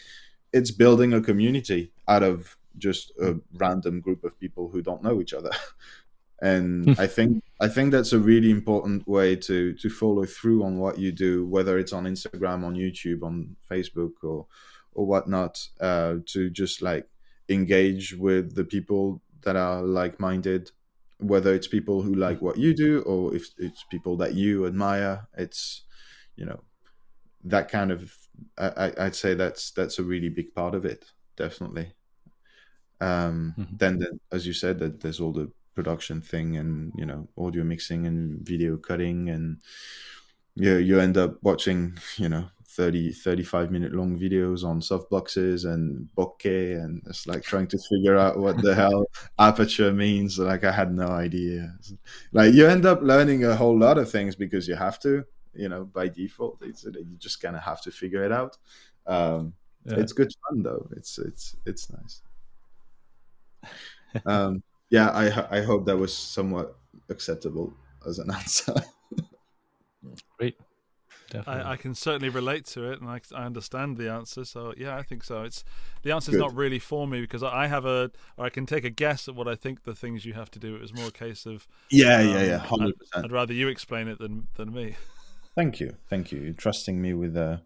it's 0.51 0.71
building 0.71 1.13
a 1.13 1.21
community 1.21 1.91
out 2.07 2.23
of 2.23 2.57
just 2.77 3.11
a 3.21 3.39
random 3.53 4.01
group 4.01 4.23
of 4.23 4.39
people 4.39 4.69
who 4.69 4.81
don't 4.81 5.03
know 5.03 5.21
each 5.21 5.33
other. 5.33 5.51
And 6.43 6.99
i 6.99 7.05
think 7.17 7.43
i 7.59 7.67
think 7.67 7.91
that's 7.91 8.13
a 8.13 8.17
really 8.17 8.49
important 8.49 9.07
way 9.07 9.35
to 9.35 9.75
to 9.75 9.89
follow 9.91 10.25
through 10.25 10.63
on 10.63 10.79
what 10.79 10.97
you 10.97 11.11
do 11.11 11.45
whether 11.45 11.77
it's 11.77 11.93
on 11.93 12.05
instagram 12.05 12.63
on 12.65 12.73
youtube 12.73 13.21
on 13.21 13.55
facebook 13.69 14.13
or 14.23 14.47
or 14.93 15.05
whatnot 15.05 15.67
uh, 15.79 16.17
to 16.27 16.49
just 16.49 16.81
like 16.81 17.09
engage 17.49 18.13
with 18.15 18.55
the 18.55 18.63
people 18.65 19.21
that 19.43 19.55
are 19.55 19.81
like-minded 19.83 20.71
whether 21.19 21.53
it's 21.53 21.67
people 21.67 22.01
who 22.01 22.15
like 22.15 22.41
what 22.41 22.57
you 22.57 22.73
do 22.73 23.01
or 23.03 23.35
if 23.35 23.49
it's 23.59 23.83
people 23.91 24.17
that 24.17 24.33
you 24.33 24.65
admire. 24.65 25.27
It's 25.37 25.83
you 26.35 26.45
know 26.45 26.63
that 27.43 27.69
kind 27.69 27.91
of 27.91 28.15
I, 28.57 28.93
i'd 28.99 29.15
say 29.15 29.33
that's 29.33 29.71
that's 29.71 29.99
a 29.99 30.03
really 30.03 30.29
big 30.29 30.53
part 30.55 30.75
of 30.75 30.85
it 30.85 31.11
definitely. 31.37 31.93
Um 32.99 33.57
Mhm. 33.57 33.77
then, 33.79 33.97
then 33.99 34.19
as 34.31 34.45
you 34.45 34.53
said 34.53 34.79
that 34.79 34.99
there's 35.01 35.19
all 35.19 35.31
the 35.33 35.51
production 35.73 36.21
thing 36.21 36.55
and 36.57 36.91
you 36.95 37.05
know 37.05 37.29
audio 37.37 37.63
mixing 37.63 38.05
and 38.05 38.45
video 38.45 38.77
cutting 38.77 39.29
and 39.29 39.61
you 40.55 40.77
you 40.77 40.99
end 40.99 41.17
up 41.17 41.41
watching 41.43 41.97
you 42.17 42.29
know 42.29 42.49
30 42.75 43.11
35 43.11 43.69
minute 43.69 43.93
long 43.93 44.17
videos 44.17 44.63
on 44.63 44.79
softboxes 44.79 45.65
and 45.65 46.07
bokeh 46.17 46.81
and 46.81 47.01
it's 47.05 47.27
like 47.27 47.43
trying 47.43 47.67
to 47.67 47.77
figure 47.89 48.17
out 48.17 48.37
what 48.37 48.61
the 48.61 48.73
hell 48.73 49.05
aperture 49.39 49.91
means. 49.91 50.39
Like 50.39 50.63
i 50.63 50.71
had 50.71 50.93
no 50.93 51.07
idea. 51.07 51.75
Like 52.31 52.53
you 52.53 52.65
end 52.67 52.85
up 52.85 53.01
learning 53.01 53.43
a 53.43 53.55
whole 53.55 53.77
lot 53.77 53.97
of 53.97 54.09
things 54.09 54.35
because 54.35 54.67
you 54.67 54.75
have 54.75 54.99
to 55.01 55.25
you 55.53 55.67
know 55.67 55.83
by 55.83 56.07
default 56.07 56.59
it's 56.61 56.85
you 56.85 57.17
just 57.17 57.41
kind 57.41 57.57
of 57.57 57.61
have 57.61 57.81
to 57.81 57.91
figure 57.91 58.23
it 58.23 58.31
out. 58.31 58.57
Um 59.05 59.53
Yeah. 59.85 59.99
it's 60.01 60.13
good 60.13 60.31
fun 60.43 60.63
though. 60.63 60.87
It's 60.95 61.17
it's 61.19 61.55
it's 61.65 61.89
nice. 61.91 62.21
Um 64.25 64.63
yeah 64.89 65.09
i 65.09 65.57
i 65.57 65.61
hope 65.61 65.85
that 65.85 65.97
was 65.97 66.15
somewhat 66.15 66.77
acceptable 67.09 67.73
as 68.07 68.19
an 68.19 68.31
answer. 68.39 68.75
Great. 70.37 70.55
Definitely. 71.31 71.63
I, 71.63 71.71
I 71.71 71.75
can 71.77 71.95
certainly 71.95 72.27
relate 72.27 72.65
to 72.67 72.91
it, 72.91 72.99
and 72.99 73.09
I, 73.09 73.21
I 73.33 73.45
understand 73.45 73.95
the 73.95 74.11
answer. 74.11 74.43
So 74.43 74.73
yeah, 74.77 74.97
I 74.97 75.01
think 75.01 75.23
so. 75.23 75.43
It's 75.43 75.63
the 76.03 76.11
answer's 76.11 76.33
Good. 76.33 76.41
not 76.41 76.53
really 76.53 76.77
for 76.77 77.07
me 77.07 77.21
because 77.21 77.41
I 77.41 77.67
have 77.67 77.85
a, 77.85 78.11
or 78.37 78.45
I 78.45 78.49
can 78.49 78.65
take 78.65 78.83
a 78.83 78.89
guess 78.89 79.29
at 79.29 79.35
what 79.35 79.47
I 79.47 79.55
think 79.55 79.83
the 79.83 79.95
things 79.95 80.25
you 80.25 80.33
have 80.33 80.51
to 80.51 80.59
do. 80.59 80.75
It 80.75 80.81
was 80.81 80.93
more 80.93 81.07
a 81.07 81.11
case 81.11 81.45
of 81.45 81.67
yeah 81.89 82.17
um, 82.17 82.27
yeah 82.27 82.43
yeah 82.43 82.63
I'd, 82.63 82.69
100% 82.69 82.93
I'd 83.23 83.31
rather 83.31 83.53
you 83.53 83.69
explain 83.69 84.07
it 84.09 84.19
than 84.19 84.47
than 84.55 84.73
me. 84.73 84.97
Thank 85.55 85.79
you, 85.79 85.95
thank 86.09 86.31
you. 86.31 86.39
You're 86.41 86.53
trusting 86.53 87.01
me 87.01 87.13
with 87.13 87.37
uh 87.37 87.57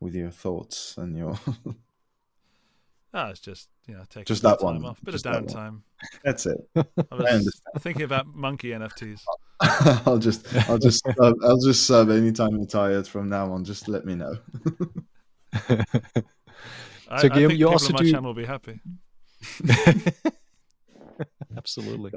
with 0.00 0.14
your 0.14 0.30
thoughts 0.30 0.96
and 0.98 1.16
your. 1.16 1.38
Ah, 3.16 3.28
it's 3.30 3.38
just 3.38 3.68
you 3.86 3.94
know 3.94 4.02
taking 4.10 4.24
Just 4.24 4.42
some 4.42 4.50
that 4.50 4.58
time 4.60 4.82
one. 4.82 4.84
off, 4.86 5.00
bit 5.04 5.12
Just 5.12 5.24
of 5.24 5.46
that 5.46 5.54
downtime. 5.54 5.82
That's 6.24 6.46
it. 6.46 6.58
I 6.74 6.80
I 7.12 7.14
was 7.14 7.26
understand. 7.26 7.52
thinking 7.78 8.02
about 8.02 8.26
monkey 8.26 8.70
NFTs. 8.70 9.20
I'll 10.06 10.18
just, 10.18 10.46
I'll 10.68 10.78
just, 10.78 11.04
sub, 11.16 11.34
I'll 11.42 11.60
just 11.60 11.86
sub 11.86 12.10
anytime 12.10 12.56
you're 12.56 12.66
tired 12.66 13.06
from 13.06 13.28
now 13.28 13.52
on. 13.52 13.64
Just 13.64 13.88
let 13.88 14.04
me 14.04 14.14
know. 14.14 14.36
So, 17.18 17.28
I 17.28 17.28
Guillaume, 17.28 17.48
think 17.50 17.60
you 17.60 17.68
also 17.68 17.88
on 17.88 17.92
my 17.92 17.98
do. 18.04 18.10
Channel 18.10 18.34
will 18.34 18.34
be 18.34 18.44
happy. 18.46 18.80
Absolutely. 21.56 22.10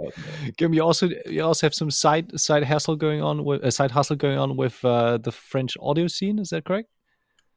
Guillaume, 0.57 0.73
you 0.73 0.81
also 0.81 1.09
you 1.27 1.43
also 1.43 1.67
have 1.67 1.73
some 1.75 1.91
side 1.91 2.39
side 2.39 2.63
hustle 2.63 2.95
going 2.95 3.21
on 3.21 3.43
with 3.45 3.63
a 3.63 3.71
side 3.71 3.91
hustle 3.91 4.15
going 4.15 4.37
on 4.39 4.57
with 4.57 4.83
uh, 4.83 5.17
the 5.17 5.31
French 5.31 5.77
audio 5.79 6.07
scene. 6.07 6.39
Is 6.39 6.49
that 6.49 6.65
correct? 6.65 6.89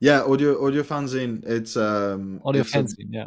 Yeah, 0.00 0.22
audio, 0.22 0.64
audio 0.66 0.82
fanzine. 0.82 1.42
It's 1.46 1.76
um, 1.76 2.40
Audio 2.44 2.60
it's 2.62 2.74
a- 2.74 2.78
fanzine. 2.78 3.08
Yeah. 3.10 3.26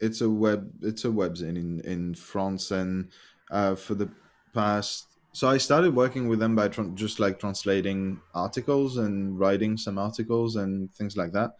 it's 0.00 0.20
a 0.20 0.28
web 0.28 0.70
it's 0.82 1.04
a 1.06 1.08
webzine 1.08 1.56
in 1.56 1.80
in 1.80 2.14
France 2.14 2.70
and 2.70 3.10
uh, 3.50 3.74
for 3.74 3.94
the 3.94 4.10
past 4.54 5.06
so 5.36 5.48
I 5.48 5.58
started 5.58 5.94
working 5.94 6.28
with 6.30 6.38
them 6.42 6.54
by 6.60 6.68
tran 6.74 6.94
just 6.94 7.20
like 7.24 7.36
translating 7.44 8.00
articles 8.34 8.96
and 8.96 9.38
writing 9.40 9.76
some 9.76 9.98
articles 10.08 10.56
and 10.56 10.72
things 10.98 11.14
like 11.20 11.32
that 11.38 11.50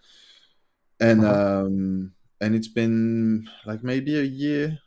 and 1.01 1.25
Uh-huh. 1.25 1.65
um 1.67 2.13
and 2.41 2.55
it's 2.55 2.69
been 2.69 3.49
like 3.65 3.83
maybe 3.83 4.19
a 4.19 4.23
year 4.23 4.79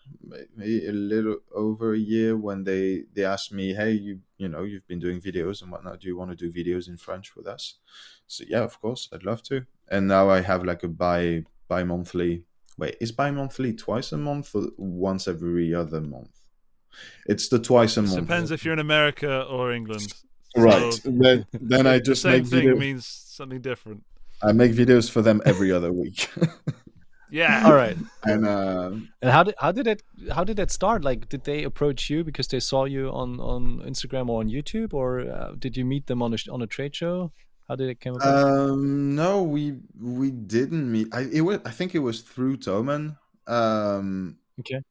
maybe 0.55 0.85
a 0.87 0.91
little 0.91 1.37
over 1.53 1.93
a 1.93 1.97
year 1.97 2.37
when 2.37 2.63
they 2.63 3.03
they 3.13 3.25
asked 3.25 3.51
me 3.51 3.73
hey 3.73 3.91
you 3.91 4.19
you 4.37 4.47
know 4.47 4.63
you've 4.63 4.87
been 4.87 4.99
doing 4.99 5.19
videos 5.21 5.61
and 5.61 5.71
whatnot 5.71 5.99
do 5.99 6.07
you 6.07 6.17
want 6.17 6.29
to 6.31 6.35
do 6.43 6.51
videos 6.51 6.87
in 6.87 6.97
French 6.97 7.35
with 7.35 7.47
us 7.47 7.75
so 8.27 8.43
yeah 8.47 8.63
of 8.63 8.79
course 8.81 9.09
I'd 9.13 9.23
love 9.23 9.41
to 9.43 9.65
and 9.89 10.07
now 10.07 10.29
I 10.29 10.41
have 10.41 10.63
like 10.63 10.83
a 10.83 10.87
bi 10.87 11.43
bi-monthly 11.67 12.43
Wait, 12.77 12.95
is 13.01 13.11
bi-monthly 13.11 13.73
twice 13.73 14.13
a 14.13 14.17
month 14.17 14.55
or 14.55 14.67
once 14.77 15.27
every 15.27 15.75
other 15.75 15.99
month? 15.99 16.48
It's 17.25 17.47
the 17.49 17.59
twice 17.59 17.97
a 17.97 18.01
It 18.01 18.03
month. 18.03 18.15
depends 18.15 18.51
if 18.51 18.63
you're 18.65 18.73
in 18.73 18.79
America 18.79 19.43
or 19.43 19.71
England. 19.71 20.13
Right. 20.57 20.93
So 20.93 21.09
then, 21.11 21.45
then 21.53 21.85
I 21.87 21.97
the 21.97 22.03
just 22.03 22.21
same 22.23 22.41
make 22.43 22.47
thing 22.47 22.67
videos. 22.69 22.77
means 22.77 23.05
something 23.05 23.61
different. 23.61 24.03
I 24.41 24.51
make 24.53 24.71
videos 24.73 25.09
for 25.09 25.21
them 25.21 25.41
every 25.45 25.71
other 25.71 25.91
week. 25.93 26.29
Yeah. 27.31 27.61
All 27.65 27.75
right. 27.75 27.95
and 28.23 28.43
uh, 28.43 28.89
And 29.21 29.29
how 29.31 29.43
did 29.43 29.53
how 29.59 29.71
did 29.71 29.85
it 29.85 30.01
how 30.31 30.43
did 30.43 30.57
that 30.57 30.71
start? 30.71 31.03
Like, 31.03 31.29
did 31.29 31.43
they 31.43 31.63
approach 31.63 32.09
you 32.09 32.23
because 32.23 32.47
they 32.47 32.59
saw 32.59 32.85
you 32.85 33.09
on 33.11 33.39
on 33.39 33.81
Instagram 33.85 34.29
or 34.29 34.39
on 34.39 34.49
YouTube, 34.49 34.95
or 34.95 35.21
uh, 35.21 35.51
did 35.59 35.77
you 35.77 35.85
meet 35.85 36.07
them 36.07 36.23
on 36.23 36.33
a 36.33 36.37
on 36.51 36.63
a 36.63 36.67
trade 36.67 36.95
show? 36.95 37.31
How 37.67 37.75
did 37.75 37.87
it 37.89 37.99
come 38.01 38.15
about? 38.15 38.47
um, 38.71 39.13
no, 39.15 39.43
we 39.43 39.75
we 40.01 40.31
didn't 40.31 40.91
meet. 40.91 41.13
I 41.13 41.27
it 41.31 41.41
was, 41.41 41.59
I 41.65 41.69
think 41.69 41.93
it 41.93 41.99
was 41.99 42.21
through 42.21 42.57
Thomann. 42.57 43.17
Um, 43.45 44.37
okay. 44.61 44.81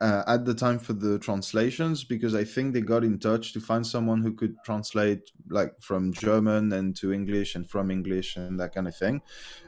Uh, 0.00 0.22
at 0.28 0.44
the 0.44 0.54
time 0.54 0.78
for 0.78 0.92
the 0.92 1.18
translations 1.18 2.04
because 2.04 2.32
I 2.32 2.44
think 2.44 2.72
they 2.72 2.82
got 2.82 3.02
in 3.02 3.18
touch 3.18 3.52
to 3.54 3.60
find 3.60 3.84
someone 3.84 4.22
who 4.22 4.32
could 4.32 4.62
translate 4.62 5.32
like 5.48 5.72
from 5.80 6.14
German 6.14 6.72
and 6.72 6.94
to 6.98 7.12
English 7.12 7.56
and 7.56 7.68
from 7.68 7.90
English 7.90 8.36
and 8.36 8.60
that 8.60 8.72
kind 8.74 8.86
of 8.86 8.96
thing. 8.96 9.22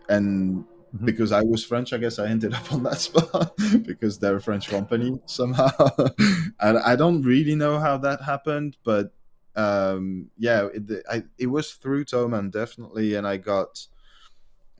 And 0.08 0.66
Mhm. 0.94 1.04
because 1.04 1.32
I 1.32 1.42
was 1.42 1.64
French, 1.64 1.92
I 1.92 1.98
guess 1.98 2.18
I 2.18 2.28
ended 2.28 2.52
up 2.58 2.72
on 2.72 2.82
that 2.84 2.98
spot 3.00 3.52
because 3.86 4.18
they're 4.18 4.36
a 4.36 4.40
French 4.42 4.68
company 4.68 5.20
somehow. 5.26 5.70
and 6.60 6.78
I 6.78 6.96
don't 6.96 7.22
really 7.22 7.54
know 7.56 7.78
how 7.80 7.98
that 7.98 8.22
happened, 8.22 8.76
but 8.84 9.12
um, 9.56 10.30
yeah, 10.36 10.68
it, 10.72 11.04
I, 11.10 11.24
it 11.38 11.46
was 11.48 11.72
through 11.72 12.04
Thomann 12.06 12.50
definitely, 12.52 13.14
and 13.14 13.26
I 13.26 13.36
got 13.36 13.86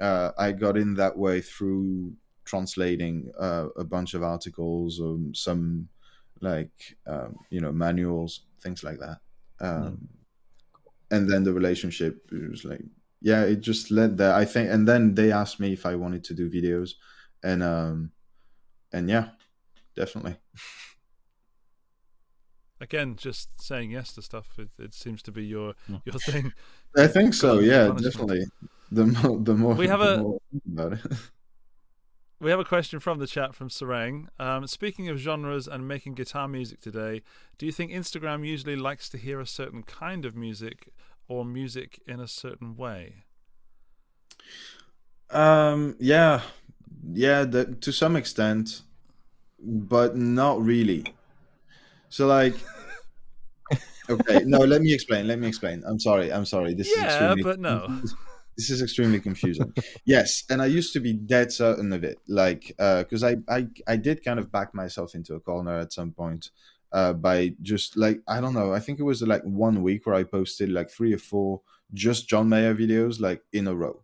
uh, 0.01 0.32
I 0.39 0.52
got 0.52 0.77
in 0.77 0.94
that 0.94 1.16
way 1.18 1.40
through 1.40 2.14
translating 2.52 3.14
uh, 3.47 3.66
a 3.77 3.85
bunch 3.94 4.10
of 4.14 4.22
articles 4.35 4.93
or 5.05 5.18
some 5.47 5.89
like 6.40 6.77
um, 7.12 7.31
you 7.55 7.60
know 7.64 7.72
manuals 7.72 8.32
things 8.64 8.82
like 8.89 8.98
that 8.98 9.18
um, 9.68 9.93
and 11.10 11.22
then 11.31 11.43
the 11.44 11.52
relationship 11.60 12.14
it 12.32 12.51
was 12.51 12.64
like 12.64 12.85
yeah 13.20 13.43
it 13.52 13.60
just 13.70 13.90
led 13.90 14.16
there 14.16 14.35
i 14.43 14.44
think 14.52 14.66
and 14.74 14.82
then 14.90 15.14
they 15.14 15.31
asked 15.43 15.60
me 15.60 15.72
if 15.72 15.85
i 15.85 15.94
wanted 15.94 16.22
to 16.24 16.35
do 16.35 16.48
videos 16.59 16.90
and 17.43 17.62
um 17.62 18.10
and 18.93 19.09
yeah 19.14 19.27
definitely 19.97 20.36
Again, 22.82 23.16
just 23.16 23.51
saying 23.60 23.90
yes 23.90 24.14
to 24.14 24.22
stuff. 24.22 24.48
It, 24.59 24.70
it 24.78 24.94
seems 24.94 25.20
to 25.24 25.32
be 25.32 25.44
your 25.44 25.74
Yeah. 25.86 25.98
your 26.06 26.18
thing. 26.31 26.52
i 26.97 27.06
think 27.06 27.35
so 27.35 27.60
yeah 27.60 27.89
punishment. 27.89 28.05
definitely 28.05 28.44
the 28.90 29.05
more 29.06 29.39
the 29.48 29.55
more 29.55 29.74
We 29.74 29.86
have 29.89 30.01
the 30.01 30.14
a- 30.14 30.22
more 30.22 30.39
I 30.40 30.48
think 30.51 30.62
about 30.74 30.93
it 30.97 31.02
We 32.40 32.50
have 32.50 32.58
a 32.58 32.64
question 32.64 33.00
from 33.00 33.18
the 33.18 33.26
chat 33.26 33.54
from 33.54 33.68
Sarang. 33.68 34.28
Um, 34.38 34.66
speaking 34.66 35.10
of 35.10 35.18
genres 35.18 35.68
and 35.68 35.86
making 35.86 36.14
guitar 36.14 36.48
music 36.48 36.80
today, 36.80 37.20
do 37.58 37.66
you 37.66 37.72
think 37.72 37.92
Instagram 37.92 38.46
usually 38.46 38.76
likes 38.76 39.10
to 39.10 39.18
hear 39.18 39.40
a 39.40 39.46
certain 39.46 39.82
kind 39.82 40.24
of 40.24 40.34
music 40.34 40.88
or 41.28 41.44
music 41.44 42.00
in 42.06 42.18
a 42.18 42.26
certain 42.26 42.76
way? 42.76 43.24
Um, 45.28 45.96
yeah, 46.00 46.40
yeah, 47.12 47.44
the, 47.44 47.66
to 47.82 47.92
some 47.92 48.16
extent, 48.16 48.80
but 49.62 50.16
not 50.16 50.62
really. 50.62 51.04
So, 52.08 52.26
like, 52.26 52.54
okay, 54.08 54.44
no, 54.46 54.60
let 54.60 54.80
me 54.80 54.94
explain. 54.94 55.26
Let 55.26 55.38
me 55.38 55.46
explain. 55.46 55.82
I'm 55.86 56.00
sorry. 56.00 56.32
I'm 56.32 56.46
sorry. 56.46 56.72
This 56.72 56.88
is 56.88 56.96
Yeah, 56.96 57.04
extremely, 57.04 57.42
but 57.42 57.60
no. 57.60 58.00
This 58.61 58.69
is 58.69 58.82
extremely 58.82 59.20
confusing. 59.20 59.73
yes, 60.05 60.45
and 60.51 60.61
I 60.61 60.66
used 60.66 60.93
to 60.93 61.01
be 61.01 61.15
dead 61.15 61.51
certain 61.51 61.95
of 61.95 62.05
it, 62.05 62.19
like 62.28 62.74
because 62.77 63.24
I, 63.24 63.37
I 63.49 63.69
I 63.89 63.97
did 63.97 64.23
kind 64.23 64.39
of 64.39 64.53
back 64.53 64.74
myself 64.74 65.15
into 65.15 65.35
a 65.35 65.41
corner 65.41 65.78
at 65.78 65.95
some 65.95 66.12
point 66.12 66.51
uh, 66.93 67.15
by 67.15 67.55
just 67.62 67.97
like 67.97 68.20
I 68.28 68.43
don't 68.43 68.53
know. 68.53 68.74
I 68.74 68.81
think 68.81 69.01
it 69.01 69.05
was 69.05 69.23
like 69.23 69.43
one 69.45 69.82
week 69.82 70.05
where 70.05 70.15
I 70.15 70.24
posted 70.24 70.69
like 70.69 70.91
three 70.91 71.15
or 71.15 71.19
four 71.19 71.62
just 71.95 72.28
John 72.28 72.51
Mayer 72.51 72.74
videos 72.74 73.19
like 73.19 73.41
in 73.51 73.66
a 73.66 73.74
row, 73.74 74.03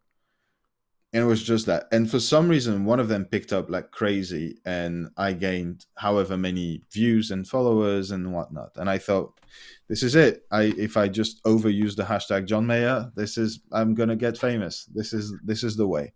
and 1.13 1.23
it 1.23 1.27
was 1.27 1.43
just 1.43 1.67
that. 1.67 1.87
And 1.93 2.11
for 2.11 2.21
some 2.21 2.49
reason, 2.49 2.85
one 2.85 3.01
of 3.01 3.09
them 3.09 3.25
picked 3.25 3.53
up 3.53 3.71
like 3.71 3.91
crazy, 3.91 4.59
and 4.65 5.09
I 5.17 5.33
gained 5.33 5.87
however 5.97 6.37
many 6.37 6.83
views 6.93 7.31
and 7.31 7.47
followers 7.47 8.11
and 8.11 8.33
whatnot. 8.33 8.73
And 8.77 8.91
I 8.91 8.99
thought, 8.99 9.41
this 9.89 10.03
is 10.03 10.15
it. 10.15 10.43
I 10.51 10.75
if 10.77 10.97
I 10.97 11.09
just 11.09 11.43
overuse 11.45 11.97
the 11.97 12.03
hashtag 12.05 12.47
John 12.47 12.67
Mayer, 12.67 13.11
this 13.15 13.39
is 13.39 13.61
I'm 13.73 13.95
gonna 13.95 14.17
get 14.17 14.37
famous. 14.39 14.85
This 14.95 15.13
is 15.13 15.33
this 15.45 15.63
is 15.63 15.77
the 15.77 15.87
way. 15.87 16.13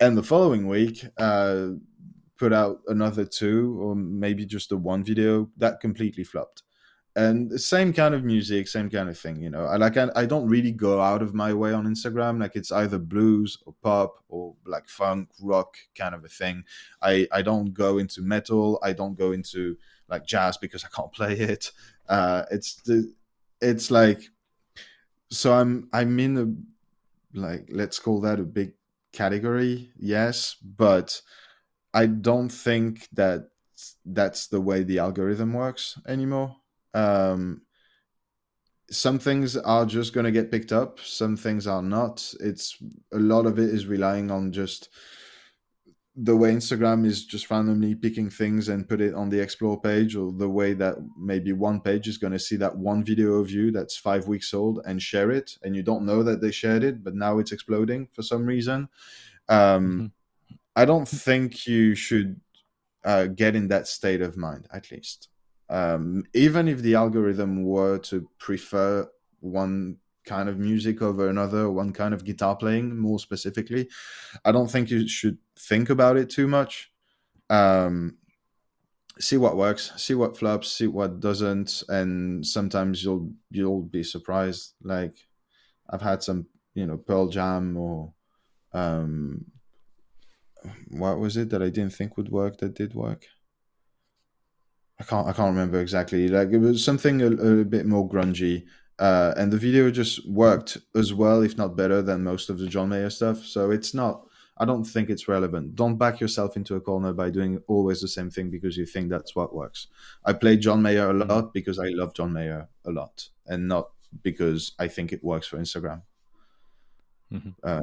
And 0.00 0.16
the 0.16 0.22
following 0.22 0.66
week, 0.66 1.04
uh, 1.16 1.68
put 2.38 2.52
out 2.52 2.80
another 2.88 3.24
two 3.24 3.78
or 3.80 3.94
maybe 3.94 4.44
just 4.44 4.68
the 4.68 4.76
one 4.76 5.02
video 5.02 5.48
that 5.56 5.80
completely 5.80 6.24
flopped 6.24 6.62
and 7.16 7.50
the 7.50 7.58
same 7.58 7.92
kind 7.92 8.14
of 8.14 8.22
music 8.22 8.68
same 8.68 8.88
kind 8.88 9.08
of 9.08 9.18
thing 9.18 9.40
you 9.42 9.50
know. 9.50 9.64
I 9.64 9.76
like 9.76 9.96
I, 9.96 10.08
I 10.14 10.26
don't 10.26 10.48
really 10.48 10.70
go 10.70 11.00
out 11.00 11.22
of 11.22 11.34
my 11.34 11.52
way 11.52 11.72
on 11.72 11.86
instagram. 11.86 12.40
Like 12.40 12.54
it's 12.54 12.70
either 12.70 12.98
blues 12.98 13.58
or 13.66 13.74
pop 13.82 14.22
or 14.28 14.54
like 14.64 14.88
funk 14.88 15.30
rock 15.40 15.76
kind 15.96 16.14
of 16.14 16.24
a 16.24 16.28
thing. 16.28 16.64
I 17.02 17.26
i 17.32 17.42
don't 17.42 17.72
go 17.74 17.98
into 17.98 18.22
metal. 18.22 18.78
I 18.82 18.92
don't 18.92 19.18
go 19.18 19.32
into 19.32 19.76
like 20.08 20.26
jazz 20.26 20.56
because 20.56 20.84
i 20.84 20.88
can't 20.94 21.12
play 21.18 21.34
it. 21.34 21.72
Uh 22.08 22.44
it's 22.50 22.76
the 22.82 23.12
it's 23.60 23.90
like 23.90 24.20
so 25.30 25.54
i'm 25.54 25.88
i'm 25.92 26.20
in 26.20 26.36
a 26.38 27.38
like 27.38 27.66
let's 27.72 27.98
call 27.98 28.20
that 28.20 28.38
a 28.38 28.44
big 28.44 28.72
category 29.12 29.90
yes 29.98 30.54
but 30.62 31.20
I 31.96 32.04
don't 32.04 32.50
think 32.50 33.08
that 33.14 33.48
that's 34.04 34.48
the 34.48 34.60
way 34.60 34.82
the 34.82 34.98
algorithm 34.98 35.54
works 35.54 35.98
anymore. 36.06 36.54
Um, 36.96 37.62
some 38.90 39.18
things 39.18 39.56
are 39.56 39.84
just 39.84 40.12
going 40.12 40.24
to 40.24 40.32
get 40.32 40.50
picked 40.50 40.72
up, 40.72 41.00
some 41.00 41.36
things 41.36 41.66
are 41.66 41.82
not. 41.82 42.32
It's 42.40 42.76
a 43.12 43.18
lot 43.18 43.46
of 43.46 43.58
it 43.58 43.68
is 43.70 43.86
relying 43.86 44.30
on 44.30 44.52
just 44.52 44.88
the 46.14 46.34
way 46.34 46.52
Instagram 46.52 47.04
is 47.04 47.26
just 47.26 47.50
randomly 47.50 47.94
picking 47.94 48.30
things 48.30 48.68
and 48.70 48.88
put 48.88 49.02
it 49.02 49.14
on 49.14 49.28
the 49.28 49.40
explore 49.40 49.78
page, 49.78 50.16
or 50.16 50.32
the 50.32 50.48
way 50.48 50.72
that 50.72 50.96
maybe 51.18 51.52
one 51.52 51.80
page 51.80 52.08
is 52.08 52.16
going 52.16 52.32
to 52.32 52.38
see 52.38 52.56
that 52.56 52.76
one 52.76 53.04
video 53.04 53.34
of 53.34 53.50
you 53.50 53.70
that's 53.70 53.96
five 53.96 54.26
weeks 54.26 54.54
old 54.54 54.80
and 54.86 55.02
share 55.02 55.30
it, 55.30 55.58
and 55.62 55.76
you 55.76 55.82
don't 55.82 56.06
know 56.06 56.22
that 56.22 56.40
they 56.40 56.50
shared 56.50 56.84
it, 56.84 57.04
but 57.04 57.14
now 57.14 57.38
it's 57.38 57.52
exploding 57.52 58.08
for 58.12 58.22
some 58.22 58.46
reason. 58.46 58.88
Um, 59.48 59.84
mm-hmm 59.84 60.06
I 60.76 60.84
don't 60.84 61.08
think 61.08 61.66
you 61.66 61.94
should 61.94 62.38
uh, 63.02 63.26
get 63.26 63.56
in 63.56 63.68
that 63.68 63.88
state 63.88 64.20
of 64.20 64.36
mind, 64.36 64.68
at 64.70 64.90
least. 64.90 65.30
Um, 65.68 66.24
even 66.34 66.68
if 66.68 66.80
the 66.80 66.94
algorithm 66.94 67.64
were 67.64 67.98
to 67.98 68.28
prefer 68.38 69.08
one 69.40 69.96
kind 70.24 70.48
of 70.48 70.58
music 70.58 71.02
over 71.02 71.28
another, 71.28 71.70
one 71.70 71.92
kind 71.92 72.14
of 72.14 72.24
guitar 72.24 72.56
playing 72.56 72.96
more 72.96 73.18
specifically, 73.18 73.88
I 74.44 74.52
don't 74.52 74.70
think 74.70 74.90
you 74.90 75.08
should 75.08 75.38
think 75.58 75.90
about 75.90 76.16
it 76.16 76.30
too 76.30 76.46
much. 76.48 76.92
Um, 77.50 78.18
see 79.18 79.36
what 79.36 79.56
works, 79.56 79.92
see 79.96 80.14
what 80.14 80.36
flops, 80.36 80.70
see 80.70 80.86
what 80.86 81.20
doesn't, 81.20 81.82
and 81.88 82.46
sometimes 82.46 83.02
you'll 83.02 83.32
you'll 83.50 83.82
be 83.82 84.02
surprised. 84.02 84.74
Like 84.82 85.16
I've 85.88 86.02
had 86.02 86.22
some, 86.22 86.46
you 86.74 86.86
know, 86.86 86.96
Pearl 86.96 87.28
Jam 87.28 87.76
or 87.76 88.12
um, 88.72 89.46
what 90.90 91.18
was 91.18 91.36
it 91.36 91.50
that 91.50 91.62
I 91.62 91.70
didn't 91.70 91.94
think 91.94 92.16
would 92.16 92.30
work 92.30 92.58
that 92.58 92.74
did 92.74 92.94
work? 92.94 93.26
I 94.98 95.04
can't 95.04 95.28
I 95.28 95.32
can't 95.32 95.50
remember 95.50 95.80
exactly. 95.80 96.28
Like 96.28 96.50
it 96.50 96.58
was 96.58 96.84
something 96.84 97.22
a, 97.22 97.26
a 97.26 97.64
bit 97.64 97.86
more 97.86 98.08
grungy, 98.08 98.64
uh, 98.98 99.34
and 99.36 99.52
the 99.52 99.58
video 99.58 99.90
just 99.90 100.26
worked 100.28 100.78
as 100.94 101.12
well, 101.12 101.42
if 101.42 101.58
not 101.58 101.76
better, 101.76 102.00
than 102.02 102.22
most 102.24 102.48
of 102.48 102.58
the 102.58 102.66
John 102.66 102.88
Mayer 102.88 103.10
stuff. 103.10 103.44
So 103.44 103.70
it's 103.70 103.92
not. 103.94 104.22
I 104.58 104.64
don't 104.64 104.84
think 104.84 105.10
it's 105.10 105.28
relevant. 105.28 105.76
Don't 105.76 105.96
back 105.96 106.18
yourself 106.18 106.56
into 106.56 106.76
a 106.76 106.80
corner 106.80 107.12
by 107.12 107.28
doing 107.28 107.62
always 107.66 108.00
the 108.00 108.08
same 108.08 108.30
thing 108.30 108.48
because 108.48 108.74
you 108.74 108.86
think 108.86 109.10
that's 109.10 109.36
what 109.36 109.54
works. 109.54 109.88
I 110.24 110.32
play 110.32 110.56
John 110.56 110.80
Mayer 110.80 111.10
a 111.10 111.12
mm-hmm. 111.12 111.28
lot 111.30 111.52
because 111.52 111.78
I 111.78 111.88
love 111.88 112.14
John 112.14 112.32
Mayer 112.32 112.66
a 112.86 112.90
lot, 112.90 113.28
and 113.46 113.68
not 113.68 113.90
because 114.22 114.72
I 114.78 114.88
think 114.88 115.12
it 115.12 115.22
works 115.22 115.46
for 115.46 115.58
Instagram. 115.58 116.02
Mm-hmm. 117.30 117.50
Uh, 117.62 117.82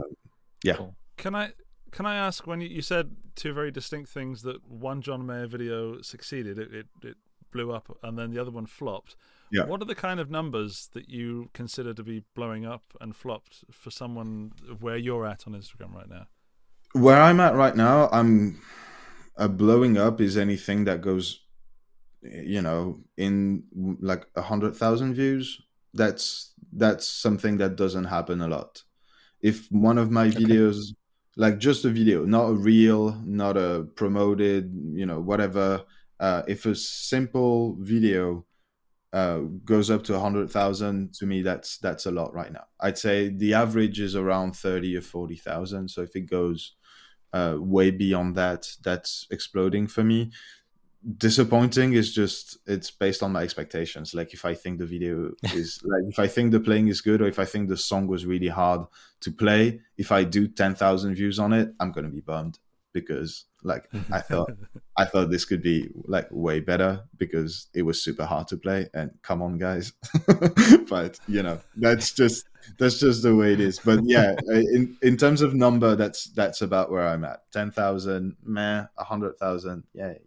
yeah. 0.64 0.78
Cool. 0.78 0.96
Can 1.18 1.36
I 1.36 1.52
can 1.94 2.06
I 2.06 2.16
ask 2.16 2.46
when 2.48 2.60
you, 2.60 2.68
you 2.68 2.82
said 2.82 3.16
two 3.36 3.54
very 3.54 3.72
distinct 3.72 4.10
things 4.10 4.42
that 4.42 4.68
one 4.68 5.02
John 5.02 5.26
Mayer 5.26 5.48
video 5.48 6.02
succeeded, 6.02 6.58
it, 6.58 6.74
it, 6.74 6.88
it 7.04 7.18
blew 7.52 7.72
up, 7.72 7.98
and 8.04 8.18
then 8.18 8.32
the 8.32 8.42
other 8.42 8.52
one 8.52 8.66
flopped. 8.66 9.16
Yeah. 9.52 9.66
What 9.66 9.82
are 9.82 9.86
the 9.86 9.96
kind 9.96 10.20
of 10.20 10.32
numbers 10.32 10.90
that 10.94 11.08
you 11.10 11.50
consider 11.54 11.94
to 11.94 12.04
be 12.04 12.24
blowing 12.36 12.66
up 12.66 12.84
and 13.00 13.16
flopped 13.16 13.64
for 13.72 13.92
someone 13.92 14.54
where 14.80 14.98
you're 14.98 15.28
at 15.28 15.46
on 15.46 15.54
Instagram 15.54 15.94
right 15.94 16.10
now? 16.10 16.26
Where 16.94 17.22
I'm 17.22 17.40
at 17.40 17.54
right 17.54 17.76
now, 17.76 18.10
I'm 18.12 18.60
a 19.38 19.48
blowing 19.48 19.98
up 19.98 20.20
is 20.20 20.38
anything 20.38 20.86
that 20.86 21.02
goes, 21.02 21.42
you 22.24 22.62
know, 22.62 23.00
in 23.18 23.64
like 24.02 24.26
a 24.36 24.42
hundred 24.42 24.76
thousand 24.76 25.14
views. 25.14 25.62
That's 25.94 26.54
that's 26.72 27.08
something 27.08 27.58
that 27.58 27.76
doesn't 27.76 28.06
happen 28.06 28.42
a 28.42 28.48
lot. 28.48 28.84
If 29.42 29.68
one 29.72 30.00
of 30.00 30.10
my 30.10 30.28
okay. 30.28 30.38
videos 30.38 30.94
like 31.36 31.58
just 31.60 31.86
a 31.86 31.90
video, 31.90 32.26
not 32.26 32.50
a 32.50 32.54
reel, 32.54 33.20
not 33.26 33.58
a 33.58 33.88
promoted, 33.96 34.72
you 34.94 35.06
know, 35.06 35.20
whatever. 35.20 35.84
Uh, 36.20 36.44
if 36.48 36.66
a 36.66 36.76
simple 36.76 37.76
video 37.80 38.46
uh, 39.12 39.40
goes 39.66 39.90
up 39.90 40.04
to 40.04 40.16
a 40.16 40.20
hundred 40.20 40.50
thousand, 40.52 41.14
to 41.16 41.26
me 41.26 41.42
that's 41.42 41.78
that's 41.80 42.06
a 42.06 42.12
lot 42.12 42.34
right 42.34 42.52
now. 42.52 42.66
I'd 42.80 42.98
say 42.98 43.30
the 43.30 43.54
average 43.54 44.00
is 44.00 44.16
around 44.16 44.56
thirty 44.56 44.96
or 44.96 45.02
forty 45.02 45.36
thousand. 45.36 45.90
So 45.90 46.02
if 46.02 46.16
it 46.16 46.30
goes 46.30 46.76
uh, 47.34 47.56
way 47.60 47.92
beyond 47.92 48.36
that, 48.36 48.70
that's 48.84 49.28
exploding 49.32 49.88
for 49.88 50.04
me 50.04 50.32
disappointing 51.18 51.94
is 51.94 52.14
just 52.14 52.58
it's 52.66 52.92
based 52.92 53.24
on 53.24 53.32
my 53.32 53.44
expectations. 53.44 54.14
Like 54.14 54.34
if 54.34 54.46
i 54.46 54.54
think 54.54 54.80
the 54.80 54.86
video 54.86 55.32
is 55.54 55.82
like 55.84 56.04
if 56.08 56.20
i 56.20 56.28
think 56.28 56.52
the 56.52 56.60
playing 56.60 56.88
is 56.88 57.02
good 57.02 57.22
or 57.22 57.28
if 57.28 57.40
i 57.40 57.46
think 57.46 57.70
the 57.70 57.78
song 57.78 58.08
was 58.08 58.26
really 58.26 58.48
hard 58.48 58.82
to 59.22 59.32
play 59.32 59.80
if 59.98 60.12
i 60.12 60.24
do 60.24 60.48
10,000 60.48 61.16
views 61.16 61.40
on 61.40 61.54
it 61.54 61.74
i'm 61.80 61.92
going 61.92 62.06
to 62.06 62.12
be 62.12 62.22
bummed 62.22 62.60
because 62.94 63.46
like 63.64 63.90
i 64.12 64.20
thought 64.20 64.52
i 64.98 65.06
thought 65.06 65.30
this 65.30 65.46
could 65.46 65.62
be 65.62 65.90
like 66.06 66.28
way 66.32 66.60
better 66.60 67.04
because 67.18 67.68
it 67.74 67.82
was 67.82 68.02
super 68.02 68.26
hard 68.26 68.48
to 68.48 68.58
play 68.58 68.88
and 68.94 69.12
come 69.22 69.42
on 69.42 69.58
guys. 69.58 69.94
But 70.90 71.20
you 71.28 71.42
know 71.42 71.60
that's 71.76 72.12
just 72.14 72.46
that's 72.78 73.00
just 73.00 73.24
the 73.24 73.36
way 73.36 73.54
it 73.54 73.60
is. 73.60 73.80
But 73.80 74.02
yeah 74.04 74.36
uh, 74.48 74.56
in 74.56 74.96
in 75.02 75.18
terms 75.18 75.42
of 75.42 75.56
number 75.56 75.96
that's 75.96 76.26
that's 76.26 76.62
about 76.62 76.92
where 76.92 77.08
i'm 77.08 77.24
at. 77.24 77.52
10,000 77.52 78.36
meh 78.44 78.86
100,000 78.96 79.84
yay 79.94 80.20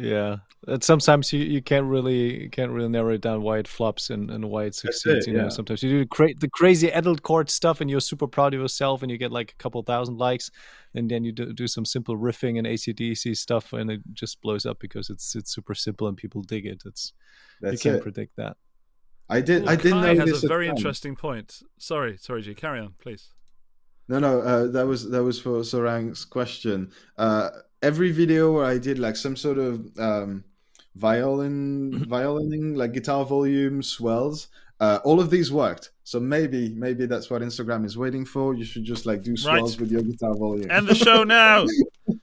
yeah, 0.00 0.36
and 0.66 0.82
sometimes 0.82 1.32
you, 1.32 1.40
you 1.40 1.62
can't 1.62 1.86
really 1.86 2.48
can't 2.48 2.70
really 2.70 2.88
narrow 2.88 3.14
it 3.14 3.20
down 3.20 3.42
why 3.42 3.58
it 3.58 3.68
flops 3.68 4.10
and, 4.10 4.30
and 4.30 4.44
why 4.50 4.64
it 4.64 4.74
succeeds. 4.74 5.26
It, 5.26 5.30
you 5.30 5.36
know, 5.36 5.44
yeah. 5.44 5.48
sometimes 5.48 5.82
you 5.82 5.90
do 5.90 6.06
cra- 6.06 6.34
the 6.34 6.48
crazy 6.48 6.90
adult 6.90 7.22
chord 7.22 7.50
stuff 7.50 7.80
and 7.80 7.90
you're 7.90 8.00
super 8.00 8.26
proud 8.26 8.54
of 8.54 8.60
yourself 8.60 9.02
and 9.02 9.10
you 9.10 9.18
get 9.18 9.32
like 9.32 9.52
a 9.52 9.62
couple 9.62 9.82
thousand 9.82 10.18
likes, 10.18 10.50
and 10.94 11.10
then 11.10 11.24
you 11.24 11.32
do, 11.32 11.52
do 11.52 11.66
some 11.66 11.84
simple 11.84 12.16
riffing 12.16 12.58
and 12.58 12.66
ACDC 12.66 13.36
stuff 13.36 13.72
and 13.72 13.90
it 13.90 14.00
just 14.12 14.40
blows 14.40 14.66
up 14.66 14.78
because 14.80 15.10
it's 15.10 15.34
it's 15.34 15.54
super 15.54 15.74
simple 15.74 16.08
and 16.08 16.16
people 16.16 16.42
dig 16.42 16.66
it. 16.66 16.82
It's 16.86 17.12
That's 17.60 17.72
you 17.72 17.90
can't 17.90 18.00
it. 18.00 18.02
predict 18.02 18.36
that. 18.36 18.56
I 19.28 19.40
did. 19.40 19.62
Well, 19.62 19.72
I 19.72 19.76
didn't 19.76 20.00
Kai 20.00 20.12
know 20.14 20.26
has 20.26 20.42
a 20.42 20.48
very 20.48 20.68
interesting 20.68 21.14
point. 21.14 21.62
Sorry, 21.78 22.16
sorry, 22.18 22.42
G. 22.42 22.54
Carry 22.54 22.80
on, 22.80 22.94
please. 22.98 23.28
No, 24.10 24.18
no, 24.18 24.40
uh, 24.40 24.66
that 24.72 24.84
was 24.88 25.08
that 25.10 25.22
was 25.22 25.40
for 25.40 25.62
Sarang's 25.62 26.24
question. 26.24 26.90
Uh, 27.16 27.50
every 27.80 28.10
video 28.10 28.52
where 28.52 28.64
I 28.64 28.76
did 28.76 28.98
like 28.98 29.14
some 29.14 29.36
sort 29.36 29.56
of 29.56 29.86
um, 30.00 30.42
violin, 30.96 32.04
violining, 32.08 32.74
like 32.74 32.92
guitar 32.92 33.24
volume 33.24 33.84
swells, 33.84 34.48
uh, 34.80 34.98
all 35.04 35.20
of 35.20 35.30
these 35.30 35.52
worked. 35.52 35.92
So 36.02 36.18
maybe, 36.18 36.70
maybe 36.70 37.06
that's 37.06 37.30
what 37.30 37.40
Instagram 37.40 37.84
is 37.84 37.96
waiting 37.96 38.24
for. 38.24 38.52
You 38.52 38.64
should 38.64 38.82
just 38.82 39.06
like 39.06 39.22
do 39.22 39.36
swells 39.36 39.74
right. 39.74 39.80
with 39.80 39.92
your 39.92 40.02
guitar 40.02 40.34
volume. 40.34 40.68
End 40.68 40.88
the 40.88 40.96
show 40.96 41.22
now. 41.22 41.66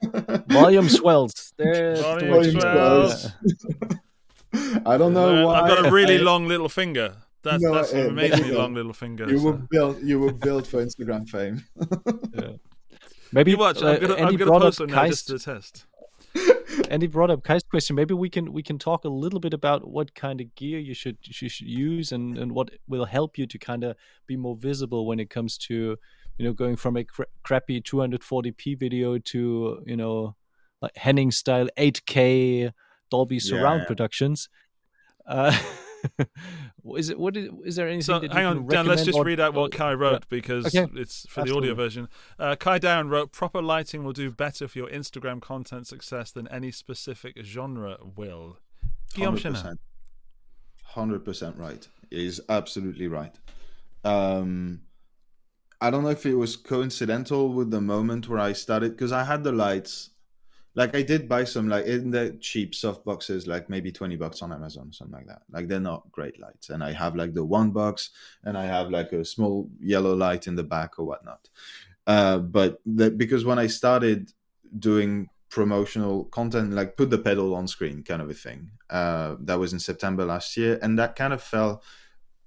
volume 0.48 0.90
swells. 0.90 1.54
There's 1.56 2.02
volume 2.02 2.54
the 2.56 2.60
swells. 2.60 3.28
I 4.86 4.98
don't 4.98 5.14
know 5.14 5.48
why. 5.48 5.62
I've 5.62 5.70
got 5.70 5.86
a 5.86 5.92
really 5.92 6.18
long 6.18 6.50
little 6.50 6.68
finger. 6.68 7.16
That's, 7.44 7.64
no, 7.64 7.74
that's 7.74 7.94
an 7.94 8.08
amazingly 8.08 8.52
long 8.52 8.74
little 8.74 8.94
finger. 8.94 9.30
You 9.30 9.38
so. 9.38 9.46
were 9.46 9.54
built. 9.54 10.02
You 10.02 10.20
were 10.20 10.34
built 10.34 10.68
for 10.68 10.84
Instagram 10.84 11.30
fame. 11.30 11.64
yeah. 12.34 12.52
Maybe 13.32 13.52
you 13.52 13.58
watch. 13.58 13.82
I'm 13.82 13.88
uh, 13.88 13.98
gonna, 13.98 14.16
I'm 14.16 14.36
gonna 14.36 14.60
post 14.60 14.82
on 14.82 14.88
now 14.88 15.08
just 15.08 15.28
to 15.28 15.40
test. 15.40 15.86
Andy 16.90 17.08
brought 17.08 17.32
up 17.32 17.44
Kai's 17.44 17.64
question. 17.64 17.96
Maybe 17.96 18.14
we 18.14 18.30
can 18.30 18.52
we 18.54 18.64
can 18.64 18.78
talk 18.78 19.06
a 19.06 19.10
little 19.10 19.40
bit 19.40 19.54
about 19.54 19.88
what 19.88 20.14
kind 20.16 20.42
of 20.42 20.54
gear 20.56 20.80
you 20.80 20.94
should 20.94 21.18
you 21.24 21.50
should 21.50 21.68
use 21.68 22.12
and 22.12 22.38
and 22.38 22.52
what 22.52 22.70
will 22.88 23.06
help 23.06 23.38
you 23.38 23.46
to 23.48 23.58
kind 23.58 23.84
of 23.84 23.96
be 24.26 24.36
more 24.36 24.56
visible 24.56 25.06
when 25.06 25.20
it 25.20 25.30
comes 25.30 25.58
to 25.58 25.98
you 26.38 26.46
know 26.46 26.54
going 26.54 26.76
from 26.76 26.98
a 26.98 27.04
cra- 27.04 27.26
crappy 27.44 27.82
240p 27.82 28.80
video 28.80 29.18
to 29.18 29.84
you 29.86 29.98
know 29.98 30.36
like 30.82 30.96
Henning 30.96 31.32
style 31.32 31.68
8K 31.78 32.72
Dolby 33.10 33.40
surround 33.40 33.82
Yeah. 33.82 33.88
productions. 33.88 34.50
Uh, 35.26 35.58
is 36.98 37.10
it 37.10 37.20
what 37.20 37.36
is, 37.38 37.50
is 37.66 37.76
there 37.76 37.88
anything? 37.88 38.02
So 38.02 38.20
that 38.20 38.24
you 38.24 38.30
hang 38.30 38.48
can 38.54 38.58
on, 38.64 38.68
Dan. 38.68 38.86
Let's 38.88 39.04
just 39.04 39.18
or- 39.18 39.26
read 39.26 39.40
out 39.40 39.54
what 39.54 39.74
or- 39.74 39.78
Kai 39.78 39.94
wrote 39.94 40.28
because 40.30 40.66
Okay. 40.68 40.88
it's 40.96 41.26
for 41.30 41.44
the 41.44 41.56
audio 41.56 41.74
version. 41.74 42.08
Uh, 42.40 42.56
Kai 42.56 42.78
Down 42.80 43.10
wrote, 43.10 43.32
"Proper 43.32 43.62
lighting 43.62 44.04
will 44.04 44.14
do 44.14 44.32
better 44.32 44.68
for 44.68 44.78
your 44.80 44.90
Instagram 44.90 45.42
content 45.42 45.88
success 45.88 46.32
than 46.32 46.48
any 46.50 46.72
specific 46.72 47.38
genre 47.44 47.98
will." 48.16 48.58
Guillaume 49.14 49.38
Chenin. 49.38 49.78
Hundred 50.84 51.24
percent 51.26 51.58
right. 51.58 51.88
Is 52.12 52.42
absolutely 52.50 53.08
right. 53.08 53.36
Um, 54.04 54.82
I 55.82 55.90
don't 55.92 56.04
know 56.04 56.10
if 56.10 56.26
it 56.26 56.36
was 56.36 56.56
coincidental 56.56 57.54
with 57.54 57.70
the 57.72 57.82
moment 57.82 58.28
where 58.30 58.40
I 58.40 58.54
started 58.54 58.92
because 58.92 59.12
I 59.12 59.24
had 59.26 59.44
the 59.44 59.52
lights. 59.52 60.10
Like 60.78 60.96
I 60.96 61.02
did 61.02 61.28
buy 61.28 61.44
some 61.44 61.68
like 61.68 61.88
in 61.88 62.12
the 62.12 62.38
cheap 62.40 62.76
soft 62.76 63.04
boxes, 63.04 63.48
like 63.48 63.68
maybe 63.68 63.92
twenty 63.92 64.16
bucks 64.16 64.44
on 64.44 64.54
Amazon, 64.54 64.94
something 64.94 65.16
like 65.16 65.26
that. 65.26 65.42
Like 65.52 65.68
they're 65.68 65.80
not 65.80 66.12
great 66.12 66.40
lights, 66.40 66.70
and 66.70 66.84
I 66.84 66.92
have 66.92 67.16
like 67.16 67.34
the 67.34 67.44
one 67.44 67.72
box, 67.72 68.12
and 68.44 68.56
I 68.56 68.66
have 68.66 68.92
like 68.92 69.12
a 69.12 69.26
small 69.26 69.72
yellow 69.82 70.16
light 70.16 70.46
in 70.46 70.56
the 70.56 70.64
back 70.64 71.00
or 71.00 71.06
whatnot. 71.06 71.50
Uh, 72.06 72.38
but 72.38 72.80
the, 72.86 73.10
because 73.10 73.44
when 73.44 73.58
I 73.58 73.66
started 73.66 74.32
doing 74.78 75.30
promotional 75.50 76.26
content, 76.26 76.74
like 76.74 76.96
put 76.96 77.10
the 77.10 77.18
pedal 77.18 77.56
on 77.56 77.68
screen 77.68 78.04
kind 78.04 78.22
of 78.22 78.30
a 78.30 78.36
thing, 78.36 78.70
uh, 78.92 79.36
that 79.40 79.58
was 79.58 79.74
in 79.74 79.80
September 79.80 80.26
last 80.26 80.56
year, 80.58 80.78
and 80.84 81.00
that 81.00 81.16
kind 81.16 81.34
of 81.34 81.42
fell 81.42 81.82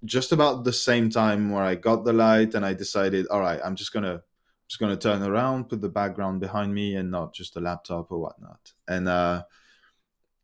just 0.05 0.31
about 0.31 0.63
the 0.63 0.73
same 0.73 1.11
time 1.11 1.51
where 1.51 1.65
I 1.65 1.75
got 1.75 2.05
the 2.05 2.13
light 2.13 2.55
and 2.55 2.65
I 2.65 2.75
decided, 2.75 3.27
all 3.27 3.41
right, 3.41 3.61
I'm 3.65 3.75
just 3.75 3.93
gonna 3.93 4.23
just 4.71 4.79
gonna 4.79 4.97
turn 4.97 5.21
around, 5.21 5.69
put 5.69 5.81
the 5.81 5.89
background 5.89 6.41
behind 6.41 6.73
me, 6.73 6.95
and 6.95 7.11
not 7.11 7.35
just 7.35 7.57
a 7.57 7.61
laptop 7.61 8.13
or 8.13 8.21
whatnot. 8.21 8.73
And 8.87 9.09
uh, 9.09 9.43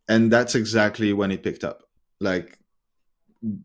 and 0.09 0.33
that's 0.33 0.57
exactly 0.57 1.13
when 1.13 1.31
it 1.31 1.45
picked 1.45 1.63
up. 1.63 1.85
Like 2.19 2.59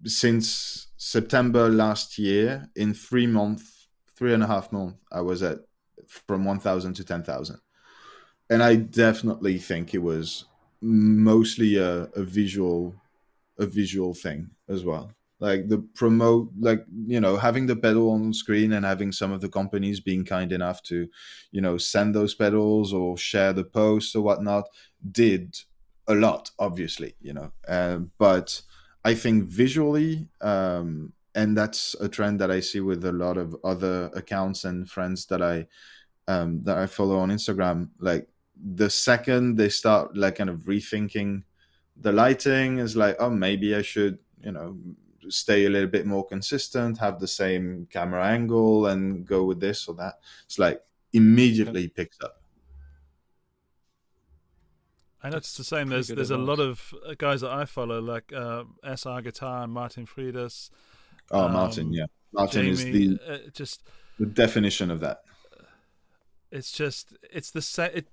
since 0.05 0.89
September 0.97 1.67
last 1.67 2.19
year, 2.19 2.69
in 2.75 2.93
three 2.93 3.25
months, 3.25 3.87
three 4.15 4.35
and 4.35 4.43
a 4.43 4.47
half 4.47 4.71
months, 4.71 4.99
I 5.11 5.21
was 5.21 5.41
at 5.41 5.61
from 6.07 6.45
one 6.45 6.59
thousand 6.59 6.93
to 6.97 7.03
ten 7.03 7.23
thousand, 7.23 7.59
and 8.47 8.61
I 8.61 8.75
definitely 8.75 9.57
think 9.57 9.95
it 9.95 10.03
was 10.03 10.45
mostly 10.79 11.77
a, 11.77 12.03
a 12.15 12.21
visual 12.21 12.93
a 13.57 13.65
visual 13.65 14.13
thing 14.13 14.51
as 14.69 14.85
well 14.85 15.11
like 15.41 15.67
the 15.67 15.79
promote 15.95 16.49
like 16.59 16.85
you 17.07 17.19
know 17.19 17.35
having 17.35 17.65
the 17.65 17.75
pedal 17.75 18.11
on 18.11 18.31
screen 18.31 18.71
and 18.71 18.85
having 18.85 19.11
some 19.11 19.31
of 19.31 19.41
the 19.41 19.49
companies 19.49 19.99
being 19.99 20.23
kind 20.23 20.51
enough 20.53 20.81
to 20.83 21.07
you 21.51 21.59
know 21.59 21.77
send 21.77 22.15
those 22.15 22.35
pedals 22.35 22.93
or 22.93 23.17
share 23.17 23.51
the 23.51 23.63
posts 23.63 24.15
or 24.15 24.21
whatnot 24.21 24.65
did 25.11 25.57
a 26.07 26.13
lot 26.15 26.51
obviously 26.59 27.15
you 27.19 27.33
know 27.33 27.51
uh, 27.67 27.97
but 28.17 28.61
i 29.03 29.13
think 29.13 29.43
visually 29.45 30.27
um 30.41 31.11
and 31.33 31.57
that's 31.57 31.95
a 31.95 32.07
trend 32.07 32.39
that 32.39 32.51
i 32.51 32.59
see 32.59 32.79
with 32.79 33.03
a 33.03 33.11
lot 33.11 33.37
of 33.37 33.55
other 33.63 34.11
accounts 34.13 34.63
and 34.63 34.89
friends 34.89 35.25
that 35.25 35.41
i 35.41 35.65
um 36.27 36.63
that 36.63 36.77
i 36.77 36.85
follow 36.85 37.17
on 37.17 37.29
instagram 37.29 37.89
like 37.99 38.27
the 38.75 38.89
second 38.89 39.55
they 39.55 39.69
start 39.69 40.15
like 40.15 40.35
kind 40.35 40.51
of 40.51 40.59
rethinking 40.61 41.41
the 41.97 42.11
lighting 42.11 42.77
is 42.77 42.95
like 42.95 43.15
oh 43.19 43.29
maybe 43.29 43.75
i 43.75 43.81
should 43.81 44.19
you 44.43 44.51
know 44.51 44.77
stay 45.29 45.65
a 45.65 45.69
little 45.69 45.89
bit 45.89 46.05
more 46.05 46.25
consistent 46.25 46.97
have 46.97 47.19
the 47.19 47.27
same 47.27 47.87
camera 47.89 48.25
angle 48.25 48.87
and 48.87 49.25
go 49.25 49.43
with 49.43 49.59
this 49.59 49.87
or 49.87 49.95
that 49.95 50.15
it's 50.45 50.59
like 50.59 50.81
immediately 51.13 51.87
picks 51.87 52.19
up 52.21 52.37
I 55.23 55.29
noticed 55.29 55.55
the 55.55 55.63
same. 55.63 55.85
Pretty 55.85 55.89
There's 55.89 56.07
good 56.07 56.17
there's 56.17 56.31
a 56.31 56.37
lot 56.37 56.59
of 56.59 56.95
uh, 57.05 57.13
guys 57.15 57.41
that 57.41 57.51
I 57.51 57.65
follow, 57.65 58.01
like 58.01 58.33
uh, 58.33 58.63
SR 58.83 59.21
Guitar 59.21 59.65
and 59.65 59.71
Martin 59.71 60.07
Frieders. 60.07 60.71
oh 61.29 61.45
Um, 61.45 61.53
martin 61.53 61.93
yeah 61.93 62.05
martin 62.33 62.63
Jamie, 62.63 62.71
is 62.71 63.19
the, 63.19 63.31
uh, 63.31 63.37
just 63.53 63.83
the 64.17 64.25
definition 64.25 64.89
of 64.89 64.99
that 65.01 65.21
it's 66.51 66.71
just 66.71 67.17
it's 67.23 67.51
the 67.51 67.61
same. 67.61 67.91
It, 67.93 68.07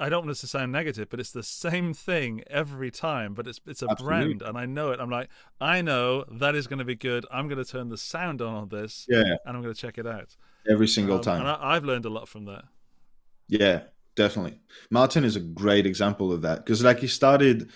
I 0.00 0.08
don't 0.08 0.20
want 0.20 0.28
this 0.28 0.40
to 0.40 0.46
sound 0.48 0.72
negative, 0.72 1.08
but 1.10 1.20
it's 1.20 1.32
the 1.32 1.42
same 1.42 1.94
thing 1.94 2.42
every 2.48 2.90
time. 2.90 3.34
But 3.34 3.46
it's 3.46 3.60
it's 3.66 3.82
a 3.82 3.88
Absolutely. 3.90 4.34
brand, 4.36 4.42
and 4.42 4.58
I 4.58 4.66
know 4.66 4.90
it. 4.92 5.00
I'm 5.00 5.10
like, 5.10 5.28
I 5.60 5.82
know 5.82 6.24
that 6.30 6.54
is 6.54 6.66
going 6.66 6.78
to 6.80 6.84
be 6.84 6.96
good. 6.96 7.26
I'm 7.30 7.48
going 7.48 7.62
to 7.62 7.70
turn 7.70 7.88
the 7.88 7.98
sound 7.98 8.42
on 8.42 8.54
on 8.54 8.68
this, 8.68 9.08
yeah 9.08 9.36
and 9.44 9.56
I'm 9.56 9.62
going 9.62 9.74
to 9.74 9.80
check 9.80 9.98
it 9.98 10.06
out. 10.06 10.36
every 10.68 10.88
single 10.88 11.18
Um, 11.18 11.20
time 11.20 11.40
and 11.40 11.48
I, 11.48 11.58
I've 11.60 11.84
learned 11.84 12.04
a 12.04 12.10
lot 12.10 12.28
from 12.28 12.44
that. 12.46 12.64
Yeah, 13.48 13.82
definitely. 14.14 14.60
Martin 14.90 15.24
is 15.24 15.36
a 15.36 15.40
great 15.40 15.86
example 15.86 16.32
of 16.32 16.42
that 16.42 16.58
because, 16.64 16.82
like, 16.82 17.00
he 17.00 17.06
started 17.06 17.70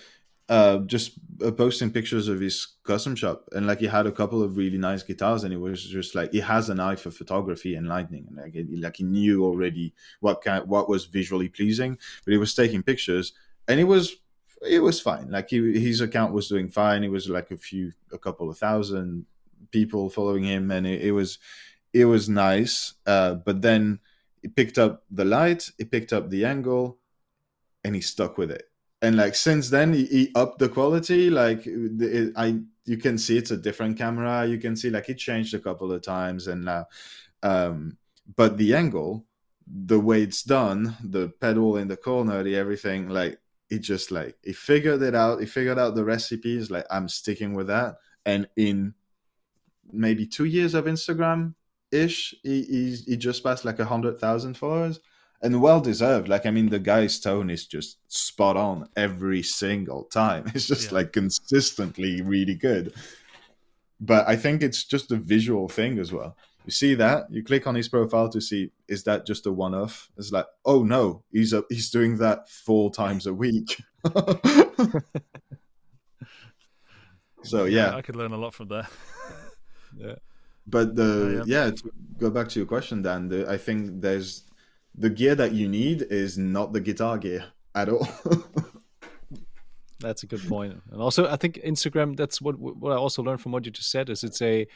uh, 0.49 0.79
just 0.79 1.11
uh, 1.45 1.51
posting 1.51 1.91
pictures 1.91 2.27
of 2.27 2.39
his 2.39 2.67
custom 2.83 3.15
shop, 3.15 3.47
and 3.51 3.67
like 3.67 3.79
he 3.79 3.87
had 3.87 4.07
a 4.07 4.11
couple 4.11 4.41
of 4.41 4.55
really 4.57 4.77
nice 4.77 5.03
guitars, 5.03 5.43
and 5.43 5.51
he 5.51 5.57
was 5.57 5.83
just 5.83 6.15
like 6.15 6.31
he 6.31 6.39
has 6.39 6.69
an 6.69 6.79
eye 6.79 6.95
for 6.95 7.11
photography 7.11 7.75
and 7.75 7.87
lighting, 7.87 8.25
and 8.27 8.37
like, 8.37 8.53
he, 8.53 8.63
like 8.77 8.95
he 8.95 9.03
knew 9.03 9.43
already 9.43 9.93
what 10.21 10.41
kind, 10.41 10.67
what 10.67 10.87
was 10.87 11.05
visually 11.05 11.49
pleasing, 11.49 11.97
but 12.23 12.31
he 12.31 12.37
was 12.37 12.55
taking 12.55 12.81
pictures, 12.81 13.33
and 13.67 13.79
it 13.79 13.83
was 13.83 14.15
it 14.65 14.79
was 14.79 15.01
fine. 15.01 15.29
Like 15.29 15.49
he, 15.49 15.79
his 15.79 16.01
account 16.01 16.33
was 16.33 16.47
doing 16.47 16.69
fine. 16.69 17.03
It 17.03 17.11
was 17.11 17.29
like 17.29 17.51
a 17.51 17.57
few, 17.57 17.93
a 18.11 18.17
couple 18.17 18.49
of 18.49 18.57
thousand 18.57 19.25
people 19.71 20.09
following 20.09 20.43
him, 20.43 20.71
and 20.71 20.87
it, 20.87 21.01
it 21.01 21.11
was 21.11 21.39
it 21.93 22.05
was 22.05 22.29
nice. 22.29 22.93
Uh, 23.05 23.35
but 23.35 23.61
then 23.61 23.99
he 24.41 24.47
picked 24.47 24.77
up 24.77 25.03
the 25.11 25.25
light, 25.25 25.69
he 25.77 25.83
picked 25.83 26.13
up 26.13 26.29
the 26.29 26.45
angle, 26.45 26.99
and 27.83 27.95
he 27.95 28.01
stuck 28.01 28.37
with 28.37 28.51
it. 28.51 28.69
And 29.01 29.15
like 29.15 29.35
since 29.35 29.69
then, 29.69 29.93
he, 29.93 30.05
he 30.05 30.31
upped 30.35 30.59
the 30.59 30.69
quality. 30.69 31.29
Like 31.29 31.63
it, 31.65 32.33
I, 32.35 32.59
you 32.85 32.97
can 32.97 33.17
see 33.17 33.37
it's 33.37 33.51
a 33.51 33.57
different 33.57 33.97
camera. 33.97 34.45
You 34.45 34.57
can 34.57 34.75
see 34.75 34.89
like 34.89 35.05
he 35.05 35.13
changed 35.13 35.53
a 35.53 35.59
couple 35.59 35.91
of 35.91 36.01
times, 36.01 36.47
and 36.47 36.65
now, 36.65 36.85
um, 37.43 37.97
but 38.35 38.57
the 38.57 38.73
angle, 38.73 39.25
the 39.67 39.99
way 39.99 40.23
it's 40.23 40.41
done, 40.43 40.95
the 41.03 41.29
pedal 41.41 41.77
in 41.77 41.87
the 41.87 41.97
corner, 41.97 42.41
the 42.43 42.55
everything, 42.55 43.09
like 43.09 43.39
he 43.69 43.79
just 43.79 44.11
like 44.11 44.35
he 44.43 44.53
figured 44.53 45.01
it 45.01 45.13
out. 45.13 45.39
He 45.39 45.45
figured 45.45 45.77
out 45.77 45.95
the 45.95 46.05
recipes. 46.05 46.71
Like 46.71 46.85
I'm 46.89 47.07
sticking 47.07 47.53
with 47.53 47.67
that, 47.67 47.97
and 48.25 48.47
in 48.55 48.95
maybe 49.91 50.25
two 50.25 50.45
years 50.45 50.73
of 50.73 50.85
Instagram 50.85 51.53
ish, 51.91 52.33
he, 52.43 52.63
he 52.63 52.95
he 53.05 53.17
just 53.17 53.43
passed 53.43 53.65
like 53.65 53.79
a 53.79 53.85
hundred 53.85 54.19
thousand 54.19 54.57
followers, 54.57 54.99
and 55.41 55.61
well 55.61 55.79
deserved. 55.81 56.27
Like 56.27 56.45
I 56.45 56.51
mean, 56.51 56.69
the 56.69 56.79
guy's 56.79 57.19
tone 57.19 57.49
is 57.49 57.65
just 57.67 57.97
spot 58.07 58.57
on 58.57 58.89
every 58.95 59.43
single 59.43 60.03
time. 60.05 60.45
It's 60.55 60.67
just 60.67 60.91
Yeah. 60.91 60.95
like 60.99 61.13
consistently 61.13 62.21
really 62.21 62.55
good. 62.55 62.93
But 63.99 64.27
I 64.27 64.35
think 64.35 64.61
it's 64.63 64.83
just 64.83 65.11
a 65.11 65.15
visual 65.17 65.67
thing 65.67 65.99
as 65.99 66.11
well. 66.11 66.35
You 66.65 66.71
see 66.71 66.95
that 66.95 67.31
you 67.31 67.43
click 67.43 67.65
on 67.65 67.75
his 67.75 67.87
profile 67.89 68.29
to 68.29 68.41
see 68.41 68.71
is 68.87 69.03
that 69.03 69.25
just 69.25 69.45
a 69.47 69.51
one-off? 69.51 70.09
It's 70.17 70.31
like 70.31 70.45
oh 70.65 70.83
no, 70.83 71.23
he's 71.31 71.53
a, 71.53 71.63
he's 71.69 71.89
doing 71.89 72.17
that 72.17 72.49
four 72.49 72.91
times 72.91 73.25
a 73.27 73.33
week. 73.33 73.81
so 77.43 77.65
yeah, 77.65 77.95
I 77.95 78.01
could 78.01 78.15
learn 78.15 78.31
a 78.33 78.37
lot 78.37 78.53
from 78.53 78.67
that. 78.69 78.89
Yeah. 79.97 80.15
But 80.65 80.95
the 80.95 81.41
Oh, 81.41 81.45
yeah. 81.47 81.71
to 81.71 81.91
go 82.19 82.29
back 82.29 82.49
to 82.49 82.59
your 82.59 82.65
question, 82.67 83.01
Dan. 83.01 83.29
The, 83.29 83.49
I 83.49 83.57
think 83.57 84.01
there's 84.01 84.43
the 84.97 85.09
gear 85.09 85.35
that 85.35 85.51
you 85.53 85.67
need 85.67 86.01
is 86.09 86.37
not 86.37 86.73
the 86.73 86.81
guitar 86.81 87.17
gear 87.17 87.45
at 87.75 87.89
all. 87.89 88.07
That's 89.99 90.23
a 90.23 90.27
good 90.27 90.47
point. 90.47 90.79
And 90.91 91.01
also, 91.01 91.27
I 91.27 91.37
think 91.37 91.55
Instagram. 91.65 92.15
That's 92.15 92.39
what 92.41 92.57
what 92.59 92.91
I 92.91 92.95
also 92.95 93.23
learned 93.23 93.41
from 93.41 93.51
what 93.51 93.65
you 93.65 93.71
just 93.71 93.89
said 93.89 94.09
is 94.09 94.23
it's 94.23 94.41
a 94.43 94.67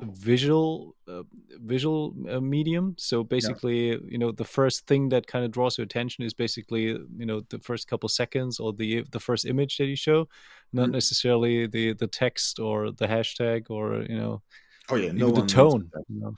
visual 0.00 0.94
uh, 1.06 1.22
visual 1.60 2.14
uh, 2.30 2.40
medium. 2.40 2.94
So 2.98 3.22
basically, 3.22 3.98
you 4.08 4.16
know, 4.16 4.32
the 4.32 4.44
first 4.44 4.86
thing 4.86 5.10
that 5.10 5.26
kind 5.26 5.44
of 5.44 5.50
draws 5.50 5.76
your 5.76 5.84
attention 5.84 6.24
is 6.24 6.32
basically 6.32 6.84
you 6.84 7.26
know 7.26 7.42
the 7.50 7.58
first 7.58 7.88
couple 7.88 8.08
seconds 8.08 8.58
or 8.58 8.72
the 8.72 9.04
the 9.12 9.20
first 9.20 9.44
image 9.44 9.76
that 9.76 9.84
you 9.86 9.96
show, 9.96 10.28
not 10.72 10.88
Mhm. 10.88 10.92
necessarily 10.92 11.66
the 11.66 11.92
the 11.92 12.06
text 12.06 12.58
or 12.58 12.90
the 12.90 13.06
hashtag 13.06 13.66
or 13.68 14.02
you 14.08 14.16
know 14.16 14.40
oh 14.88 14.96
yeah, 14.96 15.12
no 15.12 15.30
the 15.30 15.42
tone. 15.46 15.90
you 16.08 16.20
know. 16.20 16.34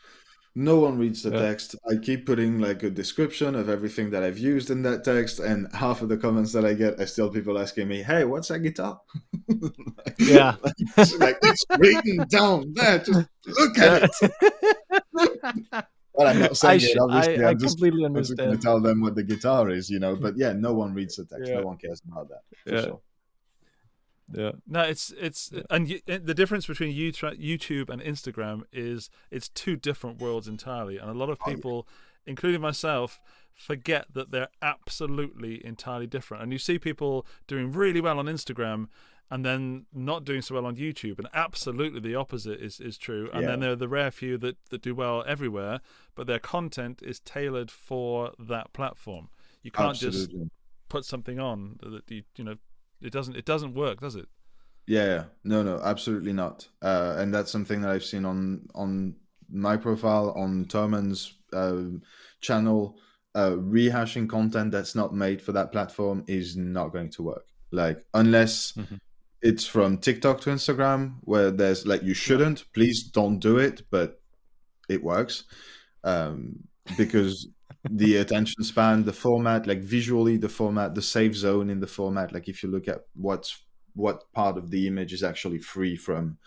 No 0.56 0.80
one 0.80 0.98
reads 0.98 1.22
the 1.22 1.30
Yeah. 1.30 1.42
text. 1.42 1.76
I 1.88 1.96
keep 1.96 2.26
putting 2.26 2.58
like 2.58 2.82
a 2.82 2.90
description 2.90 3.54
of 3.54 3.68
everything 3.68 4.10
that 4.10 4.22
I've 4.24 4.36
used 4.38 4.70
in 4.70 4.82
that 4.82 5.04
text, 5.04 5.38
and 5.38 5.68
half 5.74 6.02
of 6.02 6.08
the 6.08 6.16
comments 6.16 6.52
that 6.52 6.64
I 6.64 6.74
get 6.74 6.98
are 7.00 7.06
still 7.06 7.30
people 7.30 7.58
asking 7.58 7.86
me, 7.88 8.02
"Hey, 8.02 8.24
what's 8.24 8.48
that 8.48 8.58
guitar?" 8.60 9.00
Yeah. 10.18 10.56
it's 10.98 11.16
like 11.18 11.38
it's 11.42 11.64
written 11.78 12.26
down 12.28 12.72
there. 12.74 12.98
Just 12.98 13.28
look 13.46 13.78
at 13.78 14.10
it. 14.22 14.32
But 16.12 16.26
I'm 16.26 16.40
not 16.40 16.56
saying 16.56 16.72
I 16.72 16.74
it. 16.74 16.80
sh- 16.80 16.96
Obviously, 17.00 17.44
I- 17.44 17.50
I 17.50 17.54
just, 17.54 17.78
completely 17.78 18.02
just 18.02 18.36
going 18.36 18.36
to 18.36 18.42
understand. 18.56 18.62
tell 18.62 18.80
them 18.80 19.00
what 19.00 19.14
the 19.14 19.22
guitar 19.22 19.70
is, 19.70 19.88
you 19.88 20.00
know. 20.00 20.16
But 20.16 20.36
yeah, 20.36 20.52
no 20.52 20.74
one 20.74 20.92
reads 20.92 21.16
the 21.16 21.24
text. 21.24 21.48
Yeah. 21.48 21.60
No 21.60 21.66
one 21.66 21.78
cares 21.78 22.02
about 22.06 22.28
that. 22.28 22.42
For 22.66 22.74
Yeah. 22.74 22.82
sure. 22.82 23.00
Yeah. 24.32 24.52
No, 24.66 24.80
it's 24.82 25.12
it's 25.18 25.52
and 25.70 25.88
y- 25.88 26.02
the 26.06 26.34
difference 26.34 26.66
between 26.66 26.94
YouTube 26.96 27.88
and 27.88 28.00
Instagram 28.02 28.62
is 28.72 29.10
it's 29.30 29.48
two 29.48 29.76
different 29.76 30.20
worlds 30.20 30.46
entirely, 30.48 30.98
and 30.98 31.10
a 31.10 31.14
lot 31.14 31.30
of 31.30 31.38
Oh, 31.44 31.50
yeah. 31.50 31.54
people, 31.56 31.88
including 32.26 32.60
myself, 32.60 33.20
forget 33.54 34.06
that 34.14 34.30
they're 34.30 34.48
absolutely 34.62 35.64
entirely 35.64 36.06
different. 36.06 36.42
And 36.42 36.52
you 36.52 36.58
see 36.58 36.78
people 36.78 37.26
doing 37.46 37.72
really 37.72 38.00
well 38.00 38.18
on 38.18 38.26
Instagram. 38.26 38.88
And 39.32 39.44
then 39.46 39.86
not 39.94 40.24
doing 40.24 40.42
so 40.42 40.56
well 40.56 40.66
on 40.66 40.74
YouTube, 40.74 41.18
and 41.18 41.28
absolutely 41.32 42.00
the 42.00 42.16
opposite 42.16 42.60
is, 42.60 42.80
is 42.80 42.98
true. 42.98 43.30
And 43.32 43.42
Yeah. 43.42 43.50
then 43.50 43.60
there 43.60 43.70
are 43.70 43.76
the 43.76 43.86
rare 43.86 44.10
few 44.10 44.36
that, 44.38 44.56
that 44.70 44.82
do 44.82 44.92
well 44.92 45.22
everywhere, 45.24 45.78
but 46.16 46.26
their 46.26 46.40
content 46.40 47.00
is 47.00 47.20
tailored 47.20 47.70
for 47.70 48.32
that 48.40 48.72
platform. 48.72 49.28
You 49.62 49.70
can't 49.70 49.96
just 49.96 50.32
put 50.88 51.04
something 51.04 51.38
on 51.38 51.78
that 51.80 52.10
you 52.10 52.24
you 52.34 52.42
know 52.42 52.56
it 53.00 53.12
doesn't 53.12 53.36
it 53.36 53.44
doesn't 53.44 53.74
work, 53.74 54.00
does 54.00 54.16
it? 54.16 54.26
Yeah, 54.86 55.24
no, 55.44 55.62
no, 55.62 55.80
absolutely 55.82 56.32
not. 56.32 56.66
Uh, 56.82 57.14
and 57.18 57.32
that's 57.32 57.50
something 57.50 57.80
that 57.82 57.90
I've 57.90 58.04
seen 58.04 58.24
on 58.24 58.66
on 58.74 59.14
my 59.50 59.76
profile 59.76 60.32
on 60.36 60.64
Thomann's 60.66 61.34
uh, 61.52 61.98
channel. 62.40 62.98
Uh, 63.32 63.52
rehashing 63.52 64.28
content 64.28 64.72
that's 64.72 64.96
not 64.96 65.14
made 65.14 65.40
for 65.40 65.52
that 65.52 65.70
platform 65.70 66.24
is 66.26 66.56
not 66.56 66.92
going 66.92 67.08
to 67.10 67.22
work. 67.22 67.46
Like 67.70 68.04
unless 68.14 68.72
Mhm. 68.72 68.98
it's 69.40 69.64
from 69.64 69.98
TikTok 69.98 70.40
to 70.40 70.50
Instagram, 70.50 71.18
where 71.22 71.52
there's 71.52 71.86
like 71.86 72.02
you 72.02 72.14
shouldn't. 72.14 72.64
Please 72.74 73.04
don't 73.04 73.38
do 73.38 73.58
it, 73.58 73.82
but 73.90 74.20
it 74.88 75.00
works 75.04 75.44
um, 76.02 76.58
because 76.96 77.46
the 77.88 78.16
attention 78.16 78.62
span, 78.62 79.04
the 79.04 79.12
format, 79.12 79.66
like 79.66 79.80
visually, 79.80 80.36
the 80.36 80.48
format, 80.48 80.94
the 80.94 81.02
safe 81.02 81.34
zone 81.34 81.70
in 81.70 81.80
the 81.80 81.86
format. 81.86 82.32
Like 82.32 82.48
if 82.48 82.62
you 82.62 82.70
look 82.70 82.88
at 82.88 83.06
what's 83.14 83.62
what 83.94 84.30
part 84.32 84.56
of 84.56 84.70
the 84.70 84.86
image 84.86 85.12
is 85.12 85.22
actually 85.22 85.58
free 85.58 85.96
from 85.96 86.38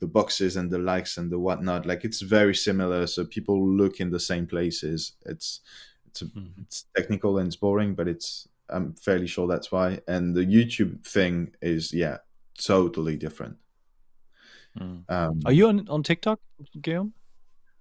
the 0.00 0.06
boxes 0.06 0.56
and 0.56 0.70
the 0.70 0.78
likes 0.78 1.16
and 1.16 1.30
the 1.30 1.38
whatnot, 1.38 1.86
like 1.86 2.04
it's 2.04 2.20
very 2.20 2.54
similar. 2.54 3.06
So 3.06 3.24
people 3.24 3.68
look 3.68 4.00
in 4.00 4.10
the 4.10 4.20
same 4.20 4.46
places. 4.46 5.12
It's 5.24 5.60
it's 6.06 6.22
a, 6.22 6.26
it's 6.60 6.86
technical 6.96 7.38
and 7.38 7.46
it's 7.46 7.56
boring, 7.56 7.94
but 7.94 8.08
it's 8.08 8.48
I'm 8.68 8.94
fairly 8.94 9.26
sure 9.26 9.46
that's 9.46 9.70
why. 9.70 10.00
And 10.08 10.34
the 10.34 10.44
YouTube 10.44 11.06
thing 11.06 11.52
is 11.60 11.92
yeah, 11.92 12.18
totally 12.58 13.16
different. 13.16 13.56
Mm. 14.78 15.04
Um, 15.08 15.40
Are 15.44 15.52
you 15.52 15.68
on, 15.68 15.88
on 15.88 16.02
TikTok, 16.02 16.40
Guillaume? 16.80 17.12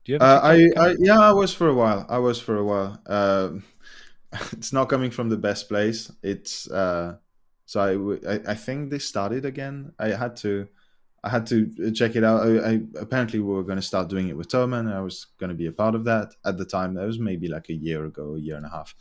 Do 0.03 0.13
you 0.13 0.19
have 0.19 0.21
uh, 0.21 0.41
I, 0.43 0.69
I 0.77 0.95
yeah, 0.99 1.19
I 1.19 1.31
was 1.31 1.53
for 1.53 1.67
a 1.67 1.73
while. 1.75 2.05
I 2.09 2.17
was 2.17 2.39
for 2.39 2.57
a 2.57 2.63
while. 2.63 3.01
Um 3.05 3.63
it's 4.53 4.71
not 4.73 4.89
coming 4.89 5.11
from 5.11 5.29
the 5.29 5.37
best 5.37 5.67
place. 5.67 6.11
It's 6.23 6.69
uh, 6.71 7.17
so 7.65 7.81
I, 7.81 7.93
w- 7.93 8.21
I 8.27 8.51
I 8.51 8.55
think 8.55 8.89
they 8.89 8.99
started 8.99 9.45
again. 9.45 9.93
I 9.99 10.09
had 10.09 10.35
to 10.37 10.67
I 11.23 11.29
had 11.29 11.45
to 11.47 11.91
check 11.91 12.15
it 12.15 12.23
out. 12.23 12.47
I, 12.47 12.71
I 12.71 12.81
apparently 12.99 13.39
we 13.39 13.53
were 13.53 13.63
going 13.63 13.77
to 13.77 13.81
start 13.81 14.09
doing 14.09 14.29
it 14.29 14.37
with 14.37 14.47
Thomann. 14.49 14.91
I 14.91 15.01
was 15.01 15.27
going 15.37 15.49
to 15.49 15.55
be 15.55 15.67
a 15.67 15.71
part 15.71 15.95
of 15.95 16.05
that 16.05 16.33
at 16.45 16.57
the 16.57 16.65
time. 16.65 16.95
That 16.95 17.05
was 17.05 17.19
maybe 17.19 17.47
like 17.47 17.69
a 17.69 17.73
year 17.73 18.05
ago, 18.05 18.35
a 18.35 18.39
year 18.39 18.55
and 18.55 18.65
a 18.65 18.69
half. 18.69 18.95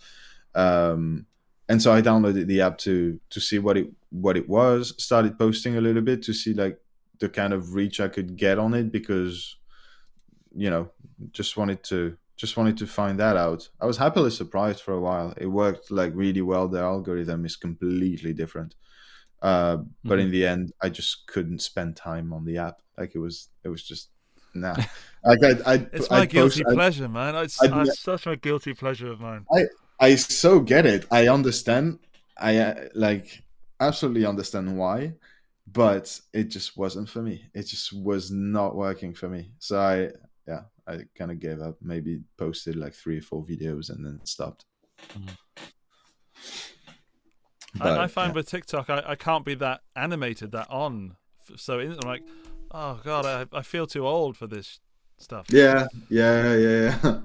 Um, 0.54 1.26
and 1.68 1.80
so 1.80 1.92
I 1.92 2.02
downloaded 2.02 2.46
the 2.46 2.60
app 2.62 2.78
to 2.78 3.20
to 3.30 3.40
see 3.40 3.58
what 3.58 3.76
it 3.76 3.90
what 4.10 4.36
it 4.36 4.48
was. 4.48 4.94
Started 5.02 5.38
posting 5.38 5.76
a 5.76 5.80
little 5.80 6.02
bit 6.02 6.22
to 6.24 6.32
see 6.32 6.54
like 6.54 6.80
the 7.20 7.28
kind 7.28 7.52
of 7.52 7.74
reach 7.74 8.00
I 8.00 8.08
could 8.08 8.36
get 8.36 8.58
on 8.58 8.74
it 8.74 8.90
because 8.90 9.56
you 10.54 10.70
know 10.70 10.90
just 11.32 11.56
wanted 11.56 11.82
to 11.84 12.16
just 12.36 12.56
wanted 12.56 12.76
to 12.78 12.86
find 12.86 13.20
that 13.20 13.36
out. 13.36 13.68
I 13.80 13.86
was 13.86 13.98
happily 13.98 14.30
surprised 14.30 14.80
for 14.82 14.94
a 14.94 15.00
while. 15.00 15.34
It 15.36 15.46
worked 15.46 15.90
like 15.90 16.12
really 16.14 16.40
well. 16.40 16.68
The 16.68 16.80
algorithm 16.80 17.44
is 17.44 17.56
completely 17.56 18.32
different. 18.32 18.74
Uh, 19.42 19.78
but 20.04 20.18
in 20.18 20.30
the 20.30 20.46
end, 20.46 20.72
I 20.82 20.88
just 20.88 21.26
couldn't 21.26 21.60
spend 21.60 21.96
time 21.96 22.32
on 22.32 22.44
the 22.46 22.56
app. 22.58 22.80
Like 22.98 23.14
it 23.14 23.18
was, 23.18 23.48
it 23.64 23.68
was 23.68 23.82
just 23.82 24.08
nah. 24.54 24.74
Like 25.24 25.38
I, 25.44 25.72
I, 25.74 25.74
It's 25.92 26.10
I 26.10 26.20
my 26.20 26.26
guilty 26.26 26.62
post- 26.64 26.72
I- 26.72 26.74
pleasure, 26.74 27.08
man. 27.08 27.34
It's, 27.36 27.62
I'd- 27.62 27.88
it's 27.90 28.00
such 28.00 28.26
a 28.26 28.36
guilty 28.36 28.72
pleasure 28.72 29.12
of 29.12 29.20
mine. 29.20 29.44
I 30.00 30.14
so 30.14 30.60
get 30.60 30.86
it. 30.86 31.04
I 31.10 31.28
understand. 31.28 31.98
I 32.38 32.56
uh, 32.56 32.88
like 32.94 33.42
absolutely 33.80 34.24
understand 34.24 34.78
why, 34.78 35.12
but 35.70 36.18
it 36.32 36.44
just 36.44 36.74
wasn't 36.74 37.10
for 37.10 37.20
me. 37.20 37.44
It 37.52 37.64
just 37.64 37.92
was 37.92 38.30
not 38.30 38.74
working 38.76 39.12
for 39.12 39.28
me. 39.28 39.52
So 39.58 39.78
I, 39.78 40.08
yeah, 40.50 40.62
I 40.86 40.98
kind 41.16 41.30
of 41.30 41.38
gave 41.38 41.60
up. 41.60 41.76
Maybe 41.80 42.20
posted 42.36 42.76
like 42.76 42.94
three 42.94 43.18
or 43.18 43.22
four 43.22 43.44
videos 43.44 43.90
and 43.90 44.04
then 44.04 44.20
stopped. 44.24 44.64
I, 45.00 47.78
But, 47.78 47.98
I 47.98 48.06
find 48.08 48.30
yeah. 48.30 48.34
with 48.34 48.48
TikTok, 48.48 48.90
I, 48.90 49.02
I 49.06 49.14
can't 49.14 49.44
be 49.44 49.54
that 49.56 49.82
animated, 49.94 50.50
that 50.52 50.68
on. 50.70 51.16
So 51.56 51.78
I'm 51.78 51.98
like, 52.00 52.22
oh 52.72 53.00
god, 53.04 53.26
I, 53.26 53.46
I 53.56 53.62
feel 53.62 53.86
too 53.86 54.06
old 54.06 54.36
for 54.36 54.48
this 54.48 54.80
stuff. 55.18 55.46
Yeah, 55.50 55.86
yeah, 56.08 56.54
yeah, 56.54 56.98
yeah. 57.04 57.04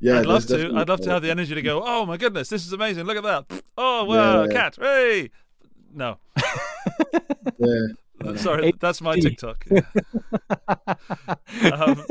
yeah 0.00 0.18
I'd 0.20 0.26
love 0.26 0.46
to. 0.46 0.72
I'd 0.76 0.88
love 0.88 1.00
to 1.00 1.10
have 1.10 1.22
the 1.22 1.30
energy 1.30 1.54
to 1.54 1.62
go. 1.62 1.82
Oh 1.84 2.06
my 2.06 2.16
goodness, 2.16 2.48
this 2.48 2.64
is 2.64 2.72
amazing! 2.72 3.06
Look 3.06 3.16
at 3.16 3.24
that! 3.24 3.62
Oh 3.78 4.04
wow, 4.04 4.44
a 4.44 4.46
Yeah. 4.46 4.52
cat! 4.52 4.78
Hey, 4.80 5.30
no, 5.92 6.18
Yeah. 7.58 7.86
sorry, 8.36 8.72
that's 8.80 9.00
my 9.00 9.16
HD. 9.16 9.22
TikTok. 9.22 9.66
um, 11.72 12.02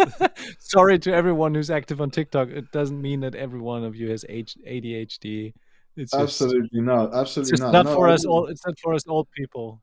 Sorry 0.60 0.99
to 0.99 1.14
everyone 1.14 1.56
who's 1.56 1.72
active 1.72 2.02
on 2.02 2.11
TikTok. 2.11 2.49
It 2.49 2.72
doesn't 2.72 3.02
mean 3.02 3.22
that 3.22 3.36
every 3.36 3.60
one 3.60 3.84
of 3.84 3.95
you 3.95 4.10
has 4.11 4.23
ADHD. 4.30 5.53
It's 5.98 6.11
just, 6.11 6.22
Absolutely 6.22 6.82
not. 6.82 7.07
it's 7.07 7.15
Absolutely 7.15 7.52
just 7.52 7.64
not. 7.64 7.72
not 7.72 7.86
No, 7.86 7.95
for 7.95 8.10
I 8.10 8.14
us 8.14 8.26
all. 8.26 8.48
It's 8.48 8.65
not 8.65 8.77
for 8.80 8.94
us 8.94 9.07
old 9.07 9.27
people. 9.32 9.82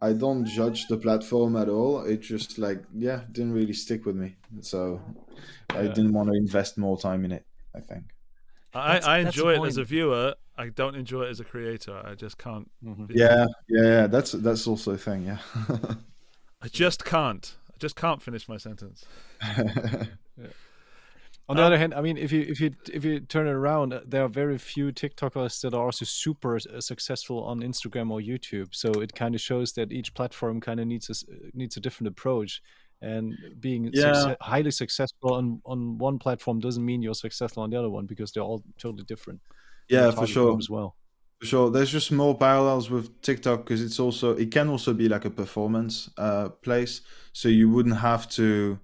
I 0.00 0.12
don't 0.12 0.44
judge 0.44 0.86
the 0.88 0.96
platform 0.96 1.56
at 1.56 1.68
all. 1.68 2.04
It 2.04 2.20
just 2.20 2.58
like 2.58 2.82
yeah, 2.94 3.22
didn't 3.32 3.52
really 3.52 3.72
stick 3.72 4.04
with 4.04 4.16
me. 4.16 4.36
So 4.60 5.00
I 5.70 5.82
didn't 5.82 6.12
want 6.12 6.28
to 6.28 6.34
invest 6.34 6.76
more 6.76 6.98
time 6.98 7.24
in 7.24 7.32
it. 7.32 7.46
I 7.74 7.80
think. 7.80 8.04
I, 8.74 8.94
That's- 8.94 9.06
I 9.06 9.18
enjoy 9.20 9.54
it 9.54 9.66
as 9.66 9.78
a 9.78 9.84
viewer. 9.84 10.34
I 10.56 10.68
don't 10.68 10.94
enjoy 10.94 11.22
it 11.24 11.30
as 11.30 11.40
a 11.40 11.44
creator. 11.44 12.00
I 12.04 12.14
just 12.14 12.38
can't. 12.38 12.70
Yeah, 13.10 13.46
yeah, 13.68 13.82
yeah. 13.82 14.06
That's 14.06 14.32
that's 14.32 14.66
also 14.66 14.92
a 14.92 14.98
thing. 14.98 15.24
Yeah. 15.24 15.38
I 16.62 16.68
just 16.68 17.04
can't. 17.04 17.56
I 17.72 17.76
just 17.78 17.96
can't 17.96 18.22
finish 18.22 18.48
my 18.48 18.56
sentence. 18.56 19.04
On 21.46 21.56
the 21.56 21.62
Um, 21.62 21.66
other 21.66 21.76
hand, 21.78 21.92
I 21.92 22.00
mean, 22.00 22.16
if 22.16 22.32
you 22.32 22.40
if 22.48 22.58
you 22.60 22.70
if 22.90 23.04
you 23.04 23.20
turn 23.20 23.46
it 23.46 23.50
around, 23.50 23.92
uh, 23.92 24.00
there 24.06 24.24
are 24.24 24.28
very 24.28 24.56
few 24.56 24.92
TikTokers 24.92 25.60
that 25.60 25.74
are 25.74 25.84
also 25.84 26.06
super 26.06 26.56
uh, 26.56 26.80
successful 26.80 27.44
on 27.44 27.60
Instagram 27.60 28.10
or 28.10 28.20
YouTube. 28.20 28.74
So 28.74 28.90
it 29.02 29.14
kind 29.14 29.34
of 29.34 29.40
shows 29.42 29.72
that 29.74 29.92
each 29.92 30.14
platform 30.14 30.60
kind 30.60 30.80
of 30.80 30.86
needs 30.86 31.10
a 31.10 31.12
s- 31.12 31.24
needs 31.52 31.76
a 31.76 31.80
different 31.80 32.08
approach. 32.08 32.62
And 33.02 33.34
being 33.60 33.90
Yeah. 33.92 34.12
succe- 34.14 34.36
highly 34.40 34.70
successful 34.70 35.34
on 35.34 35.60
on 35.66 35.98
one 35.98 36.18
platform 36.18 36.60
doesn't 36.60 36.84
mean 36.84 37.02
you're 37.02 37.14
successful 37.14 37.62
on 37.62 37.70
the 37.70 37.76
other 37.78 37.90
one 37.90 38.06
because 38.06 38.32
they're 38.32 38.42
all 38.50 38.62
totally 38.78 39.04
different. 39.04 39.40
Yeah, 39.88 40.10
for 40.10 40.26
sure. 40.26 40.56
as 40.58 40.70
well. 40.70 40.96
For 41.40 41.46
sure. 41.46 41.70
There's 41.70 41.90
just 41.90 42.12
more 42.12 42.36
parallels 42.36 42.90
with 42.90 43.20
TikTok 43.22 43.64
because 43.64 43.82
it's 43.82 44.00
also 44.00 44.36
it 44.36 44.50
can 44.50 44.68
also 44.68 44.94
be 44.94 45.08
like 45.08 45.24
a 45.24 45.30
performance 45.30 46.10
uh 46.16 46.48
place. 46.48 47.02
So 47.32 47.48
you 47.48 47.68
wouldn't 47.70 47.98
have 47.98 48.28
to 48.30 48.78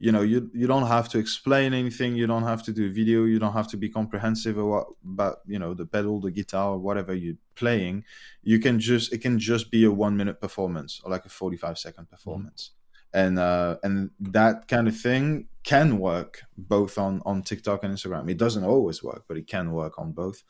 you 0.00 0.12
know, 0.12 0.22
you 0.22 0.48
you 0.54 0.66
don't 0.66 0.86
have 0.86 1.08
to 1.10 1.18
explain 1.18 1.74
anything, 1.74 2.14
you 2.14 2.26
don't 2.26 2.44
have 2.44 2.62
to 2.64 2.72
do 2.72 2.92
video, 2.92 3.24
you 3.24 3.38
don't 3.38 3.52
have 3.52 3.66
to 3.68 3.76
be 3.76 3.88
comprehensive 3.88 4.56
what 4.56 4.86
about, 5.04 5.38
you 5.46 5.58
know, 5.58 5.74
the 5.74 5.86
pedal, 5.86 6.20
the 6.20 6.30
guitar, 6.30 6.70
or 6.70 6.78
whatever 6.78 7.14
you're 7.14 7.34
playing. 7.56 8.04
You 8.42 8.60
can 8.60 8.78
just 8.78 9.12
it 9.12 9.18
can 9.18 9.38
just 9.38 9.70
be 9.70 9.84
a 9.84 9.90
one 9.90 10.16
minute 10.16 10.40
performance 10.40 11.00
or 11.02 11.10
like 11.10 11.24
a 11.24 11.28
45 11.28 11.78
second 11.78 12.08
performance. 12.08 12.70
And 13.12 13.38
uh 13.38 13.78
and 13.82 14.10
that 14.20 14.68
kind 14.68 14.88
of 14.88 14.96
thing 15.00 15.48
can 15.64 15.98
work 15.98 16.42
both 16.56 16.98
on 16.98 17.22
on 17.24 17.42
TikTok 17.42 17.84
and 17.84 17.94
Instagram. 17.94 18.30
It 18.30 18.38
doesn't 18.38 18.64
always 18.64 19.02
work, 19.02 19.24
but 19.28 19.36
it 19.38 19.46
can 19.46 19.72
work 19.72 19.98
on 19.98 20.12
both 20.12 20.42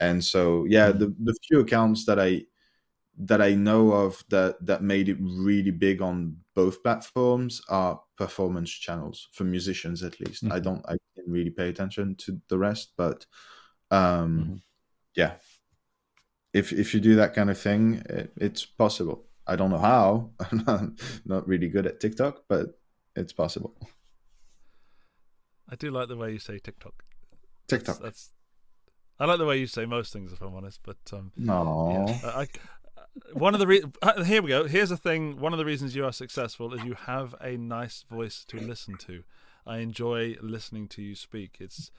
and 0.00 0.22
so 0.22 0.66
yeah 0.66 0.92
the, 0.92 1.06
the 1.24 1.34
few 1.48 1.60
accounts 1.60 2.04
that 2.04 2.20
i 2.20 2.42
that 3.18 3.40
i 3.40 3.54
know 3.54 3.92
of 3.92 4.22
that 4.28 4.56
that 4.66 4.82
made 4.82 5.08
it 5.08 5.16
really 5.20 5.70
big 5.70 6.02
on 6.02 6.36
both 6.54 6.82
platforms 6.82 7.62
are 7.70 8.00
performance 8.18 8.70
channels 8.70 9.28
for 9.32 9.44
musicians 9.44 10.02
at 10.02 10.20
least 10.20 10.44
i 10.50 10.58
Mhm. 10.58 10.62
don't 10.64 10.86
i 10.88 10.96
didn't 11.16 11.32
really 11.32 11.50
pay 11.50 11.68
attention 11.70 12.14
to 12.16 12.40
the 12.48 12.58
rest 12.58 12.92
but 12.96 13.26
um 13.90 14.30
Mhm. 14.40 14.62
yeah 15.16 15.36
if 16.52 16.72
if 16.72 16.94
you 16.94 17.00
do 17.00 17.16
that 17.16 17.34
kind 17.34 17.50
of 17.50 17.58
thing 17.58 18.02
it, 18.08 18.32
it's 18.36 18.64
possible 18.64 19.25
i 19.46 19.54
don't 19.56 19.70
know 19.70 19.78
how 19.78 20.30
i'm 20.66 20.96
not 21.24 21.46
really 21.48 21.68
good 21.68 21.86
at 21.86 22.00
tiktok 22.00 22.42
but 22.48 22.78
it's 23.14 23.32
possible 23.32 23.74
I 25.68 25.74
do 25.74 25.90
like 25.90 26.06
the 26.08 26.16
way 26.16 26.30
you 26.32 26.38
say 26.38 26.58
TikTok. 26.60 26.94
tiktok 27.66 28.00
That's. 28.00 28.30
I 29.18 29.24
like 29.24 29.38
the 29.38 29.46
way 29.46 29.58
you 29.58 29.66
say 29.66 29.84
most 29.84 30.12
things, 30.12 30.32
if 30.32 30.40
I'm 30.40 30.54
honest. 30.54 30.78
But 30.84 30.98
um, 31.12 31.32
no 31.36 32.06
Yeah. 32.22 32.30
I, 32.30 32.40
I- 32.42 32.48
one 33.32 33.54
of 33.54 33.60
the 33.60 33.66
re- 33.66 33.82
uh, 34.02 34.22
here 34.24 34.42
we 34.42 34.50
go. 34.50 34.66
Here's 34.66 34.90
the 34.90 34.96
thing. 34.96 35.40
One 35.40 35.52
of 35.54 35.58
the 35.58 35.64
reasons 35.64 35.96
you 35.96 36.04
are 36.04 36.12
successful 36.12 36.72
is 36.74 36.84
you 36.84 36.94
have 37.06 37.34
a 37.40 37.56
nice 37.56 38.04
voice 38.10 38.44
to 38.48 38.58
listen 38.58 38.96
to. 38.98 39.24
I 39.66 39.78
enjoy 39.78 40.36
listening 40.42 40.86
to 40.88 41.02
you 41.02 41.14
speak. 41.14 41.56
It's 41.58 41.90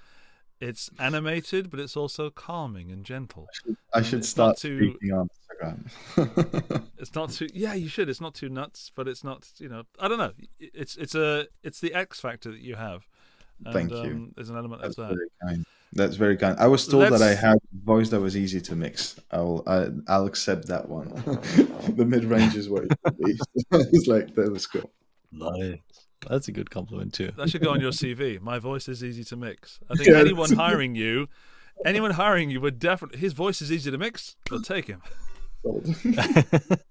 it's 0.61 0.89
animated, 0.99 1.69
but 1.71 1.79
it's 1.79 1.97
also 1.97 2.29
calming 2.29 2.91
and 2.91 3.03
gentle. 3.03 3.47
I 3.93 4.01
should 4.03 4.19
it's 4.19 4.37
not 4.37 4.57
start 4.57 4.57
too- 4.59 4.91
speaking 4.91 5.11
on 5.17 5.27
Instagram. 5.61 6.83
It's 6.99 7.13
not 7.13 7.29
too 7.29 7.47
yeah, 7.53 7.73
you 7.75 7.87
should. 7.87 8.09
It's 8.09 8.19
not 8.21 8.33
too 8.33 8.49
nuts, 8.49 8.91
but 8.95 9.07
it's 9.07 9.23
not 9.23 9.47
you 9.59 9.69
know 9.69 9.83
I 9.99 10.07
don't 10.07 10.17
know. 10.17 10.31
It's 10.59 10.95
it's 10.97 11.13
a 11.15 11.47
it's 11.63 11.79
the 11.79 11.93
X 11.93 12.19
factor 12.19 12.51
that 12.51 12.59
you 12.59 12.75
have. 12.75 13.07
And, 13.65 13.73
Thank 13.73 13.91
you. 13.91 13.97
Um, 13.97 14.31
there's 14.35 14.49
an 14.49 14.57
element 14.57 14.81
That's 14.81 14.97
of 14.97 15.09
that. 15.09 15.15
very 15.15 15.29
kind. 15.43 15.65
That's 15.93 16.15
very 16.15 16.37
kind. 16.37 16.57
I 16.59 16.67
was 16.67 16.87
told 16.87 17.03
that 17.03 17.13
I 17.21 17.29
Let's- 17.29 17.41
had 17.41 17.55
a 17.57 17.85
voice 17.85 18.09
that 18.09 18.19
was 18.19 18.35
easy 18.35 18.61
to 18.61 18.75
mix. 18.75 19.19
I'll 19.31 19.63
I, 19.67 19.87
I'll 20.07 20.25
accept 20.25 20.67
that 20.67 20.89
one. 20.89 21.09
the 21.95 22.05
mid 22.05 22.23
range 22.23 22.55
is 22.55 22.67
where 22.69 22.83
it 22.83 22.91
should 23.05 23.37
it's 23.71 24.07
like 24.07 24.33
that 24.35 24.51
was 24.51 24.65
cool. 24.67 24.89
Nice. 25.31 25.77
That's 26.27 26.47
a 26.47 26.51
good 26.51 26.71
compliment 26.71 27.13
too. 27.13 27.31
That 27.37 27.49
should 27.49 27.61
go 27.61 27.71
on 27.71 27.79
your 27.79 27.91
CV. 27.91 28.41
My 28.41 28.57
voice 28.57 28.87
is 28.87 29.03
easy 29.03 29.23
to 29.25 29.35
mix. 29.35 29.79
I 29.89 29.95
think 29.95 30.09
Yeah, 30.09 30.17
anyone 30.17 30.51
hiring 30.53 30.95
you, 30.95 31.27
anyone 31.85 32.11
hiring 32.11 32.49
you 32.49 32.59
would 32.59 32.79
definitely. 32.79 33.19
His 33.19 33.33
voice 33.33 33.61
is 33.61 33.71
easy 33.71 33.91
to 33.91 33.97
mix. 33.99 34.35
They'll 34.49 34.61
take 34.61 34.87
him. 34.87 35.01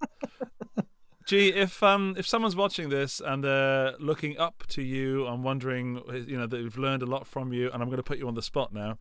Gee, 1.25 1.49
if 1.49 1.83
um 1.83 2.15
if 2.17 2.25
someone's 2.25 2.55
watching 2.55 2.87
this 2.89 3.19
and 3.19 3.43
they're 3.43 3.95
looking 3.99 4.37
up 4.37 4.63
to 4.69 4.81
you 4.81 5.27
and 5.27 5.43
wondering, 5.43 6.01
you 6.25 6.37
know, 6.37 6.47
they've 6.47 6.77
learned 6.77 7.03
a 7.03 7.05
lot 7.05 7.27
from 7.27 7.51
you, 7.51 7.69
and 7.71 7.83
I'm 7.83 7.89
going 7.89 7.97
to 7.97 8.03
put 8.03 8.17
you 8.17 8.27
on 8.27 8.35
the 8.35 8.41
spot 8.41 8.73
now. 8.73 8.97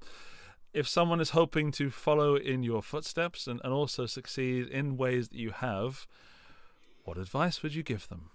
If 0.74 0.88
someone 0.88 1.20
is 1.20 1.30
hoping 1.30 1.70
to 1.72 1.88
follow 1.88 2.34
in 2.34 2.62
your 2.64 2.82
footsteps 2.82 3.46
and, 3.46 3.60
and 3.62 3.72
also 3.72 4.06
succeed 4.06 4.66
in 4.66 4.96
ways 4.96 5.28
that 5.28 5.38
you 5.38 5.52
have, 5.52 6.06
what 7.04 7.16
advice 7.16 7.62
would 7.62 7.74
you 7.74 7.84
give 7.84 8.08
them? 8.08 8.30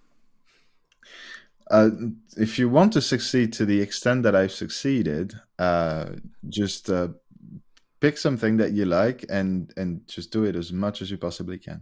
Uh, 1.70 1.90
if 2.38 2.58
you 2.58 2.68
want 2.70 2.94
to 2.94 3.02
succeed 3.02 3.54
to 3.54 3.66
the 3.66 3.82
extent 3.82 4.24
that 4.24 4.36
I've 4.36 4.52
succeeded, 4.52 5.34
uh, 5.60 6.12
just 6.50 6.90
uh, 6.90 7.10
pick 8.02 8.18
something 8.18 8.58
that 8.58 8.74
you 8.74 8.86
like 8.86 9.24
and 9.30 9.72
and 9.78 10.06
just 10.08 10.32
do 10.32 10.44
it 10.44 10.56
as 10.56 10.74
much 10.74 11.02
as 11.02 11.10
you 11.10 11.18
possibly 11.18 11.58
can, 11.58 11.82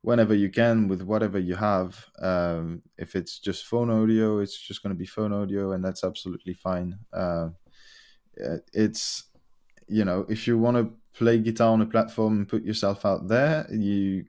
whenever 0.00 0.34
you 0.34 0.50
can 0.50 0.88
with 0.88 1.02
whatever 1.02 1.38
you 1.38 1.54
have. 1.54 2.06
Um, 2.18 2.82
if 2.98 3.14
it's 3.14 3.38
just 3.38 3.66
phone 3.66 3.90
audio, 3.90 4.38
it's 4.38 4.58
just 4.58 4.82
going 4.82 4.94
to 4.94 4.98
be 4.98 5.06
phone 5.06 5.32
audio, 5.32 5.72
and 5.72 5.84
that's 5.84 6.02
absolutely 6.02 6.54
fine. 6.54 6.98
Uh, 7.12 7.50
uh, 8.44 8.58
it's 8.72 9.24
you 9.88 10.04
know 10.04 10.26
if 10.28 10.46
you 10.46 10.58
want 10.58 10.76
to 10.78 10.90
play 11.14 11.38
guitar 11.38 11.72
on 11.72 11.82
a 11.82 11.86
platform 11.86 12.38
and 12.38 12.48
put 12.48 12.64
yourself 12.64 13.04
out 13.04 13.28
there, 13.28 13.66
you 13.70 14.24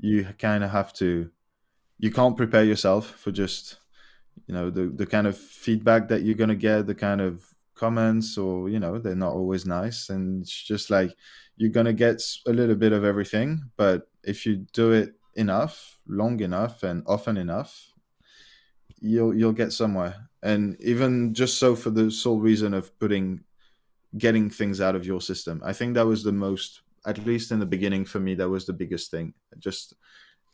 you 0.00 0.26
kind 0.38 0.64
of 0.64 0.70
have 0.70 0.92
to. 0.94 1.30
You 1.98 2.10
can't 2.10 2.36
prepare 2.36 2.64
yourself 2.64 3.06
for 3.06 3.30
just 3.30 3.78
you 4.46 4.54
know 4.54 4.68
the 4.68 4.86
the 4.86 5.06
kind 5.06 5.28
of 5.28 5.38
feedback 5.38 6.08
that 6.08 6.22
you're 6.22 6.34
gonna 6.34 6.56
get 6.56 6.86
the 6.88 6.94
kind 6.94 7.20
of 7.20 7.53
comments 7.74 8.38
or 8.38 8.68
you 8.68 8.80
know 8.80 8.98
they're 8.98 9.14
not 9.14 9.32
always 9.32 9.66
nice. 9.66 10.10
And 10.10 10.42
it's 10.42 10.62
just 10.62 10.90
like 10.90 11.14
you're 11.56 11.70
gonna 11.70 11.92
get 11.92 12.22
a 12.46 12.52
little 12.52 12.74
bit 12.74 12.92
of 12.92 13.04
everything 13.04 13.70
but 13.76 14.08
if 14.22 14.44
you 14.46 14.66
do 14.72 14.92
it 14.92 15.14
enough 15.34 16.00
long 16.06 16.40
enough 16.40 16.82
and 16.82 17.02
often 17.06 17.36
enough 17.36 17.92
you'll 19.00 19.34
you'll 19.34 19.52
get 19.52 19.72
somewhere. 19.72 20.28
And 20.42 20.76
even 20.80 21.32
just 21.32 21.58
so 21.58 21.74
for 21.74 21.90
the 21.90 22.10
sole 22.10 22.40
reason 22.40 22.74
of 22.74 22.96
putting 22.98 23.44
getting 24.18 24.48
things 24.50 24.80
out 24.80 24.94
of 24.94 25.04
your 25.04 25.20
system 25.20 25.60
i 25.64 25.72
think 25.72 25.94
that 25.94 26.06
was 26.06 26.22
the 26.22 26.30
most 26.30 26.82
at 27.06 27.24
least 27.26 27.52
in 27.52 27.58
the 27.58 27.66
beginning 27.66 28.04
for 28.04 28.20
me 28.20 28.34
that 28.34 28.48
was 28.48 28.66
the 28.66 28.72
biggest 28.72 29.10
thing. 29.10 29.34
Just 29.58 29.94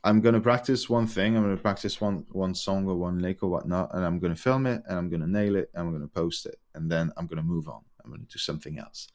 I'm 0.03 0.21
gonna 0.21 0.41
practice 0.41 0.89
one 0.89 1.07
thing. 1.07 1.37
I'm 1.37 1.43
gonna 1.43 1.57
practice 1.57 2.01
one 2.01 2.25
one 2.33 2.55
song 2.55 2.89
or 2.89 2.97
one 2.97 3.19
lick 3.19 3.43
or 3.43 3.51
whatnot, 3.51 3.95
and 3.95 4.05
I'm 4.05 4.19
gonna 4.19 4.37
film 4.37 4.67
it, 4.67 4.83
and 4.87 4.99
I'm 4.99 5.11
gonna 5.11 5.27
nail 5.27 5.57
it, 5.57 5.71
and 5.75 5.87
I'm 5.87 5.93
gonna 5.93 6.09
post 6.09 6.47
it, 6.47 6.59
and 6.75 6.91
then 6.91 7.13
I'm 7.17 7.27
gonna 7.27 7.43
move 7.43 7.69
on. 7.69 7.83
I'm 8.05 8.11
gonna 8.11 8.25
do 8.25 8.39
something 8.39 8.79
else, 8.79 9.09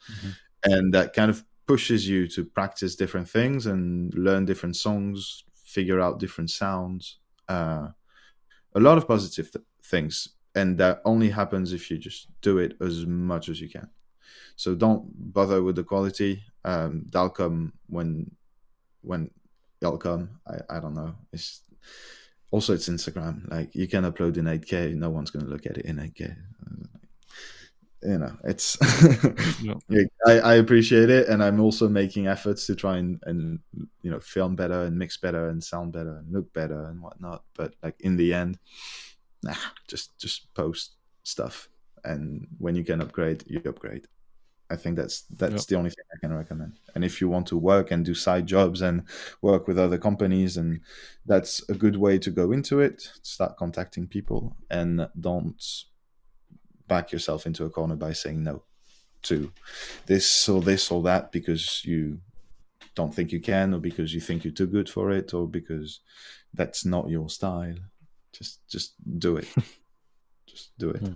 and 0.63 0.93
that 0.93 1.13
kind 1.13 1.29
of 1.31 1.43
pushes 1.65 2.07
you 2.07 2.27
to 2.27 2.45
practice 2.45 2.95
different 2.95 3.27
things 3.27 3.65
and 3.65 4.13
learn 4.13 4.45
different 4.45 4.75
songs, 4.75 5.43
figure 5.63 5.99
out 5.99 6.19
different 6.19 6.51
sounds. 6.51 7.17
Uh, 7.49 7.87
a 8.75 8.79
lot 8.79 8.97
of 8.99 9.07
positive 9.07 9.51
th- 9.51 9.65
things, 9.83 10.29
and 10.53 10.77
that 10.77 11.01
only 11.05 11.29
happens 11.29 11.73
if 11.73 11.89
you 11.89 11.97
just 11.97 12.27
do 12.41 12.59
it 12.59 12.77
as 12.81 13.05
much 13.07 13.49
as 13.49 13.59
you 13.59 13.69
can. 13.69 13.89
So 14.55 14.75
don't 14.75 15.03
bother 15.33 15.63
with 15.63 15.75
the 15.75 15.83
quality. 15.83 16.43
Um, 16.63 17.05
that'll 17.11 17.29
come 17.29 17.73
when 17.87 18.29
when 19.01 19.31
it'll 19.81 19.97
come. 19.97 20.39
I, 20.47 20.77
I 20.77 20.79
don't 20.79 20.95
know. 20.95 21.15
It's 21.31 21.61
also 22.51 22.73
it's 22.73 22.89
Instagram. 22.89 23.49
Like 23.51 23.75
you 23.75 23.87
can 23.87 24.03
upload 24.03 24.37
in 24.37 24.45
8K, 24.45 24.95
no 24.95 25.09
one's 25.09 25.31
gonna 25.31 25.45
look 25.45 25.65
at 25.65 25.77
it 25.77 25.85
in 25.85 25.97
8K. 25.97 26.31
Uh, 26.31 26.99
you 28.01 28.17
know, 28.19 28.37
it's 28.43 28.77
I, 30.27 30.39
I 30.39 30.53
appreciate 30.55 31.09
it, 31.09 31.27
and 31.27 31.43
I'm 31.43 31.59
also 31.59 31.89
making 31.89 32.27
efforts 32.27 32.67
to 32.67 32.75
try 32.75 32.97
and 32.97 33.19
and 33.25 33.59
you 34.01 34.11
know 34.11 34.19
film 34.19 34.55
better 34.55 34.83
and 34.83 34.97
mix 34.97 35.17
better 35.17 35.49
and 35.49 35.63
sound 35.63 35.93
better 35.93 36.17
and 36.17 36.31
look 36.31 36.51
better 36.53 36.85
and 36.85 37.01
whatnot. 37.01 37.43
But 37.55 37.73
like 37.81 37.95
in 38.01 38.15
the 38.15 38.33
end, 38.33 38.59
nah, 39.43 39.55
just 39.87 40.17
just 40.19 40.53
post 40.53 40.97
stuff, 41.23 41.67
and 42.03 42.47
when 42.59 42.75
you 42.75 42.83
can 42.83 43.01
upgrade, 43.01 43.43
you 43.47 43.61
upgrade. 43.65 44.07
I 44.69 44.75
think 44.75 44.95
that's 44.97 45.21
that's 45.29 45.53
Yeah. 45.53 45.65
the 45.69 45.75
only 45.75 45.89
thing 45.91 46.05
I 46.15 46.19
can 46.19 46.33
recommend. 46.33 46.79
And 46.95 47.03
if 47.05 47.21
you 47.21 47.29
want 47.29 47.47
to 47.47 47.57
work 47.57 47.91
and 47.91 48.03
do 48.05 48.15
side 48.15 48.47
jobs 48.47 48.81
and 48.81 49.03
work 49.41 49.67
with 49.67 49.77
other 49.77 49.97
companies, 49.99 50.57
and 50.57 50.81
that's 51.25 51.67
a 51.69 51.73
good 51.75 51.97
way 51.97 52.17
to 52.19 52.31
go 52.31 52.51
into 52.51 52.79
it. 52.79 53.11
Start 53.21 53.57
contacting 53.57 54.07
people 54.07 54.55
and 54.69 55.07
don't 55.19 55.63
back 56.87 57.11
yourself 57.11 57.45
into 57.45 57.65
a 57.65 57.69
corner 57.69 57.95
by 57.95 58.13
saying 58.13 58.43
no 58.43 58.63
to 59.23 59.51
this 60.05 60.47
or 60.49 60.61
this 60.61 60.91
or 60.91 61.01
that 61.03 61.31
because 61.31 61.83
you 61.83 62.19
don't 62.95 63.13
think 63.13 63.31
you 63.31 63.41
can 63.41 63.73
or 63.73 63.79
because 63.79 64.13
you 64.13 64.21
think 64.21 64.43
you're 64.43 64.53
too 64.53 64.67
good 64.67 64.87
for 64.89 65.11
it 65.11 65.33
or 65.33 65.47
because 65.47 66.01
that's 66.53 66.85
not 66.85 67.09
your 67.09 67.27
style 67.29 67.75
just 68.31 68.59
just 68.69 68.93
do 69.19 69.35
it 69.37 69.47
just 70.47 70.77
do 70.77 70.91
it 70.91 71.01
Hmm. 71.01 71.13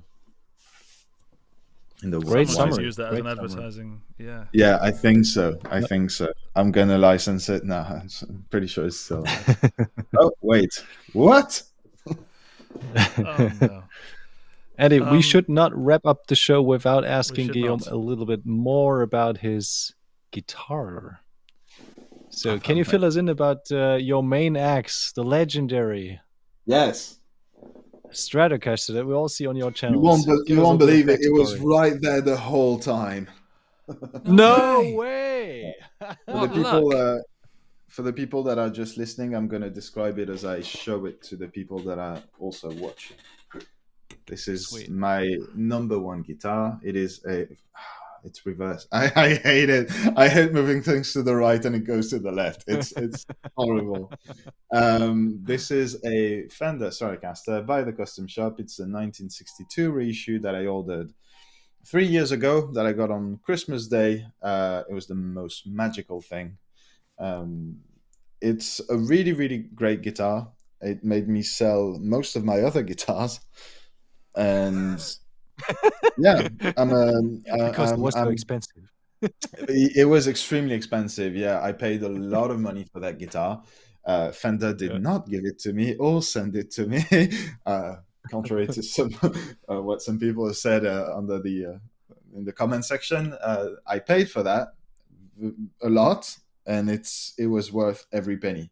In 2.04 2.12
the 2.12 2.20
Great 2.20 2.48
Someone 2.48 2.70
should 2.70 2.74
summary. 2.76 2.86
use 2.86 2.96
that 2.98 3.06
as 3.08 3.10
Great 3.12 3.26
an 3.26 3.36
summary. 3.36 3.50
advertising. 3.52 4.02
Yeah. 4.18 4.44
yeah 4.54 4.78
i 4.82 4.92
think 4.92 5.26
so 5.26 5.58
i 5.70 5.82
think 5.82 6.12
so 6.12 6.28
i'm 6.56 6.72
gonna 6.72 6.98
license 6.98 7.50
it 7.50 7.64
now 7.66 7.84
i'm 8.30 8.46
pretty 8.50 8.68
sure 8.68 8.86
it's 8.86 9.00
still 9.00 9.24
oh 10.20 10.32
wait 10.42 10.84
what 11.14 11.62
Oh 13.18 13.52
no. 13.62 13.84
Eddie, 14.78 15.02
Um, 15.02 15.12
we 15.12 15.22
should 15.22 15.50
not 15.50 15.76
wrap 15.76 16.06
up 16.06 16.28
the 16.28 16.36
show 16.36 16.62
without 16.62 17.04
asking 17.04 17.48
Guillaume 17.48 17.82
not. 17.84 17.92
a 17.92 17.98
little 17.98 18.26
bit 18.26 18.46
more 18.46 19.02
about 19.02 19.38
his 19.40 19.94
guitar. 20.32 21.20
So, 22.30 22.60
can 22.60 22.78
you 22.78 22.86
fill 22.86 23.04
us 23.04 23.16
in 23.18 23.28
about 23.28 23.70
uh, 23.72 23.96
your 24.00 24.24
main 24.24 24.56
axe, 24.56 25.12
the 25.12 25.24
legendary 25.24 26.22
yes 26.66 27.19
Stratocaster 28.12 28.94
that 28.94 29.06
we 29.06 29.14
all 29.14 29.30
see 29.30 29.46
on 29.48 29.56
your 29.56 29.72
channel? 29.72 29.96
you 29.96 30.02
won't, 30.02 30.26
be- 30.26 30.54
you 30.54 30.62
won't 30.62 30.80
believe 30.80 31.10
it 31.10 31.20
it 31.22 31.32
was 31.32 31.58
right 31.60 32.00
there 32.02 32.22
the 32.22 32.36
whole 32.38 32.80
time 32.80 33.28
No 34.26 34.80
way. 34.82 34.94
way! 34.94 35.76
for 36.28 36.48
the 36.48 36.54
people 36.54 36.96
uh, 36.96 37.18
for 37.88 38.02
the 38.04 38.14
people 38.14 38.44
that 38.44 38.58
are 38.60 38.70
just 38.70 38.98
listening 38.98 39.34
i'm 39.36 39.48
going 39.48 39.62
to 39.64 39.70
describe 39.70 40.20
it 40.20 40.30
as 40.30 40.46
i 40.46 40.62
show 40.62 41.06
it 41.06 41.22
to 41.24 41.36
the 41.36 41.48
people 41.48 41.80
that 41.80 41.98
are 41.98 42.22
also 42.40 42.72
watching 42.74 43.18
this 44.28 44.48
is 44.48 44.68
Sweet. 44.68 44.90
my 44.92 45.36
number 45.56 46.00
one 46.00 46.22
guitar 46.22 46.80
it 46.84 46.96
is 46.96 47.22
a 47.28 47.48
it's 48.24 48.46
reverse 48.46 48.88
I, 48.92 49.12
I 49.16 49.36
hate 49.36 49.70
it 49.70 49.92
i 50.16 50.28
hate 50.28 50.54
moving 50.54 50.82
things 50.82 51.14
to 51.14 51.24
the 51.24 51.36
right 51.36 51.64
and 51.64 51.76
it 51.76 51.86
goes 51.86 52.10
to 52.10 52.20
the 52.20 52.32
left 52.32 52.64
it's 52.68 52.92
it's 52.94 53.26
horrible 53.58 54.12
um 54.74 55.40
this 55.44 55.72
is 55.72 55.98
a 56.06 56.48
fender 56.50 56.90
stratocaster 56.90 57.66
by 57.66 57.84
the 57.84 57.94
custom 57.94 58.28
shop 58.28 58.60
it's 58.60 58.80
a 58.80 58.84
1962 58.84 59.92
reissue 59.92 60.40
that 60.40 60.56
i 60.56 60.66
ordered 60.66 61.14
three 61.86 62.06
years 62.06 62.32
ago 62.32 62.72
that 62.74 62.86
I 62.86 62.94
got 62.94 63.12
on 63.12 63.40
Christmas 63.44 63.88
Day. 63.88 64.26
Uh, 64.42 64.84
it 64.90 64.94
was 64.94 65.08
the 65.08 65.16
most 65.16 65.66
magical 65.68 66.22
thing. 66.22 66.58
Um, 67.18 67.80
it's 68.42 68.82
a 68.90 68.98
really, 68.98 69.34
really 69.34 69.58
great 69.58 70.02
guitar. 70.02 70.50
It 70.82 71.04
made 71.04 71.28
me 71.28 71.42
sell 71.42 71.98
most 72.00 72.36
of 72.36 72.46
my 72.46 72.62
other 72.62 72.84
guitars, 72.92 73.40
and 74.36 75.04
yeah, 76.18 76.48
I'm 76.78 76.92
a, 77.04 77.04
uh, 77.18 77.70
because 77.70 77.92
it 77.92 77.94
I'm- 77.96 78.02
was 78.02 78.14
so 78.14 78.20
I'm- 78.22 78.32
expensive. 78.32 78.84
it 79.22 79.92
it 79.98 80.06
was 80.06 80.28
extremely 80.28 80.76
expensive. 80.76 81.36
Yeah, 81.36 81.62
I 81.62 81.72
paid 81.74 82.04
a 82.04 82.10
lot 82.10 82.52
of 82.52 82.60
money 82.60 82.86
for 82.92 83.00
that 83.02 83.18
guitar. 83.18 83.62
Uh, 84.06 84.32
Fender 84.32 84.74
did 84.74 84.92
Yeah. 84.92 84.98
not 85.00 85.30
give 85.30 85.44
it 85.46 85.60
to 85.60 85.74
me 85.74 85.96
or 85.98 86.22
send 86.22 86.56
it 86.56 86.72
to 86.72 86.88
me, 86.88 87.04
uh, 87.66 87.96
contrary 88.32 88.68
to 88.68 88.82
some 88.98 89.12
uh, 89.70 89.82
what 89.82 90.02
some 90.02 90.18
people 90.20 90.48
have 90.48 90.56
said 90.58 90.86
uh, 90.86 91.14
under 91.16 91.40
the 91.42 91.66
uh, 91.66 91.78
in 92.34 92.46
the 92.46 92.54
comment 92.54 92.86
section. 92.86 93.34
Uh, 93.34 93.70
I 93.86 94.00
paid 94.00 94.30
for 94.32 94.44
that 94.44 94.70
a 95.82 95.90
lot, 95.90 96.36
and 96.66 96.90
it's 96.90 97.34
it 97.38 97.48
was 97.48 97.72
worth 97.72 98.06
every 98.12 98.38
penny. 98.38 98.72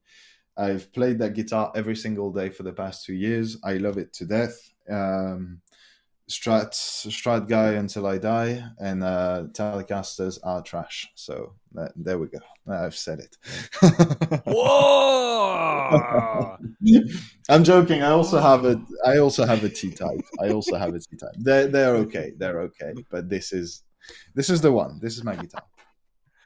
I've 0.55 0.91
played 0.91 1.19
that 1.19 1.33
guitar 1.35 1.71
every 1.75 1.95
single 1.95 2.31
day 2.31 2.49
for 2.49 2.63
the 2.63 2.73
past 2.73 3.05
two 3.05 3.13
years. 3.13 3.57
I 3.63 3.73
love 3.77 3.97
it 3.97 4.11
to 4.13 4.25
death. 4.25 4.57
Um, 4.89 5.61
Strat 6.29 6.71
Strat 6.71 7.47
guy 7.47 7.73
until 7.73 8.05
I 8.05 8.17
die, 8.17 8.61
and 8.79 9.01
uh, 9.01 9.45
Telecasters 9.53 10.37
are 10.43 10.61
trash. 10.61 11.09
So 11.15 11.53
that, 11.71 11.93
there 11.95 12.19
we 12.19 12.27
go. 12.27 12.39
I've 12.69 12.95
said 12.95 13.19
it. 13.19 13.37
Whoa! 14.45 15.87
I'm 17.49 17.63
joking. 17.63 18.03
I 18.03 18.09
also 18.09 18.39
have 18.39 18.65
a 18.65 18.81
I 19.05 19.19
also 19.19 19.45
have 19.45 19.63
a 19.63 19.69
T 19.69 19.91
type. 19.91 20.19
I 20.41 20.49
also 20.49 20.75
have 20.75 20.93
a 20.93 20.99
T 20.99 21.15
type. 21.15 21.31
They're 21.37 21.67
they're 21.67 21.95
okay. 21.95 22.33
They're 22.37 22.59
okay. 22.61 22.93
But 23.09 23.29
this 23.29 23.53
is 23.53 23.83
this 24.35 24.49
is 24.49 24.59
the 24.59 24.73
one. 24.73 24.99
This 25.01 25.15
is 25.15 25.23
my 25.23 25.35
guitar. 25.35 25.63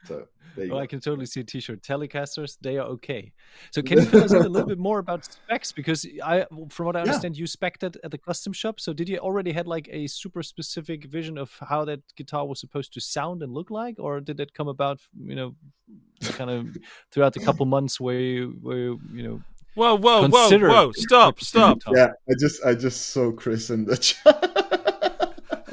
So 0.06 0.28
Well, 0.56 0.66
oh, 0.66 0.68
go. 0.70 0.78
I 0.78 0.86
can 0.86 1.00
totally 1.00 1.26
see 1.26 1.40
a 1.40 1.44
T-shirt. 1.44 1.82
Telecasters, 1.82 2.56
they 2.60 2.78
are 2.78 2.86
okay. 2.88 3.32
So 3.70 3.82
can 3.82 3.98
you 3.98 4.06
tell 4.06 4.24
us 4.24 4.32
a 4.32 4.38
little 4.48 4.68
bit 4.68 4.78
more 4.78 4.98
about 4.98 5.24
specs? 5.24 5.72
Because 5.72 6.06
I, 6.24 6.46
from 6.68 6.86
what 6.86 6.96
I 6.96 7.00
Yeah. 7.00 7.04
understand, 7.04 7.36
you 7.36 7.46
spec'd 7.46 7.82
it 7.84 7.96
at 8.04 8.10
the 8.10 8.18
custom 8.18 8.52
shop. 8.52 8.80
So 8.80 8.92
did 8.92 9.08
you 9.08 9.18
already 9.18 9.52
had 9.52 9.66
like 9.66 9.88
a 9.92 10.06
super 10.06 10.42
specific 10.42 11.04
vision 11.06 11.38
of 11.38 11.52
how 11.60 11.84
that 11.86 12.00
guitar 12.16 12.46
was 12.46 12.60
supposed 12.60 12.92
to 12.94 13.00
sound 13.00 13.42
and 13.42 13.52
look 13.52 13.70
like, 13.70 13.96
or 13.98 14.20
did 14.20 14.40
it 14.40 14.52
come 14.54 14.68
about, 14.68 15.00
you 15.18 15.34
know, 15.34 15.54
kind 16.22 16.50
of 16.50 16.76
throughout 17.10 17.32
the 17.34 17.40
couple 17.40 17.66
months 17.66 17.98
where 18.00 18.18
you, 18.20 18.58
where 18.62 18.76
you, 18.78 19.00
you 19.12 19.22
know, 19.22 19.42
Whoa, 19.74 19.96
whoa, 19.96 20.28
whoa, 20.28 20.42
Consider 20.48 20.68
whoa! 20.68 20.92
Stop, 20.92 21.40
stop! 21.40 21.78
Yeah, 21.94 22.08
I 22.28 22.34
just 22.38 22.62
I 22.62 22.74
just 22.74 23.06
saw 23.08 23.32
Chris 23.32 23.70
in 23.70 23.86
the 23.86 23.96
chat. 23.96 24.36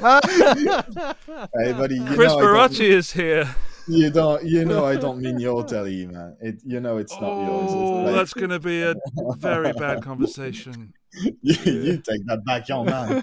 hey 1.62 1.72
buddy, 1.72 1.96
you 1.96 2.04
Chris 2.06 2.32
know, 2.32 2.38
I 2.38 2.42
don't- 2.42 2.72
Baracci 2.72 2.88
is 2.88 3.12
here. 3.12 3.54
You 3.90 4.10
don't 4.10 4.44
you 4.44 4.64
know 4.64 4.84
I 4.84 4.96
don't 4.96 5.20
mean 5.20 5.38
your 5.40 5.64
telly, 5.72 6.06
man. 6.06 6.36
It 6.40 6.60
you 6.64 6.80
know 6.80 6.96
it's 6.98 7.12
not 7.20 7.44
yours. 7.46 7.70
Oh, 7.72 7.82
It's 8.00 8.06
like, 8.06 8.14
that's 8.16 8.34
going 8.34 8.50
to 8.50 8.60
be 8.60 8.82
a 8.82 8.94
very 9.38 9.72
bad 9.72 10.02
conversation. 10.10 10.92
you, 11.14 11.32
you 11.42 11.96
take 11.96 12.24
that 12.26 12.42
back, 12.44 12.68
young 12.68 12.86
man. 12.86 13.22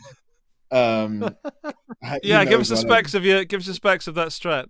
Um, 0.72 1.36
Yeah, 2.24 2.46
give 2.46 2.60
us 2.62 2.70
the 2.70 2.76
what 2.76 2.86
I- 2.86 2.88
specs 2.90 3.14
of 3.14 3.26
your, 3.26 3.44
give 3.46 3.62
us 3.62 3.68
the 3.68 3.74
specs 3.74 4.08
of 4.08 4.16
that 4.16 4.30
strat. 4.30 4.68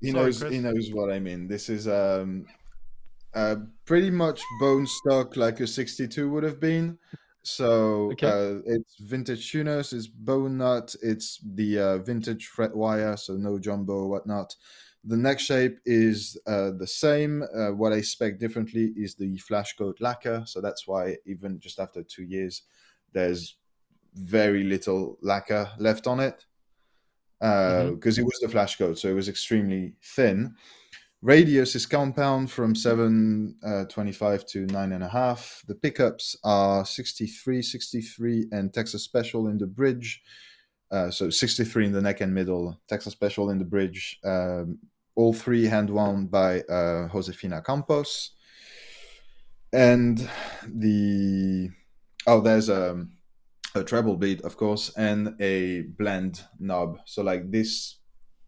He 0.00 0.10
Sorry, 0.12 0.24
knows 0.24 0.38
Chris. 0.40 0.52
he 0.52 0.58
knows 0.60 0.90
what 0.92 1.10
I 1.10 1.18
mean. 1.18 1.48
This 1.48 1.68
is 1.68 1.88
um 1.88 2.46
uh 3.34 3.56
pretty 3.84 4.10
much 4.10 4.40
bone 4.60 4.86
stock 4.86 5.36
like 5.36 5.60
a 5.60 5.66
62 5.66 6.30
would 6.30 6.44
have 6.44 6.60
been. 6.60 6.98
So 7.42 8.10
Okay. 8.12 8.26
uh, 8.28 8.60
it's 8.66 8.96
vintage 9.00 9.50
tuners, 9.50 9.92
it's 9.92 10.06
bone 10.06 10.58
nut, 10.58 10.94
it's 11.02 11.40
the 11.54 11.78
uh, 11.78 11.98
vintage 11.98 12.46
fret 12.46 12.74
wire, 12.76 13.16
so 13.16 13.36
no 13.36 13.58
jumbo 13.58 14.06
whatnot. 14.06 14.54
The 15.08 15.16
neck 15.16 15.40
shape 15.40 15.78
is 15.86 16.38
uh, 16.46 16.72
the 16.78 16.86
same. 16.86 17.42
Uh, 17.42 17.70
what 17.70 17.92
I 17.92 18.02
spec 18.02 18.38
differently 18.38 18.92
is 18.94 19.14
the 19.14 19.38
flash 19.38 19.74
coat 19.74 19.96
lacquer. 20.00 20.42
So 20.46 20.60
that's 20.60 20.86
why 20.86 21.16
even 21.24 21.58
just 21.60 21.80
after 21.80 22.02
two 22.02 22.24
years, 22.24 22.62
there's 23.12 23.56
very 24.14 24.64
little 24.64 25.18
lacquer 25.22 25.70
left 25.78 26.06
on 26.06 26.20
it 26.20 26.44
because 27.40 28.18
it 28.18 28.24
was 28.24 28.38
the 28.42 28.48
flash 28.48 28.76
coat, 28.76 28.98
so 28.98 29.08
it 29.08 29.14
was 29.14 29.28
extremely 29.28 29.94
thin. 30.02 30.54
Radius 31.20 31.74
is 31.74 31.86
compound 31.86 32.50
from 32.50 32.74
725 32.74 34.46
to 34.46 34.66
9.5. 34.66 35.66
The 35.66 35.74
pickups 35.74 36.36
are 36.44 36.84
63, 36.84 37.62
63, 37.62 38.48
and 38.52 38.72
Texas 38.72 39.02
Special 39.02 39.48
in 39.48 39.58
the 39.58 39.66
bridge. 39.66 40.22
Uh, 40.90 41.10
so 41.10 41.28
63 41.28 41.86
in 41.86 41.92
the 41.92 42.00
neck 42.00 42.20
and 42.20 42.32
middle, 42.32 42.80
Texas 42.88 43.12
Special 43.14 43.50
in 43.50 43.58
the 43.58 43.64
bridge. 43.64 44.18
Um, 44.24 44.78
all 45.18 45.32
three 45.32 45.64
hand 45.64 45.90
wound 45.90 46.30
by 46.30 46.60
uh, 46.60 47.08
Josefina 47.08 47.60
Campos. 47.60 48.30
And 49.72 50.16
the. 50.64 51.70
Oh, 52.26 52.40
there's 52.40 52.68
a, 52.68 53.04
a 53.74 53.82
treble 53.82 54.16
bleed, 54.16 54.42
of 54.42 54.56
course, 54.56 54.92
and 54.96 55.34
a 55.40 55.82
blend 55.98 56.42
knob. 56.60 57.00
So, 57.04 57.22
like 57.22 57.50
this 57.50 57.96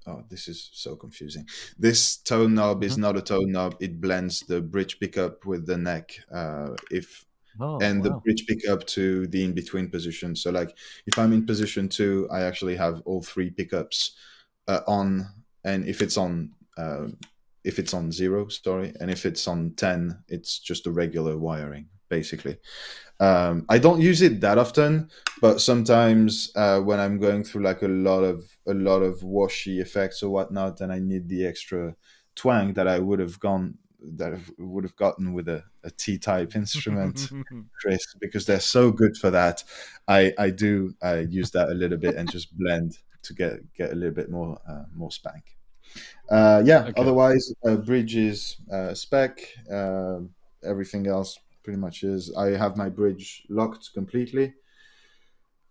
oh 0.07 0.25
this 0.31 0.49
is 0.49 0.71
so 0.73 0.97
confusing 0.97 1.47
this 1.79 2.17
tone 2.17 2.55
knob 2.55 2.83
is 2.83 2.97
not 2.97 3.19
a 3.19 3.21
tone 3.21 3.53
knob 3.53 3.77
it 3.81 4.01
blends 4.01 4.41
the 4.41 4.59
bridge 4.59 4.99
pickup 4.99 5.45
with 5.45 5.67
the 5.67 5.77
neck 5.77 6.19
uh 6.33 6.69
if 6.91 7.27
oh, 7.61 7.79
and 7.83 8.03
the 8.03 8.11
wow. 8.11 8.23
bridge 8.25 8.47
pickup 8.49 8.87
to 8.87 9.27
the 9.27 9.45
in 9.45 9.53
between 9.53 9.91
position 9.91 10.35
so 10.35 10.51
like 10.51 10.75
if 11.07 11.19
i'm 11.19 11.35
in 11.35 11.45
position 11.45 11.87
two 11.87 12.27
i 12.33 12.41
actually 12.41 12.77
have 12.77 13.03
all 13.05 13.21
three 13.21 13.51
pickups 13.51 14.13
uh, 14.69 14.81
on 14.87 15.29
and 15.65 15.87
if 15.87 16.01
it's 16.01 16.17
on 16.17 16.51
uh, 16.81 17.07
if 17.65 17.79
it's 17.79 17.95
on 17.95 18.11
zero 18.11 18.49
sorry 18.49 18.93
and 19.01 19.11
if 19.11 19.27
it's 19.27 19.47
on 19.47 19.73
10 19.77 20.25
it's 20.29 20.59
just 20.59 20.87
a 20.87 20.91
regular 20.91 21.37
wiring 21.37 21.87
basically. 22.09 22.57
Um, 23.21 23.67
i 23.69 23.79
don't 23.79 24.01
use 24.01 24.23
it 24.23 24.41
that 24.41 24.57
often 24.57 25.11
but 25.43 25.61
sometimes 25.61 26.51
uh, 26.57 26.81
when 26.81 26.99
i'm 26.99 27.19
going 27.19 27.45
through 27.45 27.63
like 27.63 27.83
a 27.83 27.89
lot 27.89 28.23
of 28.23 28.43
a 28.67 28.73
lot 28.73 29.03
of 29.03 29.23
washy 29.23 29.79
effects 29.81 30.23
or 30.23 30.31
whatnot 30.31 30.81
and 30.81 30.91
i 30.91 30.99
need 30.99 31.29
the 31.29 31.47
extra 31.47 31.95
twang 32.35 32.73
that 32.73 32.89
i 32.89 32.99
would 32.99 33.21
have 33.21 33.39
gone 33.39 33.77
that 34.03 34.33
I 34.33 34.39
would 34.59 34.85
have 34.85 34.97
gotten 34.97 35.33
with 35.33 35.49
a, 35.49 35.63
a 35.85 35.91
t-type 35.91 36.57
instrument 36.57 37.29
chris 37.81 38.15
because 38.21 38.47
they're 38.47 38.61
so 38.61 38.91
good 38.91 39.17
for 39.17 39.31
that. 39.31 39.63
I 40.09 40.33
i 40.39 40.51
do 40.51 40.95
uh, 41.03 41.23
use 41.29 41.51
that 41.53 41.69
a 41.69 41.75
little 41.75 41.99
bit 41.99 42.17
and 42.17 42.31
just 42.31 42.57
blend 42.57 42.99
to 43.23 43.35
get 43.35 43.73
get 43.75 43.93
a 43.93 43.95
little 43.95 44.15
bit 44.15 44.31
more 44.31 44.59
uh, 44.69 44.85
more 44.95 45.11
spank 45.11 45.57
uh, 46.31 46.63
yeah 46.65 46.85
Okay. 46.89 47.01
otherwise 47.01 47.53
uh, 47.67 47.77
bridge 47.77 48.17
is 48.17 48.57
uh, 48.73 48.95
spec 48.95 49.41
uh, 49.73 50.19
everything 50.65 51.07
else 51.07 51.39
pretty 51.63 51.79
much 51.79 52.03
is 52.05 52.33
i 52.37 52.47
have 52.57 52.77
my 52.77 52.89
bridge 52.89 53.45
locked 53.49 53.91
completely 53.95 54.55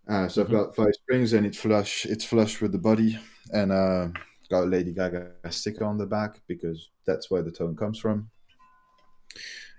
uh, 0.08 0.26
so 0.28 0.42
Mm-hmm. 0.42 0.56
I've 0.56 0.66
got 0.66 0.76
five 0.76 0.94
springs 0.94 1.34
and 1.34 1.46
it's 1.46 1.58
flush. 1.58 2.04
It's 2.06 2.24
flush 2.24 2.60
with 2.60 2.72
the 2.72 2.78
body, 2.78 3.16
and 3.52 3.70
uh, 3.70 4.08
got 4.50 4.64
a 4.64 4.66
Lady 4.66 4.92
Gaga 4.92 5.30
sticker 5.50 5.84
on 5.84 5.98
the 5.98 6.06
back 6.06 6.40
because 6.48 6.88
that's 7.06 7.30
where 7.30 7.42
the 7.42 7.52
tone 7.52 7.76
comes 7.76 7.96
from. 7.98 8.28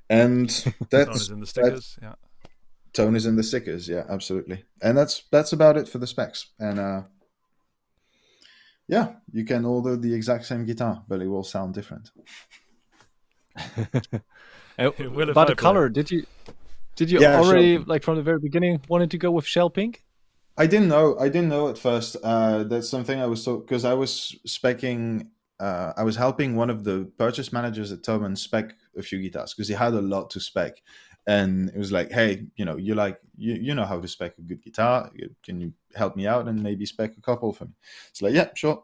And 0.10 0.49
Tone 0.64 0.74
that's 0.90 1.22
is 1.22 1.30
in 1.32 1.40
the 1.41 1.48
stickers. 1.48 1.98
Yeah. 2.02 2.16
tone 2.94 3.16
is 3.16 3.26
in 3.26 3.36
the 3.36 3.44
stickers. 3.44 3.90
Yeah, 3.90 4.06
absolutely. 4.08 4.64
And 4.82 4.98
that's 4.98 5.24
that's 5.32 5.52
about 5.52 5.76
it 5.76 5.90
for 5.90 5.98
the 5.98 6.08
specs. 6.08 6.48
And 6.60 6.80
uh, 6.80 7.02
yeah, 8.88 9.16
you 9.32 9.45
can 9.45 9.66
order 9.66 9.95
the 9.98 10.14
exact 10.14 10.45
same 10.45 10.66
guitar, 10.66 11.03
but 11.08 11.22
it 11.22 11.28
will 11.28 11.44
sound 11.44 11.74
different. 11.74 12.12
Will 14.78 15.30
if 15.30 15.30
about 15.30 15.48
I 15.48 15.48
the 15.48 15.56
color, 15.56 15.90
did 15.90 16.10
you 16.12 16.26
did 16.95 17.12
you 17.12 17.20
Yeah, 17.20 17.36
already 17.36 17.78
shell 17.78 17.86
like 17.86 18.03
from 18.03 18.16
the 18.18 18.24
very 18.24 18.40
beginning 18.40 18.82
wanted 18.88 19.12
to 19.12 19.18
go 19.18 19.32
with 19.32 19.45
shell 19.45 19.70
pink? 19.70 20.03
I 20.58 20.68
didn't 20.68 20.90
know. 20.90 21.18
I 21.18 21.30
didn't 21.30 21.49
know 21.49 21.70
at 21.70 21.78
first. 21.78 22.18
Uh, 22.24 22.64
that's 22.64 22.90
something 22.90 23.20
I 23.20 23.26
was 23.26 23.44
told 23.44 23.66
because 23.66 23.86
I 23.86 23.94
was 23.94 24.36
specking. 24.48 25.28
Uh, 25.60 25.94
I 25.95 26.03
was 26.03 26.16
helping 26.16 26.56
one 26.56 26.70
of 26.70 26.84
the 26.84 27.12
purchase 27.18 27.53
managers 27.53 27.91
at 27.91 28.02
Thomann 28.02 28.38
spec 28.38 28.74
a 28.98 29.02
few 29.02 29.22
guitars 29.22 29.53
because 29.53 29.68
he 29.68 29.76
had 29.76 29.94
a 29.94 30.02
lot 30.02 30.30
to 30.32 30.40
spec, 30.40 30.82
and 31.32 31.70
it 31.70 31.78
was 31.78 31.91
like, 31.91 32.12
hey, 32.12 32.45
you 32.58 32.66
know, 32.66 32.78
you 32.78 32.94
like 32.94 33.18
you 33.38 33.53
you 33.53 33.74
know 33.74 33.86
how 33.86 33.99
to 34.02 34.08
spec 34.08 34.38
a 34.38 34.41
good 34.41 34.62
guitar. 34.62 35.10
Can 35.45 35.62
you 35.62 35.74
help 35.95 36.16
me 36.16 36.28
out 36.28 36.48
and 36.48 36.62
maybe 36.62 36.86
spec 36.86 37.12
a 37.18 37.22
couple 37.22 37.53
for 37.53 37.66
me? 37.66 37.76
It's 38.10 38.22
like, 38.22 38.34
yeah, 38.34 38.49
sure. 38.53 38.84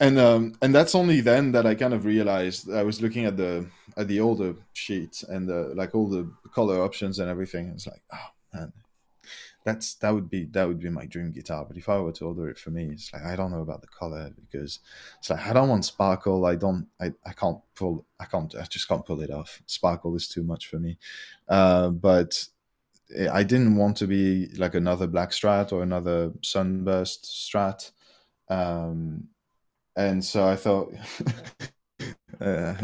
And 0.00 0.18
um, 0.18 0.54
and 0.62 0.74
that's 0.74 0.94
only 0.94 1.20
then 1.20 1.52
that 1.52 1.66
I 1.66 1.74
kind 1.74 1.92
of 1.92 2.06
realized 2.06 2.72
I 2.72 2.84
was 2.84 3.02
looking 3.02 3.26
at 3.26 3.36
the 3.36 3.66
at 3.98 4.08
the 4.08 4.20
older 4.20 4.54
sheet 4.72 5.22
and 5.28 5.46
the, 5.46 5.60
like 5.74 5.94
all 5.94 6.08
the 6.08 6.32
color 6.54 6.82
options 6.82 7.18
and 7.18 7.28
everything. 7.28 7.68
It's 7.74 7.86
like, 7.86 8.02
oh 8.12 8.28
man, 8.54 8.72
that's 9.64 9.94
that 9.96 10.10
would 10.10 10.30
be 10.30 10.44
that 10.46 10.66
would 10.66 10.80
be 10.80 10.88
my 10.90 11.06
dream 11.06 11.32
guitar. 11.32 11.64
But 11.66 11.76
if 11.76 11.88
I 11.88 11.98
were 12.00 12.12
to 12.12 12.26
order 12.26 12.48
it 12.48 12.58
for 12.58 12.70
me, 12.70 12.90
it's 12.92 13.12
like 13.12 13.22
I 13.22 13.36
don't 13.36 13.50
know 13.50 13.60
about 13.60 13.82
the 13.82 13.88
color 13.88 14.30
because 14.34 14.80
it's 15.18 15.30
like 15.30 15.46
I 15.46 15.52
don't 15.52 15.68
want 15.68 15.84
sparkle. 15.84 16.46
I 16.46 16.56
don't. 16.56 16.86
I, 17.00 17.12
I 17.26 17.32
can't 17.32 17.58
pull. 17.74 18.06
I 18.18 18.24
can't. 18.24 18.54
I 18.54 18.64
just 18.64 18.88
can't 18.88 19.04
pull 19.04 19.20
it 19.20 19.30
off. 19.30 19.62
Sparkle 19.66 20.16
is 20.16 20.28
too 20.28 20.42
much 20.42 20.66
for 20.68 20.78
me. 20.78 20.98
Uh, 21.48 21.90
but 21.90 22.46
I 23.32 23.42
didn't 23.42 23.76
want 23.76 23.96
to 23.98 24.06
be 24.06 24.46
like 24.56 24.74
another 24.74 25.06
black 25.06 25.30
strat 25.30 25.72
or 25.72 25.82
another 25.82 26.32
sunburst 26.42 27.24
strat. 27.24 27.90
Um, 28.48 29.28
and 29.96 30.24
so 30.24 30.46
I 30.46 30.56
thought, 30.56 30.94
uh, 32.40 32.74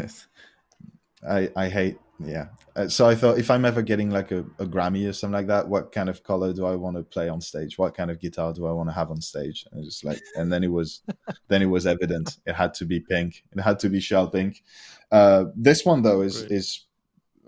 I 1.27 1.49
I 1.55 1.69
hate 1.69 1.97
yeah. 2.19 2.47
Uh, 2.75 2.87
so 2.87 3.07
I 3.07 3.15
thought 3.15 3.37
if 3.37 3.51
I'm 3.51 3.65
ever 3.65 3.81
getting 3.81 4.09
like 4.09 4.31
a, 4.31 4.39
a 4.59 4.65
Grammy 4.65 5.07
or 5.07 5.13
something 5.13 5.33
like 5.33 5.47
that, 5.47 5.67
what 5.67 5.91
kind 5.91 6.09
of 6.09 6.23
color 6.23 6.53
do 6.53 6.65
I 6.65 6.75
want 6.75 6.97
to 6.97 7.03
play 7.03 7.29
on 7.29 7.41
stage? 7.41 7.77
What 7.77 7.95
kind 7.95 8.09
of 8.09 8.19
guitar 8.19 8.53
do 8.53 8.65
I 8.65 8.71
want 8.71 8.89
to 8.89 8.93
have 8.93 9.11
on 9.11 9.21
stage? 9.21 9.65
And 9.71 9.83
just 9.83 10.03
like, 10.03 10.21
and 10.35 10.51
then 10.51 10.63
it 10.63 10.71
was, 10.71 11.01
then 11.47 11.61
it 11.61 11.67
was 11.67 11.85
evident. 11.85 12.37
It 12.45 12.53
had 12.53 12.73
to 12.75 12.85
be 12.85 12.99
pink. 12.99 13.43
It 13.55 13.61
had 13.61 13.79
to 13.79 13.89
be 13.89 13.99
shell 13.99 14.29
pink. 14.29 14.63
Uh, 15.11 15.45
this 15.55 15.85
one 15.85 16.01
though 16.01 16.21
is 16.21 16.39
Great. 16.39 16.51
is 16.51 16.85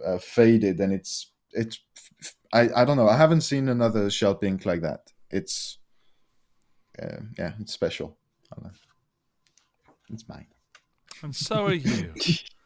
uh, 0.06 0.18
faded 0.18 0.80
and 0.80 0.94
it's 0.94 1.32
it's 1.52 1.80
I 2.54 2.70
I 2.76 2.86
don't 2.86 2.98
know. 2.98 3.10
I 3.10 3.18
haven't 3.18 3.42
seen 3.42 3.70
another 3.70 4.10
shell 4.10 4.36
pink 4.36 4.66
like 4.66 4.82
that. 4.82 5.12
It's 5.30 5.78
uh, 7.02 7.22
yeah, 7.38 7.54
it's 7.60 7.74
special. 7.74 8.18
I 8.52 8.56
don't 8.56 8.66
know. 8.66 8.80
It's 10.12 10.28
mine. 10.28 10.48
And 11.22 11.36
so 11.36 11.66
are 11.66 11.74
you. 11.74 12.14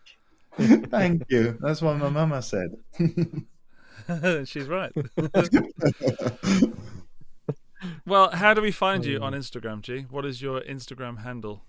Thank 0.89 1.23
you. 1.29 1.57
That's 1.61 1.81
what 1.81 1.97
my 1.97 2.09
mama 2.09 2.41
said. 2.41 2.75
She's 4.47 4.67
right. 4.67 4.91
Well, 8.05 8.31
how 8.31 8.53
do 8.53 8.61
we 8.61 8.71
find 8.71 9.05
you 9.05 9.19
on 9.19 9.33
Instagram, 9.33 9.81
G? 9.81 10.05
What 10.09 10.25
is 10.25 10.41
your 10.41 10.61
Instagram 10.61 11.23
handle? 11.23 11.63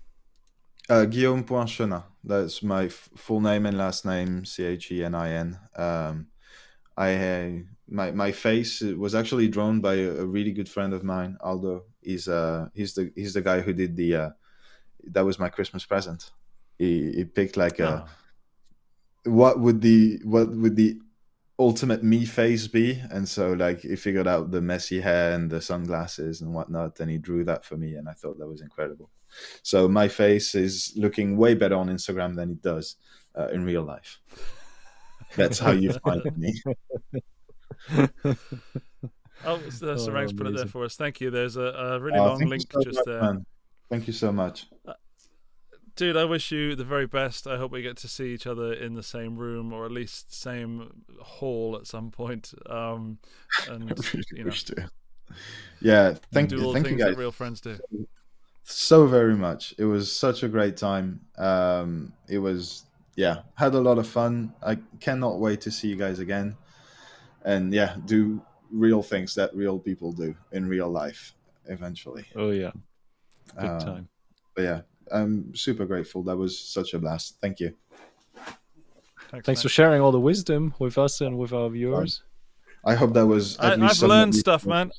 Uh, 0.89 1.05
Guillaume.chenin. 1.05 2.03
That's 2.23 2.63
my 2.63 2.85
f- 2.85 3.09
full 3.17 3.41
name 3.41 3.65
and 3.65 3.77
last 3.77 4.05
name, 4.05 4.45
C 4.45 4.63
H 4.63 4.91
E 4.91 5.03
N 5.03 5.13
I 5.15 5.31
N. 5.31 5.59
Um, 5.75 6.27
I 6.95 7.15
uh, 7.15 7.49
my 7.89 8.11
my 8.11 8.31
face 8.31 8.79
was 8.81 9.13
actually 9.13 9.49
drawn 9.49 9.81
by 9.81 9.95
a, 9.95 10.09
a 10.21 10.25
really 10.25 10.51
good 10.53 10.69
friend 10.69 10.93
of 10.93 11.03
mine, 11.03 11.37
Aldo. 11.41 11.83
He's 12.01 12.27
uh 12.29 12.69
he's 12.73 12.93
the 12.93 13.11
he's 13.15 13.33
the 13.33 13.41
guy 13.41 13.59
who 13.61 13.73
did 13.73 13.95
the 13.97 14.15
uh, 14.15 14.29
that 15.07 15.25
was 15.25 15.37
my 15.39 15.49
Christmas 15.49 15.85
present. 15.85 16.31
He 16.77 17.11
he 17.11 17.25
picked 17.25 17.57
like 17.57 17.79
a 17.79 18.05
Oh. 18.05 18.09
What 19.25 19.59
would 19.59 19.81
the 19.81 20.19
what 20.23 20.49
would 20.49 20.75
the 20.75 20.97
ultimate 21.57 22.03
me 22.03 22.25
face 22.25 22.67
be 22.67 23.01
and 23.11 23.27
so 23.27 23.53
like 23.53 23.79
he 23.79 23.95
figured 23.95 24.27
out 24.27 24.51
the 24.51 24.61
messy 24.61 24.99
hair 24.99 25.31
and 25.33 25.49
the 25.49 25.61
sunglasses 25.61 26.41
and 26.41 26.53
whatnot 26.53 26.99
and 26.99 27.09
he 27.09 27.17
drew 27.17 27.43
that 27.45 27.63
for 27.63 27.77
me 27.77 27.95
and 27.95 28.09
i 28.09 28.11
thought 28.13 28.37
that 28.37 28.47
was 28.47 28.61
incredible 28.61 29.09
so 29.63 29.87
my 29.87 30.07
face 30.07 30.53
is 30.53 30.93
looking 30.97 31.37
way 31.37 31.53
better 31.53 31.75
on 31.75 31.87
instagram 31.87 32.35
than 32.35 32.51
it 32.51 32.61
does 32.61 32.97
uh, 33.39 33.47
in 33.47 33.63
real 33.63 33.83
life 33.83 34.19
that's 35.37 35.57
how 35.59 35.71
you 35.71 35.93
find 36.03 36.21
me 36.37 36.53
Oh, 39.45 39.59
so 39.69 39.91
Oh, 39.91 39.95
Sarang's 39.97 40.33
put 40.33 40.47
it 40.47 40.55
there 40.55 40.65
for 40.65 40.85
us. 40.85 40.95
Thank 40.95 41.19
you. 41.21 41.29
There's 41.29 41.57
a, 41.57 41.61
a 41.61 41.99
really 41.99 42.17
Oh, 42.17 42.25
long 42.27 42.39
link 42.39 42.63
so 42.71 42.81
just 42.81 42.95
much, 42.97 43.05
there. 43.05 43.21
man. 43.21 43.45
thank 43.89 44.07
you 44.07 44.13
so 44.13 44.31
much 44.31 44.67
Dude, 45.95 46.17
I 46.17 46.25
wish 46.25 46.51
you 46.51 46.75
the 46.75 46.83
very 46.83 47.07
best. 47.07 47.47
I 47.47 47.57
hope 47.57 47.71
we 47.71 47.81
get 47.81 47.95
to 47.97 48.07
see 48.09 48.33
each 48.33 48.45
other 48.45 48.73
in 48.73 48.95
the 48.95 49.03
same 49.03 49.37
room 49.37 49.71
or 49.71 49.85
at 49.85 49.91
least 49.91 50.33
same 50.33 50.91
hall 51.21 51.77
at 51.77 51.87
some 51.87 52.11
point. 52.11 52.53
Um, 52.65 53.17
and 53.69 53.89
really 54.13 54.23
you 54.33 54.43
know, 54.43 54.51
to. 54.51 54.89
yeah 55.81 56.13
thank 56.31 56.49
do 56.49 56.57
you 56.57 56.65
all 56.65 56.73
thank 56.73 56.85
the 56.85 56.91
you 56.91 56.97
guys 56.97 57.15
that 57.15 57.17
real 57.17 57.31
friends 57.31 57.61
do. 57.61 57.77
so 58.63 59.07
very 59.07 59.35
much. 59.35 59.73
It 59.77 59.85
was 59.85 60.11
such 60.11 60.43
a 60.43 60.49
great 60.49 60.75
time. 60.75 61.21
Um, 61.37 62.11
it 62.27 62.39
was, 62.39 62.83
yeah, 63.15 63.43
had 63.55 63.73
a 63.73 63.79
lot 63.79 63.97
of 63.97 64.07
fun. 64.07 64.53
I 64.61 64.77
cannot 64.99 65.39
wait 65.39 65.61
to 65.61 65.71
see 65.71 65.87
you 65.87 65.95
guys 65.95 66.19
again. 66.19 66.57
And 67.45 67.73
yeah, 67.73 67.95
do 68.05 68.41
real 68.71 69.01
things 69.03 69.33
that 69.35 69.55
real 69.55 69.79
people 69.79 70.11
do 70.11 70.35
in 70.51 70.67
real 70.67 70.89
life 70.89 71.33
eventually. 71.67 72.25
Oh 72.35 72.49
yeah, 72.49 72.71
good 73.57 73.69
Um, 73.69 73.79
time. 73.79 74.09
But 74.55 74.61
yeah, 74.63 74.81
I'm 75.11 75.53
super 75.55 75.85
grateful. 75.85 76.23
That 76.23 76.37
was 76.37 76.57
such 76.57 76.93
a 76.93 76.99
blast. 76.99 77.37
Thank 77.41 77.59
you. 77.59 77.73
Thanks, 79.31 79.45
Thanks 79.45 79.61
for 79.63 79.69
sharing 79.69 80.01
all 80.01 80.11
the 80.11 80.19
wisdom 80.19 80.73
with 80.79 80.97
us 80.97 81.19
and 81.21 81.37
with 81.37 81.51
our 81.51 81.69
viewers. 81.69 82.21
I 82.85 82.93
hope 82.93 83.13
that 83.13 83.25
was. 83.25 83.57
I, 83.59 83.75
least 83.75 84.03
I've 84.03 84.09
learned 84.09 84.35
stuff, 84.35 84.65
man. 84.65 84.91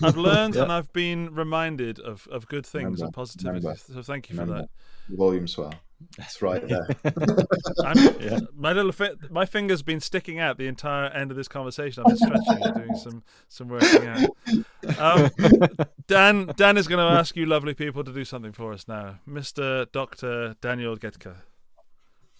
I've 0.00 0.16
learned 0.16 0.54
Yeah. 0.56 0.62
and 0.62 0.72
I've 0.72 0.92
been 0.92 1.34
reminded 1.34 1.98
of, 1.98 2.28
of 2.30 2.46
good 2.46 2.64
things 2.64 2.84
and 2.84 2.94
Remember, 2.94 3.12
positivity. 3.12 3.58
remember, 3.58 3.78
so 3.94 4.02
thank 4.02 4.30
you 4.30 4.36
for 4.36 4.46
that. 4.46 4.68
volume 5.08 5.48
swell. 5.48 5.74
That's 6.18 6.42
right 6.42 6.66
there. 6.66 6.86
I'm, 7.84 8.48
My 8.56 8.72
little 8.72 8.92
fi- 8.92 9.14
my 9.30 9.46
finger's 9.46 9.82
been 9.82 10.00
sticking 10.00 10.38
out 10.38 10.58
the 10.58 10.66
entire 10.66 11.08
end 11.08 11.30
of 11.30 11.36
this 11.36 11.48
conversation. 11.48 12.02
I've 12.02 12.16
been 12.16 12.16
stretching 12.16 12.62
and 12.64 12.74
doing 12.74 12.96
some 12.96 13.22
some 13.48 13.68
working 13.68 14.06
out. 14.06 14.98
Um, 14.98 15.30
Dan 16.06 16.52
Dan 16.56 16.76
is 16.76 16.88
going 16.88 16.98
to 16.98 17.18
ask 17.18 17.36
you, 17.36 17.46
lovely 17.46 17.74
people, 17.74 18.04
to 18.04 18.12
do 18.12 18.24
something 18.24 18.52
for 18.52 18.72
us 18.72 18.88
now, 18.88 19.20
Mister 19.26 19.86
Doctor 19.86 20.56
Daniel 20.60 20.96
Getka. 20.96 21.36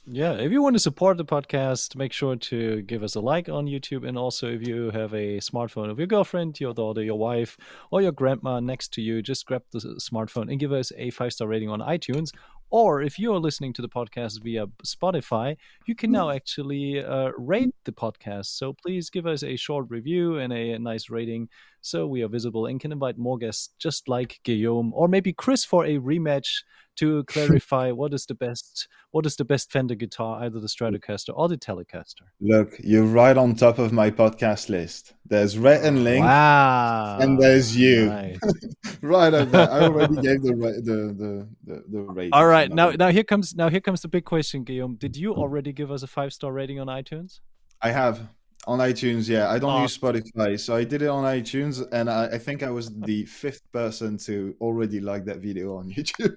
Yeah, 0.08 0.34
if 0.34 0.52
you 0.52 0.62
want 0.62 0.76
to 0.76 0.80
support 0.80 1.16
the 1.16 1.24
podcast, 1.24 1.96
make 1.96 2.12
sure 2.12 2.36
to 2.36 2.82
give 2.82 3.02
us 3.02 3.16
a 3.16 3.20
like 3.20 3.48
on 3.48 3.66
YouTube. 3.66 4.06
And 4.06 4.16
also, 4.16 4.46
if 4.48 4.64
you 4.64 4.92
have 4.92 5.12
a 5.12 5.38
smartphone 5.38 5.90
of 5.90 5.98
your 5.98 6.06
girlfriend, 6.06 6.60
your 6.60 6.72
daughter, 6.72 7.02
your 7.02 7.18
wife, 7.18 7.56
or 7.90 8.00
your 8.00 8.12
grandma 8.12 8.60
next 8.60 8.92
to 8.92 9.02
you, 9.02 9.20
just 9.20 9.46
grab 9.46 9.64
the 9.72 9.80
smartphone 10.00 10.48
and 10.48 10.60
give 10.60 10.70
us 10.70 10.92
a 10.96 11.10
five 11.10 11.32
star 11.32 11.48
rating 11.48 11.70
on 11.70 11.80
iTunes. 11.80 12.30
Or 12.70 13.02
if 13.02 13.18
you're 13.18 13.38
listening 13.38 13.72
to 13.74 13.82
the 13.82 13.88
podcast 13.88 14.42
via 14.42 14.66
Spotify, 14.84 15.56
you 15.86 15.94
can 15.94 16.10
now 16.10 16.30
actually 16.30 17.02
uh, 17.02 17.30
rate 17.38 17.74
the 17.84 17.92
podcast. 17.92 18.46
So 18.46 18.72
please 18.72 19.08
give 19.08 19.26
us 19.26 19.42
a 19.42 19.56
short 19.56 19.86
review 19.88 20.38
and 20.38 20.52
a 20.52 20.78
nice 20.78 21.08
rating 21.08 21.48
so 21.86 22.04
we 22.06 22.22
are 22.22 22.28
visible 22.28 22.66
and 22.66 22.80
can 22.80 22.90
invite 22.90 23.16
more 23.16 23.38
guests 23.38 23.70
just 23.78 24.08
like 24.08 24.40
Guillaume 24.42 24.92
or 24.92 25.06
maybe 25.06 25.32
Chris 25.32 25.64
for 25.64 25.84
a 25.84 25.98
rematch 25.98 26.64
to 26.96 27.22
clarify 27.28 27.92
what 27.92 28.12
is 28.12 28.26
the 28.26 28.34
best 28.34 28.88
what 29.12 29.24
is 29.24 29.36
the 29.36 29.44
best 29.44 29.70
Fender 29.70 29.94
guitar, 29.94 30.44
either 30.44 30.60
the 30.60 30.66
Stratocaster 30.66 31.30
or 31.34 31.48
the 31.48 31.56
Telecaster. 31.56 32.26
Look, 32.40 32.74
you're 32.82 33.04
right 33.04 33.36
on 33.36 33.54
top 33.54 33.78
of 33.78 33.92
my 33.92 34.10
podcast 34.10 34.68
list. 34.68 35.14
There's 35.24 35.56
Rhett 35.56 35.84
and 35.84 36.04
Link, 36.04 36.24
Wow. 36.24 37.18
and 37.20 37.40
there's 37.40 37.74
you. 37.76 38.06
Nice. 38.06 38.38
right 39.00 39.32
up 39.32 39.50
there. 39.50 39.70
I 39.70 39.82
already 39.82 40.16
gave 40.22 40.42
the 40.42 40.54
the 40.54 41.14
the 41.22 41.48
the, 41.64 41.84
the 41.88 42.00
rating. 42.00 42.32
All 42.32 42.46
right, 42.46 42.70
now 42.70 42.90
now 42.90 43.10
here 43.10 43.24
comes 43.24 43.54
now 43.54 43.70
here 43.70 43.80
comes 43.80 44.02
the 44.02 44.08
big 44.08 44.24
question, 44.24 44.64
Guillaume. 44.64 44.96
Did 44.96 45.16
you 45.16 45.32
hmm. 45.32 45.40
already 45.40 45.72
give 45.72 45.90
us 45.92 46.02
a 46.02 46.08
five 46.08 46.32
star 46.32 46.52
rating 46.52 46.80
on 46.80 46.88
iTunes? 46.88 47.40
I 47.80 47.90
have 47.90 48.28
on 48.66 48.78
iTunes. 48.80 49.28
Yeah, 49.28 49.48
I 49.50 49.58
don't 49.58 49.70
Oh. 49.72 49.82
use 49.82 49.96
Spotify, 49.96 50.58
so 50.58 50.74
I 50.74 50.84
did 50.84 51.02
it 51.02 51.08
on 51.08 51.24
iTunes, 51.24 51.86
and 51.92 52.10
I, 52.10 52.26
I 52.26 52.38
think 52.38 52.62
I 52.62 52.70
was 52.70 52.90
the 52.90 53.24
fifth 53.26 53.62
person 53.72 54.16
to 54.18 54.54
already 54.60 55.00
like 55.00 55.24
that 55.26 55.38
video 55.38 55.76
on 55.76 55.90
YouTube. 55.96 56.36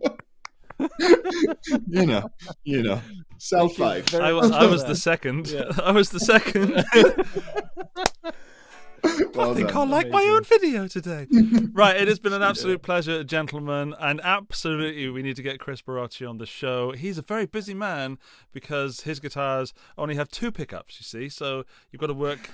you 1.88 2.06
know, 2.06 2.28
you 2.64 2.82
know, 2.82 3.00
self 3.38 3.74
five. 3.76 4.08
Very 4.08 4.24
I, 4.24 4.32
was- 4.32 4.50
I 4.64 4.66
was 4.66 4.84
the 4.84 4.94
second. 4.96 5.48
Yeah. 5.48 5.64
I 5.82 5.92
was 5.92 6.10
the 6.10 6.20
second. 6.20 6.84
Well 9.34 9.52
I 9.52 9.54
think 9.54 9.68
done. 9.68 9.88
I 9.88 9.90
like 9.90 10.10
my 10.10 10.24
own 10.24 10.44
video 10.44 10.88
today. 10.88 11.26
right, 11.72 11.96
it 11.96 12.08
has 12.08 12.18
been 12.18 12.32
an 12.32 12.42
absolute 12.42 12.82
pleasure, 12.82 13.22
gentlemen, 13.22 13.94
and 14.00 14.20
absolutely 14.22 15.08
we 15.08 15.22
need 15.22 15.36
to 15.36 15.42
get 15.42 15.60
Chris 15.60 15.82
Barocci 15.82 16.28
on 16.28 16.38
the 16.38 16.46
show. 16.46 16.92
He's 16.92 17.18
a 17.18 17.22
very 17.22 17.46
busy 17.46 17.74
man 17.74 18.18
because 18.52 19.02
his 19.02 19.20
guitars 19.20 19.72
only 19.96 20.14
have 20.16 20.28
two 20.28 20.50
pickups, 20.50 20.98
you 20.98 21.04
see, 21.04 21.28
so 21.28 21.64
you've 21.90 22.00
got 22.00 22.08
to 22.08 22.14
work. 22.14 22.50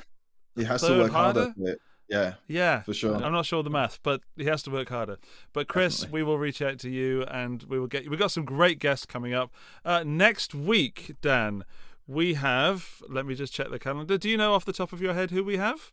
He 0.56 0.64
has 0.64 0.82
to 0.82 0.98
work 0.98 1.12
harder. 1.12 1.40
harder? 1.40 1.54
for 1.54 1.68
it. 1.70 1.80
Yeah, 2.08 2.34
Yeah, 2.48 2.82
for 2.82 2.92
sure. 2.92 3.16
I'm 3.16 3.32
not 3.32 3.46
sure 3.46 3.60
of 3.60 3.64
the 3.64 3.70
math, 3.70 3.98
but 4.02 4.20
he 4.36 4.44
has 4.44 4.62
to 4.64 4.70
work 4.70 4.90
harder. 4.90 5.16
But 5.52 5.68
Chris, 5.68 6.00
Definitely. 6.00 6.20
we 6.20 6.22
will 6.24 6.38
reach 6.38 6.60
out 6.60 6.78
to 6.80 6.90
you, 6.90 7.22
and 7.24 7.62
we 7.64 7.80
will 7.80 7.86
get. 7.86 8.08
We've 8.10 8.18
got 8.18 8.30
some 8.30 8.44
great 8.44 8.78
guests 8.78 9.06
coming 9.06 9.32
up 9.32 9.52
uh, 9.84 10.04
next 10.04 10.54
week. 10.54 11.14
Dan, 11.22 11.64
we 12.06 12.34
have. 12.34 13.02
Let 13.08 13.24
me 13.24 13.34
just 13.34 13.54
check 13.54 13.70
the 13.70 13.78
calendar. 13.78 14.18
Do 14.18 14.28
you 14.28 14.36
know 14.36 14.52
off 14.52 14.66
the 14.66 14.72
top 14.72 14.92
of 14.92 15.00
your 15.00 15.14
head 15.14 15.30
who 15.30 15.42
we 15.42 15.56
have? 15.56 15.92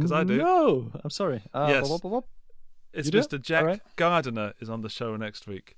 'Cause 0.00 0.12
I 0.12 0.24
do. 0.24 0.36
No, 0.38 0.90
I'm 1.02 1.10
sorry. 1.10 1.42
Uh, 1.52 1.66
Yes. 1.68 1.88
bop, 1.88 2.02
bop, 2.02 2.12
bop. 2.12 2.24
It's 2.92 3.06
You 3.06 3.12
do? 3.12 3.18
Mr. 3.20 3.40
Jack 3.40 3.62
Alright. 3.62 3.80
Gardiner 3.96 4.52
is 4.60 4.68
on 4.70 4.82
the 4.82 4.88
show 4.88 5.16
next 5.16 5.46
week. 5.46 5.76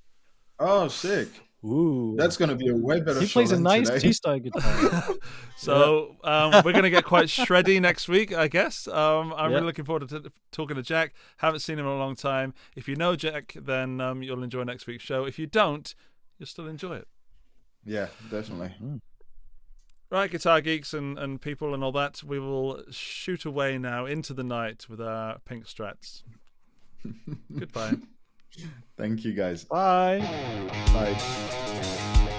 Oh, 0.58 0.88
sick. 0.88 1.28
Ooh, 1.64 2.14
That's 2.18 2.36
going 2.36 2.50
to 2.50 2.56
be 2.56 2.68
a 2.68 2.74
way 2.76 3.00
better 3.00 3.20
he 3.20 3.26
show 3.26 3.40
plays 3.40 3.50
a 3.52 3.58
nice 3.58 3.88
today. 3.88 4.00
T-style 4.00 4.38
guitar. 4.38 5.14
So 5.56 6.16
um, 6.24 6.50
we're 6.64 6.72
going 6.72 6.82
to 6.84 6.90
get 6.90 7.04
quite 7.04 7.26
shreddy 7.26 7.80
next 7.88 8.06
week, 8.08 8.34
I 8.34 8.48
guess. 8.48 8.86
Um, 8.86 9.32
I'm 9.34 9.50
Yeah. 9.50 9.56
really 9.56 9.66
looking 9.68 9.84
forward 9.86 10.06
to 10.08 10.20
t- 10.20 10.28
talking 10.52 10.76
to 10.76 10.82
Jack. 10.82 11.14
Haven't 11.38 11.60
seen 11.60 11.78
him 11.78 11.86
in 11.86 11.92
a 11.92 11.96
long 11.96 12.16
time. 12.16 12.52
If 12.76 12.86
you 12.88 12.96
know 12.96 13.16
Jack, 13.16 13.54
then 13.58 14.00
um, 14.02 14.22
you'll 14.22 14.42
enjoy 14.42 14.64
next 14.64 14.86
week's 14.86 15.04
show. 15.04 15.24
If 15.24 15.38
you 15.38 15.46
don't, 15.46 15.94
you'll 16.38 16.46
still 16.48 16.66
enjoy 16.68 16.96
it. 16.96 17.08
Yeah, 17.86 18.08
definitely. 18.30 18.74
Right, 20.14 20.30
guitar 20.30 20.60
geeks 20.60 20.94
and, 20.94 21.18
and 21.18 21.40
people 21.40 21.74
and 21.74 21.82
all 21.82 21.90
that, 21.90 22.22
we 22.22 22.38
will 22.38 22.84
shoot 22.92 23.44
away 23.44 23.78
now 23.78 24.06
into 24.06 24.32
the 24.32 24.44
night 24.44 24.86
with 24.88 25.00
our 25.00 25.40
pink 25.44 25.66
strats. 25.66 26.22
Goodbye. 27.58 27.94
Thank 28.96 29.24
you, 29.24 29.32
guys. 29.32 29.64
Bye. 29.64 30.20
Bye. 30.94 32.30